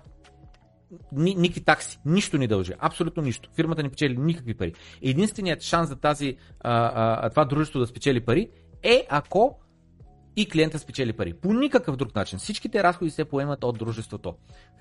ни, 1.12 1.34
никакви 1.34 1.64
такси, 1.64 1.98
нищо 2.06 2.38
ни 2.38 2.46
дължи, 2.46 2.72
абсолютно 2.78 3.22
нищо. 3.22 3.50
Фирмата 3.54 3.82
не 3.82 3.90
печели 3.90 4.16
никакви 4.16 4.54
пари. 4.54 4.74
Единственият 5.02 5.62
шанс 5.62 5.88
за 5.88 5.96
тази, 5.96 6.36
а, 6.60 6.92
а, 6.94 7.30
това 7.30 7.44
дружество 7.44 7.80
да 7.80 7.86
спечели 7.86 8.20
пари 8.20 8.50
е 8.82 9.06
ако 9.10 9.58
и 10.36 10.48
клиента 10.48 10.78
спечели 10.78 11.12
пари. 11.12 11.34
По 11.34 11.52
никакъв 11.52 11.96
друг 11.96 12.14
начин. 12.14 12.38
Всичките 12.38 12.82
разходи 12.82 13.10
се 13.10 13.24
поемат 13.24 13.64
от 13.64 13.78
дружеството. 13.78 14.34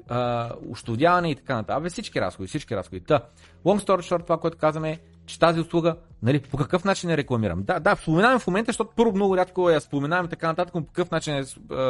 А, 0.08 0.52
уштовдяване 0.70 1.32
и 1.32 1.36
така 1.36 1.56
нататък. 1.56 1.78
Абе 1.78 1.90
всички 1.90 2.22
разходи, 2.22 2.48
всички 2.48 2.76
разходи. 2.76 3.02
Та, 3.02 3.20
long 3.66 3.88
story 3.88 4.00
short, 4.00 4.24
това, 4.24 4.38
което 4.38 4.58
казваме, 4.58 5.00
че 5.26 5.40
тази 5.40 5.60
услуга, 5.60 5.96
нали, 6.24 6.40
по 6.40 6.58
какъв 6.58 6.86
начин 6.86 7.10
я 7.10 7.18
рекламирам. 7.18 7.64
Да, 7.64 7.80
да, 7.80 7.96
споменавам 7.96 8.40
в 8.40 8.48
момента, 8.48 8.70
защото 8.70 8.92
първо 8.96 9.16
много 9.16 9.38
рядко 9.38 9.70
я 9.70 9.82
споменавам 9.82 10.26
и 10.26 10.30
така 10.30 10.48
нататък, 10.48 10.76
но 10.76 10.82
по 10.82 10.88
какъв 10.88 11.12
начин 11.12 11.34
я, 11.34 11.46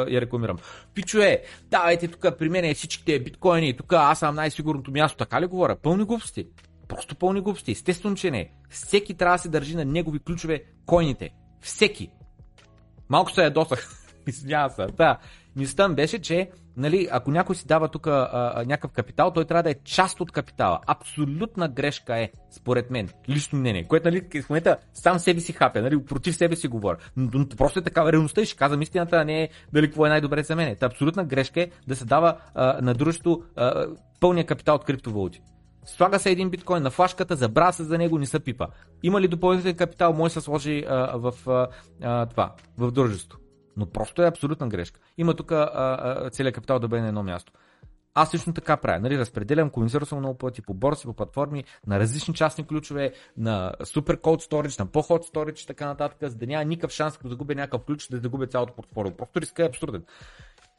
я 0.08 0.20
рекламирам. 0.20 0.58
Пичове, 0.94 1.42
давайте 1.70 2.08
тук 2.08 2.38
при 2.38 2.48
мен 2.48 2.64
е 2.64 2.74
всичките 2.74 3.20
биткоини, 3.20 3.76
тук 3.76 3.92
аз 3.92 4.18
съм 4.18 4.34
най-сигурното 4.34 4.90
място, 4.90 5.18
така 5.18 5.40
ли 5.40 5.46
говоря? 5.46 5.76
Пълни 5.76 6.04
глупости. 6.04 6.46
Просто 6.88 7.14
пълни 7.14 7.40
глупости. 7.40 7.72
Естествено, 7.72 8.16
че 8.16 8.30
не. 8.30 8.50
Всеки 8.70 9.14
трябва 9.14 9.36
да 9.36 9.42
се 9.42 9.48
държи 9.48 9.76
на 9.76 9.84
негови 9.84 10.18
ключове 10.18 10.62
койните. 10.86 11.30
Всеки. 11.60 12.10
Малко 13.08 13.32
се 13.32 13.44
ядосах. 13.44 13.88
Извинява 14.26 14.70
се. 14.70 14.86
Да. 14.86 15.18
Мислята 15.56 15.88
ми 15.88 15.94
беше, 15.94 16.18
че 16.18 16.50
нали, 16.76 17.08
ако 17.10 17.30
някой 17.30 17.56
си 17.56 17.66
дава 17.66 17.88
тук 17.88 18.06
някакъв 18.06 18.92
капитал, 18.92 19.30
той 19.30 19.44
трябва 19.44 19.62
да 19.62 19.70
е 19.70 19.74
част 19.84 20.20
от 20.20 20.32
капитала. 20.32 20.80
Абсолютна 20.86 21.68
грешка 21.68 22.18
е, 22.18 22.30
според 22.50 22.90
мен, 22.90 23.08
лично 23.28 23.58
мнение, 23.58 23.84
което 23.84 24.08
нали, 24.08 24.42
в 24.42 24.50
момента 24.50 24.76
сам 24.94 25.18
себе 25.18 25.40
си 25.40 25.52
хапя, 25.52 25.82
нали, 25.82 26.04
против 26.04 26.36
себе 26.36 26.56
си 26.56 26.68
говоря. 26.68 26.96
Но, 27.16 27.30
но 27.34 27.48
просто 27.48 27.78
е 27.78 27.82
такава 27.82 28.12
реалността 28.12 28.40
и 28.40 28.46
ще 28.46 28.56
казвам 28.56 28.82
истината, 28.82 29.16
а 29.16 29.24
не 29.24 29.42
е 29.42 29.48
дали 29.72 29.86
какво 29.86 30.06
е 30.06 30.08
най-добре 30.08 30.42
за 30.42 30.56
мен. 30.56 30.76
Та 30.76 30.86
абсолютна 30.86 31.24
грешка 31.24 31.60
е 31.60 31.70
да 31.86 31.96
се 31.96 32.04
дава 32.04 32.36
а, 32.54 32.78
на 32.82 32.94
дружеството 32.94 33.42
а, 33.56 33.86
пълния 34.20 34.46
капитал 34.46 34.74
от 34.74 34.84
криптовалути. 34.84 35.40
Слага 35.86 36.18
се 36.18 36.30
един 36.30 36.50
биткоин 36.50 36.82
на 36.82 36.90
флашката, 36.90 37.36
забравя 37.36 37.72
се 37.72 37.84
за 37.84 37.98
него, 37.98 38.18
не 38.18 38.26
са 38.26 38.40
пипа. 38.40 38.66
Има 39.02 39.20
ли 39.20 39.28
допълнителен 39.28 39.76
капитал, 39.76 40.12
може 40.12 40.34
да 40.34 40.40
се 40.40 40.44
сложи 40.44 40.84
а, 40.88 41.16
в 41.16 41.34
а, 42.02 42.26
това, 42.26 42.54
в 42.78 42.90
дружеството. 42.90 43.38
Но 43.76 43.86
просто 43.86 44.22
е 44.22 44.26
абсолютна 44.26 44.68
грешка. 44.68 45.00
Има 45.18 45.34
тук 45.34 45.52
целият 46.30 46.54
капитал 46.54 46.78
да 46.78 46.88
бъде 46.88 47.02
на 47.02 47.08
едно 47.08 47.22
място. 47.22 47.52
Аз 48.14 48.34
лично 48.34 48.54
така 48.54 48.76
правя. 48.76 49.00
Нали, 49.00 49.18
разпределям, 49.18 49.70
комуницирам 49.70 50.06
съм 50.06 50.18
много 50.18 50.38
пъти 50.38 50.62
по 50.62 50.74
борси, 50.74 51.06
по 51.06 51.14
платформи, 51.14 51.64
на 51.86 52.00
различни 52.00 52.34
частни 52.34 52.66
ключове, 52.66 53.12
на 53.36 53.72
супер 53.84 54.20
код 54.20 54.42
storage, 54.42 54.78
на 54.78 54.86
по-ход 54.86 55.26
storage 55.26 55.64
и 55.64 55.66
така 55.66 55.86
нататък, 55.86 56.18
за 56.30 56.36
да 56.36 56.46
няма 56.46 56.64
никакъв 56.64 56.90
шанс, 56.90 57.16
като 57.16 57.28
загубя 57.28 57.54
някакъв 57.54 57.84
ключ, 57.84 58.08
да 58.08 58.16
загубя 58.16 58.46
цялото 58.46 58.72
портфолио. 58.72 59.16
Просто 59.16 59.40
риска 59.40 59.62
е 59.62 59.66
абсурден. 59.66 60.04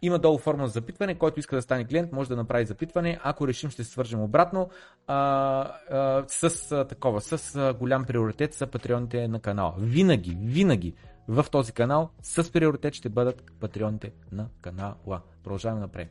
Има 0.02 0.20
долу 0.20 0.38
форма 0.38 0.68
за 0.68 0.72
запитване, 0.72 1.16
който 1.16 1.40
иска 1.40 1.56
да 1.56 1.62
стане 1.62 1.86
клиент, 1.86 2.12
може 2.12 2.30
да 2.30 2.36
направи 2.36 2.66
запитване. 2.66 3.20
Ако 3.24 3.48
решим, 3.48 3.70
ще 3.70 3.84
се 3.84 3.92
свържем 3.92 4.22
обратно 4.22 4.70
а, 5.08 5.16
а, 5.16 6.24
с 6.28 6.72
а, 6.72 6.88
такова, 6.88 7.22
с 7.22 7.56
а, 7.56 7.74
голям 7.74 8.06
приоритет 8.06 8.54
са 8.54 8.68
патреоните 8.68 9.28
на 9.28 9.40
канала. 9.40 9.76
Винаги, 9.78 10.38
винаги 10.42 10.94
в 11.28 11.46
този 11.52 11.72
канал 11.72 12.10
с 12.22 12.52
приоритет 12.52 12.94
ще 12.94 13.10
бъдат 13.10 13.44
патреоните 13.60 14.12
на 14.32 14.48
канала. 14.62 15.22
Продължаваме 15.44 15.82
напред. 15.82 16.10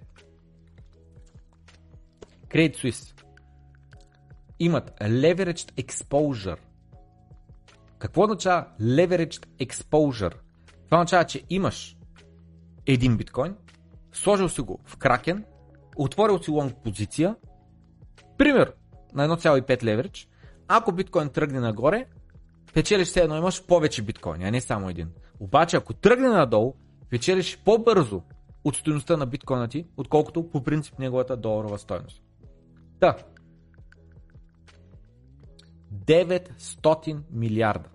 Credit 2.49 2.77
Suisse 2.77 3.23
имат 4.59 4.91
leveraged 5.01 5.87
exposure. 5.87 6.59
Какво 7.99 8.23
означава 8.23 8.67
leveraged 8.81 9.47
exposure? 9.67 10.35
Това 10.85 10.99
означава, 10.99 11.25
че 11.25 11.43
имаш 11.51 11.97
един 12.87 13.17
биткоин, 13.17 13.55
сложил 14.17 14.49
си 14.49 14.61
го 14.61 14.81
в 14.85 14.97
кракен, 14.97 15.45
отворил 15.97 16.43
си 16.43 16.51
лонг 16.51 16.75
позиция, 16.85 17.37
пример 18.39 18.73
на 19.15 19.29
1,5 19.29 19.85
леверидж, 19.85 20.29
ако 20.69 20.93
биткоин 20.93 21.29
тръгне 21.29 21.61
нагоре, 21.61 22.07
печелиш 22.75 23.09
все 23.09 23.21
едно 23.21 23.37
имаш 23.37 23.67
повече 23.67 24.03
биткоини, 24.03 24.45
а 24.45 24.51
не 24.51 24.61
само 24.61 24.91
един. 24.91 25.11
Обаче, 25.41 25.77
ако 25.77 25.95
тръгне 25.95 26.29
надолу, 26.29 26.75
печелиш 27.11 27.59
по-бързо 27.65 28.23
от 28.65 28.77
стоеността 28.77 29.17
на 29.17 29.27
биткоина 29.27 29.69
ти, 29.69 29.87
отколкото 29.97 30.51
по 30.51 30.63
принцип 30.63 30.99
неговата 30.99 31.37
доларова 31.37 31.79
стоеност. 31.79 32.23
Да. 33.01 33.17
900 35.95 37.19
милиарда. 37.31 37.89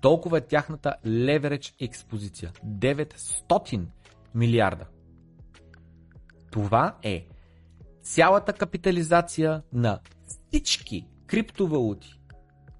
Толкова 0.00 0.38
е 0.38 0.40
тяхната 0.40 0.94
leverage 1.06 1.74
експозиция. 1.80 2.52
900 2.66 3.86
милиарда. 4.34 4.86
Това 6.50 6.98
е 7.02 7.26
цялата 8.02 8.52
капитализация 8.52 9.62
на 9.72 10.00
всички 10.26 11.06
криптовалути 11.26 12.20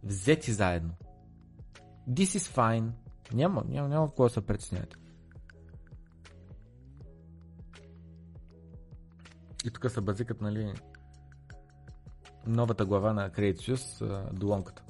взети 0.02 0.52
заедно. 0.52 0.94
This 2.08 2.38
is 2.38 2.56
fine. 2.56 2.90
Няма, 3.32 3.64
няма, 3.68 3.88
няма 3.88 4.08
какво 4.08 4.24
да 4.24 4.30
се 4.30 4.46
притеснявате. 4.46 4.96
И 9.64 9.70
тук 9.70 9.90
са 9.90 10.02
базикат, 10.02 10.40
нали, 10.40 10.74
новата 12.46 12.84
глава 12.84 13.12
на 13.12 13.30
Credit 13.30 13.56
Suisse, 13.56 14.32
долонката. 14.32 14.82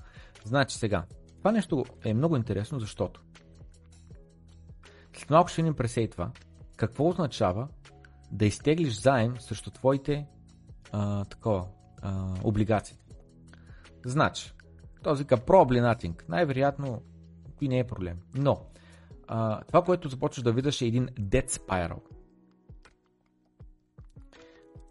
Значи 0.45 0.79
сега, 0.79 1.05
това 1.39 1.53
нещо 1.53 1.85
е 2.05 2.15
много 2.15 2.37
интересно, 2.37 2.81
защото 2.81 3.25
след 5.17 5.31
малко 5.31 5.49
ще 5.49 5.63
ни 5.63 5.75
пресей 5.75 6.11
това, 6.11 6.31
какво 6.81 7.09
означава 7.09 7.69
да 8.33 8.47
изтеглиш 8.47 9.01
заем 9.01 9.41
срещу 9.41 9.71
твоите 9.71 10.27
а, 10.93 11.25
такова, 11.25 11.67
а, 12.03 12.35
облигации. 12.45 12.97
Значи, 14.07 14.53
този 15.03 15.25
probably 15.25 15.95
nothing. 15.95 16.23
Най-вероятно 16.29 17.03
и 17.61 17.69
не 17.69 17.79
е 17.79 17.87
проблем. 17.87 18.19
Но, 18.35 18.67
а, 19.29 19.61
това, 19.61 19.83
което 19.83 20.09
започваш 20.09 20.43
да 20.43 20.53
видиш 20.53 20.83
е 20.83 20.87
един 20.87 21.07
dead 21.07 21.51
spiral. 21.51 21.99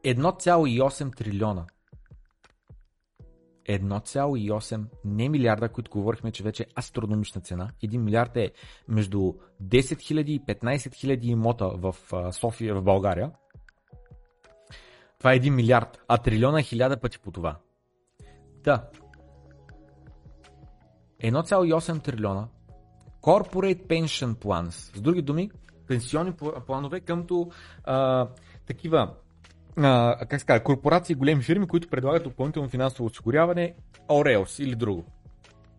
1,8 0.04 1.16
трилиона 1.16 1.66
1,8 3.70 4.86
не 5.06 5.30
милиарда, 5.30 5.70
които 5.70 5.92
говорихме, 5.92 6.32
че 6.32 6.44
вече 6.44 6.64
е 6.64 6.80
астрономична 6.80 7.42
цена. 7.42 7.70
1 7.84 7.98
милиард 7.98 8.38
е 8.38 8.52
между 8.88 9.18
10 9.18 9.36
000 9.64 10.26
и 10.26 10.42
15 10.46 10.76
000 10.76 11.24
имота 11.24 11.68
в 11.68 11.96
София, 12.32 12.76
в 12.76 12.84
България. 12.84 13.32
Това 15.20 15.34
е 15.34 15.40
1 15.40 15.50
милиард, 15.50 16.02
а 16.08 16.18
трилиона 16.18 16.60
е 16.60 16.64
1000 16.64 17.02
пъти 17.02 17.20
по 17.20 17.32
това. 17.32 17.58
Да. 18.64 18.90
1,8 21.24 22.04
трилиона 22.04 22.48
Corporate 23.22 23.88
Pension 23.88 24.36
Plans. 24.36 24.98
С 24.98 25.02
други 25.02 25.22
думи, 25.22 25.52
пенсионни 25.88 26.34
планове 26.68 27.00
къмто 27.00 27.52
а, 27.84 28.28
такива 28.68 29.16
а, 29.84 30.26
как 30.30 30.42
ска, 30.42 30.64
корпорации, 30.64 31.16
големи 31.16 31.44
фирми, 31.44 31.68
които 31.68 31.90
предлагат 31.90 32.24
допълнително 32.24 32.70
финансово 32.70 33.06
осигуряване, 33.06 33.76
Ореос 34.10 34.60
или 34.60 34.76
друго. 34.76 35.06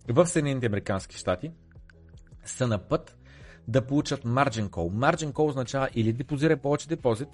В 0.09 0.27
Съединените 0.27 0.67
Американски 0.67 1.17
щати 1.17 1.51
са 2.45 2.67
на 2.67 2.79
път 2.79 3.17
да 3.69 3.87
получат 3.87 4.25
margin 4.25 4.69
call. 4.69 5.15
Margin 5.15 5.33
call 5.33 5.49
означава 5.49 5.89
или 5.95 6.13
депозирай 6.13 6.57
повече 6.57 6.89
депозит, 6.89 7.29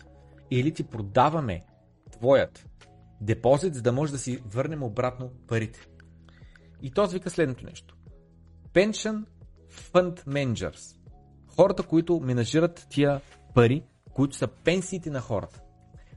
или 0.50 0.72
ти 0.72 0.84
продаваме 0.84 1.64
твоят 2.12 2.66
депозит, 3.20 3.74
за 3.74 3.82
да 3.82 3.92
може 3.92 4.12
да 4.12 4.18
си 4.18 4.42
върнем 4.46 4.82
обратно 4.82 5.30
парите. 5.48 5.86
И 6.82 6.90
то 6.90 7.06
вика 7.06 7.30
следното 7.30 7.64
нещо. 7.64 7.96
Pension 8.72 9.24
Fund 9.70 10.26
Managers. 10.26 10.96
Хората, 11.56 11.82
които 11.82 12.20
менажират 12.20 12.86
тия 12.90 13.20
пари, 13.54 13.84
които 14.12 14.36
са 14.36 14.48
пенсиите 14.48 15.10
на 15.10 15.20
хората. 15.20 15.60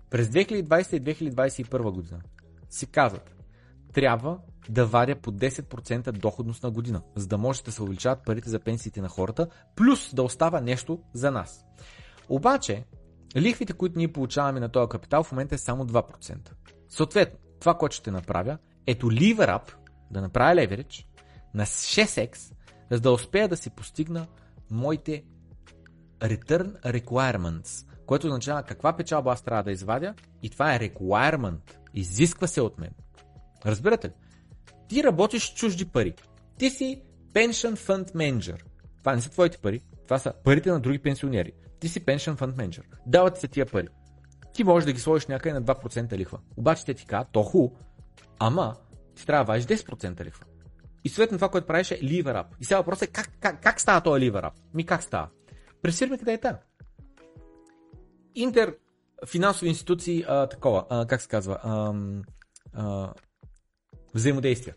През 0.09 0.27
2020 0.27 0.93
и 0.93 1.31
2021 1.31 1.91
година 1.91 2.21
си 2.69 2.87
казват, 2.87 3.35
трябва 3.93 4.39
да 4.69 4.85
варя 4.85 5.15
по 5.15 5.31
10% 5.31 6.11
доходност 6.11 6.63
на 6.63 6.71
година, 6.71 7.01
за 7.15 7.27
да 7.27 7.37
може 7.37 7.63
да 7.63 7.71
се 7.71 7.83
увеличават 7.83 8.25
парите 8.25 8.49
за 8.49 8.59
пенсиите 8.59 9.01
на 9.01 9.09
хората, 9.09 9.47
плюс 9.75 10.15
да 10.15 10.23
остава 10.23 10.61
нещо 10.61 10.99
за 11.13 11.31
нас. 11.31 11.65
Обаче, 12.29 12.85
лихвите, 13.37 13.73
които 13.73 13.97
ние 13.97 14.13
получаваме 14.13 14.59
на 14.59 14.69
този 14.69 14.89
капитал 14.89 15.23
в 15.23 15.31
момента 15.31 15.55
е 15.55 15.57
само 15.57 15.85
2%. 15.85 16.51
Съответно, 16.89 17.39
това, 17.59 17.73
което 17.73 17.95
ще 17.95 18.11
направя, 18.11 18.57
ето 18.87 19.07
up, 19.07 19.73
да 20.11 20.21
направя 20.21 20.55
leverage 20.55 21.05
на 21.53 21.65
6x, 21.65 22.53
за 22.91 22.99
да 22.99 23.11
успея 23.11 23.47
да 23.47 23.57
си 23.57 23.69
постигна 23.69 24.27
моите 24.71 25.23
return 26.19 26.81
requirements, 26.81 27.85
което 28.09 28.27
означава 28.27 28.63
каква 28.63 28.93
печалба 28.93 29.31
аз 29.31 29.41
трябва 29.41 29.63
да 29.63 29.71
извадя 29.71 30.13
и 30.43 30.49
това 30.49 30.75
е 30.75 30.79
requirement. 30.79 31.77
Изисква 31.93 32.47
се 32.47 32.61
от 32.61 32.79
мен. 32.79 32.89
Разбирате 33.65 34.07
ли? 34.07 34.13
Ти 34.87 35.03
работиш 35.03 35.49
с 35.49 35.53
чужди 35.53 35.85
пари. 35.85 36.13
Ти 36.57 36.69
си 36.69 37.01
Pension 37.33 37.75
Fund 37.75 38.11
Manager. 38.11 38.63
Това 38.99 39.15
не 39.15 39.21
са 39.21 39.29
твоите 39.29 39.57
пари, 39.57 39.81
това 40.03 40.19
са 40.19 40.33
парите 40.43 40.71
на 40.71 40.79
други 40.79 40.99
пенсионери. 40.99 41.51
Ти 41.79 41.89
си 41.89 42.05
Pension 42.05 42.35
Fund 42.35 42.53
Manager. 42.53 42.83
Дават 43.05 43.37
се 43.37 43.47
тия 43.47 43.65
пари. 43.65 43.87
Ти 44.53 44.63
можеш 44.63 44.85
да 44.85 44.93
ги 44.93 44.99
сложиш 44.99 45.27
някъде 45.27 45.53
на 45.53 45.63
2% 45.63 46.17
лихва. 46.17 46.39
Обаче 46.57 46.85
те 46.85 46.93
ти 46.93 47.05
казват, 47.05 47.27
то 47.31 47.43
ху, 47.43 47.69
ама 48.39 48.75
ти 49.15 49.25
трябва 49.25 49.45
да 49.45 49.51
вадиш 49.51 49.65
10% 49.65 50.25
лихва. 50.25 50.45
И 51.03 51.09
съответно 51.09 51.37
това, 51.37 51.49
което 51.49 51.67
правиш 51.67 51.91
е 51.91 51.99
lever 51.99 52.33
up. 52.33 52.45
И 52.59 52.65
сега 52.65 52.77
въпросът 52.77 53.09
е 53.09 53.11
как, 53.11 53.29
как, 53.39 53.61
как 53.63 53.81
става 53.81 54.01
този 54.01 54.21
lever 54.21 54.43
up? 54.43 54.53
Ми 54.73 54.85
как 54.85 55.03
става? 55.03 55.29
През 55.81 55.99
фирмите 55.99 56.33
е 56.33 56.37
така 56.37 56.68
интер 58.41 58.75
финансови 59.27 59.69
институции, 59.69 60.25
а, 60.27 60.47
такова, 60.47 60.85
а, 60.89 61.05
как 61.05 61.21
се 61.21 61.27
казва, 61.27 61.59
а, 61.63 61.93
а, 62.73 63.13
взаимодействия. 64.15 64.75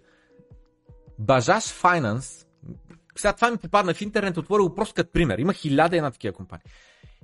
Бажаш 1.19 1.65
Finance, 1.65 2.47
сега 3.17 3.33
това 3.33 3.51
ми 3.51 3.57
попадна 3.57 3.95
в 3.95 4.03
интернет, 4.03 4.37
отворил 4.37 4.69
го 4.69 4.75
просто 4.75 4.95
като 4.95 5.13
пример. 5.13 5.39
Има 5.39 5.53
хиляда 5.53 5.97
една 5.97 6.11
такива 6.11 6.35
компании. 6.35 6.65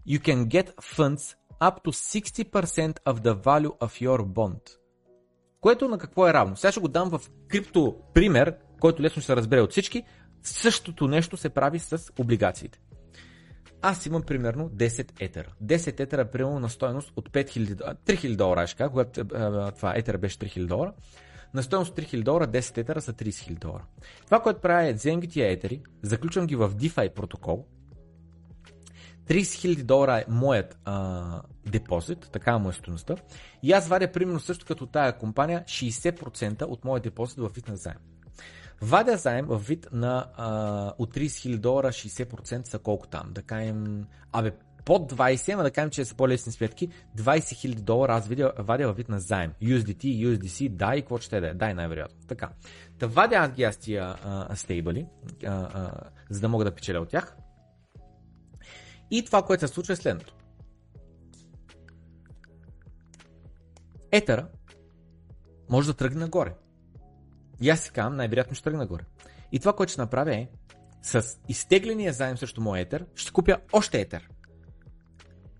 You 0.08 0.20
can 0.20 0.46
get 0.46 0.74
funds 0.74 1.36
up 1.60 1.84
to 1.84 1.90
60% 1.90 3.00
of 3.06 3.20
the 3.20 3.34
value 3.34 3.78
of 3.78 4.06
your 4.06 4.22
bond. 4.22 4.60
Което 5.60 5.88
на 5.88 5.98
какво 5.98 6.28
е 6.28 6.32
равно? 6.32 6.56
Сега 6.56 6.72
ще 6.72 6.80
го 6.80 6.88
дам 6.88 7.10
в 7.10 7.20
крипто 7.48 7.96
пример, 8.14 8.54
който 8.80 9.02
лесно 9.02 9.22
ще 9.22 9.26
се 9.26 9.36
разбере 9.36 9.60
от 9.60 9.70
всички. 9.70 10.02
Същото 10.42 11.08
нещо 11.08 11.36
се 11.36 11.48
прави 11.48 11.78
с 11.78 12.12
облигациите. 12.18 12.80
Аз 13.82 14.06
имам 14.06 14.22
примерно 14.22 14.70
10 14.70 15.12
етера. 15.20 15.54
10 15.64 16.00
етера 16.00 16.20
е 16.20 16.30
примерно 16.30 16.60
на 16.60 16.68
стоеност 16.68 17.12
от 17.16 17.30
5000, 17.30 17.96
3000 18.06 18.36
долара, 18.36 18.66
ще 18.66 18.88
когато 18.88 19.24
това 19.76 19.92
етера 19.96 20.18
беше 20.18 20.38
3000 20.38 20.66
долара. 20.66 20.92
На 21.54 21.62
стоеност 21.62 21.96
3000 21.96 22.22
долара, 22.22 22.48
10 22.48 22.78
етера 22.78 23.00
са 23.00 23.12
30 23.12 23.28
000 23.28 23.58
долара. 23.58 23.84
Това, 24.24 24.40
което 24.40 24.60
правя 24.60 24.88
е, 24.88 24.92
вземам 24.92 25.20
ги 25.20 25.28
тия 25.28 25.50
етери, 25.50 25.82
заключвам 26.02 26.46
ги 26.46 26.56
в 26.56 26.70
DeFi 26.70 27.14
протокол, 27.14 27.66
30 29.26 29.40
000 29.40 29.82
долара 29.82 30.18
е 30.18 30.24
моят 30.28 30.78
а, 30.84 31.42
депозит, 31.66 32.28
така 32.32 32.58
му 32.58 32.68
е 32.68 32.72
стоеността. 32.72 33.16
И 33.62 33.72
аз 33.72 33.88
вадя 33.88 34.12
примерно 34.12 34.40
също 34.40 34.66
като 34.66 34.86
тая 34.86 35.18
компания 35.18 35.64
60% 35.64 36.62
от 36.62 36.84
моят 36.84 37.02
депозит 37.02 37.38
в 37.38 37.50
вид 37.54 37.64
заем. 37.72 37.96
Вадя 38.82 39.16
заем 39.16 39.46
в 39.46 39.58
вид 39.58 39.88
на 39.92 40.26
а, 40.36 40.92
от 40.98 41.14
30 41.14 41.26
000 41.26 41.56
долара 41.56 41.88
60% 41.88 42.66
са 42.66 42.78
колко 42.78 43.06
там? 43.06 43.32
Да 43.32 43.42
кажем, 43.42 44.06
абе, 44.32 44.52
под 44.84 45.12
20, 45.12 45.54
ама 45.54 45.62
да 45.62 45.70
кажем, 45.70 45.90
че 45.90 46.04
са 46.04 46.14
по-лесни 46.14 46.52
сметки, 46.52 46.88
20 46.88 47.38
000 47.38 47.74
долара 47.74 48.14
аз 48.14 48.28
видя, 48.28 48.52
вадя 48.58 48.86
във 48.86 48.96
вид 48.96 49.08
на 49.08 49.20
заем. 49.20 49.52
USDT, 49.62 50.26
USDC, 50.26 50.68
дай, 50.68 51.00
какво 51.00 51.18
ще 51.18 51.40
да 51.40 51.48
е, 51.48 51.54
дай 51.54 51.74
най-вероятно. 51.74 52.18
Така. 52.28 52.50
Та 52.98 53.06
вадя 53.06 53.36
аз 53.36 53.52
ги 53.52 53.62
аз 53.62 53.76
тия 53.76 54.16
а, 54.24 54.56
за 56.30 56.40
да 56.40 56.48
мога 56.48 56.64
да 56.64 56.74
печеля 56.74 57.00
от 57.00 57.08
тях. 57.08 57.36
И 59.10 59.24
това, 59.24 59.42
което 59.42 59.68
се 59.68 59.74
случва 59.74 59.92
е 59.92 59.96
следното. 59.96 60.34
Етера 64.12 64.48
може 65.70 65.88
да 65.88 65.94
тръгне 65.94 66.20
нагоре. 66.20 66.54
И 67.60 67.70
аз 67.70 67.80
си 67.80 67.90
казвам, 67.90 68.16
най-вероятно 68.16 68.54
ще 68.54 68.64
тръгне 68.64 68.78
нагоре. 68.78 69.02
И 69.52 69.58
това, 69.58 69.72
което 69.72 69.92
ще 69.92 70.00
направя 70.00 70.34
е, 70.34 70.48
с 71.02 71.38
изтегления 71.48 72.12
заем 72.12 72.38
срещу 72.38 72.60
моя 72.60 72.82
етер, 72.82 73.04
ще 73.14 73.32
купя 73.32 73.56
още 73.72 74.00
етер. 74.00 74.28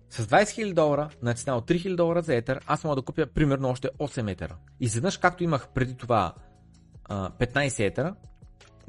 С 0.09 0.27
20 0.27 0.43
000 0.43 0.73
долара 0.73 1.09
на 1.21 1.33
цена 1.33 1.57
от 1.57 1.69
3000 1.69 1.95
долара 1.95 2.21
за 2.21 2.35
етер, 2.35 2.59
аз 2.67 2.83
мога 2.83 2.95
да 2.95 3.01
купя 3.01 3.27
примерно 3.27 3.69
още 3.69 3.87
8 3.87 4.31
етера. 4.31 4.55
И 4.79 4.85
изведнъж, 4.85 5.17
както 5.17 5.43
имах 5.43 5.67
преди 5.67 5.93
това 5.93 6.33
15 7.09 7.85
етера, 7.85 8.15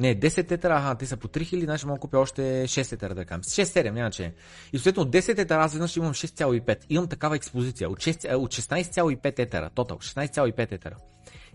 не, 0.01 0.20
10 0.20 0.51
етера, 0.51 0.77
аха, 0.77 0.95
те 0.95 1.07
са 1.07 1.16
по 1.16 1.28
3000, 1.28 1.65
значи 1.65 1.87
мога 1.87 1.97
да 1.97 2.01
купя 2.01 2.19
още 2.19 2.43
6 2.43 2.93
етера, 2.93 3.15
да 3.15 3.24
кажем. 3.24 3.43
6-7, 3.43 3.91
няма 3.91 4.11
че. 4.11 4.35
И 4.73 4.78
съответно 4.78 5.03
от 5.03 5.11
10 5.11 5.39
етера 5.39 5.65
аз 5.65 5.73
веднъж 5.73 5.97
имам 5.97 6.15
6,5. 6.15 6.78
Имам 6.89 7.09
такава 7.09 7.37
експозиция. 7.37 7.91
От, 7.91 7.99
6, 7.99 8.35
от 8.35 8.55
16,5 8.55 9.39
етера, 9.39 9.70
тотал, 9.74 9.99
16,5 9.99 10.73
етера. 10.73 10.97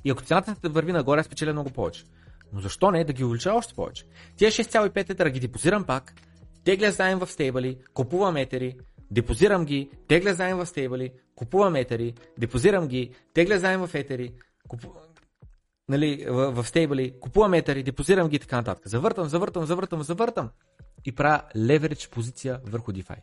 И 0.06 0.10
ако 0.10 0.24
цената 0.24 0.56
върви 0.64 0.92
нагоре, 0.92 1.20
аз 1.20 1.30
печеля 1.30 1.54
много 1.54 1.70
повече. 1.70 2.04
Но 2.54 2.60
защо 2.60 2.92
не 2.92 3.04
да 3.04 3.14
ги 3.14 3.24
увелича 3.24 3.54
още 3.54 3.74
повече? 3.74 4.06
Тия 4.38 4.52
6,5 4.52 5.10
етера 5.10 5.30
ги 5.30 5.40
депозирам 5.40 5.84
пак, 5.84 6.14
тегля 6.64 6.92
заем 6.92 7.20
в 7.20 7.28
стейбъли, 7.28 7.78
купувам 7.94 8.38
етери, 8.38 8.76
депозирам 9.12 9.66
ги, 9.66 9.90
тегля 10.08 10.34
заем 10.34 10.58
в 10.58 10.66
стейбъли, 10.66 11.12
купувам 11.36 11.76
етери, 11.76 12.14
депозирам 12.40 12.88
ги, 12.88 13.16
тегля 13.34 13.60
заем 13.60 13.88
в 13.88 13.96
етери, 13.96 14.34
купувам 14.68 15.02
нали, 15.90 16.26
в, 16.30 16.52
в 16.52 16.68
стейбъли, 16.68 17.20
купувам 17.20 17.54
етери, 17.54 17.84
депозирам 17.84 18.30
ги 18.30 18.36
и 18.36 18.40
така 18.40 18.56
нататък. 18.56 18.88
Завъртам, 18.88 19.28
завъртам, 19.28 19.66
завъртам, 19.66 20.04
завъртам 20.04 20.50
и 21.06 21.12
правя 21.12 21.42
леверидж 21.56 22.10
позиция 22.10 22.60
върху 22.66 22.92
DeFi. 22.92 23.18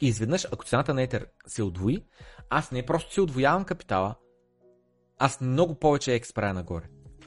И 0.00 0.08
изведнъж, 0.08 0.46
ако 0.52 0.64
цената 0.64 0.94
на 0.94 1.02
етер 1.02 1.26
се 1.46 1.62
удвои, 1.62 2.04
аз 2.50 2.70
не 2.70 2.86
просто 2.86 3.12
си 3.12 3.20
удвоявам 3.20 3.64
капитала, 3.64 4.14
аз 5.20 5.40
много 5.40 5.74
повече 5.74 6.14
екс 6.14 6.32
правя 6.32 6.54
нагоре. 6.54 6.84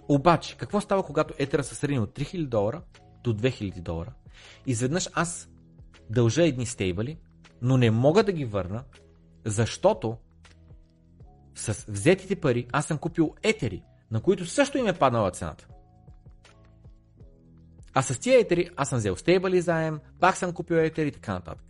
Обаче, 0.08 0.58
какво 0.58 0.82
става, 0.82 1.04
когато 1.04 1.34
етера 1.38 1.64
се 1.64 1.76
средни 1.76 2.00
от 2.00 2.20
3000 2.20 2.46
долара 2.46 2.82
до 3.24 3.34
2000 3.34 3.82
долара? 3.82 4.14
Изведнъж 4.66 5.10
аз 5.14 5.50
дължа 6.10 6.44
едни 6.44 6.66
стейбъли, 6.66 7.18
но 7.62 7.78
не 7.78 7.92
мога 7.92 8.24
да 8.24 8.32
ги 8.32 8.46
върна, 8.46 8.84
защото 9.46 10.18
с 11.56 11.86
взетите 11.88 12.36
пари 12.36 12.68
аз 12.72 12.86
съм 12.86 12.98
купил 12.98 13.34
етери, 13.44 13.84
на 14.12 14.22
които 14.22 14.46
също 14.46 14.78
им 14.78 14.88
е 14.88 14.94
паднала 14.94 15.32
цената. 15.32 15.68
А 17.94 18.02
с 18.02 18.20
тия 18.20 18.40
етери 18.40 18.70
аз 18.76 18.90
съм 18.90 19.00
взел 19.00 19.16
стейбъли 19.16 19.62
заем, 19.62 20.00
пак 20.20 20.38
съм 20.38 20.54
купил 20.54 20.76
етери 20.76 21.08
и 21.08 21.12
така 21.12 21.34
нататък. 21.34 21.66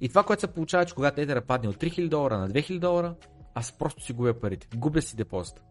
И 0.00 0.08
това, 0.08 0.22
което 0.22 0.40
се 0.40 0.46
получава, 0.46 0.84
че 0.84 0.94
когато 0.94 1.20
етера 1.20 1.40
падне 1.40 1.68
от 1.68 1.76
3000 1.76 2.08
долара 2.08 2.38
на 2.38 2.50
2000 2.50 2.78
долара, 2.78 3.14
аз 3.54 3.78
просто 3.78 4.02
си 4.02 4.12
губя 4.12 4.40
парите. 4.40 4.68
Губя 4.76 5.02
си 5.02 5.16
депозита. 5.16 5.62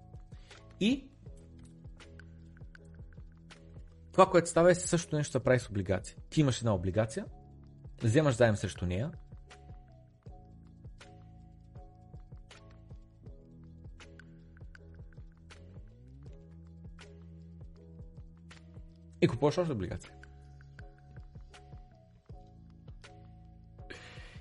И 0.80 1.10
това, 4.12 4.30
което 4.30 4.50
става 4.50 4.72
е 4.72 4.76
същото 4.76 5.16
нещо 5.16 5.32
се 5.32 5.44
прави 5.44 5.60
с 5.60 5.70
облигация. 5.70 6.18
Ти 6.30 6.42
имаш 6.42 6.58
една 6.58 6.74
облигация, 6.74 7.26
вземаш 8.04 8.36
заем 8.36 8.56
срещу 8.56 8.86
нея, 8.86 9.12
и 19.22 19.28
купуваш 19.28 19.58
още 19.58 19.74
облигация. 19.74 20.12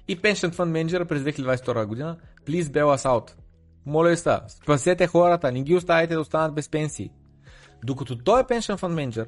И 0.09 0.21
Pension 0.21 0.53
Fund 0.53 0.71
Manager 0.73 1.09
през 1.09 1.23
2022 1.23 1.87
година 1.87 2.19
Please 2.49 2.63
bail 2.63 2.97
us 2.97 3.07
out. 3.07 3.35
Моля 3.87 4.11
ви 4.11 4.17
са, 4.17 4.41
спасете 4.49 5.07
хората, 5.07 5.53
не 5.53 5.63
ги 5.63 5.75
оставайте 5.75 6.15
да 6.15 6.21
останат 6.21 6.55
без 6.55 6.69
пенсии. 6.69 7.11
Докато 7.85 8.19
той 8.19 8.41
е 8.41 8.45
Pension 8.45 8.77
Fund 8.77 9.09
Manager, 9.09 9.27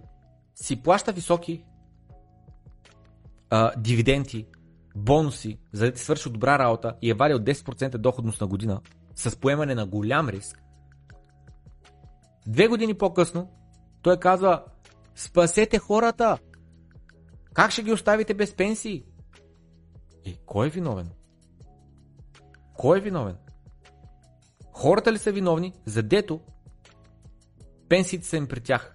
си 0.55 0.83
плаща 0.83 1.13
високи 1.13 1.65
а, 3.51 3.73
дивиденти, 3.77 4.47
бонуси, 4.97 5.59
за 5.73 5.87
да 5.87 5.93
ти 5.93 6.01
свърши 6.01 6.31
добра 6.31 6.59
работа 6.59 6.97
и 7.03 7.11
е 7.11 7.15
вали 7.15 7.35
от 7.35 7.43
10% 7.43 7.99
доходност 7.99 8.41
на 8.41 8.47
година 8.47 8.81
с 9.15 9.37
поемане 9.37 9.75
на 9.75 9.87
голям 9.87 10.29
риск. 10.29 10.63
Две 12.47 12.69
години 12.69 12.95
по-късно 12.95 13.51
той 14.03 14.17
казва 14.17 14.65
Спасете 15.15 15.79
хората! 15.79 16.39
Как 17.55 17.71
ще 17.71 17.83
ги 17.83 17.93
оставите 17.93 18.35
без 18.35 18.57
пенсии? 18.57 19.05
И 20.25 20.37
кой 20.47 20.67
е 20.67 20.71
виновен? 20.71 21.11
Кой 22.81 22.99
е 22.99 23.01
виновен? 23.01 23.37
Хората 24.73 25.13
ли 25.13 25.19
са 25.19 25.33
виновни, 25.33 25.73
за 25.87 26.03
дето 26.03 26.41
пенсиите 27.89 28.27
са 28.27 28.37
им 28.37 28.49
при 28.49 28.61
тях? 28.61 28.95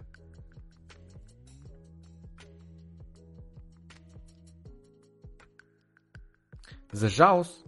За 6.93 7.09
жалост, 7.09 7.65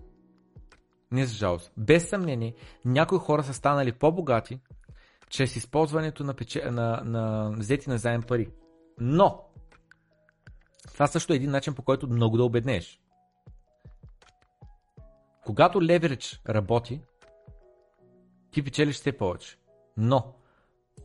не 1.12 1.26
за 1.26 1.34
жалост, 1.34 1.72
без 1.78 2.10
съмнение, 2.10 2.56
някои 2.86 3.18
хора 3.20 3.44
са 3.44 3.54
станали 3.54 3.92
по-богати 3.92 4.60
чрез 5.30 5.56
използването 5.56 6.24
на, 6.24 6.34
пече... 6.34 6.72
на, 6.72 7.02
на 7.06 7.52
взети 7.58 7.90
на 7.90 7.98
заем 7.98 8.22
пари. 8.22 8.52
Но, 9.00 9.44
това 10.94 11.08
също 11.08 11.34
е 11.34 11.36
един 11.36 11.52
начин 11.52 11.74
по 11.74 11.82
който 11.82 12.08
много 12.08 12.38
да 12.38 12.44
обеднееш. 12.44 13.02
Когато 15.48 15.82
леверидж 15.82 16.42
работи, 16.50 17.02
ти 18.52 18.64
печелиш 18.64 18.96
все 18.96 19.12
повече. 19.12 19.58
Но, 19.98 20.34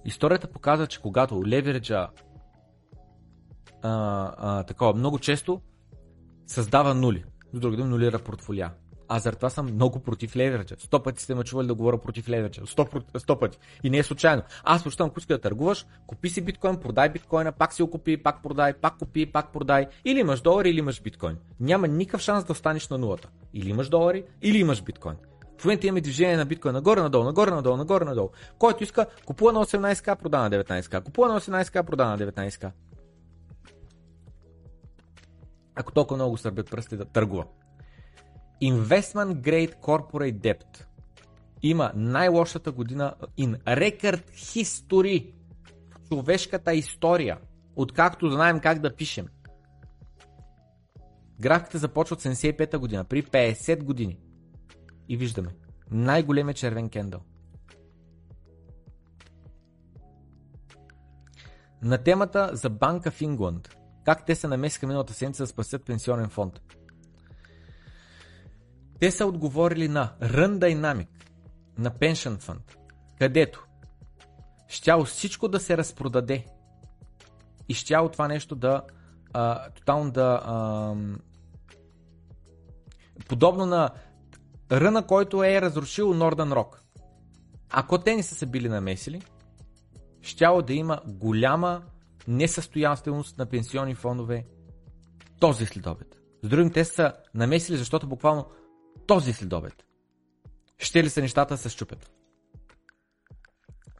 историята 0.04 0.50
показва, 0.50 0.86
че 0.86 1.00
когато 1.00 1.46
левериджа 1.46 2.08
а, 3.82 4.34
а, 4.38 4.62
такова 4.62 4.94
много 4.94 5.18
често 5.18 5.60
създава 6.46 6.94
нули. 6.94 7.24
С 7.52 7.60
други 7.60 7.76
думи, 7.76 7.90
нулира 7.90 8.18
портфолия. 8.18 8.72
Аз 9.08 9.22
заради 9.22 9.36
това 9.36 9.50
съм 9.50 9.74
много 9.74 10.00
против 10.00 10.36
левериджа. 10.36 10.76
Сто 10.78 11.02
пъти 11.02 11.22
сте 11.22 11.34
ме 11.34 11.44
чували 11.44 11.66
да 11.66 11.74
говоря 11.74 11.98
против 11.98 12.28
левериджа. 12.28 12.62
Сто, 13.18 13.38
пъти. 13.38 13.58
И 13.84 13.90
не 13.90 13.98
е 13.98 14.02
случайно. 14.02 14.42
Аз 14.64 14.84
почитам, 14.84 15.08
ако 15.08 15.20
да 15.28 15.40
търгуваш, 15.40 15.86
купи 16.06 16.28
си 16.28 16.40
биткоин, 16.40 16.76
продай 16.76 17.08
биткоина, 17.08 17.52
пак 17.52 17.72
си 17.72 17.82
го 17.82 17.90
купи, 17.90 18.22
пак 18.22 18.42
продай, 18.42 18.72
пак 18.72 18.98
купи, 18.98 19.32
пак 19.32 19.52
продай. 19.52 19.86
Или 20.04 20.20
имаш 20.20 20.40
долари, 20.40 20.70
или 20.70 20.78
имаш 20.78 21.02
биткоин. 21.02 21.36
Няма 21.60 21.88
никакъв 21.88 22.20
шанс 22.20 22.44
да 22.44 22.52
останеш 22.52 22.88
на 22.88 22.98
нулата. 22.98 23.28
Или 23.54 23.70
имаш 23.70 23.88
долари, 23.88 24.24
или 24.42 24.58
имаш 24.58 24.82
биткоин. 24.82 25.16
В 25.58 25.64
момента 25.64 25.86
имаме 25.86 26.00
движение 26.00 26.36
на 26.36 26.44
биткоин 26.46 26.74
нагоре, 26.74 27.00
надолу, 27.00 27.24
нагоре, 27.24 27.50
надолу, 27.50 27.76
нагоре, 27.76 28.04
надолу. 28.04 28.30
Който 28.58 28.84
иска, 28.84 29.06
купува 29.26 29.52
на 29.52 29.66
18к, 29.66 30.16
продава 30.16 30.48
на 30.48 30.50
19к. 30.50 31.02
Купува 31.04 31.28
на 31.28 31.40
18к, 31.40 31.82
продава 31.82 32.10
на 32.10 32.18
19к. 32.18 32.70
Ако 35.74 35.92
толкова 35.92 36.16
много 36.16 36.36
сърбят 36.36 36.70
пръсти 36.70 36.96
да 36.96 37.04
търгува. 37.04 37.44
Investment 38.62 39.34
Grade 39.34 39.74
Corporate 39.80 40.34
Debt 40.34 40.84
има 41.62 41.92
най-лошата 41.94 42.72
година 42.72 43.14
in 43.38 43.64
record 43.64 44.30
history 44.30 45.32
в 45.90 46.08
човешката 46.08 46.74
история, 46.74 47.38
откакто 47.76 48.30
знаем 48.30 48.60
как 48.60 48.78
да 48.78 48.96
пишем. 48.96 49.26
Графиката 51.42 51.78
започва 51.78 52.14
от 52.14 52.22
75-та 52.22 52.78
година, 52.78 53.04
при 53.04 53.22
50 53.22 53.82
години. 53.82 54.18
И 55.08 55.16
виждаме. 55.16 55.54
Най-големия 55.90 56.54
червен 56.54 56.88
кендъл. 56.88 57.20
На 61.82 61.98
темата 61.98 62.50
за 62.52 62.70
банка 62.70 63.10
в 63.10 63.20
Ингланд. 63.20 63.76
Как 64.04 64.26
те 64.26 64.34
се 64.34 64.48
намесиха 64.48 64.86
миналата 64.86 65.12
седмица 65.12 65.42
да 65.42 65.46
спасят 65.46 65.84
пенсионен 65.84 66.28
фонд. 66.28 66.60
Те 69.00 69.10
са 69.10 69.26
отговорили 69.26 69.88
на 69.88 70.12
Run 70.20 70.58
Dynamic, 70.58 71.08
на 71.78 71.90
Pension 71.90 72.36
Fund, 72.36 72.76
където 73.18 73.66
щяло 74.68 75.04
всичко 75.04 75.48
да 75.48 75.60
се 75.60 75.76
разпродаде 75.76 76.46
и 77.68 77.74
щяло 77.74 78.08
това 78.08 78.28
нещо 78.28 78.54
да 78.54 78.82
а, 79.32 79.70
тотално 79.70 80.10
да 80.10 80.40
а, 80.44 80.94
подобно 83.32 83.66
на 83.66 83.90
ръна, 84.72 85.06
който 85.06 85.44
е 85.44 85.60
разрушил 85.60 86.14
Northern 86.14 86.52
Rock. 86.52 86.78
Ако 87.70 87.98
те 87.98 88.16
не 88.16 88.22
са 88.22 88.34
се 88.34 88.46
били 88.46 88.68
намесили, 88.68 89.22
щяло 90.22 90.62
да 90.62 90.74
има 90.74 91.00
голяма 91.06 91.82
несъстоятелност 92.28 93.38
на 93.38 93.46
пенсионни 93.46 93.94
фондове 93.94 94.46
този 95.40 95.66
следобед. 95.66 96.20
С 96.42 96.48
другим, 96.48 96.72
те 96.72 96.84
са 96.84 97.12
намесили, 97.34 97.76
защото 97.76 98.06
буквално 98.06 98.46
този 99.06 99.32
следобед 99.32 99.84
ще 100.78 101.04
ли 101.04 101.10
са 101.10 101.20
нещата 101.20 101.56
се 101.56 101.68
щупят. 101.68 102.10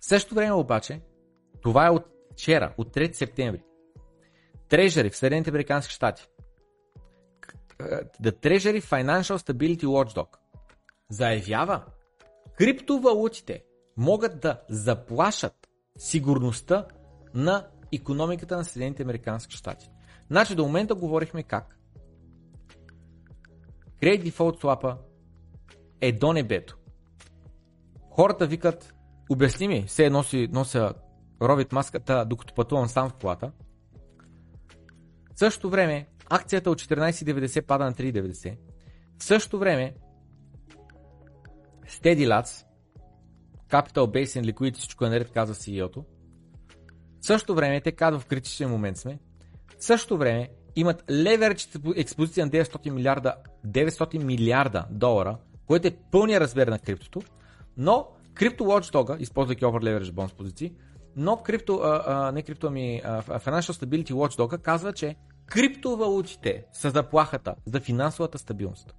В 0.00 0.04
същото 0.04 0.34
време 0.34 0.52
обаче, 0.52 1.00
това 1.62 1.86
е 1.86 1.90
от 1.90 2.06
вчера, 2.32 2.74
от 2.78 2.94
3 2.94 3.12
септември. 3.12 3.62
Трежери 4.68 5.10
в 5.10 5.16
Съединените 5.16 5.50
Американски 5.50 5.94
щати. 5.94 6.28
The 8.22 8.42
Treasury 8.42 8.82
Financial 8.82 9.38
Stability 9.38 9.84
Watchdog 9.84 10.28
заявява, 11.10 11.84
криптовалутите 12.59 13.64
могат 13.96 14.40
да 14.40 14.60
заплашат 14.68 15.68
сигурността 15.98 16.86
на 17.34 17.66
економиката 17.92 18.56
на 18.56 18.64
Съединените 18.64 19.02
Американски 19.02 19.56
щати. 19.56 19.90
Значи 20.30 20.54
до 20.54 20.62
момента 20.64 20.94
говорихме 20.94 21.42
как 21.42 21.78
Credit 24.02 24.30
Default 24.30 24.62
Swap 24.62 24.96
е 26.00 26.12
до 26.12 26.32
небето. 26.32 26.78
Хората 28.10 28.46
викат, 28.46 28.94
обясни 29.30 29.68
ми, 29.68 29.84
все 29.86 30.10
носи, 30.10 30.48
нося 30.52 30.94
робит 31.42 31.72
маската, 31.72 32.24
докато 32.24 32.54
пътувам 32.54 32.88
сам 32.88 33.10
в 33.10 33.14
колата. 33.14 33.52
В 35.34 35.38
същото 35.38 35.70
време, 35.70 36.09
акцията 36.30 36.70
от 36.70 36.80
14,90 36.80 37.66
пада 37.66 37.84
на 37.84 37.92
3,90. 37.92 38.56
В 39.18 39.24
същото 39.24 39.58
време, 39.58 39.94
Steady 41.88 42.26
Lads, 42.26 42.66
Capital 43.70 43.92
Basin 43.92 44.52
Liquidity, 44.52 44.76
всичко 44.76 45.04
е 45.04 45.08
наред, 45.08 45.30
казва 45.30 45.54
CEO-то. 45.54 46.04
В 47.20 47.26
същото 47.26 47.54
време, 47.54 47.80
те 47.80 47.92
казват 47.92 48.22
в 48.22 48.26
критичен 48.26 48.70
момент 48.70 48.96
сме. 48.96 49.18
В 49.78 49.84
същото 49.84 50.18
време, 50.18 50.48
имат 50.76 51.04
леверидж 51.10 51.68
експозиция 51.96 52.46
на 52.46 52.52
900 52.52 52.90
милиарда, 52.90 53.34
900 53.66 54.24
милиарда 54.24 54.86
долара, 54.90 55.36
което 55.66 55.88
е 55.88 55.96
пълния 56.10 56.40
размер 56.40 56.68
на 56.68 56.78
криптото, 56.78 57.22
но 57.76 58.08
Crypto 58.34 58.60
Watchdog, 58.60 59.18
използвайки 59.18 59.64
over 59.64 59.80
leverage 59.80 60.12
bonds 60.12 60.34
позиции, 60.34 60.72
но 61.16 61.36
крипто, 61.36 61.74
а, 61.74 62.02
а, 62.06 62.32
не 62.32 62.42
крипто, 62.42 62.66
ами 62.66 63.00
а, 63.04 63.22
Financial 63.22 63.84
Stability 63.84 64.12
Watchdog 64.12 64.62
казва, 64.62 64.92
че 64.92 65.16
криптовалутите 65.52 66.64
са 66.72 66.90
заплахата 66.90 67.54
за 67.66 67.80
финансовата 67.80 68.38
стабилност. 68.38 68.94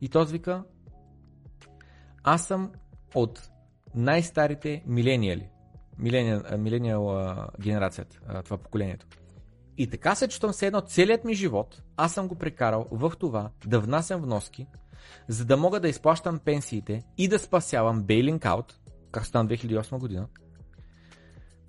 И 0.00 0.08
този 0.08 0.32
вика, 0.32 0.64
аз 2.22 2.46
съм 2.46 2.72
от 3.14 3.50
най-старите 3.94 4.84
милениали, 4.86 5.48
милениал, 6.58 7.36
генерацията, 7.60 8.42
това 8.44 8.58
поколението. 8.58 9.06
И 9.78 9.90
така 9.90 10.14
се 10.14 10.28
чувствам 10.28 10.52
все 10.52 10.66
едно 10.66 10.80
целият 10.80 11.24
ми 11.24 11.34
живот, 11.34 11.82
аз 11.96 12.14
съм 12.14 12.28
го 12.28 12.34
прекарал 12.34 12.86
в 12.90 13.12
това 13.18 13.50
да 13.66 13.80
внасям 13.80 14.22
вноски, 14.22 14.66
за 15.28 15.44
да 15.44 15.56
мога 15.56 15.80
да 15.80 15.88
изплащам 15.88 16.38
пенсиите 16.38 17.02
и 17.18 17.28
да 17.28 17.38
спасявам 17.38 18.02
бейлинг 18.02 18.46
аут, 18.46 18.79
как 19.10 19.26
стана 19.26 19.48
2008 19.48 19.98
година, 19.98 20.28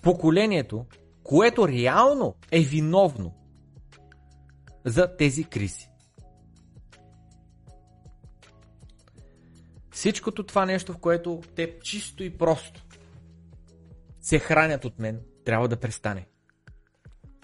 поколението, 0.02 0.86
което 1.24 1.68
реално 1.68 2.36
е 2.52 2.60
виновно 2.60 3.34
за 4.86 5.18
тези 5.18 5.44
кризи. 5.44 5.88
Всичкото 9.92 10.44
това 10.44 10.66
нещо, 10.66 10.94
в 10.94 10.98
което 10.98 11.42
те 11.56 11.80
чисто 11.80 12.24
и 12.24 12.38
просто 12.38 12.84
се 14.22 14.40
хранят 14.40 14.86
от 14.86 15.00
мен, 15.00 15.22
трябва 15.46 15.68
да 15.68 15.80
престане. 15.80 16.28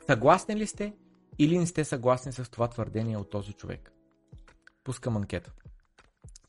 Съгласни 0.05 0.55
ли 0.55 0.67
сте 0.67 0.93
или 1.39 1.57
не 1.57 1.67
сте 1.67 1.85
съгласни 1.85 2.31
с 2.31 2.51
това 2.51 2.67
твърдение 2.67 3.17
от 3.17 3.29
този 3.29 3.53
човек? 3.53 3.91
Пускам 4.83 5.17
анкета. 5.17 5.51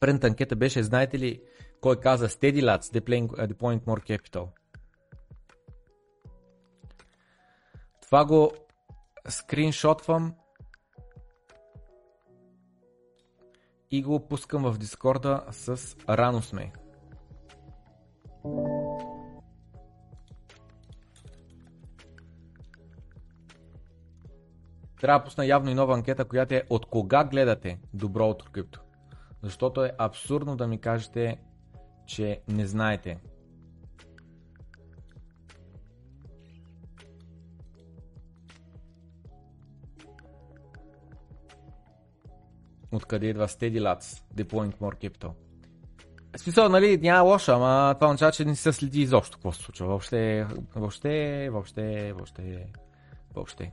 Предната 0.00 0.26
анкета 0.26 0.56
беше, 0.56 0.82
знаете 0.82 1.18
ли 1.18 1.42
кой 1.80 2.00
каза 2.00 2.28
Steady 2.28 2.62
Lads 2.62 3.00
deploying, 3.00 3.28
uh, 3.28 3.52
deploying 3.52 3.80
more 3.84 4.18
capital? 4.18 4.48
Това 8.02 8.24
го 8.24 8.52
скриншотвам 9.28 10.34
и 13.90 14.02
го 14.02 14.28
пускам 14.28 14.62
в 14.62 14.78
Дискорда 14.78 15.44
с 15.50 15.96
рано 16.08 16.42
сме. 16.42 16.72
Трябва 25.00 25.18
да 25.18 25.24
пусна 25.24 25.46
явно 25.46 25.70
и 25.70 25.74
нова 25.74 25.94
анкета, 25.94 26.24
която 26.24 26.54
е 26.54 26.62
от 26.70 26.86
кога 26.86 27.24
гледате 27.24 27.80
добро 27.94 28.28
от 28.28 28.50
крипто. 28.50 28.80
Защото 29.42 29.84
е 29.84 29.92
абсурдно 29.98 30.56
да 30.56 30.66
ми 30.66 30.80
кажете, 30.80 31.38
че 32.08 32.40
не 32.48 32.66
знаете. 32.66 33.18
Откъде 42.92 43.26
идва 43.26 43.48
Steady 43.48 43.80
Lads, 43.80 44.22
Deploying 44.34 44.76
More 44.78 45.08
Capital. 45.08 45.32
Смисъл, 46.36 46.68
нали, 46.68 46.96
няма 46.96 47.22
лошо, 47.22 47.52
ама 47.52 47.94
това 47.94 48.06
означава, 48.06 48.32
че 48.32 48.44
не 48.44 48.56
се 48.56 48.72
следи 48.72 49.00
изобщо 49.00 49.36
какво 49.36 49.52
се 49.52 49.62
случва. 49.62 49.86
Въобще, 49.86 50.46
въобще, 50.76 51.48
въобще, 51.52 52.12
въобще, 52.12 52.66
въобще. 53.34 53.72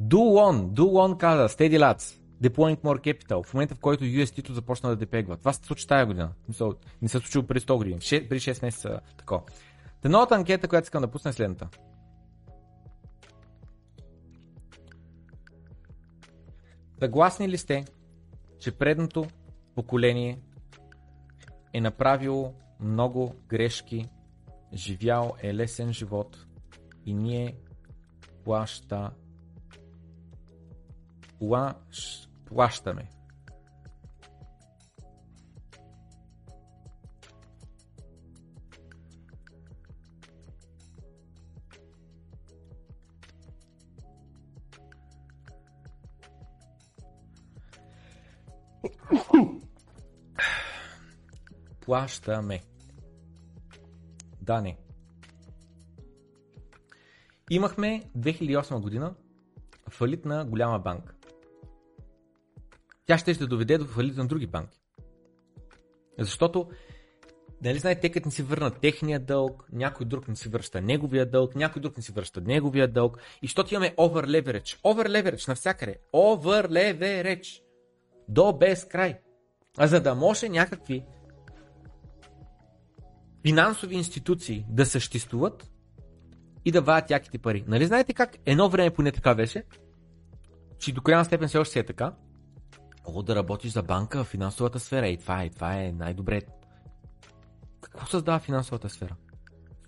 Do 0.00 0.72
one 0.76 1.16
каза, 1.16 1.48
Steady 1.48 1.78
Lads, 1.78 2.20
Deploying 2.42 2.76
More 2.82 3.00
Capital, 3.14 3.46
в 3.46 3.54
момента 3.54 3.74
в 3.74 3.80
който 3.80 4.04
UST-то 4.04 4.54
започна 4.54 4.88
да 4.88 4.96
депегва. 4.96 5.36
Това 5.36 5.52
се 5.52 5.64
случи 5.64 5.86
тази 5.86 6.06
година. 6.06 6.32
Не 7.02 7.08
се 7.08 7.18
случило 7.18 7.46
преди 7.46 7.60
100 7.60 7.76
години, 7.76 7.98
преди 8.28 8.40
6 8.40 8.62
месеца 8.62 9.00
тако. 9.16 9.42
Та 10.00 10.08
новата 10.08 10.34
анкета, 10.34 10.68
която 10.68 10.86
искам 10.86 11.02
да 11.02 11.08
пусна 11.08 11.28
е 11.28 11.32
следната. 11.32 11.68
Съгласни 16.98 17.48
ли 17.48 17.58
сте, 17.58 17.84
че 18.58 18.72
предното 18.72 19.26
поколение 19.74 20.40
е 21.72 21.80
направило 21.80 22.54
много 22.80 23.34
грешки, 23.48 24.08
живял 24.74 25.34
е 25.42 25.54
лесен 25.54 25.92
живот 25.92 26.46
и 27.06 27.14
ние 27.14 27.56
плаща 28.44 29.10
плащ, 31.38 32.27
плащаме. 32.48 33.10
Плащаме. 51.80 52.62
Да, 54.42 54.60
не. 54.60 54.78
Имахме 57.50 58.02
2008 58.16 58.80
година 58.80 59.14
фалит 59.88 60.24
на 60.24 60.44
голяма 60.44 60.78
банка. 60.78 61.17
Тя 63.08 63.18
ще 63.18 63.34
ще 63.34 63.46
доведе 63.46 63.78
до 63.78 63.86
фалит 63.86 64.16
на 64.16 64.26
други 64.26 64.46
банки. 64.46 64.80
Защото, 66.18 66.68
нали 67.62 67.78
знаете, 67.78 68.00
те 68.00 68.10
като 68.10 68.28
не 68.28 68.32
си 68.32 68.42
върнат 68.42 68.80
техния 68.80 69.20
дълг, 69.20 69.68
някой 69.72 70.06
друг 70.06 70.28
не 70.28 70.36
си 70.36 70.48
връща 70.48 70.80
неговия 70.80 71.30
дълг, 71.30 71.54
някой 71.54 71.82
друг 71.82 71.96
не 71.96 72.02
си 72.02 72.12
връща 72.12 72.40
неговия 72.40 72.88
дълг. 72.88 73.18
И 73.42 73.46
защото 73.46 73.74
имаме 73.74 73.94
over 73.96 74.26
leverage. 74.26 74.80
Over 74.80 75.08
leverage 75.08 75.48
навсякъде. 75.48 75.98
Over 76.12 76.68
leverage. 76.68 77.62
До 78.28 78.52
без 78.52 78.84
край. 78.84 79.18
А 79.78 79.86
за 79.86 80.00
да 80.00 80.14
може 80.14 80.48
някакви 80.48 81.04
финансови 83.46 83.94
институции 83.94 84.66
да 84.68 84.86
съществуват 84.86 85.70
и 86.64 86.72
да 86.72 86.82
вадят 86.82 87.10
яките 87.10 87.38
пари. 87.38 87.64
Нали 87.68 87.86
знаете 87.86 88.14
как? 88.14 88.36
Едно 88.46 88.68
време 88.68 88.90
поне 88.90 89.12
така 89.12 89.34
беше, 89.34 89.64
че 90.78 90.92
до 90.92 91.00
голяма 91.00 91.24
степен 91.24 91.48
все 91.48 91.58
още 91.58 91.72
си 91.72 91.78
е 91.78 91.86
така. 91.86 92.12
О, 93.14 93.22
да 93.22 93.36
работиш 93.36 93.72
за 93.72 93.82
банка 93.82 94.24
в 94.24 94.26
финансовата 94.26 94.80
сфера. 94.80 95.08
И 95.08 95.16
това 95.16 95.42
е, 95.42 95.48
това 95.48 95.74
е 95.74 95.92
най-добре. 95.92 96.40
Какво 97.80 98.06
създава 98.06 98.38
финансовата 98.38 98.88
сфера? 98.88 99.16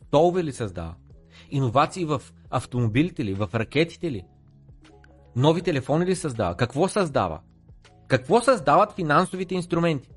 Столове 0.07 0.45
ли 0.45 0.53
създава? 0.53 0.95
Иновации 1.51 2.05
в 2.05 2.23
автомобилите 2.51 3.25
ли? 3.25 3.35
В 3.35 3.49
ракетите 3.55 4.11
ли? 4.11 4.23
Нови 5.37 5.63
телефони 5.63 6.07
ли 6.07 6.17
създава? 6.17 6.57
Какво 6.57 6.89
създава? 6.89 7.41
Какво 8.09 8.41
създават 8.41 8.93
финансовите 8.93 9.55
инструменти? 9.55 10.11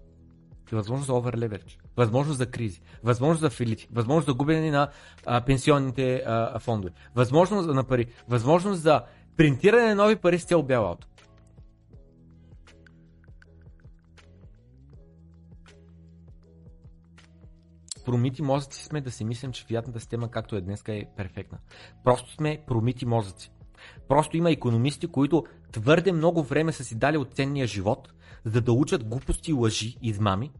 Възможност 0.71 1.07
за 1.07 1.13
оверлеверидж, 1.13 1.79
възможност 1.97 2.37
за 2.37 2.45
кризи, 2.45 2.81
възможност 3.03 3.41
за 3.41 3.49
филити, 3.49 3.87
възможност 3.91 4.27
за 4.27 4.33
губене 4.33 4.71
на 4.71 4.89
а, 5.25 5.41
пенсионните 5.41 6.23
а, 6.25 6.59
фондове, 6.59 6.93
възможност 7.15 7.67
на 7.67 7.83
пари, 7.83 8.05
възможност 8.27 8.81
за 8.81 9.01
принтиране 9.37 9.87
на 9.87 9.95
нови 9.95 10.15
пари 10.15 10.39
с 10.39 10.45
цел 10.45 10.63
бял 10.63 10.85
промити 18.05 18.41
мозъци 18.41 18.83
сме 18.83 19.01
да 19.01 19.11
си 19.11 19.25
мислим, 19.25 19.51
че 19.51 19.65
фиатната 19.65 19.99
система, 19.99 20.31
както 20.31 20.55
е 20.55 20.61
днес, 20.61 20.83
е 20.87 21.05
перфектна. 21.17 21.57
Просто 22.03 22.33
сме 22.33 22.63
промити 22.67 23.05
мозъци. 23.05 23.51
Просто 24.07 24.37
има 24.37 24.51
економисти, 24.51 25.07
които 25.07 25.43
твърде 25.71 26.11
много 26.11 26.43
време 26.43 26.71
са 26.71 26.83
си 26.83 26.95
дали 26.95 27.17
от 27.17 27.33
ценния 27.33 27.67
живот, 27.67 28.13
за 28.45 28.61
да 28.61 28.71
учат 28.71 29.03
глупости, 29.03 29.53
лъжи 29.53 29.97
и 30.01 30.09
измами, 30.09 30.51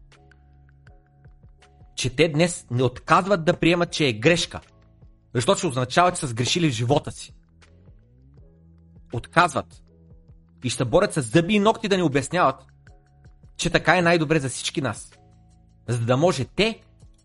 че 1.96 2.16
те 2.16 2.28
днес 2.28 2.66
не 2.70 2.82
отказват 2.82 3.44
да 3.44 3.56
приемат, 3.56 3.92
че 3.92 4.06
е 4.06 4.12
грешка. 4.12 4.60
Защото 5.34 5.58
ще 5.58 5.66
означава, 5.66 6.12
че 6.12 6.20
са 6.20 6.26
сгрешили 6.26 6.70
в 6.70 6.74
живота 6.74 7.12
си. 7.12 7.34
Отказват. 9.12 9.82
И 10.64 10.70
ще 10.70 10.84
борят 10.84 11.12
с 11.12 11.22
зъби 11.22 11.54
и 11.54 11.58
ногти 11.58 11.88
да 11.88 11.96
ни 11.96 12.02
обясняват, 12.02 12.66
че 13.56 13.70
така 13.70 13.98
е 13.98 14.02
най-добре 14.02 14.40
за 14.40 14.48
всички 14.48 14.80
нас. 14.80 15.18
За 15.88 15.98
да 15.98 16.16
може 16.16 16.44
те 16.44 16.80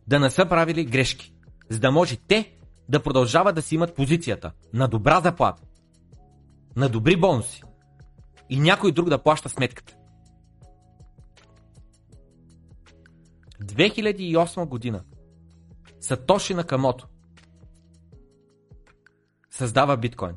да 0.09 0.19
не 0.19 0.29
са 0.29 0.49
правили 0.49 0.85
грешки. 0.85 1.33
За 1.69 1.79
да 1.79 1.91
може 1.91 2.17
те 2.17 2.57
да 2.89 3.03
продължават 3.03 3.55
да 3.55 3.61
си 3.61 3.75
имат 3.75 3.95
позицията 3.95 4.51
на 4.73 4.87
добра 4.87 5.21
заплата, 5.21 5.61
на 6.75 6.89
добри 6.89 7.17
бонуси 7.17 7.63
и 8.49 8.59
някой 8.59 8.91
друг 8.91 9.09
да 9.09 9.23
плаща 9.23 9.49
сметката. 9.49 9.95
2008 13.63 14.65
година 14.65 15.03
Сатоши 15.99 16.53
Накамото 16.53 17.07
създава 19.51 19.97
биткоин. 19.97 20.35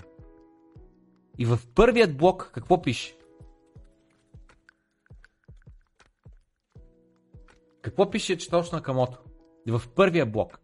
И 1.39 1.45
в 1.45 1.59
първият 1.75 2.17
блок 2.17 2.51
какво 2.55 2.83
пише? 2.83 3.17
Какво 7.83 8.11
пише 8.11 8.39
Сатоши 8.39 8.73
Накамото? 8.73 9.32
В 9.69 9.83
първия 9.95 10.27
блок. 10.27 10.59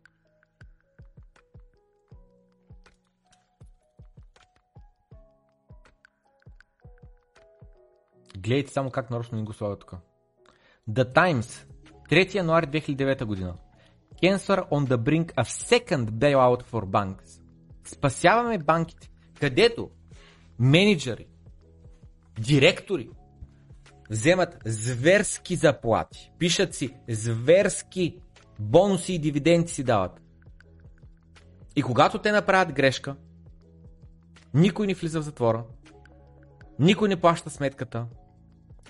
Гледайте 8.39 8.73
само 8.73 8.91
как 8.91 9.11
нарочно 9.11 9.39
ни 9.39 9.45
го 9.45 9.53
слага 9.53 9.77
тук. 9.77 9.95
The 10.91 11.15
Times, 11.15 11.67
3 12.11 12.35
януари 12.35 12.67
2009 12.67 13.25
година. 13.25 13.55
Cancer 14.23 14.69
on 14.69 14.89
the 14.89 14.97
brink 14.97 15.35
of 15.35 15.45
second 15.45 16.11
bailout 16.11 16.63
for 16.63 16.85
banks. 16.87 17.43
Спасяваме 17.85 18.59
банките, 18.59 19.11
където 19.41 19.91
менеджери, 20.59 21.27
директори 22.41 23.11
вземат 24.11 24.59
зверски 24.65 25.57
заплати, 25.57 26.33
пишат 26.39 26.75
си 26.75 26.95
зверски 27.09 28.21
бонуси 28.59 29.13
и 29.13 29.19
дивиденти 29.19 29.73
си 29.75 29.85
дават. 29.85 30.21
И 31.77 31.83
когато 31.83 32.19
те 32.19 32.33
направят 32.33 32.73
грешка, 32.73 33.17
никой 34.55 34.87
не 34.87 34.95
влиза 34.95 35.21
в 35.21 35.25
затвора, 35.25 35.65
никой 36.79 37.09
не 37.09 37.21
плаща 37.21 37.51
сметката. 37.51 38.07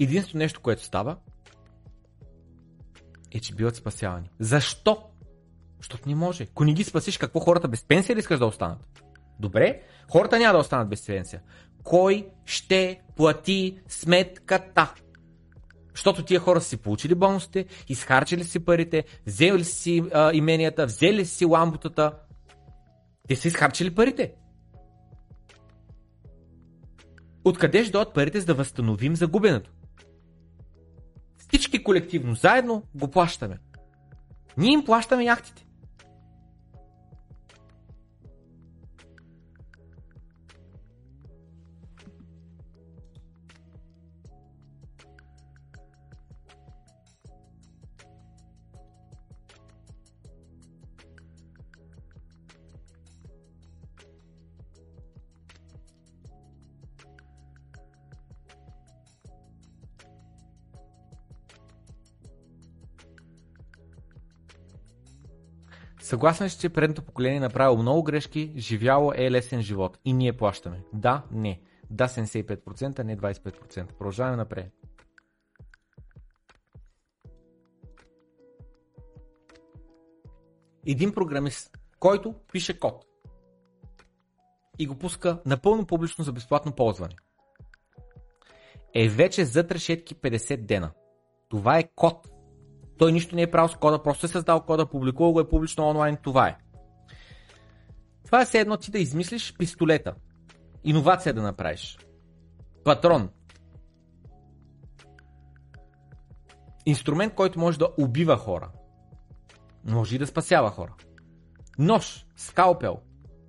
Единственото 0.00 0.38
нещо, 0.38 0.60
което 0.60 0.84
става, 0.84 1.16
е, 3.30 3.40
че 3.40 3.54
биват 3.54 3.76
спасявани. 3.76 4.30
Защо? 4.38 5.02
Защото 5.78 6.08
не 6.08 6.14
може. 6.14 6.42
Ако 6.44 6.64
не 6.64 6.72
ги 6.72 6.84
спасиш, 6.84 7.18
какво 7.18 7.40
хората 7.40 7.68
без 7.68 7.84
пенсия 7.84 8.16
ли 8.16 8.20
искаш 8.20 8.38
да 8.38 8.46
останат? 8.46 9.02
Добре, 9.40 9.82
хората 10.10 10.38
няма 10.38 10.52
да 10.52 10.58
останат 10.58 10.88
без 10.88 11.06
пенсия. 11.06 11.42
Кой 11.84 12.28
ще 12.44 13.00
плати 13.16 13.80
сметката? 13.88 14.94
Защото 15.98 16.22
тия 16.22 16.40
хора 16.40 16.60
са 16.60 16.68
си 16.68 16.76
получили 16.76 17.14
бонусите, 17.14 17.66
изхарчили 17.88 18.44
си 18.44 18.64
парите, 18.64 19.04
взели 19.26 19.64
си 19.64 20.04
а, 20.14 20.32
именията, 20.34 20.86
взели 20.86 21.26
си 21.26 21.44
ламбутата. 21.44 22.12
Те 23.28 23.36
са 23.36 23.48
изхарчили 23.48 23.94
парите. 23.94 24.32
Откъде 27.44 27.82
ще 27.82 27.92
дойдат 27.92 28.14
парите, 28.14 28.40
за 28.40 28.46
да 28.46 28.54
възстановим 28.54 29.16
загубеното? 29.16 29.70
Всички 31.38 31.84
колективно, 31.84 32.34
заедно 32.34 32.82
го 32.94 33.10
плащаме. 33.10 33.58
Ние 34.56 34.72
им 34.72 34.84
плащаме 34.84 35.24
яхтите. 35.24 35.66
Съгласен 66.08 66.50
си, 66.50 66.58
че 66.58 66.68
предното 66.68 67.02
поколение 67.02 67.36
е 67.36 67.40
направило 67.40 67.82
много 67.82 68.02
грешки, 68.02 68.52
живяло 68.56 69.12
е 69.14 69.30
лесен 69.30 69.62
живот 69.62 69.98
и 70.04 70.12
ние 70.12 70.36
плащаме. 70.36 70.82
Да, 70.92 71.24
не. 71.30 71.60
Да, 71.90 72.08
75%, 72.08 73.02
не 73.02 73.16
25%. 73.16 73.86
Продължаваме 73.98 74.36
напред. 74.36 74.72
Един 80.86 81.14
програмист, 81.14 81.78
който 81.98 82.34
пише 82.52 82.80
код 82.80 83.04
и 84.78 84.86
го 84.86 84.94
пуска 84.94 85.42
напълно 85.46 85.86
публично 85.86 86.24
за 86.24 86.32
безплатно 86.32 86.72
ползване, 86.72 87.14
е 88.94 89.08
вече 89.08 89.44
зад 89.44 89.72
решетки 89.72 90.14
50 90.14 90.56
дена. 90.56 90.90
Това 91.48 91.78
е 91.78 91.90
код, 91.94 92.28
той 92.98 93.12
нищо 93.12 93.36
не 93.36 93.42
е 93.42 93.50
правил 93.50 93.68
с 93.68 93.76
кода, 93.76 94.02
просто 94.02 94.26
е 94.26 94.28
създал 94.28 94.60
кода, 94.60 94.86
публикувал 94.86 95.32
го 95.32 95.40
е 95.40 95.48
публично 95.48 95.88
онлайн, 95.88 96.16
това 96.22 96.48
е. 96.48 96.56
Това 98.24 98.42
е 98.42 98.44
все 98.44 98.60
едно 98.60 98.76
ти 98.76 98.90
да 98.90 98.98
измислиш 98.98 99.54
пистолета. 99.58 100.14
Иновация 100.84 101.34
да 101.34 101.42
направиш. 101.42 101.98
Патрон. 102.84 103.30
Инструмент, 106.86 107.34
който 107.34 107.58
може 107.58 107.78
да 107.78 107.88
убива 107.98 108.36
хора. 108.36 108.70
Може 109.84 110.16
и 110.16 110.18
да 110.18 110.26
спасява 110.26 110.70
хора. 110.70 110.94
Нож, 111.78 112.26
скалпел. 112.36 113.00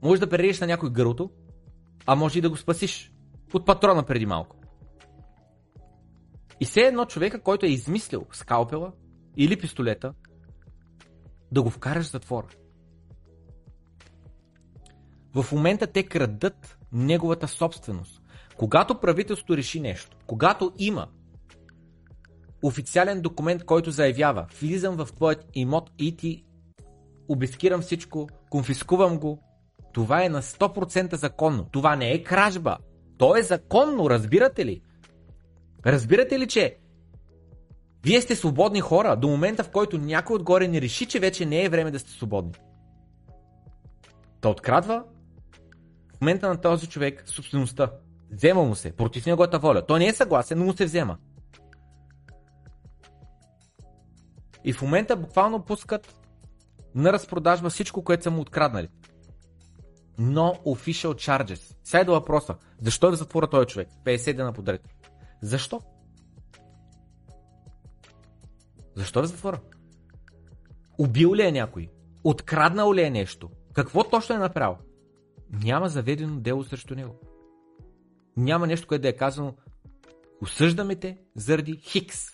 Може 0.01 0.21
да 0.21 0.29
прережеш 0.29 0.59
на 0.59 0.67
някой 0.67 0.91
гърлото, 0.91 1.31
а 2.05 2.15
може 2.15 2.39
и 2.39 2.41
да 2.41 2.49
го 2.49 2.57
спасиш. 2.57 3.13
От 3.53 3.65
патрона 3.65 4.03
преди 4.03 4.25
малко. 4.25 4.55
И 6.59 6.65
все 6.65 6.81
едно 6.81 7.05
човека, 7.05 7.41
който 7.41 7.65
е 7.65 7.69
измислил 7.69 8.25
скалпела, 8.31 8.91
или 9.37 9.59
пистолета, 9.59 10.13
да 11.51 11.61
го 11.61 11.69
вкараш 11.69 12.05
в 12.05 12.11
затвора. 12.11 12.47
В 15.33 15.45
момента 15.51 15.87
те 15.87 16.03
крадат 16.03 16.77
неговата 16.91 17.47
собственост. 17.47 18.21
Когато 18.57 18.99
правителството 18.99 19.57
реши 19.57 19.79
нещо, 19.79 20.17
когато 20.27 20.73
има 20.77 21.07
официален 22.63 23.21
документ, 23.21 23.65
който 23.65 23.91
заявява, 23.91 24.47
влизам 24.61 24.95
в 24.95 25.13
твоят 25.15 25.45
имот 25.53 25.91
и 25.99 26.15
ти 26.15 26.45
обескирам 27.27 27.81
всичко, 27.81 28.29
конфискувам 28.49 29.19
го, 29.19 29.43
това 29.93 30.25
е 30.25 30.29
на 30.29 30.41
100% 30.41 31.15
законно. 31.15 31.65
Това 31.71 31.95
не 31.95 32.11
е 32.11 32.23
кражба. 32.23 32.77
То 33.17 33.35
е 33.35 33.41
законно, 33.41 34.09
разбирате 34.09 34.65
ли? 34.65 34.81
Разбирате 35.85 36.39
ли, 36.39 36.47
че 36.47 36.77
вие 38.03 38.21
сте 38.21 38.35
свободни 38.35 38.81
хора 38.81 39.15
до 39.15 39.27
момента, 39.27 39.63
в 39.63 39.71
който 39.71 39.97
някой 39.97 40.35
отгоре 40.35 40.67
не 40.67 40.81
реши, 40.81 41.05
че 41.05 41.19
вече 41.19 41.45
не 41.45 41.63
е 41.63 41.69
време 41.69 41.91
да 41.91 41.99
сте 41.99 42.11
свободни. 42.11 42.53
Та 44.41 44.49
открадва 44.49 45.03
в 46.17 46.21
момента 46.21 46.47
на 46.49 46.61
този 46.61 46.87
човек 46.87 47.23
собствеността. 47.25 47.91
Взема 48.31 48.63
му 48.63 48.75
се, 48.75 48.91
против 48.91 49.25
неговата 49.25 49.59
воля. 49.59 49.85
Той 49.85 49.99
не 49.99 50.07
е 50.07 50.13
съгласен, 50.13 50.59
но 50.59 50.65
му 50.65 50.73
се 50.73 50.85
взема. 50.85 51.17
И 54.63 54.73
в 54.73 54.81
момента 54.81 55.15
буквално 55.15 55.65
пускат 55.65 56.15
на 56.95 57.13
разпродажба 57.13 57.69
всичко, 57.69 58.03
което 58.03 58.23
са 58.23 58.31
му 58.31 58.41
откраднали. 58.41 58.87
No 60.19 60.63
official 60.63 61.13
charges. 61.13 61.75
Сега 61.83 62.01
е 62.01 62.03
до 62.03 62.11
въпроса. 62.11 62.55
Защо 62.81 63.07
е 63.07 63.11
в 63.11 63.15
затвора 63.15 63.47
този 63.47 63.67
човек? 63.67 63.87
50 64.05 64.35
дена 64.35 64.53
подред. 64.53 64.81
Защо? 65.41 65.81
Защо 68.99 69.19
е 69.19 69.25
затвора? 69.25 69.59
Убил 70.97 71.33
ли 71.33 71.41
е 71.41 71.51
някой? 71.51 71.89
Откраднал 72.23 72.93
ли 72.93 73.01
е 73.01 73.09
нещо? 73.09 73.49
Какво 73.73 74.03
точно 74.03 74.35
е 74.35 74.39
направил? 74.39 74.77
Няма 75.63 75.89
заведено 75.89 76.39
дело 76.39 76.63
срещу 76.63 76.95
него. 76.95 77.15
Няма 78.37 78.67
нещо, 78.67 78.87
което 78.87 79.01
да 79.01 79.09
е 79.09 79.15
казано 79.15 79.55
осъждаме 80.41 80.95
те 80.95 81.17
заради 81.35 81.75
Хикс. 81.75 82.27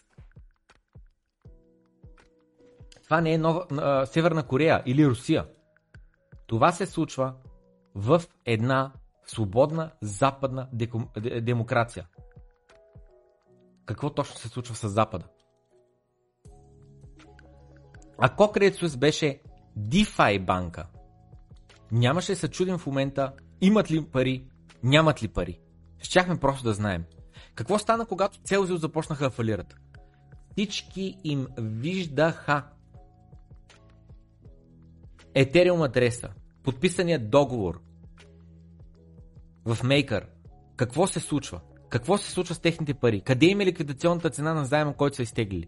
Това 3.03 3.21
не 3.21 3.33
е 3.33 3.37
нова, 3.37 3.65
а, 3.71 4.05
Северна 4.05 4.47
Корея 4.47 4.83
или 4.85 5.07
Русия. 5.07 5.47
Това 6.47 6.71
се 6.71 6.85
случва 6.85 7.33
в 7.95 8.23
една 8.45 8.93
свободна 9.25 9.91
западна 10.01 10.69
деком, 10.73 11.09
демокрация. 11.41 12.07
Какво 13.85 14.09
точно 14.09 14.37
се 14.37 14.47
случва 14.47 14.75
с 14.75 14.89
Запада? 14.89 15.25
Ако 18.17 18.43
Credit 18.43 18.83
Suisse 18.83 18.97
беше 18.97 19.39
DeFi 19.79 20.45
банка, 20.45 20.85
нямаше 21.91 22.31
да 22.31 22.37
се 22.37 22.47
чудим 22.47 22.77
в 22.77 22.85
момента 22.85 23.33
имат 23.61 23.91
ли 23.91 24.05
пари, 24.05 24.45
нямат 24.83 25.23
ли 25.23 25.27
пари. 25.27 25.59
Щяхме 25.99 26.39
просто 26.39 26.63
да 26.63 26.73
знаем. 26.73 27.03
Какво 27.55 27.79
стана, 27.79 28.05
когато 28.05 28.39
Целзиус 28.39 28.81
започнаха 28.81 29.23
да 29.23 29.29
фалират? 29.29 29.75
Всички 30.51 31.17
им 31.23 31.47
виждаха 31.57 32.63
Етериум 35.33 35.81
адреса, 35.81 36.29
подписания 36.63 37.19
договор 37.19 37.81
в 39.65 39.77
Maker. 39.77 40.25
Какво 40.75 41.07
се 41.07 41.19
случва? 41.19 41.61
Какво 41.89 42.17
се 42.17 42.31
случва 42.31 42.55
с 42.55 42.59
техните 42.59 42.93
пари? 42.93 43.21
Къде 43.21 43.45
има 43.45 43.65
ликвидационната 43.65 44.29
цена 44.29 44.53
на 44.53 44.65
заема, 44.65 44.93
който 44.93 45.15
са 45.15 45.23
изтеглили? 45.23 45.67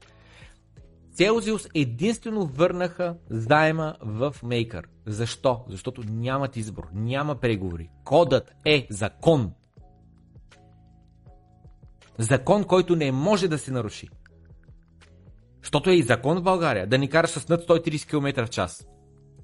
Целзиус 1.18 1.68
единствено 1.74 2.46
върнаха 2.46 3.16
заема 3.30 3.96
в 4.02 4.36
Maker. 4.44 4.84
Защо? 5.06 5.66
Защото 5.70 6.04
нямат 6.10 6.58
избор, 6.58 6.88
няма 6.94 7.36
преговори. 7.36 7.90
Кодът 8.04 8.56
е 8.66 8.88
закон. 8.90 9.52
Закон, 12.18 12.64
който 12.64 12.96
не 12.96 13.12
може 13.12 13.48
да 13.48 13.58
се 13.58 13.72
наруши. 13.72 14.10
Защото 15.62 15.90
е 15.90 15.94
и 15.94 16.04
закон 16.04 16.38
в 16.38 16.44
България 16.44 16.88
да 16.88 16.98
ни 16.98 17.10
караш 17.10 17.30
с 17.30 17.50
над 17.50 17.68
130 17.68 18.10
км 18.10 18.46
в 18.46 18.50
час. 18.50 18.88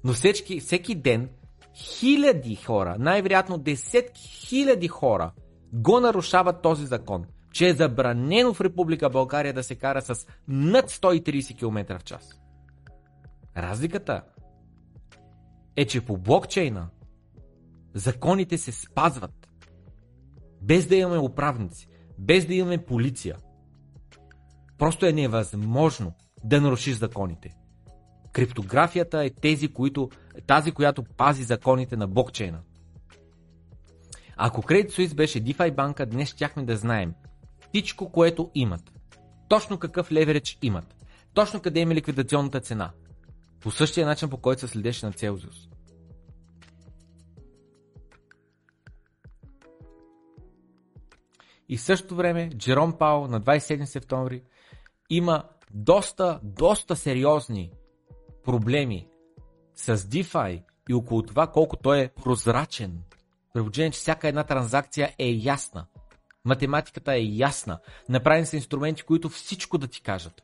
Но 0.04 0.12
всеки, 0.12 0.60
всеки 0.60 0.94
ден 0.94 1.28
хиляди 1.76 2.54
хора, 2.54 2.96
най-вероятно 2.98 3.58
десетки 3.58 4.22
хиляди 4.22 4.88
хора 4.88 5.32
го 5.72 6.00
нарушават 6.00 6.62
този 6.62 6.86
закон, 6.86 7.24
че 7.54 7.68
е 7.68 7.74
забранено 7.74 8.54
в 8.54 8.60
Република 8.60 9.10
България 9.10 9.52
да 9.52 9.62
се 9.62 9.74
кара 9.74 10.02
с 10.02 10.26
над 10.48 10.90
130 10.90 11.58
км 11.58 11.98
в 11.98 12.04
час. 12.04 12.40
Разликата 13.56 14.22
е, 15.76 15.86
че 15.86 16.00
по 16.00 16.18
блокчейна 16.18 16.88
законите 17.94 18.58
се 18.58 18.72
спазват. 18.72 19.48
Без 20.62 20.86
да 20.86 20.96
имаме 20.96 21.18
управници, 21.18 21.88
без 22.18 22.46
да 22.46 22.54
имаме 22.54 22.84
полиция. 22.84 23.36
Просто 24.78 25.06
е 25.06 25.12
невъзможно 25.12 26.12
да 26.44 26.60
нарушиш 26.60 26.96
законите. 26.96 27.56
Криптографията 28.32 29.24
е 29.24 29.30
тези, 29.30 29.68
които, 29.68 30.10
тази, 30.46 30.72
която 30.72 31.02
пази 31.02 31.44
законите 31.44 31.96
на 31.96 32.06
блокчейна. 32.06 32.60
Ако 34.36 34.62
Credit 34.62 34.90
Suisse 34.90 35.14
беше 35.14 35.44
DeFi 35.44 35.74
банка, 35.74 36.06
днес 36.06 36.28
щяхме 36.28 36.62
да 36.64 36.76
знаем 36.76 37.14
всичко, 37.74 38.12
което 38.12 38.50
имат. 38.54 38.92
Точно 39.48 39.78
какъв 39.78 40.12
леверидж 40.12 40.58
имат. 40.62 40.96
Точно 41.34 41.60
къде 41.60 41.80
има 41.80 41.94
ликвидационната 41.94 42.60
цена. 42.60 42.90
По 43.60 43.70
същия 43.70 44.06
начин, 44.06 44.30
по 44.30 44.36
който 44.36 44.60
се 44.60 44.68
следеше 44.68 45.06
на 45.06 45.12
Celsius. 45.12 45.68
И 51.68 51.76
в 51.76 51.80
същото 51.80 52.16
време 52.16 52.50
Джером 52.56 52.98
Паул 52.98 53.26
на 53.26 53.40
27 53.40 53.84
септември 53.84 54.42
има 55.10 55.44
доста, 55.70 56.40
доста 56.42 56.96
сериозни 56.96 57.70
проблеми 58.44 59.08
с 59.74 59.96
DeFi 59.96 60.62
и 60.88 60.94
около 60.94 61.22
това 61.22 61.46
колко 61.46 61.76
той 61.76 62.00
е 62.00 62.08
прозрачен. 62.08 63.02
При 63.54 63.70
че 63.72 63.90
всяка 63.90 64.28
една 64.28 64.44
транзакция 64.44 65.14
е 65.18 65.30
ясна. 65.30 65.86
Математиката 66.44 67.14
е 67.14 67.22
ясна. 67.22 67.78
Направени 68.08 68.46
са 68.46 68.56
инструменти, 68.56 69.02
които 69.02 69.28
всичко 69.28 69.78
да 69.78 69.86
ти 69.86 70.02
кажат. 70.02 70.42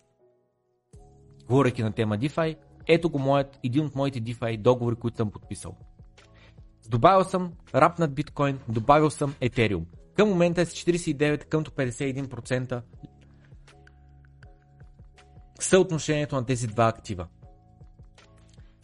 Говорейки 1.47 1.83
на 1.83 1.93
тема 1.93 2.19
DeFi, 2.19 2.57
ето 2.87 3.11
го 3.11 3.19
моят, 3.19 3.59
един 3.65 3.87
от 3.87 3.95
моите 3.95 4.23
DeFi 4.23 4.59
договори, 4.59 4.97
които 4.97 5.17
съм 5.17 5.31
подписал. 5.31 5.77
Добавил 6.89 7.25
съм 7.25 7.53
рап 7.75 7.99
над 7.99 8.15
биткоин, 8.15 8.59
добавил 8.69 9.11
съм 9.11 9.35
Ethereum. 9.41 9.85
Към 10.17 10.29
момента 10.29 10.61
е 10.61 10.67
с 10.67 10.73
49 10.73 11.45
към 11.45 11.65
51% 11.65 12.83
съотношението 15.61 16.37
на 16.37 16.47
тези 16.47 16.67
два 16.67 16.89
актива. 16.89 17.27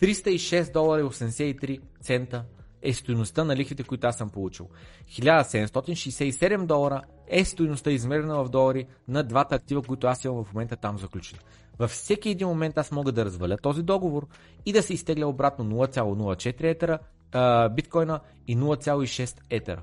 306 0.00 0.72
долара 0.72 1.00
и 1.00 1.04
83 1.04 1.80
цента 2.00 2.44
е 2.86 2.92
стоеността 2.92 3.44
на 3.44 3.56
лихвите, 3.56 3.82
които 3.82 4.06
аз 4.06 4.16
съм 4.16 4.30
получил. 4.30 4.68
1767 5.08 6.66
долара 6.66 7.02
е 7.28 7.44
стоеността 7.44 7.90
измерена 7.90 8.44
в 8.44 8.48
долари 8.48 8.86
на 9.08 9.22
двата 9.22 9.54
актива, 9.54 9.82
които 9.82 10.06
аз 10.06 10.24
имам 10.24 10.44
в 10.44 10.54
момента 10.54 10.76
там 10.76 10.98
заключени. 10.98 11.40
Във 11.78 11.90
всеки 11.90 12.28
един 12.28 12.48
момент 12.48 12.78
аз 12.78 12.92
мога 12.92 13.12
да 13.12 13.24
разваля 13.24 13.56
този 13.56 13.82
договор 13.82 14.26
и 14.66 14.72
да 14.72 14.82
се 14.82 14.94
изтегля 14.94 15.26
обратно 15.26 15.64
0,04 15.64 16.64
етера 16.64 16.98
а, 17.32 17.68
биткоина 17.68 18.20
и 18.46 18.56
0,6 18.56 19.38
етера. 19.50 19.82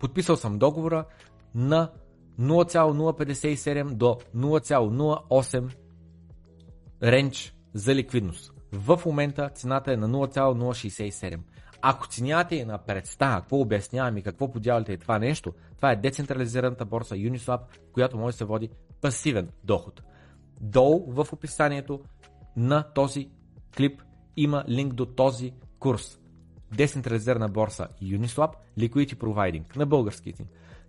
Подписал 0.00 0.36
съм 0.36 0.58
договора 0.58 1.04
на 1.54 1.90
0,057 2.40 3.94
до 3.94 4.18
0,08 4.36 5.70
ренч 7.02 7.54
за 7.74 7.94
ликвидност. 7.94 8.61
В 8.72 9.00
момента 9.06 9.50
цената 9.54 9.92
е 9.92 9.96
на 9.96 10.08
0,067. 10.08 11.40
Ако 11.82 12.08
цената 12.08 12.56
е 12.56 12.64
на 12.64 12.78
представа, 12.78 13.40
какво 13.40 13.60
обяснявам 13.60 14.16
и 14.16 14.22
какво 14.22 14.52
подявате 14.52 14.92
е 14.92 14.96
това 14.96 15.18
нещо, 15.18 15.52
това 15.76 15.92
е 15.92 15.96
децентрализираната 15.96 16.84
борса 16.84 17.14
Uniswap, 17.14 17.60
която 17.92 18.18
може 18.18 18.34
да 18.34 18.38
се 18.38 18.44
води 18.44 18.70
пасивен 19.00 19.48
доход. 19.64 20.02
Долу 20.60 21.12
в 21.12 21.32
описанието 21.32 22.00
на 22.56 22.82
този 22.82 23.30
клип 23.76 24.02
има 24.36 24.64
линк 24.68 24.94
до 24.94 25.06
този 25.06 25.52
курс. 25.78 26.18
Децентрализирана 26.76 27.48
борса 27.48 27.88
Uniswap 28.02 28.52
Liquidity 28.78 29.14
Providing 29.14 29.76
на 29.76 29.86
български 29.86 30.30
език. 30.30 30.46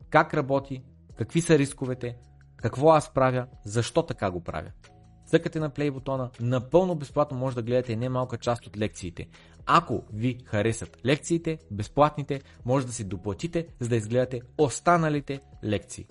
Как 0.09 0.33
работи, 0.33 0.83
какви 1.15 1.41
са 1.41 1.57
рисковете, 1.57 2.17
какво 2.55 2.89
аз 2.89 3.13
правя, 3.13 3.47
защо 3.65 4.03
така 4.03 4.31
го 4.31 4.43
правя. 4.43 4.71
Цъкате 5.33 5.59
на 5.59 5.69
плей 5.69 5.91
бутона, 5.91 6.29
напълно 6.39 6.95
безплатно 6.95 7.37
може 7.37 7.55
да 7.55 7.61
гледате 7.61 7.95
немалка 7.95 8.37
част 8.37 8.67
от 8.67 8.77
лекциите. 8.77 9.27
Ако 9.65 10.03
ви 10.13 10.37
харесат 10.45 11.05
лекциите, 11.05 11.57
безплатните, 11.71 12.41
може 12.65 12.85
да 12.85 12.93
си 12.93 13.03
доплатите, 13.03 13.67
за 13.79 13.89
да 13.89 13.95
изгледате 13.95 14.41
останалите 14.57 15.39
лекции. 15.63 16.05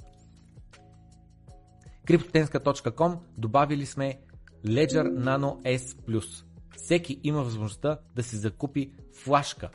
Cryptotenska.com 2.06 3.18
добавили 3.38 3.86
сме 3.86 4.20
Ledger 4.66 5.08
Nano 5.08 5.78
S+. 5.78 6.44
Всеки 6.76 7.20
има 7.22 7.42
възможността 7.42 7.98
да 8.14 8.22
си 8.22 8.36
закупи 8.36 8.92
флашка 9.14 9.70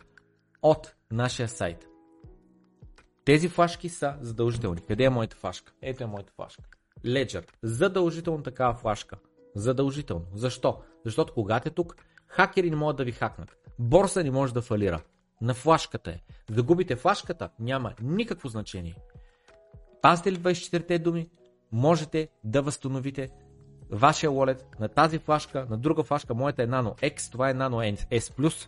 от 0.61 0.95
нашия 1.11 1.49
сайт. 1.49 1.87
Тези 3.25 3.49
флашки 3.49 3.89
са 3.89 4.15
задължителни. 4.21 4.81
Къде 4.87 5.03
е 5.03 5.09
моята 5.09 5.35
флашка? 5.35 5.73
Ето 5.81 6.03
е 6.03 6.07
моята 6.07 6.33
флашка. 6.35 6.63
Ledger. 7.05 7.51
Задължително 7.63 8.43
такава 8.43 8.73
флашка. 8.73 9.17
Задължително. 9.57 10.25
Защо? 10.33 10.77
Защото 11.05 11.33
когато 11.33 11.67
е 11.69 11.71
тук, 11.71 11.95
хакери 12.27 12.69
не 12.69 12.75
могат 12.75 12.97
да 12.97 13.03
ви 13.03 13.11
хакнат. 13.11 13.57
Борса 13.79 14.23
не 14.23 14.31
може 14.31 14.53
да 14.53 14.61
фалира. 14.61 15.01
На 15.41 15.53
флашката 15.53 16.11
е. 16.11 16.21
Да 16.51 16.63
губите 16.63 16.95
флашката 16.95 17.49
няма 17.59 17.93
никакво 18.01 18.49
значение. 18.49 18.95
Пазите 20.01 20.31
ли 20.31 20.37
24-те 20.37 20.99
думи, 20.99 21.29
можете 21.71 22.29
да 22.43 22.61
възстановите 22.61 23.29
вашия 23.91 24.29
wallet 24.29 24.79
на 24.79 24.87
тази 24.87 25.19
флашка, 25.19 25.67
на 25.69 25.77
друга 25.77 26.03
флашка, 26.03 26.33
моята 26.33 26.63
е 26.63 26.67
Nano 26.67 27.15
X, 27.15 27.31
това 27.31 27.49
е 27.49 27.53
Nano 27.53 28.07
S+. 28.11 28.67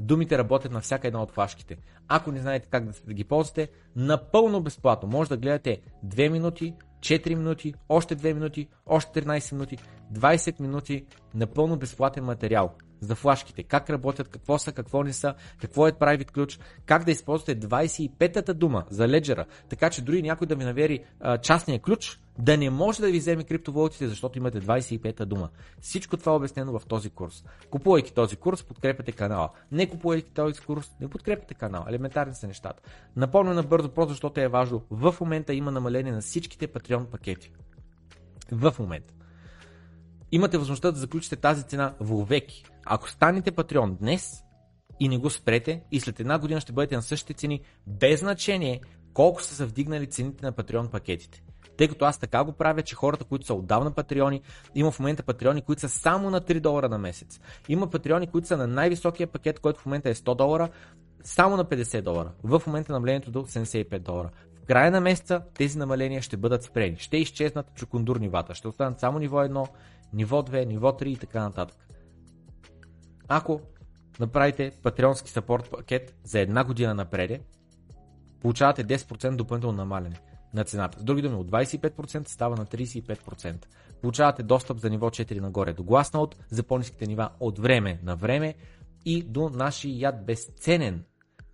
Думите 0.00 0.38
работят 0.38 0.72
на 0.72 0.80
всяка 0.80 1.06
една 1.06 1.22
от 1.22 1.30
флашките. 1.30 1.76
Ако 2.08 2.32
не 2.32 2.40
знаете 2.40 2.68
как 2.70 2.84
да 2.84 3.14
ги 3.14 3.24
ползвате, 3.24 3.70
напълно 3.96 4.60
безплатно. 4.60 5.08
Може 5.08 5.30
да 5.30 5.36
гледате 5.36 5.80
2 6.06 6.28
минути, 6.28 6.74
4 7.00 7.34
минути, 7.34 7.74
още 7.88 8.16
2 8.16 8.32
минути, 8.32 8.68
още 8.86 9.22
13 9.22 9.52
минути, 9.52 9.78
20 10.12 10.60
минути 10.60 11.06
напълно 11.34 11.76
безплатен 11.76 12.24
материал 12.24 12.74
за 13.00 13.14
флашките. 13.14 13.62
Как 13.62 13.90
работят, 13.90 14.28
какво 14.28 14.58
са, 14.58 14.72
какво 14.72 15.02
не 15.02 15.12
са, 15.12 15.34
какво 15.60 15.88
е 15.88 15.92
private 15.92 16.30
ключ, 16.30 16.60
как 16.86 17.04
да 17.04 17.10
използвате 17.10 17.60
25-та 17.60 18.52
дума 18.52 18.84
за 18.90 19.08
леджера, 19.08 19.46
така 19.68 19.90
че 19.90 20.02
дори 20.02 20.22
някой 20.22 20.46
да 20.46 20.56
ви 20.56 20.64
навери 20.64 21.04
а, 21.20 21.38
частния 21.38 21.80
ключ, 21.80 22.20
да 22.40 22.56
не 22.56 22.70
може 22.70 23.02
да 23.02 23.10
ви 23.10 23.18
вземе 23.18 23.44
криптовалутите, 23.44 24.08
защото 24.08 24.38
имате 24.38 24.60
25-та 24.60 25.24
дума. 25.24 25.48
Всичко 25.80 26.16
това 26.16 26.32
е 26.32 26.34
обяснено 26.34 26.78
в 26.78 26.86
този 26.86 27.10
курс. 27.10 27.44
Купувайки 27.70 28.14
този 28.14 28.36
курс, 28.36 28.62
подкрепяте 28.62 29.12
канала. 29.12 29.50
Не 29.72 29.90
купувайки 29.90 30.30
този 30.30 30.60
курс, 30.60 30.90
не 31.00 31.08
подкрепяте 31.08 31.54
канала. 31.54 31.84
Елементарни 31.88 32.34
са 32.34 32.46
нещата. 32.46 32.82
Напомням 33.16 33.54
набързо, 33.54 33.88
просто 33.88 34.12
защото 34.12 34.40
е 34.40 34.48
важно. 34.48 34.82
В 34.90 35.14
момента 35.20 35.54
има 35.54 35.70
намаление 35.70 36.12
на 36.12 36.20
всичките 36.20 36.68
Patreon 36.68 37.04
пакети. 37.04 37.52
В 38.52 38.74
момента 38.78 39.14
имате 40.32 40.58
възможността 40.58 40.90
да 40.90 40.98
заключите 40.98 41.36
тази 41.36 41.62
цена 41.62 41.94
вовеки. 42.00 42.64
Ако 42.86 43.10
станете 43.10 43.50
патреон 43.50 43.96
днес 44.00 44.42
и 45.00 45.08
не 45.08 45.18
го 45.18 45.30
спрете 45.30 45.82
и 45.92 46.00
след 46.00 46.20
една 46.20 46.38
година 46.38 46.60
ще 46.60 46.72
бъдете 46.72 46.96
на 46.96 47.02
същите 47.02 47.34
цени, 47.34 47.60
без 47.86 48.20
значение 48.20 48.80
колко 49.14 49.42
са 49.42 49.54
се 49.54 49.66
вдигнали 49.66 50.06
цените 50.06 50.46
на 50.46 50.52
патреон 50.52 50.88
пакетите. 50.88 51.42
Тъй 51.80 51.88
като 51.88 52.04
аз 52.04 52.18
така 52.18 52.44
го 52.44 52.52
правя, 52.52 52.82
че 52.82 52.94
хората, 52.94 53.24
които 53.24 53.46
са 53.46 53.54
отдавна 53.54 53.90
патреони, 53.90 54.42
има 54.74 54.90
в 54.90 54.98
момента 54.98 55.22
патреони, 55.22 55.62
които 55.62 55.80
са 55.80 55.88
само 55.88 56.30
на 56.30 56.40
3 56.40 56.60
долара 56.60 56.88
на 56.88 56.98
месец. 56.98 57.40
Има 57.68 57.90
патреони, 57.90 58.26
които 58.26 58.48
са 58.48 58.56
на 58.56 58.66
най-високия 58.66 59.26
пакет, 59.26 59.60
който 59.60 59.80
в 59.80 59.86
момента 59.86 60.10
е 60.10 60.14
100 60.14 60.36
долара, 60.36 60.68
само 61.22 61.56
на 61.56 61.64
50 61.64 62.02
долара. 62.02 62.32
В 62.44 62.62
момента 62.66 62.92
намалението 62.92 63.30
до 63.30 63.42
75 63.42 63.98
долара. 63.98 64.30
Края 64.66 64.90
на 64.90 65.00
месеца 65.00 65.42
тези 65.54 65.78
намаления 65.78 66.22
ще 66.22 66.36
бъдат 66.36 66.62
спрени. 66.62 66.96
Ще 66.96 67.16
изчезнат 67.16 67.74
чукундур 67.74 68.16
нивата. 68.16 68.54
Ще 68.54 68.68
останат 68.68 69.00
само 69.00 69.18
ниво 69.18 69.36
1, 69.36 69.68
ниво 70.12 70.42
2, 70.42 70.64
ниво 70.64 70.88
3 70.88 71.04
и 71.04 71.16
така 71.16 71.40
нататък. 71.40 71.76
Ако 73.28 73.60
направите 74.20 74.72
патреонски 74.82 75.30
сапорт 75.30 75.70
пакет 75.70 76.14
за 76.24 76.40
една 76.40 76.64
година 76.64 76.94
напреде, 76.94 77.40
получавате 78.40 78.84
10% 78.84 79.36
допълнително 79.36 79.76
намаляне 79.76 80.20
на 80.54 80.64
цената. 80.64 81.00
С 81.00 81.04
други 81.04 81.22
думи, 81.22 81.34
от 81.34 81.50
25% 81.50 82.28
става 82.28 82.56
на 82.56 82.66
35%. 82.66 83.66
Получавате 84.02 84.42
достъп 84.42 84.78
за 84.78 84.90
ниво 84.90 85.10
4 85.10 85.40
нагоре 85.40 85.72
до 85.72 85.82
Glassnode, 85.82 86.34
за 86.50 86.62
по-низките 86.62 87.06
нива 87.06 87.30
от 87.40 87.58
време 87.58 88.00
на 88.02 88.16
време 88.16 88.54
и 89.04 89.22
до 89.22 89.48
нашия 89.48 89.98
яд 89.98 90.26
безценен, 90.26 91.04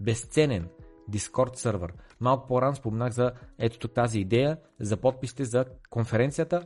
безценен 0.01 0.69
Discord 1.11 1.57
сервер. 1.57 1.93
Малко 2.21 2.47
по-рано 2.47 2.77
споменах 2.77 3.13
за 3.13 3.33
ето 3.59 3.79
тук 3.79 3.95
тази 3.95 4.21
идея 4.21 4.59
за 4.81 4.97
подписите 4.97 5.45
за 5.45 5.65
конференцията, 5.91 6.63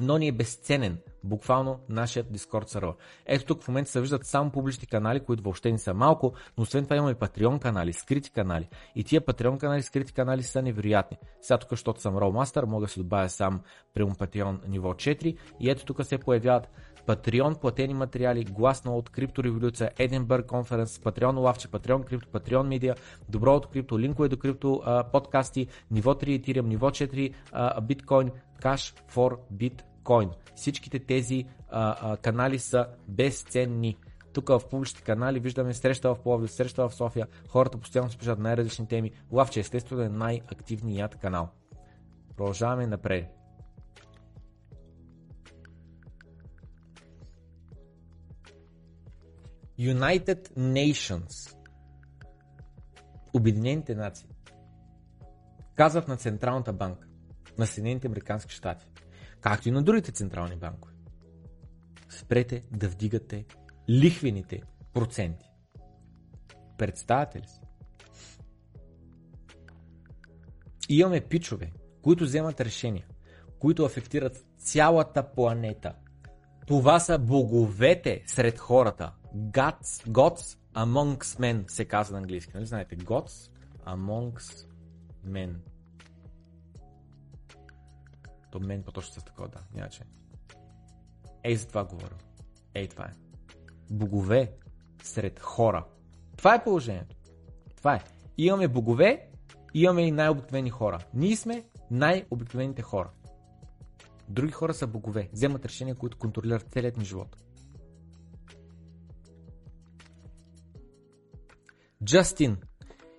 но 0.00 0.18
ни 0.18 0.28
е 0.28 0.32
безценен 0.32 0.98
буквално 1.24 1.80
нашият 1.88 2.26
Discord 2.26 2.68
сервер. 2.68 2.92
Ето 3.26 3.44
тук 3.44 3.62
в 3.62 3.68
момента 3.68 3.90
се 3.90 4.00
виждат 4.00 4.26
само 4.26 4.50
публични 4.50 4.86
канали, 4.86 5.20
които 5.20 5.42
въобще 5.42 5.72
не 5.72 5.78
са 5.78 5.94
малко, 5.94 6.32
но 6.58 6.62
освен 6.62 6.84
това 6.84 6.96
имаме 6.96 7.14
Patreon 7.14 7.58
канали, 7.58 7.92
скрити 7.92 8.30
канали. 8.30 8.68
И 8.94 9.04
тия 9.04 9.20
Patreon 9.20 9.58
канали, 9.58 9.82
скрити 9.82 10.12
канали 10.12 10.42
са 10.42 10.62
невероятни. 10.62 11.16
Сега 11.40 11.58
тук, 11.58 11.70
защото 11.70 12.00
съм 12.00 12.16
Rollmaster, 12.16 12.64
мога 12.64 12.86
да 12.86 12.92
се 12.92 13.00
добавя 13.00 13.28
сам 13.28 13.60
прямо 13.94 14.10
Patreon 14.10 14.68
ниво 14.68 14.94
4 14.94 15.36
и 15.60 15.70
ето 15.70 15.84
тук 15.84 16.04
се 16.04 16.18
появяват 16.18 16.68
Patreon 17.06 17.60
платени 17.60 17.94
материали, 17.94 18.44
гласно 18.44 18.96
от 18.96 19.10
криптореволюция, 19.10 19.90
Edinburgh 19.98 20.46
Conference, 20.46 21.02
Patreon 21.02 21.38
лавче, 21.38 21.68
Patreon 21.68 22.04
крипто, 22.04 22.38
Patreon 22.38 22.62
медиа, 22.62 22.94
добро 23.28 23.54
от 23.54 23.66
крипто, 23.66 23.98
линкове 23.98 24.28
до 24.28 24.36
крипто, 24.36 24.82
подкасти, 25.12 25.66
ниво 25.90 26.14
3 26.14 26.40
Ethereum, 26.40 26.66
ниво 26.66 26.90
4 26.90 27.34
а, 27.52 27.80
биткоин, 27.80 28.30
Cash 28.62 28.94
for 29.14 29.38
Bitcoin. 30.02 30.30
Всичките 30.54 30.98
тези 30.98 31.44
а, 31.70 32.12
а, 32.12 32.16
канали 32.16 32.58
са 32.58 32.86
безценни. 33.08 33.96
Тук 34.32 34.48
в 34.48 34.62
публичните 34.70 35.04
канали 35.04 35.40
виждаме 35.40 35.74
среща 35.74 36.14
в 36.14 36.22
Пловдив, 36.22 36.50
среща 36.50 36.88
в 36.88 36.94
София. 36.94 37.26
Хората 37.48 37.78
постоянно 37.78 38.10
се 38.10 38.34
най-различни 38.38 38.88
теми. 38.88 39.10
Лавче 39.32 39.60
естествено 39.60 40.02
е 40.02 40.08
най-активният 40.08 41.16
канал. 41.16 41.48
Продължаваме 42.36 42.86
напред. 42.86 43.26
United 49.78 50.48
Nations, 50.58 51.56
Обединените 53.34 53.94
нации, 53.94 54.28
казват 55.74 56.08
на 56.08 56.16
Централната 56.16 56.72
банка 56.72 57.06
на 57.58 57.66
Съединените 57.66 58.06
Американски 58.06 58.54
щати, 58.54 58.86
както 59.42 59.68
и 59.68 59.72
на 59.72 59.82
другите 59.82 60.12
централни 60.12 60.56
банкови, 60.56 60.94
спрете 62.08 62.62
да 62.70 62.88
вдигате 62.88 63.44
лихвените 63.90 64.62
проценти. 64.92 65.50
Представете 66.78 67.38
ли 67.38 67.46
си? 67.46 67.60
И 70.88 70.98
имаме 70.98 71.20
пичове, 71.20 71.72
които 72.02 72.24
вземат 72.24 72.60
решения, 72.60 73.06
които 73.58 73.84
афектират 73.84 74.46
цялата 74.58 75.32
планета. 75.32 75.94
Това 76.66 77.00
са 77.00 77.18
боговете 77.18 78.22
сред 78.26 78.58
хората. 78.58 79.12
Gods, 79.36 80.08
gods 80.08 80.58
amongst 80.74 81.40
men 81.40 81.70
се 81.70 81.84
казва 81.84 82.12
на 82.12 82.18
английски. 82.18 82.52
Нали 82.54 82.66
знаете? 82.66 82.96
Gods 82.96 83.50
amongst 83.86 84.68
men. 85.26 85.54
То 88.52 88.60
мен 88.60 88.82
по-точно 88.82 89.20
с 89.20 89.24
такова, 89.24 89.48
да. 89.48 89.58
Няма 89.74 89.88
че. 89.88 90.02
Ей, 91.44 91.56
за 91.56 91.68
това 91.68 91.84
говоря. 91.84 92.14
Ей, 92.74 92.88
това 92.88 93.04
е. 93.04 93.12
Богове 93.90 94.52
сред 95.02 95.40
хора. 95.40 95.86
Това 96.36 96.54
е 96.54 96.64
положението. 96.64 97.16
Това 97.76 97.94
е. 97.94 98.04
Имаме 98.38 98.68
богове, 98.68 99.30
имаме 99.74 100.02
и 100.02 100.10
най-обикновени 100.10 100.70
хора. 100.70 100.98
Ние 101.14 101.36
сме 101.36 101.64
най-обикновените 101.90 102.82
хора. 102.82 103.10
Други 104.28 104.52
хора 104.52 104.74
са 104.74 104.86
богове. 104.86 105.28
Вземат 105.32 105.64
решения, 105.64 105.94
които 105.94 106.18
контролират 106.18 106.72
целият 106.72 106.96
ни 106.96 107.04
живот. 107.04 107.36
Justin. 112.04 112.56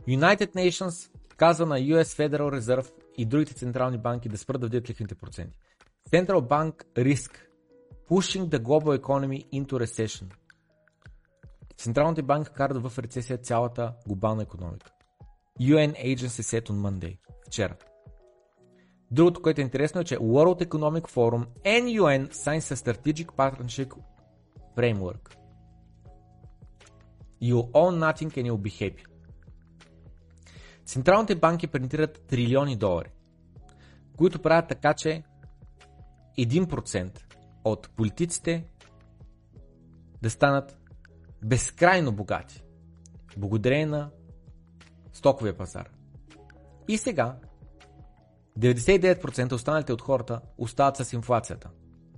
United 0.07 0.53
Nations 0.55 1.11
казва 1.37 1.65
на 1.65 1.79
US 1.79 2.03
Federal 2.03 2.59
Reserve 2.59 3.02
и 3.17 3.25
другите 3.25 3.53
централни 3.53 3.97
банки 3.97 4.29
да 4.29 4.37
спрат 4.37 4.61
да 4.61 4.67
вдигат 4.67 4.89
лихвените 4.89 5.15
проценти. 5.15 5.57
Central 6.11 6.41
Bank 6.41 6.73
Risk. 6.95 7.31
Pushing 8.09 8.49
the 8.49 8.59
global 8.59 8.99
economy 9.01 9.45
into 9.53 9.85
recession. 9.85 10.33
Централните 11.77 12.21
банки 12.21 12.51
карат 12.53 12.87
в 12.87 12.99
рецесия 12.99 13.37
цялата 13.37 13.93
глобална 14.07 14.43
економика. 14.43 14.91
UN 15.61 16.15
Agency 16.15 16.41
said 16.41 16.69
on 16.69 16.89
Monday. 16.89 17.17
Вчера. 17.47 17.75
Другото, 19.11 19.41
което 19.41 19.61
е 19.61 19.63
интересно 19.63 20.01
е, 20.01 20.03
че 20.03 20.17
World 20.17 20.67
Economic 20.67 21.09
Forum 21.09 21.45
and 21.65 22.01
UN 22.01 22.27
a 22.29 22.75
strategic 22.75 23.25
partnership 23.25 23.93
framework. 24.77 25.35
You 27.41 27.57
own 27.73 27.99
nothing 27.99 28.29
and 28.37 28.45
you'll 28.47 28.67
be 28.69 28.75
happy. 28.81 29.12
Централните 30.85 31.35
банки 31.35 31.67
принтират 31.67 32.21
трилиони 32.27 32.75
долари, 32.75 33.09
които 34.17 34.41
правят 34.41 34.67
така, 34.67 34.93
че 34.93 35.23
1% 36.39 37.19
от 37.63 37.89
политиците 37.89 38.65
да 40.21 40.29
станат 40.29 40.77
безкрайно 41.43 42.11
богати, 42.11 42.63
благодарение 43.37 43.85
на 43.85 44.09
стоковия 45.13 45.57
пазар. 45.57 45.89
И 46.87 46.97
сега 46.97 47.37
99% 48.59 49.53
останалите 49.53 49.93
от 49.93 50.01
хората 50.01 50.41
остават 50.57 50.97
с 50.97 51.13
инфлацията. 51.13 51.69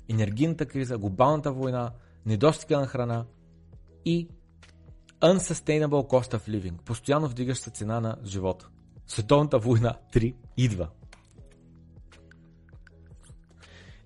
Енергийната 0.09 0.65
криза, 0.65 0.97
глобалната 0.97 1.51
война, 1.51 1.91
недостига 2.25 2.79
на 2.79 2.87
храна 2.87 3.25
и 4.05 4.29
unsustainable 5.26 6.07
cost 6.07 6.34
of 6.34 6.49
living, 6.49 6.81
постоянно 6.81 7.27
вдигаща 7.27 7.72
цена 7.72 7.99
на 7.99 8.18
живота. 8.26 8.69
Световната 9.07 9.60
война 9.60 9.95
3 10.14 10.35
идва. 10.57 10.89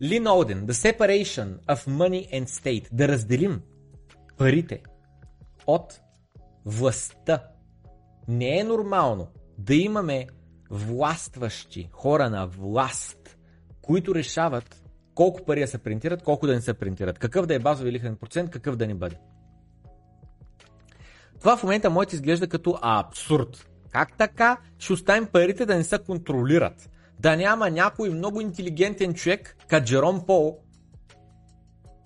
Лин 0.02 0.28
Олден, 0.28 0.68
The 0.68 0.72
Separation 0.72 1.66
of 1.66 1.88
Money 1.88 2.32
and 2.34 2.46
State. 2.46 2.88
Да 2.92 3.08
разделим 3.08 3.62
парите 4.38 4.82
от 5.68 6.02
властта. 6.66 7.44
Не 8.28 8.60
е 8.60 8.64
нормално 8.64 9.28
да 9.58 9.76
имаме 9.76 10.28
властващи 10.70 11.90
хора 11.92 12.30
на 12.30 12.48
власт, 12.48 13.38
които 13.82 14.16
решават 14.16 14.84
колко 15.16 15.46
пари 15.46 15.60
да 15.60 15.68
се 15.68 15.78
принтират, 15.78 16.24
колко 16.24 16.48
да 16.48 16.54
не 16.54 16.62
се 16.62 16.74
принтират, 16.74 17.20
какъв 17.20 17.46
да 17.46 17.56
е 17.56 17.60
базови 17.60 17.92
лихвен 17.92 18.16
процент, 18.16 18.52
какъв 18.52 18.76
да 18.76 18.88
не 18.88 18.96
бъде. 18.96 19.18
Това 21.40 21.58
в 21.58 21.64
момента 21.64 21.90
може 21.90 22.08
да 22.08 22.16
изглежда 22.16 22.48
като 22.48 22.80
абсурд. 22.82 23.70
Как 23.92 24.18
така 24.18 24.58
ще 24.80 24.94
оставим 24.94 25.26
парите 25.26 25.66
да 25.66 25.76
не 25.76 25.84
се 25.84 26.00
контролират? 26.00 26.90
Да 27.20 27.36
няма 27.36 27.70
някой 27.70 28.10
много 28.10 28.42
интелигентен 28.42 29.14
човек, 29.14 29.58
като 29.68 29.86
Джером 29.86 30.26
Пол, 30.26 30.58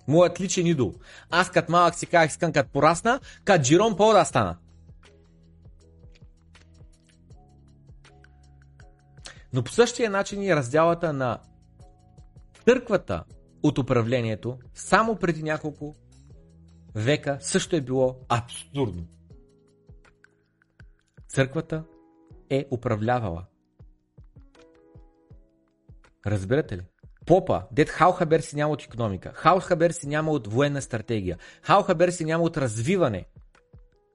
моят 0.08 0.40
личен 0.40 0.66
идол. 0.66 0.94
Аз 1.30 1.50
като 1.50 1.72
малък 1.72 1.94
си 1.94 2.06
казах, 2.06 2.30
искам 2.30 2.52
като 2.52 2.70
порасна, 2.70 3.20
като 3.44 3.64
Джером 3.64 3.96
Пол 3.96 4.12
да 4.12 4.24
стана. 4.24 4.56
Но 9.52 9.64
по 9.64 9.72
същия 9.72 10.10
начин 10.10 10.42
и 10.42 10.56
разделата 10.56 11.12
на 11.12 11.38
търквата 12.64 13.24
от 13.62 13.78
управлението 13.78 14.58
само 14.74 15.16
преди 15.16 15.42
няколко 15.42 15.96
века 16.94 17.38
също 17.40 17.76
е 17.76 17.80
било 17.80 18.16
абсурдно. 18.28 19.06
Църквата 21.34 21.84
е 22.50 22.66
управлявала. 22.70 23.44
Разбирате 26.26 26.76
ли? 26.76 26.82
Попа, 27.26 27.62
дед 27.72 27.90
Халхабер 27.90 28.40
си 28.40 28.56
няма 28.56 28.72
от 28.72 28.82
економика, 28.82 29.32
Халхабер 29.34 29.90
си 29.90 30.06
няма 30.06 30.30
от 30.30 30.46
военна 30.46 30.82
стратегия, 30.82 31.38
Халхабер 31.62 32.08
си 32.08 32.24
няма 32.24 32.42
от 32.42 32.56
развиване 32.56 33.26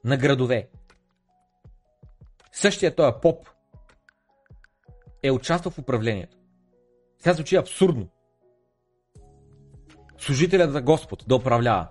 на 0.04 0.18
градове. 0.18 0.70
Същия 2.52 2.96
този 2.96 3.14
поп 3.22 3.50
е 5.24 5.32
участвал 5.32 5.72
в 5.72 5.80
управлението. 5.80 6.38
Сега 7.18 7.34
звучи 7.34 7.56
абсурдно. 7.56 8.10
Служителят 10.18 10.72
за 10.72 10.82
Господ 10.82 11.24
да 11.28 11.36
управлява. 11.36 11.88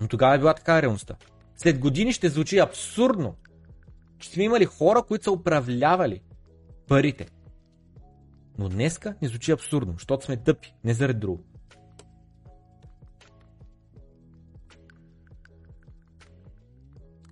Но 0.00 0.08
тогава 0.08 0.34
е 0.34 0.38
била 0.38 0.54
така 0.54 0.82
реалността. 0.82 1.16
След 1.56 1.78
години 1.78 2.12
ще 2.12 2.28
звучи 2.28 2.58
абсурдно, 2.58 3.36
че 4.20 4.30
сме 4.30 4.44
имали 4.44 4.64
хора, 4.64 5.02
които 5.02 5.24
са 5.24 5.32
управлявали 5.32 6.22
парите. 6.88 7.26
Но 8.58 8.68
днеска 8.68 9.14
не 9.22 9.28
звучи 9.28 9.52
абсурдно, 9.52 9.92
защото 9.92 10.24
сме 10.24 10.36
тъпи, 10.36 10.74
не 10.84 10.94
заради 10.94 11.20
друго. 11.20 11.44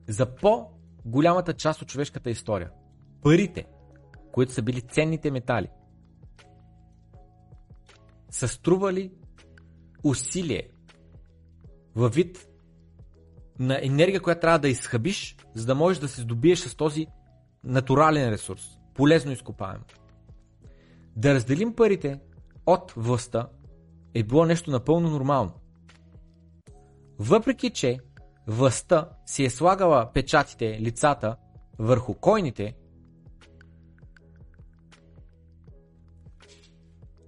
За 0.09 0.35
по-голямата 0.35 1.55
част 1.55 1.82
от 1.82 1.89
човешката 1.89 2.31
история, 2.31 2.70
парите, 3.23 3.66
които 4.32 4.52
са 4.52 4.62
били 4.62 4.81
ценните 4.81 5.31
метали, 5.31 5.69
са 8.31 8.48
стрували 8.48 9.12
усилие 10.05 10.69
във 11.94 12.15
вид 12.15 12.48
на 13.59 13.80
енергия, 13.82 14.20
която 14.20 14.40
трябва 14.40 14.59
да 14.59 14.68
изхъбиш, 14.68 15.36
за 15.55 15.66
да 15.66 15.74
можеш 15.74 16.01
да 16.01 16.09
се 16.09 16.20
здобиеш 16.20 16.59
с 16.59 16.74
този 16.74 17.06
натурален 17.64 18.30
ресурс, 18.30 18.78
полезно 18.94 19.32
изкопаем. 19.32 19.80
Да 21.16 21.35
разделим 21.35 21.74
парите 21.74 22.20
от 22.66 22.93
властта 22.97 23.48
е 24.14 24.22
било 24.22 24.44
нещо 24.44 24.70
напълно 24.70 25.10
нормално. 25.10 25.52
Въпреки, 27.18 27.70
че 27.70 27.98
властта 28.47 29.09
си 29.26 29.44
е 29.44 29.51
слагала 29.51 30.12
печатите, 30.12 30.80
лицата 30.80 31.36
върху 31.78 32.14
койните, 32.14 32.74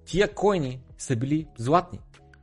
тия 0.04 0.34
койни 0.34 0.80
са 0.98 1.16
били 1.16 1.46
златни, 1.58 2.00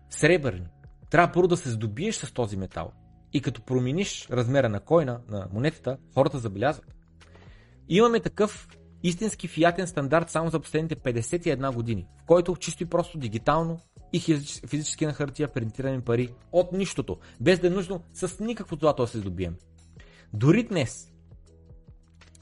сребърни. 0.10 0.68
Трябва 1.10 1.34
първо 1.34 1.48
да 1.48 1.58
се 1.58 1.70
здобиеш 1.70 2.16
с 2.16 2.32
този 2.34 2.58
метал. 2.58 2.92
И 3.38 3.42
като 3.42 3.62
промениш 3.62 4.28
размера 4.32 4.70
на 4.70 4.80
койна, 4.80 5.20
на 5.30 5.48
монетата, 5.54 5.98
хората 6.14 6.40
забелязват. 6.40 6.96
Имаме 7.90 8.20
такъв 8.20 8.68
истински 9.04 9.48
фиатен 9.48 9.88
стандарт 9.88 10.30
само 10.30 10.50
за 10.50 10.60
последните 10.60 10.96
51 10.96 11.74
години, 11.74 12.08
в 12.22 12.26
който 12.26 12.56
чисто 12.56 12.84
и 12.84 12.86
просто 12.86 13.18
дигитално 13.18 13.80
и 14.14 14.20
физически 14.68 15.06
на 15.06 15.14
хартия 15.14 15.48
принтираме 15.48 16.02
пари 16.02 16.34
от 16.52 16.72
нищото, 16.72 17.18
без 17.42 17.60
да 17.60 17.68
е 17.68 17.70
нужно 17.70 18.04
с 18.14 18.40
никакво 18.40 18.76
злато 18.76 19.04
да 19.04 19.08
се 19.08 19.18
здобием. 19.18 19.56
Дори 20.34 20.64
днес, 20.64 21.14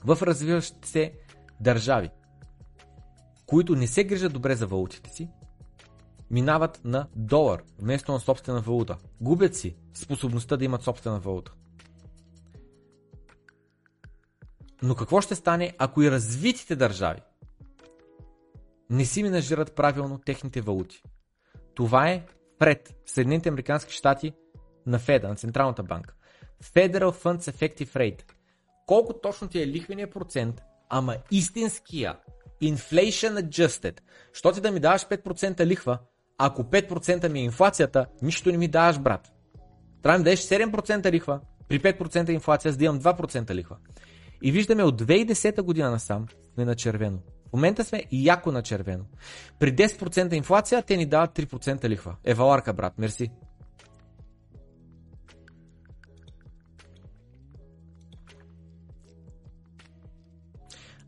в 0.04 0.18
развиващите 0.22 0.88
се 0.88 1.14
държави, 1.60 2.10
които 3.46 3.76
не 3.76 3.88
се 3.88 4.04
грижат 4.04 4.34
добре 4.34 4.56
за 4.56 4.68
валутите 4.68 5.10
си, 5.10 5.30
минават 6.32 6.82
на 6.84 7.08
долар 7.16 7.64
вместо 7.80 8.12
на 8.12 8.20
собствена 8.20 8.62
валута. 8.62 8.98
Губят 9.22 9.56
си 9.56 9.76
способността 9.94 10.58
да 10.58 10.66
имат 10.66 10.84
собствена 10.84 11.20
валута. 11.20 11.54
Но 14.82 14.96
какво 14.96 15.22
ще 15.22 15.36
стане, 15.36 15.74
ако 15.78 16.02
и 16.02 16.12
развитите 16.12 16.76
държави 16.76 17.22
не 18.90 19.06
си 19.06 19.24
менажират 19.24 19.76
правилно 19.76 20.20
техните 20.26 20.62
валути? 20.62 21.04
Това 21.76 22.10
е 22.10 22.26
пред 22.60 22.96
Съединените 23.06 23.50
Американски 23.50 23.94
щати 23.94 24.34
на 24.86 25.00
Феда, 25.00 25.28
на 25.28 25.36
Централната 25.36 25.84
банка. 25.84 26.16
Federal 26.64 27.12
Funds 27.12 27.52
Effective 27.52 27.96
Rate. 27.96 28.22
Колко 28.86 29.14
точно 29.14 29.48
ти 29.48 29.62
е 29.62 29.68
лихвения 29.68 30.10
процент, 30.10 30.62
ама 30.90 31.16
истинския, 31.32 32.18
inflation 32.64 33.42
adjusted, 33.42 34.00
що 34.34 34.52
ти 34.52 34.62
да 34.62 34.72
ми 34.72 34.80
даваш 34.80 35.06
5% 35.08 35.66
лихва, 35.66 36.00
ако 36.38 36.64
5% 36.64 37.30
ми 37.30 37.40
е 37.40 37.44
инфлацията, 37.44 38.06
нищо 38.22 38.52
не 38.52 38.58
ми 38.58 38.68
даваш, 38.68 39.00
брат. 39.00 39.32
Трябва 40.02 40.18
да 40.18 40.24
дадеш 40.24 40.40
7% 40.40 41.12
лихва, 41.12 41.40
при 41.68 41.80
5% 41.80 42.30
инфлация, 42.30 42.72
за 42.72 42.78
да 42.78 42.86
имам 42.86 43.02
2% 43.02 43.56
лихва. 43.56 43.78
И 44.42 44.52
виждаме 44.52 44.84
от 44.84 45.02
2010 45.02 45.62
година 45.62 45.92
насам 45.92 46.26
сме 46.54 46.66
на 46.66 46.76
червено. 46.76 47.20
В 47.50 47.54
момента 47.54 47.84
сме 47.84 48.04
яко 48.12 48.52
на 48.52 48.64
червено. 48.64 49.06
При 49.60 49.76
10% 49.76 50.34
инфлация 50.34 50.82
те 50.82 50.98
ни 50.98 51.06
дават 51.06 51.38
3% 51.38 51.90
лихва. 51.90 52.16
Еваларка, 52.24 52.74
брат, 52.74 53.00
мерси. 53.00 53.32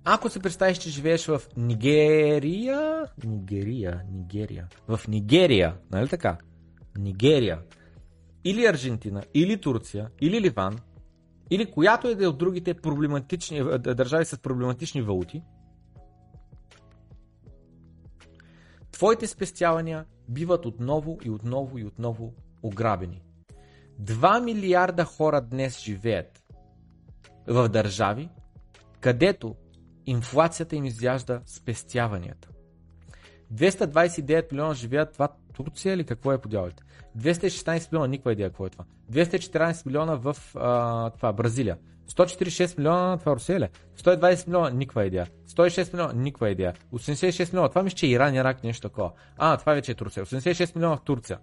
Ако 0.10 0.30
се 0.30 0.40
представиш, 0.40 0.78
че 0.78 0.90
живееш 0.90 1.26
в 1.26 1.42
Нигерия, 1.58 3.06
Нигерия, 3.26 4.04
Нигерия, 4.12 4.68
в 4.88 5.08
Нигерия, 5.08 5.78
нали 5.92 6.10
така? 6.10 6.38
Нигерия, 6.98 7.60
или 8.44 8.66
Аржентина, 8.66 9.24
или 9.34 9.62
Турция, 9.62 10.10
или 10.22 10.42
Ливан, 10.42 10.80
или 11.50 11.72
която 11.72 12.08
е 12.08 12.16
да 12.16 12.24
е 12.24 12.28
от 12.28 12.38
другите 12.38 12.74
проблематични, 12.74 13.58
е, 13.58 13.78
държави 13.78 14.26
с 14.26 14.38
проблематични 14.38 15.02
валути, 15.02 15.44
твоите 18.92 19.28
спестявания 19.28 20.06
биват 20.30 20.66
отново 20.66 21.20
и 21.24 21.30
отново 21.30 21.78
и 21.78 21.86
отново 21.86 22.34
ограбени. 22.64 23.22
2 24.02 24.44
милиарда 24.44 25.06
хора 25.06 25.42
днес 25.42 25.80
живеят 25.80 26.44
в 27.48 27.70
държави, 27.70 28.30
където 29.00 29.56
инфлацията 30.08 30.76
им 30.76 30.86
изяжда 30.86 31.42
спестяванията. 31.46 32.50
229 33.54 34.52
милиона 34.52 34.74
живеят 34.74 35.14
това 35.14 35.28
Турция 35.54 35.94
или 35.94 36.04
какво 36.04 36.32
е 36.32 36.42
подявалите? 36.42 36.84
216 37.18 37.92
милиона, 37.92 38.08
никаква 38.08 38.34
идея 38.34 38.50
какво 38.50 38.66
е 38.66 38.70
това. 38.70 38.86
214 39.12 39.86
милиона 39.86 40.16
в 40.16 40.38
а, 40.56 41.10
това, 41.10 41.34
Бразилия. 41.34 41.78
146 42.10 42.78
милиона 42.78 43.18
това 43.18 43.36
Русия 43.36 43.70
120 43.98 44.48
милиона, 44.48 44.70
никаква 44.70 45.06
идея. 45.06 45.28
106 45.48 45.94
милиона, 45.94 46.14
никаква 46.14 46.50
идея. 46.50 46.74
86 46.94 47.54
милиона, 47.54 47.70
това 47.70 47.84
мисля, 47.84 47.96
че 47.96 48.06
е 48.06 48.10
Иран, 48.10 48.36
Ирак, 48.36 48.64
нещо 48.64 48.90
такова. 48.90 49.12
А, 49.38 49.58
това 49.58 49.74
вече 49.74 49.92
е 49.92 49.96
Турция. 49.96 50.26
86 50.26 50.76
милиона 50.76 50.96
в 50.96 51.02
Турция. 51.02 51.40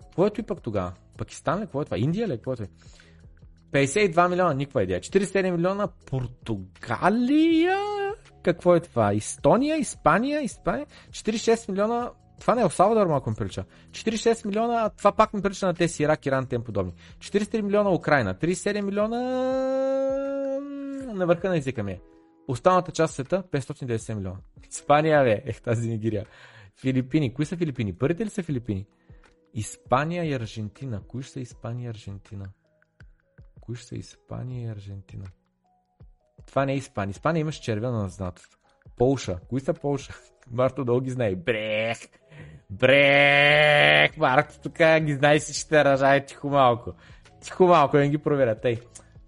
Какво 0.00 0.26
е 0.26 0.30
и 0.38 0.42
пък 0.42 0.62
тогава? 0.62 0.92
Пакистан 1.18 1.58
ли? 1.58 1.60
Какво 1.60 1.82
е 1.82 1.84
това? 1.84 1.98
Индия 1.98 2.28
ли? 2.28 2.32
Какво 2.32 2.52
е 2.52 2.56
това? 2.56 2.68
52 3.72 4.28
милиона, 4.28 4.54
никаква 4.54 4.82
идея. 4.82 5.00
47 5.00 5.50
милиона 5.50 5.88
Португалия? 6.06 7.78
Какво 8.42 8.74
е 8.74 8.80
това? 8.80 9.12
Естония, 9.12 9.78
Испания, 9.78 10.42
Испания? 10.42 10.86
46 11.10 11.70
милиона 11.70 12.10
това 12.40 12.54
не 12.54 12.62
е 12.62 12.68
Салвадор, 12.68 13.06
малко 13.06 13.30
ми 13.30 13.36
прилича. 13.36 13.64
46 13.90 14.46
милиона, 14.46 14.88
това 14.88 15.12
пак 15.12 15.34
ми 15.34 15.42
прилича 15.42 15.66
на 15.66 15.74
тези 15.74 16.02
Ирак, 16.02 16.26
Иран, 16.26 16.46
тем 16.46 16.64
подобни. 16.64 16.92
43 17.18 17.60
милиона 17.60 17.90
Украина, 17.90 18.34
37 18.34 18.80
милиона 18.80 19.18
на 21.14 21.26
върха 21.26 21.48
на 21.48 21.56
езика 21.56 21.82
ми 21.82 21.92
е. 21.92 22.00
Останалата 22.48 22.92
част 22.92 23.14
света 23.14 23.42
590 23.52 24.14
милиона. 24.14 24.38
Испания, 24.70 25.24
бе, 25.24 25.42
ех 25.44 25.62
тази 25.62 25.88
Нигерия. 25.88 26.26
Филипини. 26.80 27.34
Кои 27.34 27.44
са 27.44 27.56
Филипини? 27.56 27.92
Първите 27.92 28.26
ли 28.26 28.30
са 28.30 28.42
Филипини? 28.42 28.86
Испания 29.54 30.24
и 30.24 30.32
Аржентина. 30.32 31.00
Кои 31.08 31.22
са 31.22 31.40
Испания 31.40 31.86
и 31.86 31.90
Аржентина? 31.90 32.46
Кои 33.68 33.76
ще 33.76 33.86
са 33.86 33.96
Испания 33.96 34.62
и 34.62 34.70
Аржентина? 34.70 35.24
Това 36.46 36.64
не 36.64 36.72
е 36.72 36.76
Испания. 36.76 37.10
Испания 37.10 37.40
имаш 37.40 37.56
червено 37.56 38.02
на 38.02 38.08
знатост. 38.08 38.58
Полша. 38.96 39.38
Кои 39.48 39.60
са 39.60 39.74
Полша? 39.74 40.12
Марто 40.50 40.84
долу 40.84 41.00
ги 41.00 41.10
знае. 41.10 41.34
Брех! 41.34 41.98
Брех! 42.70 44.16
Марто 44.16 44.60
тук 44.62 44.78
ги 45.00 45.14
знае 45.14 45.40
си, 45.40 45.54
ще 45.54 45.84
ръжае 45.84 46.26
тихо 46.26 46.48
малко. 46.48 46.92
Тихо 47.40 47.66
малко, 47.66 47.96
не 47.96 48.08
ги 48.08 48.18
проверя. 48.18 48.60
Тъй. 48.60 48.80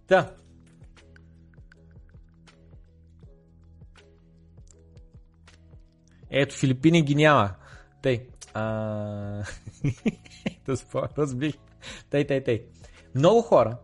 Та. 0.06 0.34
Ето, 6.30 6.54
Филипини 6.54 7.02
ги 7.02 7.14
няма. 7.14 7.54
Тъй. 8.02 8.28
А... 8.54 9.44
Разбих. 11.18 11.54
Тъй, 12.10 12.26
тъй, 12.26 12.44
тъй. 12.44 12.66
Много 13.14 13.42
хора 13.42 13.78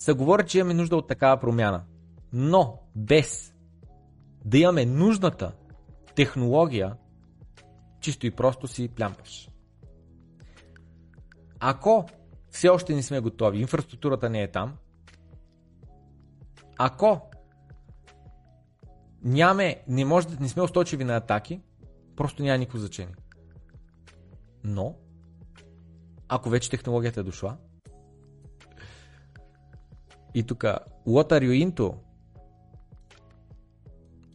са 0.00 0.14
говорят, 0.14 0.48
че 0.48 0.58
имаме 0.58 0.74
нужда 0.74 0.96
от 0.96 1.08
такава 1.08 1.40
промяна. 1.40 1.84
Но 2.32 2.78
без 2.96 3.54
да 4.44 4.58
имаме 4.58 4.86
нужната 4.86 5.52
технология, 6.16 6.96
чисто 8.00 8.26
и 8.26 8.30
просто 8.30 8.68
си 8.68 8.88
плямпаш. 8.88 9.50
Ако 11.58 12.06
все 12.50 12.68
още 12.68 12.94
не 12.94 13.02
сме 13.02 13.20
готови, 13.20 13.60
инфраструктурата 13.60 14.30
не 14.30 14.42
е 14.42 14.50
там, 14.50 14.76
ако 16.78 17.20
нямаме, 19.22 19.82
не, 19.88 20.04
може, 20.04 20.28
не 20.40 20.48
сме 20.48 20.62
устойчиви 20.62 21.04
на 21.04 21.16
атаки, 21.16 21.60
просто 22.16 22.42
няма 22.42 22.58
никакво 22.58 22.78
значение. 22.78 23.14
Но, 24.64 24.96
ако 26.28 26.50
вече 26.50 26.70
технологията 26.70 27.20
е 27.20 27.22
дошла, 27.22 27.56
и 30.34 30.42
тук, 30.42 30.62
what 31.06 31.32
are 31.32 31.42
you 31.42 31.70
into? 31.70 31.98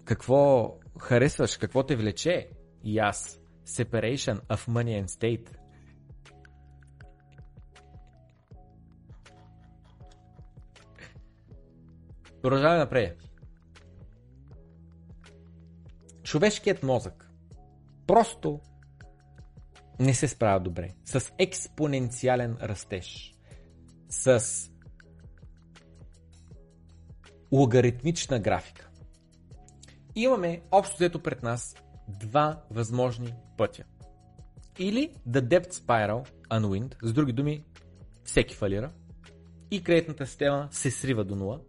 Какво 0.05 0.73
харесваш? 0.99 1.57
Какво 1.57 1.84
те 1.84 1.95
влече? 1.95 2.49
И 2.84 2.99
аз. 2.99 3.39
Separation 3.65 4.41
of 4.41 4.69
money 4.69 5.03
and 5.03 5.07
state. 5.07 5.57
Продължаваме 12.41 12.80
напред. 12.80 13.23
Човешкият 16.23 16.84
мозък 16.84 17.31
просто 18.07 18.59
не 19.99 20.13
се 20.13 20.27
справя 20.27 20.59
добре 20.59 20.93
с 21.05 21.31
експоненциален 21.39 22.57
растеж, 22.61 23.34
с 24.09 24.41
логаритмична 27.56 28.40
графика. 28.40 28.90
Имаме 30.15 30.61
общо 30.72 30.95
взето 30.95 31.19
пред 31.19 31.44
нас 31.44 31.76
два 32.22 32.61
възможни 32.72 33.34
пътя. 33.57 33.84
Или 34.80 35.11
The 35.30 35.41
Debt 35.41 35.73
Spiral 35.73 36.30
Unwind, 36.49 36.95
с 37.02 37.14
други 37.14 37.34
думи, 37.34 37.64
всеки 38.23 38.56
фалира 38.56 38.91
и 39.72 39.84
кредитната 39.84 40.27
система 40.27 40.68
се 40.72 40.91
срива 40.91 41.23
до 41.23 41.36
нула. 41.36 41.60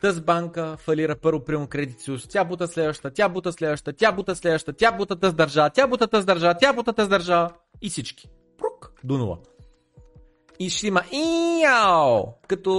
Тъс 0.00 0.20
банка 0.20 0.76
фалира 0.76 1.16
първо 1.16 1.44
прием 1.44 1.66
кредит 1.66 2.00
съюз, 2.00 2.28
тя 2.28 2.44
бута 2.44 2.68
следващата, 2.68 3.10
тя 3.10 3.28
бута 3.28 3.52
следващата, 3.52 3.96
тя 3.96 4.12
бута 4.12 4.36
следващата, 4.36 4.78
тя 4.78 4.92
бута 4.92 5.16
тъс 5.16 5.34
държава, 5.34 5.70
тя 5.70 5.86
бута 5.86 6.08
тъс 6.08 6.24
държава, 6.24 6.54
тя 6.60 6.72
бута 6.72 6.92
тъс 6.92 7.08
държава 7.08 7.52
и 7.82 7.90
всички. 7.90 8.28
Прук 8.58 8.92
до 9.04 9.18
нула. 9.18 9.38
И 10.58 10.70
ще 10.70 10.86
има 10.86 11.02
като 12.48 12.70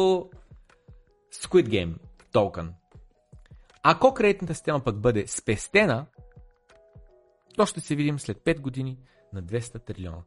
Squid 1.33 1.67
Game 1.67 2.08
токен. 2.31 2.73
Ако 3.83 4.13
кредитната 4.13 4.55
система 4.55 4.83
пък 4.83 4.99
бъде 4.99 5.27
спестена, 5.27 6.05
то 7.55 7.65
ще 7.65 7.81
се 7.81 7.95
видим 7.95 8.19
след 8.19 8.37
5 8.37 8.59
години 8.59 8.97
на 9.33 9.43
200 9.43 9.85
трилиона. 9.85 10.23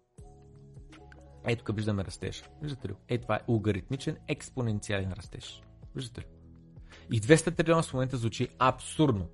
Ето 1.46 1.64
тук 1.64 1.76
виждаме 1.76 2.04
растеж. 2.04 2.44
Виждате 2.62 2.88
ли? 2.88 2.94
Е, 3.08 3.18
това 3.18 3.36
е 3.36 3.40
логаритмичен 3.48 4.16
експоненциален 4.28 5.12
растеж. 5.12 5.62
Виждате 5.94 6.20
ли? 6.20 6.26
И 7.12 7.20
200 7.20 7.56
трилиона 7.56 7.82
в 7.82 7.92
момента 7.92 8.16
звучи 8.16 8.48
абсурдно. 8.58 9.28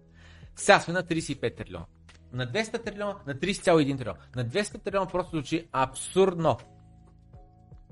Сега 0.57 0.81
сме 0.81 0.95
на 0.95 1.03
35 1.03 1.57
трилиона. 1.57 1.87
На 2.33 2.53
200 2.53 2.85
трилиона, 2.85 3.17
на 3.27 3.35
30,1 3.35 3.99
трилиона. 3.99 4.19
На 4.37 4.45
200 4.45 4.83
трилиона 4.83 5.07
просто 5.07 5.31
звучи 5.31 5.69
абсурдно. 5.73 6.57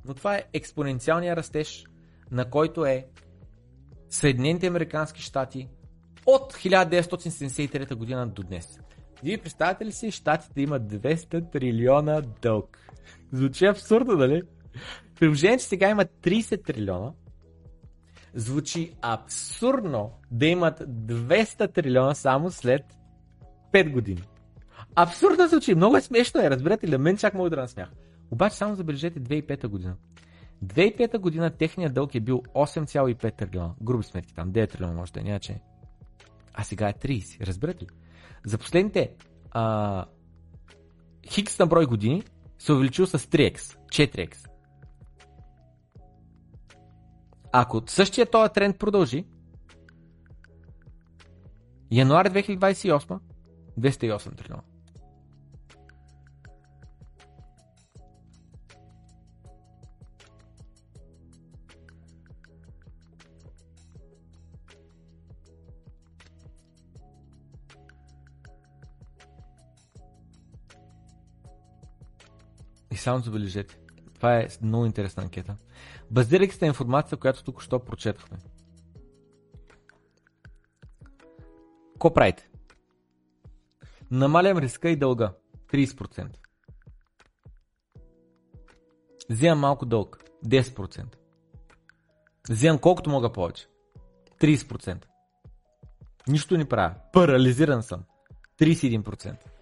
Но 0.04 0.14
това 0.14 0.36
е 0.36 0.44
експоненциалния 0.52 1.36
растеж, 1.36 1.84
на 2.30 2.50
който 2.50 2.84
е 2.86 3.06
Съединените 4.16 4.66
Американски 4.66 5.22
щати 5.22 5.68
от 6.26 6.52
1973 6.52 7.94
година 7.94 8.26
до 8.26 8.42
днес. 8.42 8.80
Вие 9.22 9.38
представяте 9.38 9.84
ли 9.84 9.92
си 9.92 10.10
щатите 10.10 10.60
имат 10.60 10.82
200 10.82 11.52
трилиона 11.52 12.22
дълг? 12.42 12.78
Звучи 13.32 13.66
абсурдно, 13.66 14.14
нали? 14.14 14.42
Приложение, 15.20 15.58
че 15.58 15.64
сега 15.64 15.90
имат 15.90 16.08
30 16.22 16.64
трилиона, 16.64 17.12
звучи 18.34 18.92
абсурдно 19.02 20.12
да 20.30 20.46
имат 20.46 20.80
200 20.80 21.74
трилиона 21.74 22.14
само 22.14 22.50
след 22.50 22.82
5 23.72 23.92
години. 23.92 24.22
Абсурдно 24.94 25.48
звучи, 25.48 25.74
много 25.74 25.96
е 25.96 26.00
смешно 26.00 26.40
е, 26.40 26.50
разбирате 26.50 26.88
ли, 26.88 26.98
мен 26.98 27.16
чак 27.16 27.34
мога 27.34 27.50
да 27.50 27.56
насмях. 27.56 27.88
Обаче 28.30 28.56
само 28.56 28.74
забележете 28.74 29.20
2005 29.20 29.66
година. 29.66 29.96
2005 30.64 31.18
година 31.18 31.50
техният 31.50 31.94
дълг 31.94 32.14
е 32.14 32.20
бил 32.20 32.42
8,5 32.54 33.36
трилиона. 33.36 33.74
Груби 33.82 34.04
сметки 34.04 34.34
там, 34.34 34.52
9 34.52 34.70
трилиона 34.70 34.94
може 34.94 35.12
да 35.12 35.20
е, 35.20 35.22
няче. 35.22 35.60
А 36.54 36.64
сега 36.64 36.88
е 36.88 36.92
30, 36.92 37.46
разбирате 37.46 37.84
ли? 37.84 37.88
За 38.46 38.58
последните 38.58 39.10
а, 39.50 40.04
хикс 41.28 41.58
на 41.58 41.66
брой 41.66 41.86
години 41.86 42.22
се 42.58 42.72
увеличил 42.72 43.06
с 43.06 43.18
3x, 43.18 43.76
4x. 43.86 44.48
Ако 47.52 47.82
същия 47.86 48.26
този 48.30 48.52
тренд 48.52 48.78
продължи, 48.78 49.24
януари 51.90 52.28
2028, 52.28 53.18
208 53.78 54.36
трилиона. 54.36 54.62
Само 73.06 73.20
забележете. 73.20 73.78
Това 74.14 74.36
е 74.36 74.48
много 74.62 74.86
интересна 74.86 75.22
анкета. 75.22 75.56
Базирайки 76.10 76.54
се 76.54 76.64
на 76.64 76.68
информацията, 76.68 77.16
която 77.16 77.44
тук 77.44 77.62
що 77.62 77.78
прочетохме. 77.78 78.38
Ко 81.98 82.14
правите? 82.14 82.48
Намалям 84.10 84.58
риска 84.58 84.90
и 84.90 84.96
дълга. 84.96 85.32
30%. 85.72 86.36
Вземам 89.30 89.58
малко 89.58 89.86
дълг. 89.86 90.24
10%. 90.46 91.16
Вземам 92.50 92.78
колкото 92.78 93.10
мога 93.10 93.32
повече. 93.32 93.68
30%. 94.40 95.04
Нищо 96.28 96.56
не 96.56 96.68
правя. 96.68 96.94
Парализиран 97.12 97.82
съм. 97.82 98.04
31%. 98.60 99.55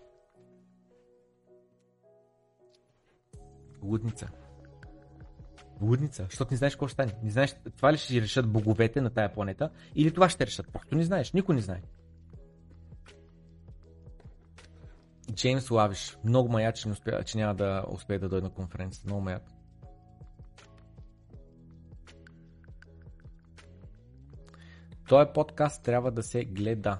Лудница. 3.84 4.28
Лудница, 5.80 6.24
защото 6.24 6.50
не 6.50 6.56
знаеш 6.56 6.74
какво 6.74 6.88
ще 6.88 6.92
стане. 6.92 7.14
Не 7.22 7.30
знаеш 7.30 7.56
това 7.76 7.92
ли 7.92 7.96
ще 7.96 8.20
решат 8.20 8.52
боговете 8.52 9.00
на 9.00 9.10
тая 9.10 9.32
планета 9.32 9.70
или 9.94 10.14
това 10.14 10.28
ще 10.28 10.46
решат. 10.46 10.72
Просто 10.72 10.94
не 10.94 11.04
знаеш, 11.04 11.32
никой 11.32 11.54
не 11.54 11.60
знае. 11.60 11.82
Джеймс 15.32 15.70
Лавиш. 15.70 16.18
Много 16.24 16.48
маят, 16.48 16.76
че, 16.76 16.88
успя, 16.88 17.24
че 17.24 17.38
няма 17.38 17.54
да 17.54 17.84
успее 17.88 18.18
да 18.18 18.28
дойде 18.28 18.46
на 18.46 18.54
конференцията. 18.54 19.06
Много 19.08 19.22
маят. 19.22 19.54
Този 25.08 25.30
подкаст 25.34 25.82
трябва 25.82 26.10
да 26.10 26.22
се 26.22 26.44
гледа. 26.44 26.98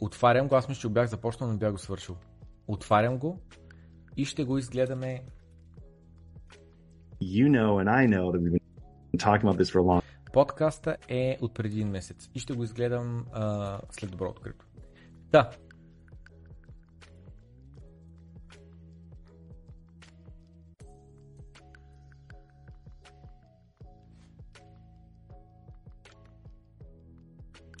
Отварям 0.00 0.48
го, 0.48 0.54
аз 0.54 0.68
мисля, 0.68 0.80
че 0.80 0.88
бях 0.88 1.08
започнал, 1.08 1.50
но 1.50 1.58
бях 1.58 1.72
го 1.72 1.78
свършил. 1.78 2.16
Отварям 2.68 3.18
го 3.18 3.40
и 4.16 4.24
ще 4.24 4.44
го 4.44 4.58
изгледаме. 4.58 5.22
You 7.22 7.48
know 7.48 7.70
and 7.82 7.88
I 7.88 8.06
know 8.06 8.32
that 8.32 8.40
we've 8.42 8.52
been 9.12 9.18
talking 9.18 9.44
about 9.46 9.58
this 9.58 9.70
for 9.72 9.78
a 9.78 9.82
long 9.82 10.02
Подкаста 10.32 10.96
е 11.08 11.38
от 11.40 11.54
преди 11.54 11.76
един 11.76 11.90
месец 11.90 12.30
и 12.34 12.38
ще 12.38 12.52
го 12.52 12.64
изгледам 12.64 13.26
а, 13.32 13.80
след 13.90 14.10
добро 14.10 14.28
открито. 14.28 14.66
Да. 15.30 15.50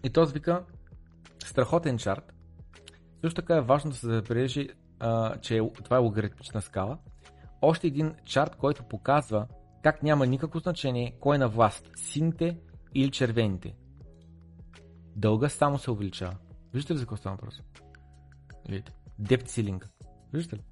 И 0.04 0.10
този 0.10 0.32
вика 0.32 0.64
страхотен 1.44 1.98
чарт. 1.98 2.34
Също 3.20 3.42
така 3.42 3.56
е 3.56 3.60
важно 3.60 3.90
да 3.90 3.96
се 3.96 4.06
забележи 4.06 4.68
че 5.40 5.56
е- 5.58 5.72
това 5.84 5.96
е 5.96 6.00
логаритмична 6.00 6.62
скала. 6.62 6.98
Още 7.62 7.86
един 7.86 8.14
чарт, 8.24 8.56
който 8.56 8.82
показва 8.84 9.46
как 9.82 10.02
няма 10.02 10.26
никакво 10.26 10.58
значение 10.58 11.16
кой 11.20 11.36
е 11.36 11.38
на 11.38 11.48
власт, 11.48 11.90
сините 11.96 12.58
или 12.94 13.10
червените. 13.10 13.74
Дълга 15.16 15.48
само 15.48 15.78
се 15.78 15.90
увеличава. 15.90 16.36
Виждате 16.74 16.94
ли 16.94 16.98
за 16.98 17.02
какво 17.04 17.16
става 17.16 17.36
въпрос? 17.36 17.62
Видите? 18.68 18.92
Депт 19.18 19.48
силинг. 19.48 19.88
Виждате 20.32 20.56
ли? 20.56 20.62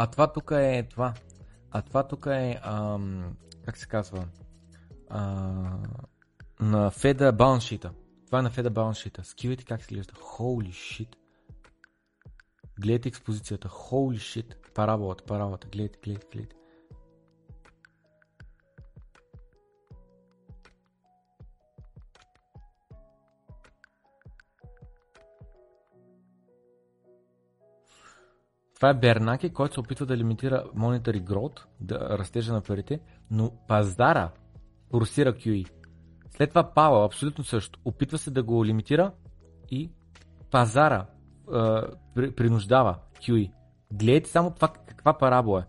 А 0.00 0.06
това 0.06 0.32
тук 0.32 0.50
е 0.54 0.86
това. 0.90 1.14
А 1.70 1.82
това 1.82 2.08
тук 2.08 2.26
е, 2.26 2.60
ам, 2.62 3.36
как 3.64 3.76
се 3.76 3.86
казва, 3.86 4.28
а, 5.10 5.22
на 6.60 6.90
Феда 6.90 7.32
балансшита. 7.32 7.92
Това 8.26 8.38
е 8.38 8.42
на 8.42 8.50
Феда 8.50 8.70
балансшита. 8.70 9.24
Скивайте 9.24 9.64
как 9.64 9.82
се 9.82 9.94
глежда. 9.94 10.12
Holy 10.12 10.70
shit. 10.70 11.16
Гледайте 12.80 13.08
експозицията. 13.08 13.68
Holy 13.68 14.16
shit. 14.16 14.72
Параболата, 14.74 15.24
параболата. 15.24 15.68
Гледайте, 15.68 15.98
гледайте, 16.04 16.26
гледайте. 16.32 16.56
Това 28.78 28.90
е 28.90 28.94
Бернаке, 28.94 29.48
който 29.48 29.74
се 29.74 29.80
опитва 29.80 30.06
да 30.06 30.16
лимитира 30.16 30.64
monetary 30.76 31.22
growth, 31.22 31.60
да 31.80 32.18
растежа 32.18 32.52
на 32.52 32.60
парите, 32.60 33.00
но 33.30 33.52
пазара 33.68 34.30
форсира 34.90 35.32
QE. 35.32 35.70
След 36.30 36.48
това 36.48 36.74
Пауъл, 36.74 37.04
абсолютно 37.04 37.44
също, 37.44 37.80
опитва 37.84 38.18
се 38.18 38.30
да 38.30 38.42
го 38.42 38.64
лимитира 38.64 39.12
и 39.70 39.90
пазара 40.50 41.06
е, 41.06 41.52
при, 42.14 42.32
принуждава 42.34 42.98
QE. 43.20 43.52
Гледайте 43.92 44.30
само 44.30 44.50
това 44.50 44.68
каква 44.68 45.18
парабола 45.18 45.60
е. 45.60 45.64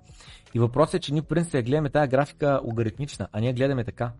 И 0.53 0.59
въпросът 0.59 0.93
е, 0.93 0.99
че 0.99 1.13
ние 1.13 1.21
принцип 1.21 1.53
я 1.53 1.63
гледаме 1.63 1.89
тази 1.89 2.09
графика 2.09 2.61
логаритмична, 2.63 3.27
а 3.31 3.39
ние 3.39 3.53
гледаме 3.53 3.83
така. 3.83 4.11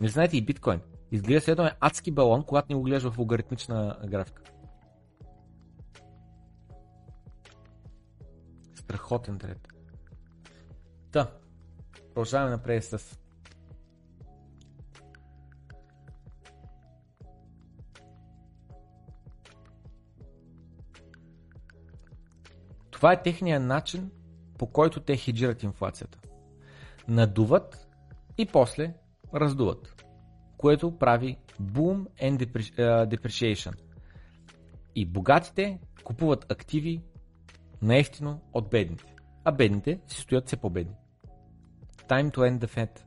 Не 0.00 0.08
знаете 0.08 0.36
и 0.36 0.42
биткоин. 0.42 0.80
Изглежда 1.12 1.40
се 1.40 1.50
едно 1.50 1.64
е 1.64 1.76
адски 1.80 2.10
балон, 2.10 2.42
когато 2.42 2.66
ни 2.68 2.74
го 2.74 2.82
гледаш 2.82 3.02
в 3.02 3.18
логаритмична 3.18 3.96
графика. 4.06 4.42
Страхотен 8.88 9.38
трет. 9.38 9.68
Та, 11.12 11.30
продължаваме 12.14 12.50
напред 12.50 12.84
с 12.84 13.18
Това 22.90 23.12
е 23.12 23.22
техният 23.22 23.62
начин, 23.62 24.10
по 24.58 24.66
който 24.66 25.00
те 25.00 25.16
хеджират 25.16 25.62
инфлацията. 25.62 26.18
Надуват 27.08 27.88
и 28.38 28.46
после 28.46 28.94
раздуват, 29.34 30.04
което 30.56 30.98
прави 30.98 31.36
boom 31.62 32.06
and 32.22 32.46
depreciation. 33.06 33.74
И 34.94 35.06
богатите 35.06 35.80
купуват 36.04 36.52
активи 36.52 37.02
на 37.82 37.96
ефтино 37.96 38.40
от 38.54 38.70
бедните, 38.70 39.04
а 39.44 39.52
бедните 39.52 39.98
си 40.08 40.20
стоят 40.20 40.46
все 40.46 40.56
по-бедни. 40.56 40.94
Time 42.08 42.34
to 42.34 42.38
end 42.38 42.58
the 42.58 42.76
Fed. 42.76 43.00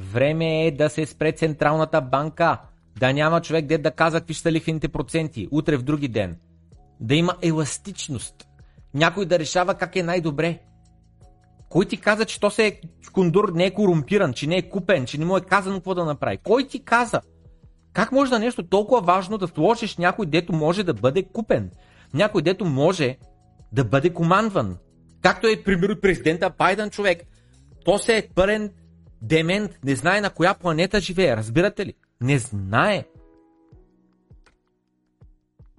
Време 0.00 0.66
е 0.66 0.70
да 0.70 0.90
се 0.90 1.06
спре 1.06 1.32
Централната 1.32 2.00
банка. 2.00 2.60
Да 2.98 3.12
няма 3.12 3.40
човек 3.40 3.66
де 3.66 3.78
да 3.78 3.90
казва 3.90 4.20
какви 4.20 4.34
ще 4.34 4.42
са 4.42 4.52
лихвените 4.52 4.88
проценти. 4.88 5.48
Утре 5.50 5.76
в 5.76 5.82
други 5.82 6.08
ден. 6.08 6.36
Да 7.00 7.14
има 7.14 7.36
еластичност. 7.42 8.48
Някой 8.94 9.26
да 9.26 9.38
решава 9.38 9.74
как 9.74 9.96
е 9.96 10.02
най-добре. 10.02 10.58
Кой 11.68 11.84
ти 11.84 11.96
каза, 11.96 12.24
че 12.24 12.40
то 12.40 12.50
се 12.50 12.66
е 12.66 12.80
кондур 13.12 13.52
не 13.54 13.64
е 13.64 13.70
корумпиран, 13.70 14.32
че 14.32 14.46
не 14.46 14.56
е 14.56 14.68
купен, 14.68 15.06
че 15.06 15.18
не 15.18 15.24
му 15.24 15.36
е 15.36 15.40
казано 15.40 15.76
какво 15.76 15.94
да 15.94 16.04
направи? 16.04 16.38
Кой 16.38 16.66
ти 16.66 16.84
каза? 16.84 17.20
Как 17.92 18.12
може 18.12 18.30
да 18.30 18.38
нещо 18.38 18.62
толкова 18.62 19.00
важно 19.00 19.38
да 19.38 19.48
сложиш 19.48 19.96
някой, 19.96 20.26
дето 20.26 20.52
може 20.52 20.84
да 20.84 20.94
бъде 20.94 21.22
купен? 21.22 21.70
Някой, 22.14 22.42
дето 22.42 22.64
може 22.64 23.16
да 23.76 23.84
бъде 23.84 24.12
командван. 24.12 24.78
Както 25.22 25.46
е, 25.46 25.62
примерно, 25.62 26.00
президента 26.00 26.50
Байден 26.58 26.90
човек. 26.90 27.22
То 27.84 27.98
се 27.98 28.16
е 28.16 28.28
пълен 28.34 28.72
демент, 29.22 29.78
не 29.84 29.96
знае 29.96 30.20
на 30.20 30.30
коя 30.30 30.54
планета 30.54 31.00
живее, 31.00 31.36
разбирате 31.36 31.86
ли? 31.86 31.94
Не 32.20 32.38
знае. 32.38 33.04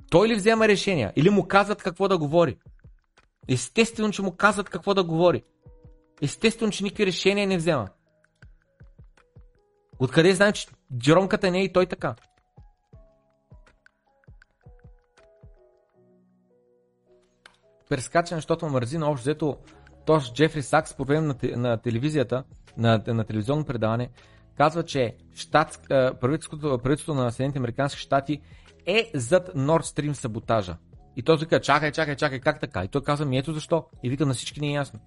Той 0.10 0.28
ли 0.28 0.36
взема 0.36 0.68
решения? 0.68 1.14
Или 1.16 1.30
му 1.30 1.48
казват 1.48 1.84
какво 1.84 2.08
да 2.08 2.18
говори? 2.18 2.58
Естествено, 3.48 4.12
че 4.12 4.22
му 4.22 4.32
казват 4.32 4.70
какво 4.70 4.94
да 4.94 5.04
говори. 5.04 5.44
Естествено, 6.22 6.72
че 6.72 6.84
никакви 6.84 7.06
решения 7.06 7.48
не 7.48 7.58
взема. 7.58 7.90
Откъде 10.00 10.34
знаем, 10.34 10.54
че 10.54 10.68
Джеромката 10.98 11.52
не 11.52 11.60
е 11.60 11.64
и 11.64 11.74
той 11.74 11.86
така? 11.86 12.16
Прескачане, 17.90 18.38
защото 18.38 18.68
мързи 18.68 18.98
на 18.98 19.10
общо 19.10 19.24
взето 19.24 19.58
Тош 20.06 20.34
Джефри 20.34 20.64
Сакс 20.64 20.94
по 20.94 21.06
време 21.06 21.28
на, 21.28 21.36
на 21.58 21.78
телевизията, 21.78 22.44
на, 22.78 23.04
на 23.08 23.24
телевизионно 23.24 23.66
предаване, 23.66 24.10
казва, 24.56 24.84
че 24.84 25.16
правителството, 26.22 26.80
правителството 26.84 27.22
на 27.22 27.32
Съединените 27.32 27.60
Американски 27.60 28.00
щати 28.00 28.42
е 28.86 29.12
зад 29.14 29.50
Nord 29.56 29.82
Stream 29.82 30.14
саботажа. 30.14 30.78
И 31.16 31.24
той 31.24 31.38
вика, 31.38 31.62
чакай, 31.62 31.92
чакай, 31.92 32.16
чакай, 32.16 32.40
как 32.40 32.60
така? 32.60 32.84
И 32.84 32.88
той 32.88 33.04
казва, 33.04 33.26
ми 33.26 33.38
ето 33.38 33.54
защо. 33.54 33.86
И 34.04 34.10
вика, 34.10 34.26
на 34.26 34.34
всички 34.34 34.62
не 34.62 34.68
е 34.68 34.72
ясно. 34.72 35.00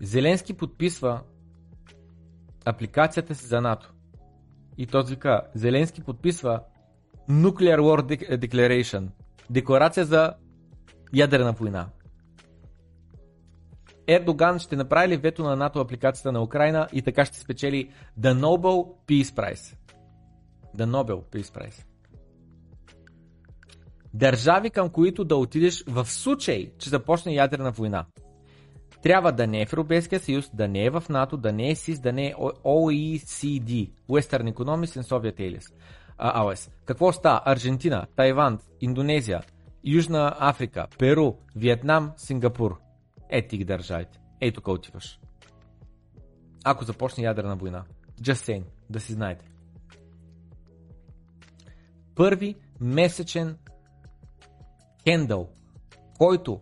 Зеленски 0.00 0.54
подписва 0.54 1.20
апликацията 2.64 3.34
си 3.34 3.46
за 3.46 3.60
НАТО. 3.60 3.92
И 4.78 4.86
той 4.86 5.04
вика, 5.04 5.42
Зеленски 5.54 6.00
подписва 6.02 6.60
Nuclear 7.28 7.80
War 7.80 8.02
Declaration. 8.38 9.08
Декларация 9.50 10.04
за 10.04 10.34
ядрена 11.12 11.52
война. 11.52 11.88
Ердоган 14.06 14.58
ще 14.58 14.76
направи 14.76 15.08
ли 15.08 15.16
вето 15.16 15.42
на 15.42 15.56
НАТО 15.56 15.80
апликацията 15.80 16.32
на 16.32 16.42
Украина 16.42 16.88
и 16.92 17.02
така 17.02 17.24
ще 17.24 17.38
спечели 17.38 17.90
The 18.20 18.34
Nobel 18.34 18.86
Peace 19.06 19.22
Prize. 19.22 19.76
The 20.76 20.84
Nobel 20.84 21.22
Peace 21.34 21.54
Prize. 21.54 21.84
Държави, 24.14 24.70
към 24.70 24.90
които 24.90 25.24
да 25.24 25.36
отидеш 25.36 25.84
в 25.86 26.06
случай, 26.06 26.72
че 26.78 26.90
започне 26.90 27.34
ядрена 27.34 27.70
война. 27.70 28.06
Трябва 29.02 29.32
да 29.32 29.46
не 29.46 29.62
е 29.62 29.66
в 29.66 29.72
Европейския 29.72 30.20
съюз, 30.20 30.50
да 30.54 30.68
не 30.68 30.84
е 30.84 30.90
в 30.90 31.04
НАТО, 31.08 31.36
да 31.36 31.52
не 31.52 31.70
е 31.70 31.74
СИС, 31.74 32.00
да 32.00 32.12
не 32.12 32.26
е 32.26 32.34
OECD, 32.34 33.90
Western 34.08 34.52
Economics 34.52 35.02
and 35.02 35.02
Soviet 35.02 35.38
Allies. 35.38 35.72
АОС. 36.18 36.70
Какво 36.84 37.12
става? 37.12 37.42
Аржентина, 37.44 38.06
Тайван, 38.16 38.58
Индонезия, 38.80 39.42
Южна 39.84 40.36
Африка, 40.38 40.86
Перу, 40.98 41.32
Виетнам, 41.56 42.12
Сингапур. 42.16 42.80
Е 43.28 43.46
ти 43.46 43.58
ги 43.58 43.64
държавите. 43.64 44.18
Ей 44.40 44.52
тук 44.52 44.68
отиваш. 44.68 45.20
Ако 46.64 46.84
започне 46.84 47.24
ядрена 47.24 47.56
война. 47.56 47.84
Just 48.20 48.32
saying, 48.32 48.64
да 48.90 49.00
си 49.00 49.12
знаете. 49.12 49.44
Първи 52.14 52.54
месечен 52.80 53.58
кендъл, 55.04 55.48
който 56.18 56.60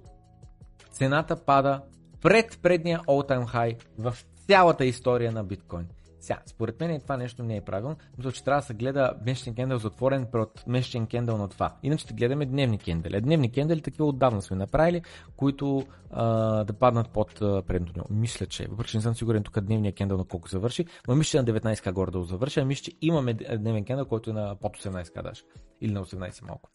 цената 0.90 1.44
пада 1.44 1.82
пред 2.22 2.58
предния 2.62 3.00
all-time 3.00 3.54
high 3.54 3.82
в 3.98 4.16
цялата 4.46 4.84
история 4.84 5.32
на 5.32 5.44
биткоин. 5.44 5.88
Сега, 6.26 6.40
според 6.46 6.80
мен 6.80 7.00
това 7.00 7.16
нещо 7.16 7.42
не 7.42 7.56
е 7.56 7.60
правилно, 7.60 7.96
мисля, 8.18 8.32
че 8.32 8.44
трябва 8.44 8.60
да 8.60 8.66
се 8.66 8.74
гледа 8.74 9.14
месечен 9.26 9.54
кендъл 9.54 9.78
затворен 9.78 10.26
пред 10.32 10.66
месечен 10.66 11.06
кендъл 11.06 11.38
на 11.38 11.48
това. 11.48 11.76
Иначе 11.82 12.02
ще 12.04 12.14
гледаме 12.14 12.46
дневни 12.46 12.78
кендали. 12.78 13.20
Дневни 13.20 13.52
кендали 13.52 13.82
такива 13.82 14.08
отдавна 14.08 14.42
сме 14.42 14.56
направили, 14.56 15.02
които 15.36 15.86
а, 16.10 16.64
да 16.64 16.72
паднат 16.72 17.08
под 17.08 17.34
предното 17.38 17.92
него. 17.96 18.06
Мисля, 18.10 18.46
че, 18.46 18.66
въпреки 18.66 18.90
че 18.90 18.96
не 18.96 19.02
съм 19.02 19.14
сигурен 19.14 19.42
тук 19.42 19.60
дневния 19.60 19.92
кендъл 19.92 20.18
на 20.18 20.24
колко 20.24 20.48
завърши, 20.48 20.86
но 21.08 21.14
мисля, 21.14 21.30
че 21.30 21.52
на 21.52 21.60
19к 21.60 21.92
горе 21.92 22.10
да 22.10 22.22
завърши, 22.22 22.60
а 22.60 22.64
мисля, 22.64 22.82
че 22.82 22.92
имаме 23.00 23.34
дневен 23.34 23.84
кендъл, 23.84 24.06
който 24.06 24.30
е 24.30 24.32
на 24.32 24.56
под 24.56 24.76
18к 24.76 25.22
даже. 25.22 25.42
Или 25.80 25.92
на 25.92 26.04
18 26.04 26.46
малко. 26.46 26.70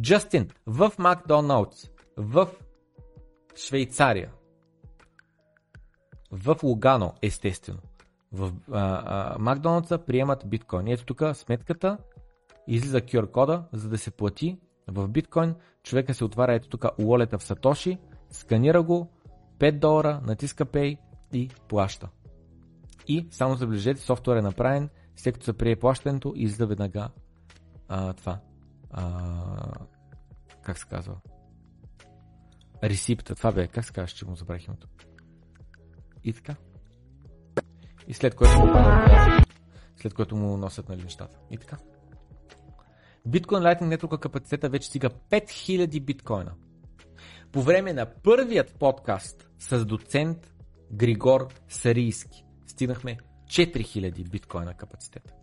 Джастин, 0.00 0.48
в 0.66 0.92
Макдоналдс, 0.98 1.90
в 2.16 2.48
Швейцария, 3.56 4.30
в 6.32 6.56
Лугано, 6.62 7.14
естествено, 7.22 7.78
В 8.36 8.52
Макдоналдса 9.38 9.98
приемат 9.98 10.42
биткоин. 10.46 10.88
Ето 10.88 11.04
тук 11.04 11.22
сметката, 11.34 11.98
излиза 12.66 13.00
QR 13.00 13.30
кода, 13.30 13.64
за 13.72 13.88
да 13.88 13.98
се 13.98 14.10
плати 14.10 14.58
в 14.88 15.08
биткоин. 15.08 15.54
Човека 15.82 16.14
се 16.14 16.24
отваря 16.24 16.54
ето 16.54 16.68
тук 16.68 16.84
уолета 16.98 17.38
в 17.38 17.42
Сатоши, 17.42 17.98
сканира 18.30 18.82
го, 18.82 19.10
5 19.58 19.78
долара, 19.78 20.20
натиска 20.24 20.66
Pay 20.66 20.98
и 21.32 21.50
плаща. 21.68 22.08
И 23.08 23.26
само 23.30 23.54
забележете, 23.54 24.00
софтуер 24.00 24.36
е 24.36 24.42
направен, 24.42 24.88
след 25.16 25.34
като 25.34 25.44
се 25.44 25.52
прие 25.52 25.76
плащането, 25.76 26.32
излиза 26.36 26.66
веднага 26.66 27.08
а, 27.88 28.12
това. 28.12 28.40
А, 28.90 29.72
как 30.62 30.78
се 30.78 30.86
казва? 30.86 31.16
Ресипта, 32.82 33.34
това 33.34 33.52
бе, 33.52 33.68
как 33.68 33.84
се 33.84 33.92
казва, 33.92 34.16
че 34.16 34.26
му 34.26 34.36
забравих 34.36 34.66
името. 34.66 34.88
И 36.24 36.32
така. 36.32 36.56
И 38.08 38.14
след 38.14 38.34
което 38.34 38.58
му, 38.58 38.72
след 39.96 40.14
което 40.14 40.36
му 40.36 40.56
носят 40.56 40.88
нали, 40.88 41.02
нещата. 41.02 41.38
И 41.50 41.58
така. 41.58 41.76
Bitcoin 43.28 43.80
Lightning 43.80 43.96
Network 43.96 44.18
капацитета 44.18 44.68
вече 44.68 44.88
стига 44.88 45.10
5000 45.30 46.00
биткоина. 46.00 46.54
По 47.52 47.62
време 47.62 47.92
на 47.92 48.06
първият 48.22 48.74
подкаст 48.74 49.48
с 49.58 49.84
доцент 49.84 50.52
Григор 50.92 51.48
Сарийски 51.68 52.44
стигнахме 52.66 53.18
4000 53.46 54.30
биткоина 54.30 54.74
капацитета. 54.74 55.34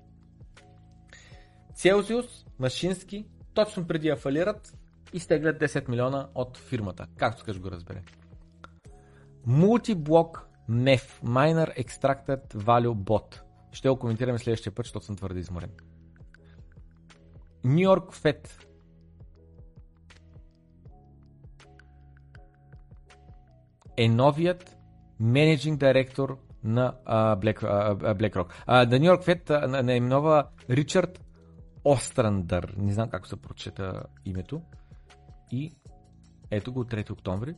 Целзиус, 1.75 2.45
Машински, 2.59 3.25
точно 3.53 3.87
преди 3.87 4.07
да 4.07 4.15
фалират, 4.15 4.77
изтеглят 5.13 5.61
10 5.61 5.89
милиона 5.89 6.29
от 6.35 6.57
фирмата. 6.57 7.07
Както 7.17 7.41
скаш 7.41 7.59
го 7.59 7.71
разбере. 7.71 8.03
Multiблок 9.47 10.47
MEF, 10.69 11.23
Miner 11.23 11.83
Extracted 11.83 12.53
Value 12.53 12.95
Bot. 12.95 13.41
Ще 13.71 13.89
го 13.89 13.99
коментираме 13.99 14.39
следващия 14.39 14.75
път, 14.75 14.85
защото 14.85 15.05
съм 15.05 15.15
твърде 15.15 15.39
изморен. 15.39 15.71
New 17.65 17.87
York 17.87 18.13
Fed. 18.15 18.49
Е 23.97 24.09
новият 24.09 24.77
менеджинг 25.19 25.79
директор 25.79 26.37
на 26.63 26.93
Black, 27.07 27.59
BlackRock. 28.17 28.65
Uh, 28.67 28.87
The 28.87 28.99
New 28.99 29.17
York 29.17 29.25
Fed 29.25 29.81
наименова 29.81 30.47
Ричард 30.69 31.21
Острандър. 31.83 32.73
Не 32.77 32.93
знам 32.93 33.09
как 33.09 33.27
се 33.27 33.35
прочета 33.35 34.03
името. 34.25 34.61
И 35.51 35.71
ето 36.51 36.73
го 36.73 36.85
3 36.85 37.11
октомври. 37.11 37.55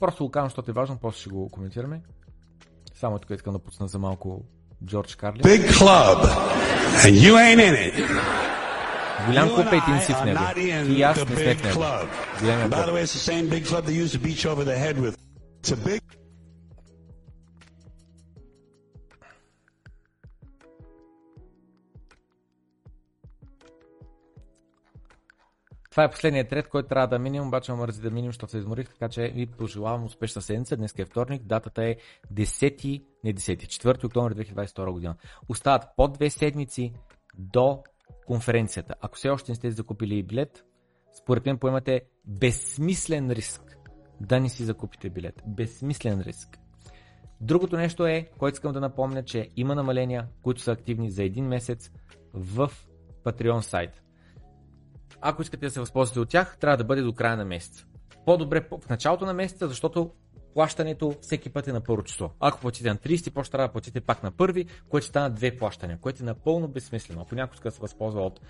Просто 0.00 0.24
го 0.24 0.30
казвам, 0.30 0.48
защото 0.48 0.70
е 0.70 0.74
важно, 0.74 0.98
после 1.00 1.20
ще 1.20 1.30
го 1.30 1.48
коментираме. 1.48 2.00
Само 2.94 3.18
тук 3.18 3.30
искам 3.30 3.52
да 3.52 3.58
пусна 3.58 3.88
за 3.88 3.98
малко 3.98 4.42
Джордж 4.84 5.14
Карли. 5.14 5.40
Big 5.40 5.70
club, 5.70 6.24
and 7.04 7.12
you 7.12 7.34
ain't 7.34 7.58
in 7.58 7.74
it. 7.74 8.08
Голям 9.26 9.48
клуб 9.48 9.72
е 9.72 9.76
един 9.76 10.00
си 10.00 10.12
в 10.12 10.24
него. 10.24 10.40
И 10.92 11.02
аз 11.02 11.28
не 11.28 11.36
сме 11.36 11.54
в 11.54 11.64
него. 11.64 11.78
club. 11.78 12.06
Големия 12.40 12.68
Това 25.94 26.04
е 26.04 26.10
последният 26.10 26.52
ред, 26.52 26.68
който 26.68 26.88
трябва 26.88 27.06
да 27.06 27.18
минем, 27.18 27.46
обаче 27.46 27.72
ме 27.72 27.78
мързи 27.78 28.02
да 28.02 28.10
минем, 28.10 28.28
защото 28.28 28.50
се 28.50 28.58
изморих, 28.58 28.88
така 28.88 29.08
че 29.08 29.28
ви 29.28 29.46
пожелавам 29.46 30.04
успешна 30.04 30.42
седмица. 30.42 30.76
Днес 30.76 30.94
е 30.98 31.04
вторник, 31.04 31.42
датата 31.42 31.84
е 31.84 31.96
10, 32.32 33.04
не 33.24 33.34
10, 33.34 33.56
4 33.56 34.04
октомври 34.04 34.34
2022 34.34 34.92
година. 34.92 35.16
Остават 35.48 35.82
по 35.96 36.08
две 36.08 36.30
седмици 36.30 36.92
до 37.38 37.82
конференцията. 38.26 38.94
Ако 39.00 39.16
все 39.16 39.28
още 39.28 39.52
не 39.52 39.56
сте 39.56 39.70
закупили 39.70 40.22
билет, 40.22 40.64
според 41.18 41.46
мен 41.46 41.58
поемате 41.58 42.00
безсмислен 42.24 43.30
риск 43.30 43.78
да 44.20 44.40
не 44.40 44.48
си 44.48 44.64
закупите 44.64 45.10
билет. 45.10 45.42
Безсмислен 45.46 46.20
риск. 46.20 46.58
Другото 47.40 47.76
нещо 47.76 48.06
е, 48.06 48.28
което 48.38 48.54
искам 48.54 48.72
да 48.72 48.80
напомня, 48.80 49.24
че 49.24 49.50
има 49.56 49.74
намаления, 49.74 50.28
които 50.42 50.60
са 50.60 50.72
активни 50.72 51.10
за 51.10 51.24
един 51.24 51.46
месец 51.46 51.90
в 52.32 52.72
Patreon 53.24 53.60
сайт. 53.60 54.03
Ако 55.26 55.42
искате 55.42 55.66
да 55.66 55.70
се 55.70 55.80
възползвате 55.80 56.20
от 56.20 56.28
тях, 56.28 56.56
трябва 56.60 56.76
да 56.76 56.84
бъде 56.84 57.02
до 57.02 57.12
края 57.12 57.36
на 57.36 57.44
месеца. 57.44 57.86
По-добре 58.26 58.66
в 58.70 58.88
началото 58.88 59.26
на 59.26 59.34
месеца, 59.34 59.68
защото 59.68 60.10
плащането 60.54 61.14
всеки 61.20 61.50
път 61.50 61.68
е 61.68 61.72
на 61.72 61.80
първо 61.80 62.02
число. 62.02 62.30
Ако 62.40 62.60
платите 62.60 62.88
на 62.88 62.96
30, 62.96 63.32
после 63.34 63.50
трябва 63.50 63.68
да 63.68 63.72
платите 63.72 64.00
пак 64.00 64.22
на 64.22 64.30
първи, 64.30 64.66
което 64.88 65.04
ще 65.04 65.10
стана 65.10 65.30
две 65.30 65.56
плащания, 65.56 65.98
което 65.98 66.22
е 66.22 66.26
напълно 66.26 66.68
безсмислено. 66.68 67.22
Ако 67.22 67.34
някой 67.34 67.54
иска 67.54 67.68
да 67.68 67.74
се 67.74 67.80
възползва 67.80 68.20
от 68.20 68.40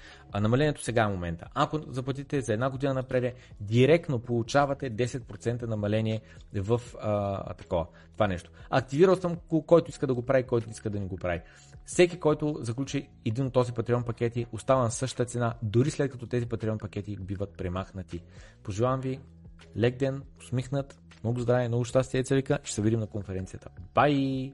намалението 0.40 0.82
сега 0.82 1.02
е 1.02 1.09
момента. 1.09 1.47
Ако 1.55 1.81
заплатите 1.89 2.40
за 2.40 2.52
една 2.52 2.70
година 2.70 2.94
напред, 2.94 3.36
директно 3.60 4.18
получавате 4.18 4.90
10% 4.90 5.62
намаление 5.62 6.20
в 6.55 6.81
а, 7.01 7.55
такова, 7.55 7.86
това 8.12 8.26
нещо. 8.26 8.51
Активирал 8.70 9.16
съм 9.16 9.36
ко- 9.36 9.66
който 9.66 9.90
иска 9.90 10.06
да 10.06 10.14
го 10.14 10.22
прави, 10.22 10.43
който 10.43 10.70
иска 10.70 10.90
да 10.90 11.01
не 11.01 11.06
го 11.06 11.16
прави. 11.16 11.40
Всеки, 11.85 12.20
който 12.20 12.59
заключи 12.60 13.09
един 13.24 13.47
от 13.47 13.52
този 13.52 13.72
Patreon 13.72 14.05
пакети, 14.05 14.47
остава 14.52 14.82
на 14.82 14.90
същата 14.90 15.24
цена, 15.24 15.55
дори 15.62 15.90
след 15.90 16.12
като 16.12 16.26
тези 16.26 16.47
Patreon 16.47 16.78
пакети 16.78 17.16
биват 17.16 17.56
премахнати. 17.56 18.22
Пожелавам 18.62 19.01
ви 19.01 19.20
лек 19.76 19.97
ден, 19.97 20.22
усмихнат, 20.39 20.98
много 21.24 21.40
здраве, 21.40 21.68
много 21.68 21.85
щастие, 21.85 22.24
Цевика. 22.24 22.59
Ще 22.64 22.74
се 22.74 22.82
видим 22.82 23.01
на 23.01 23.06
конференцията. 23.06 23.68
Бай! 23.94 24.52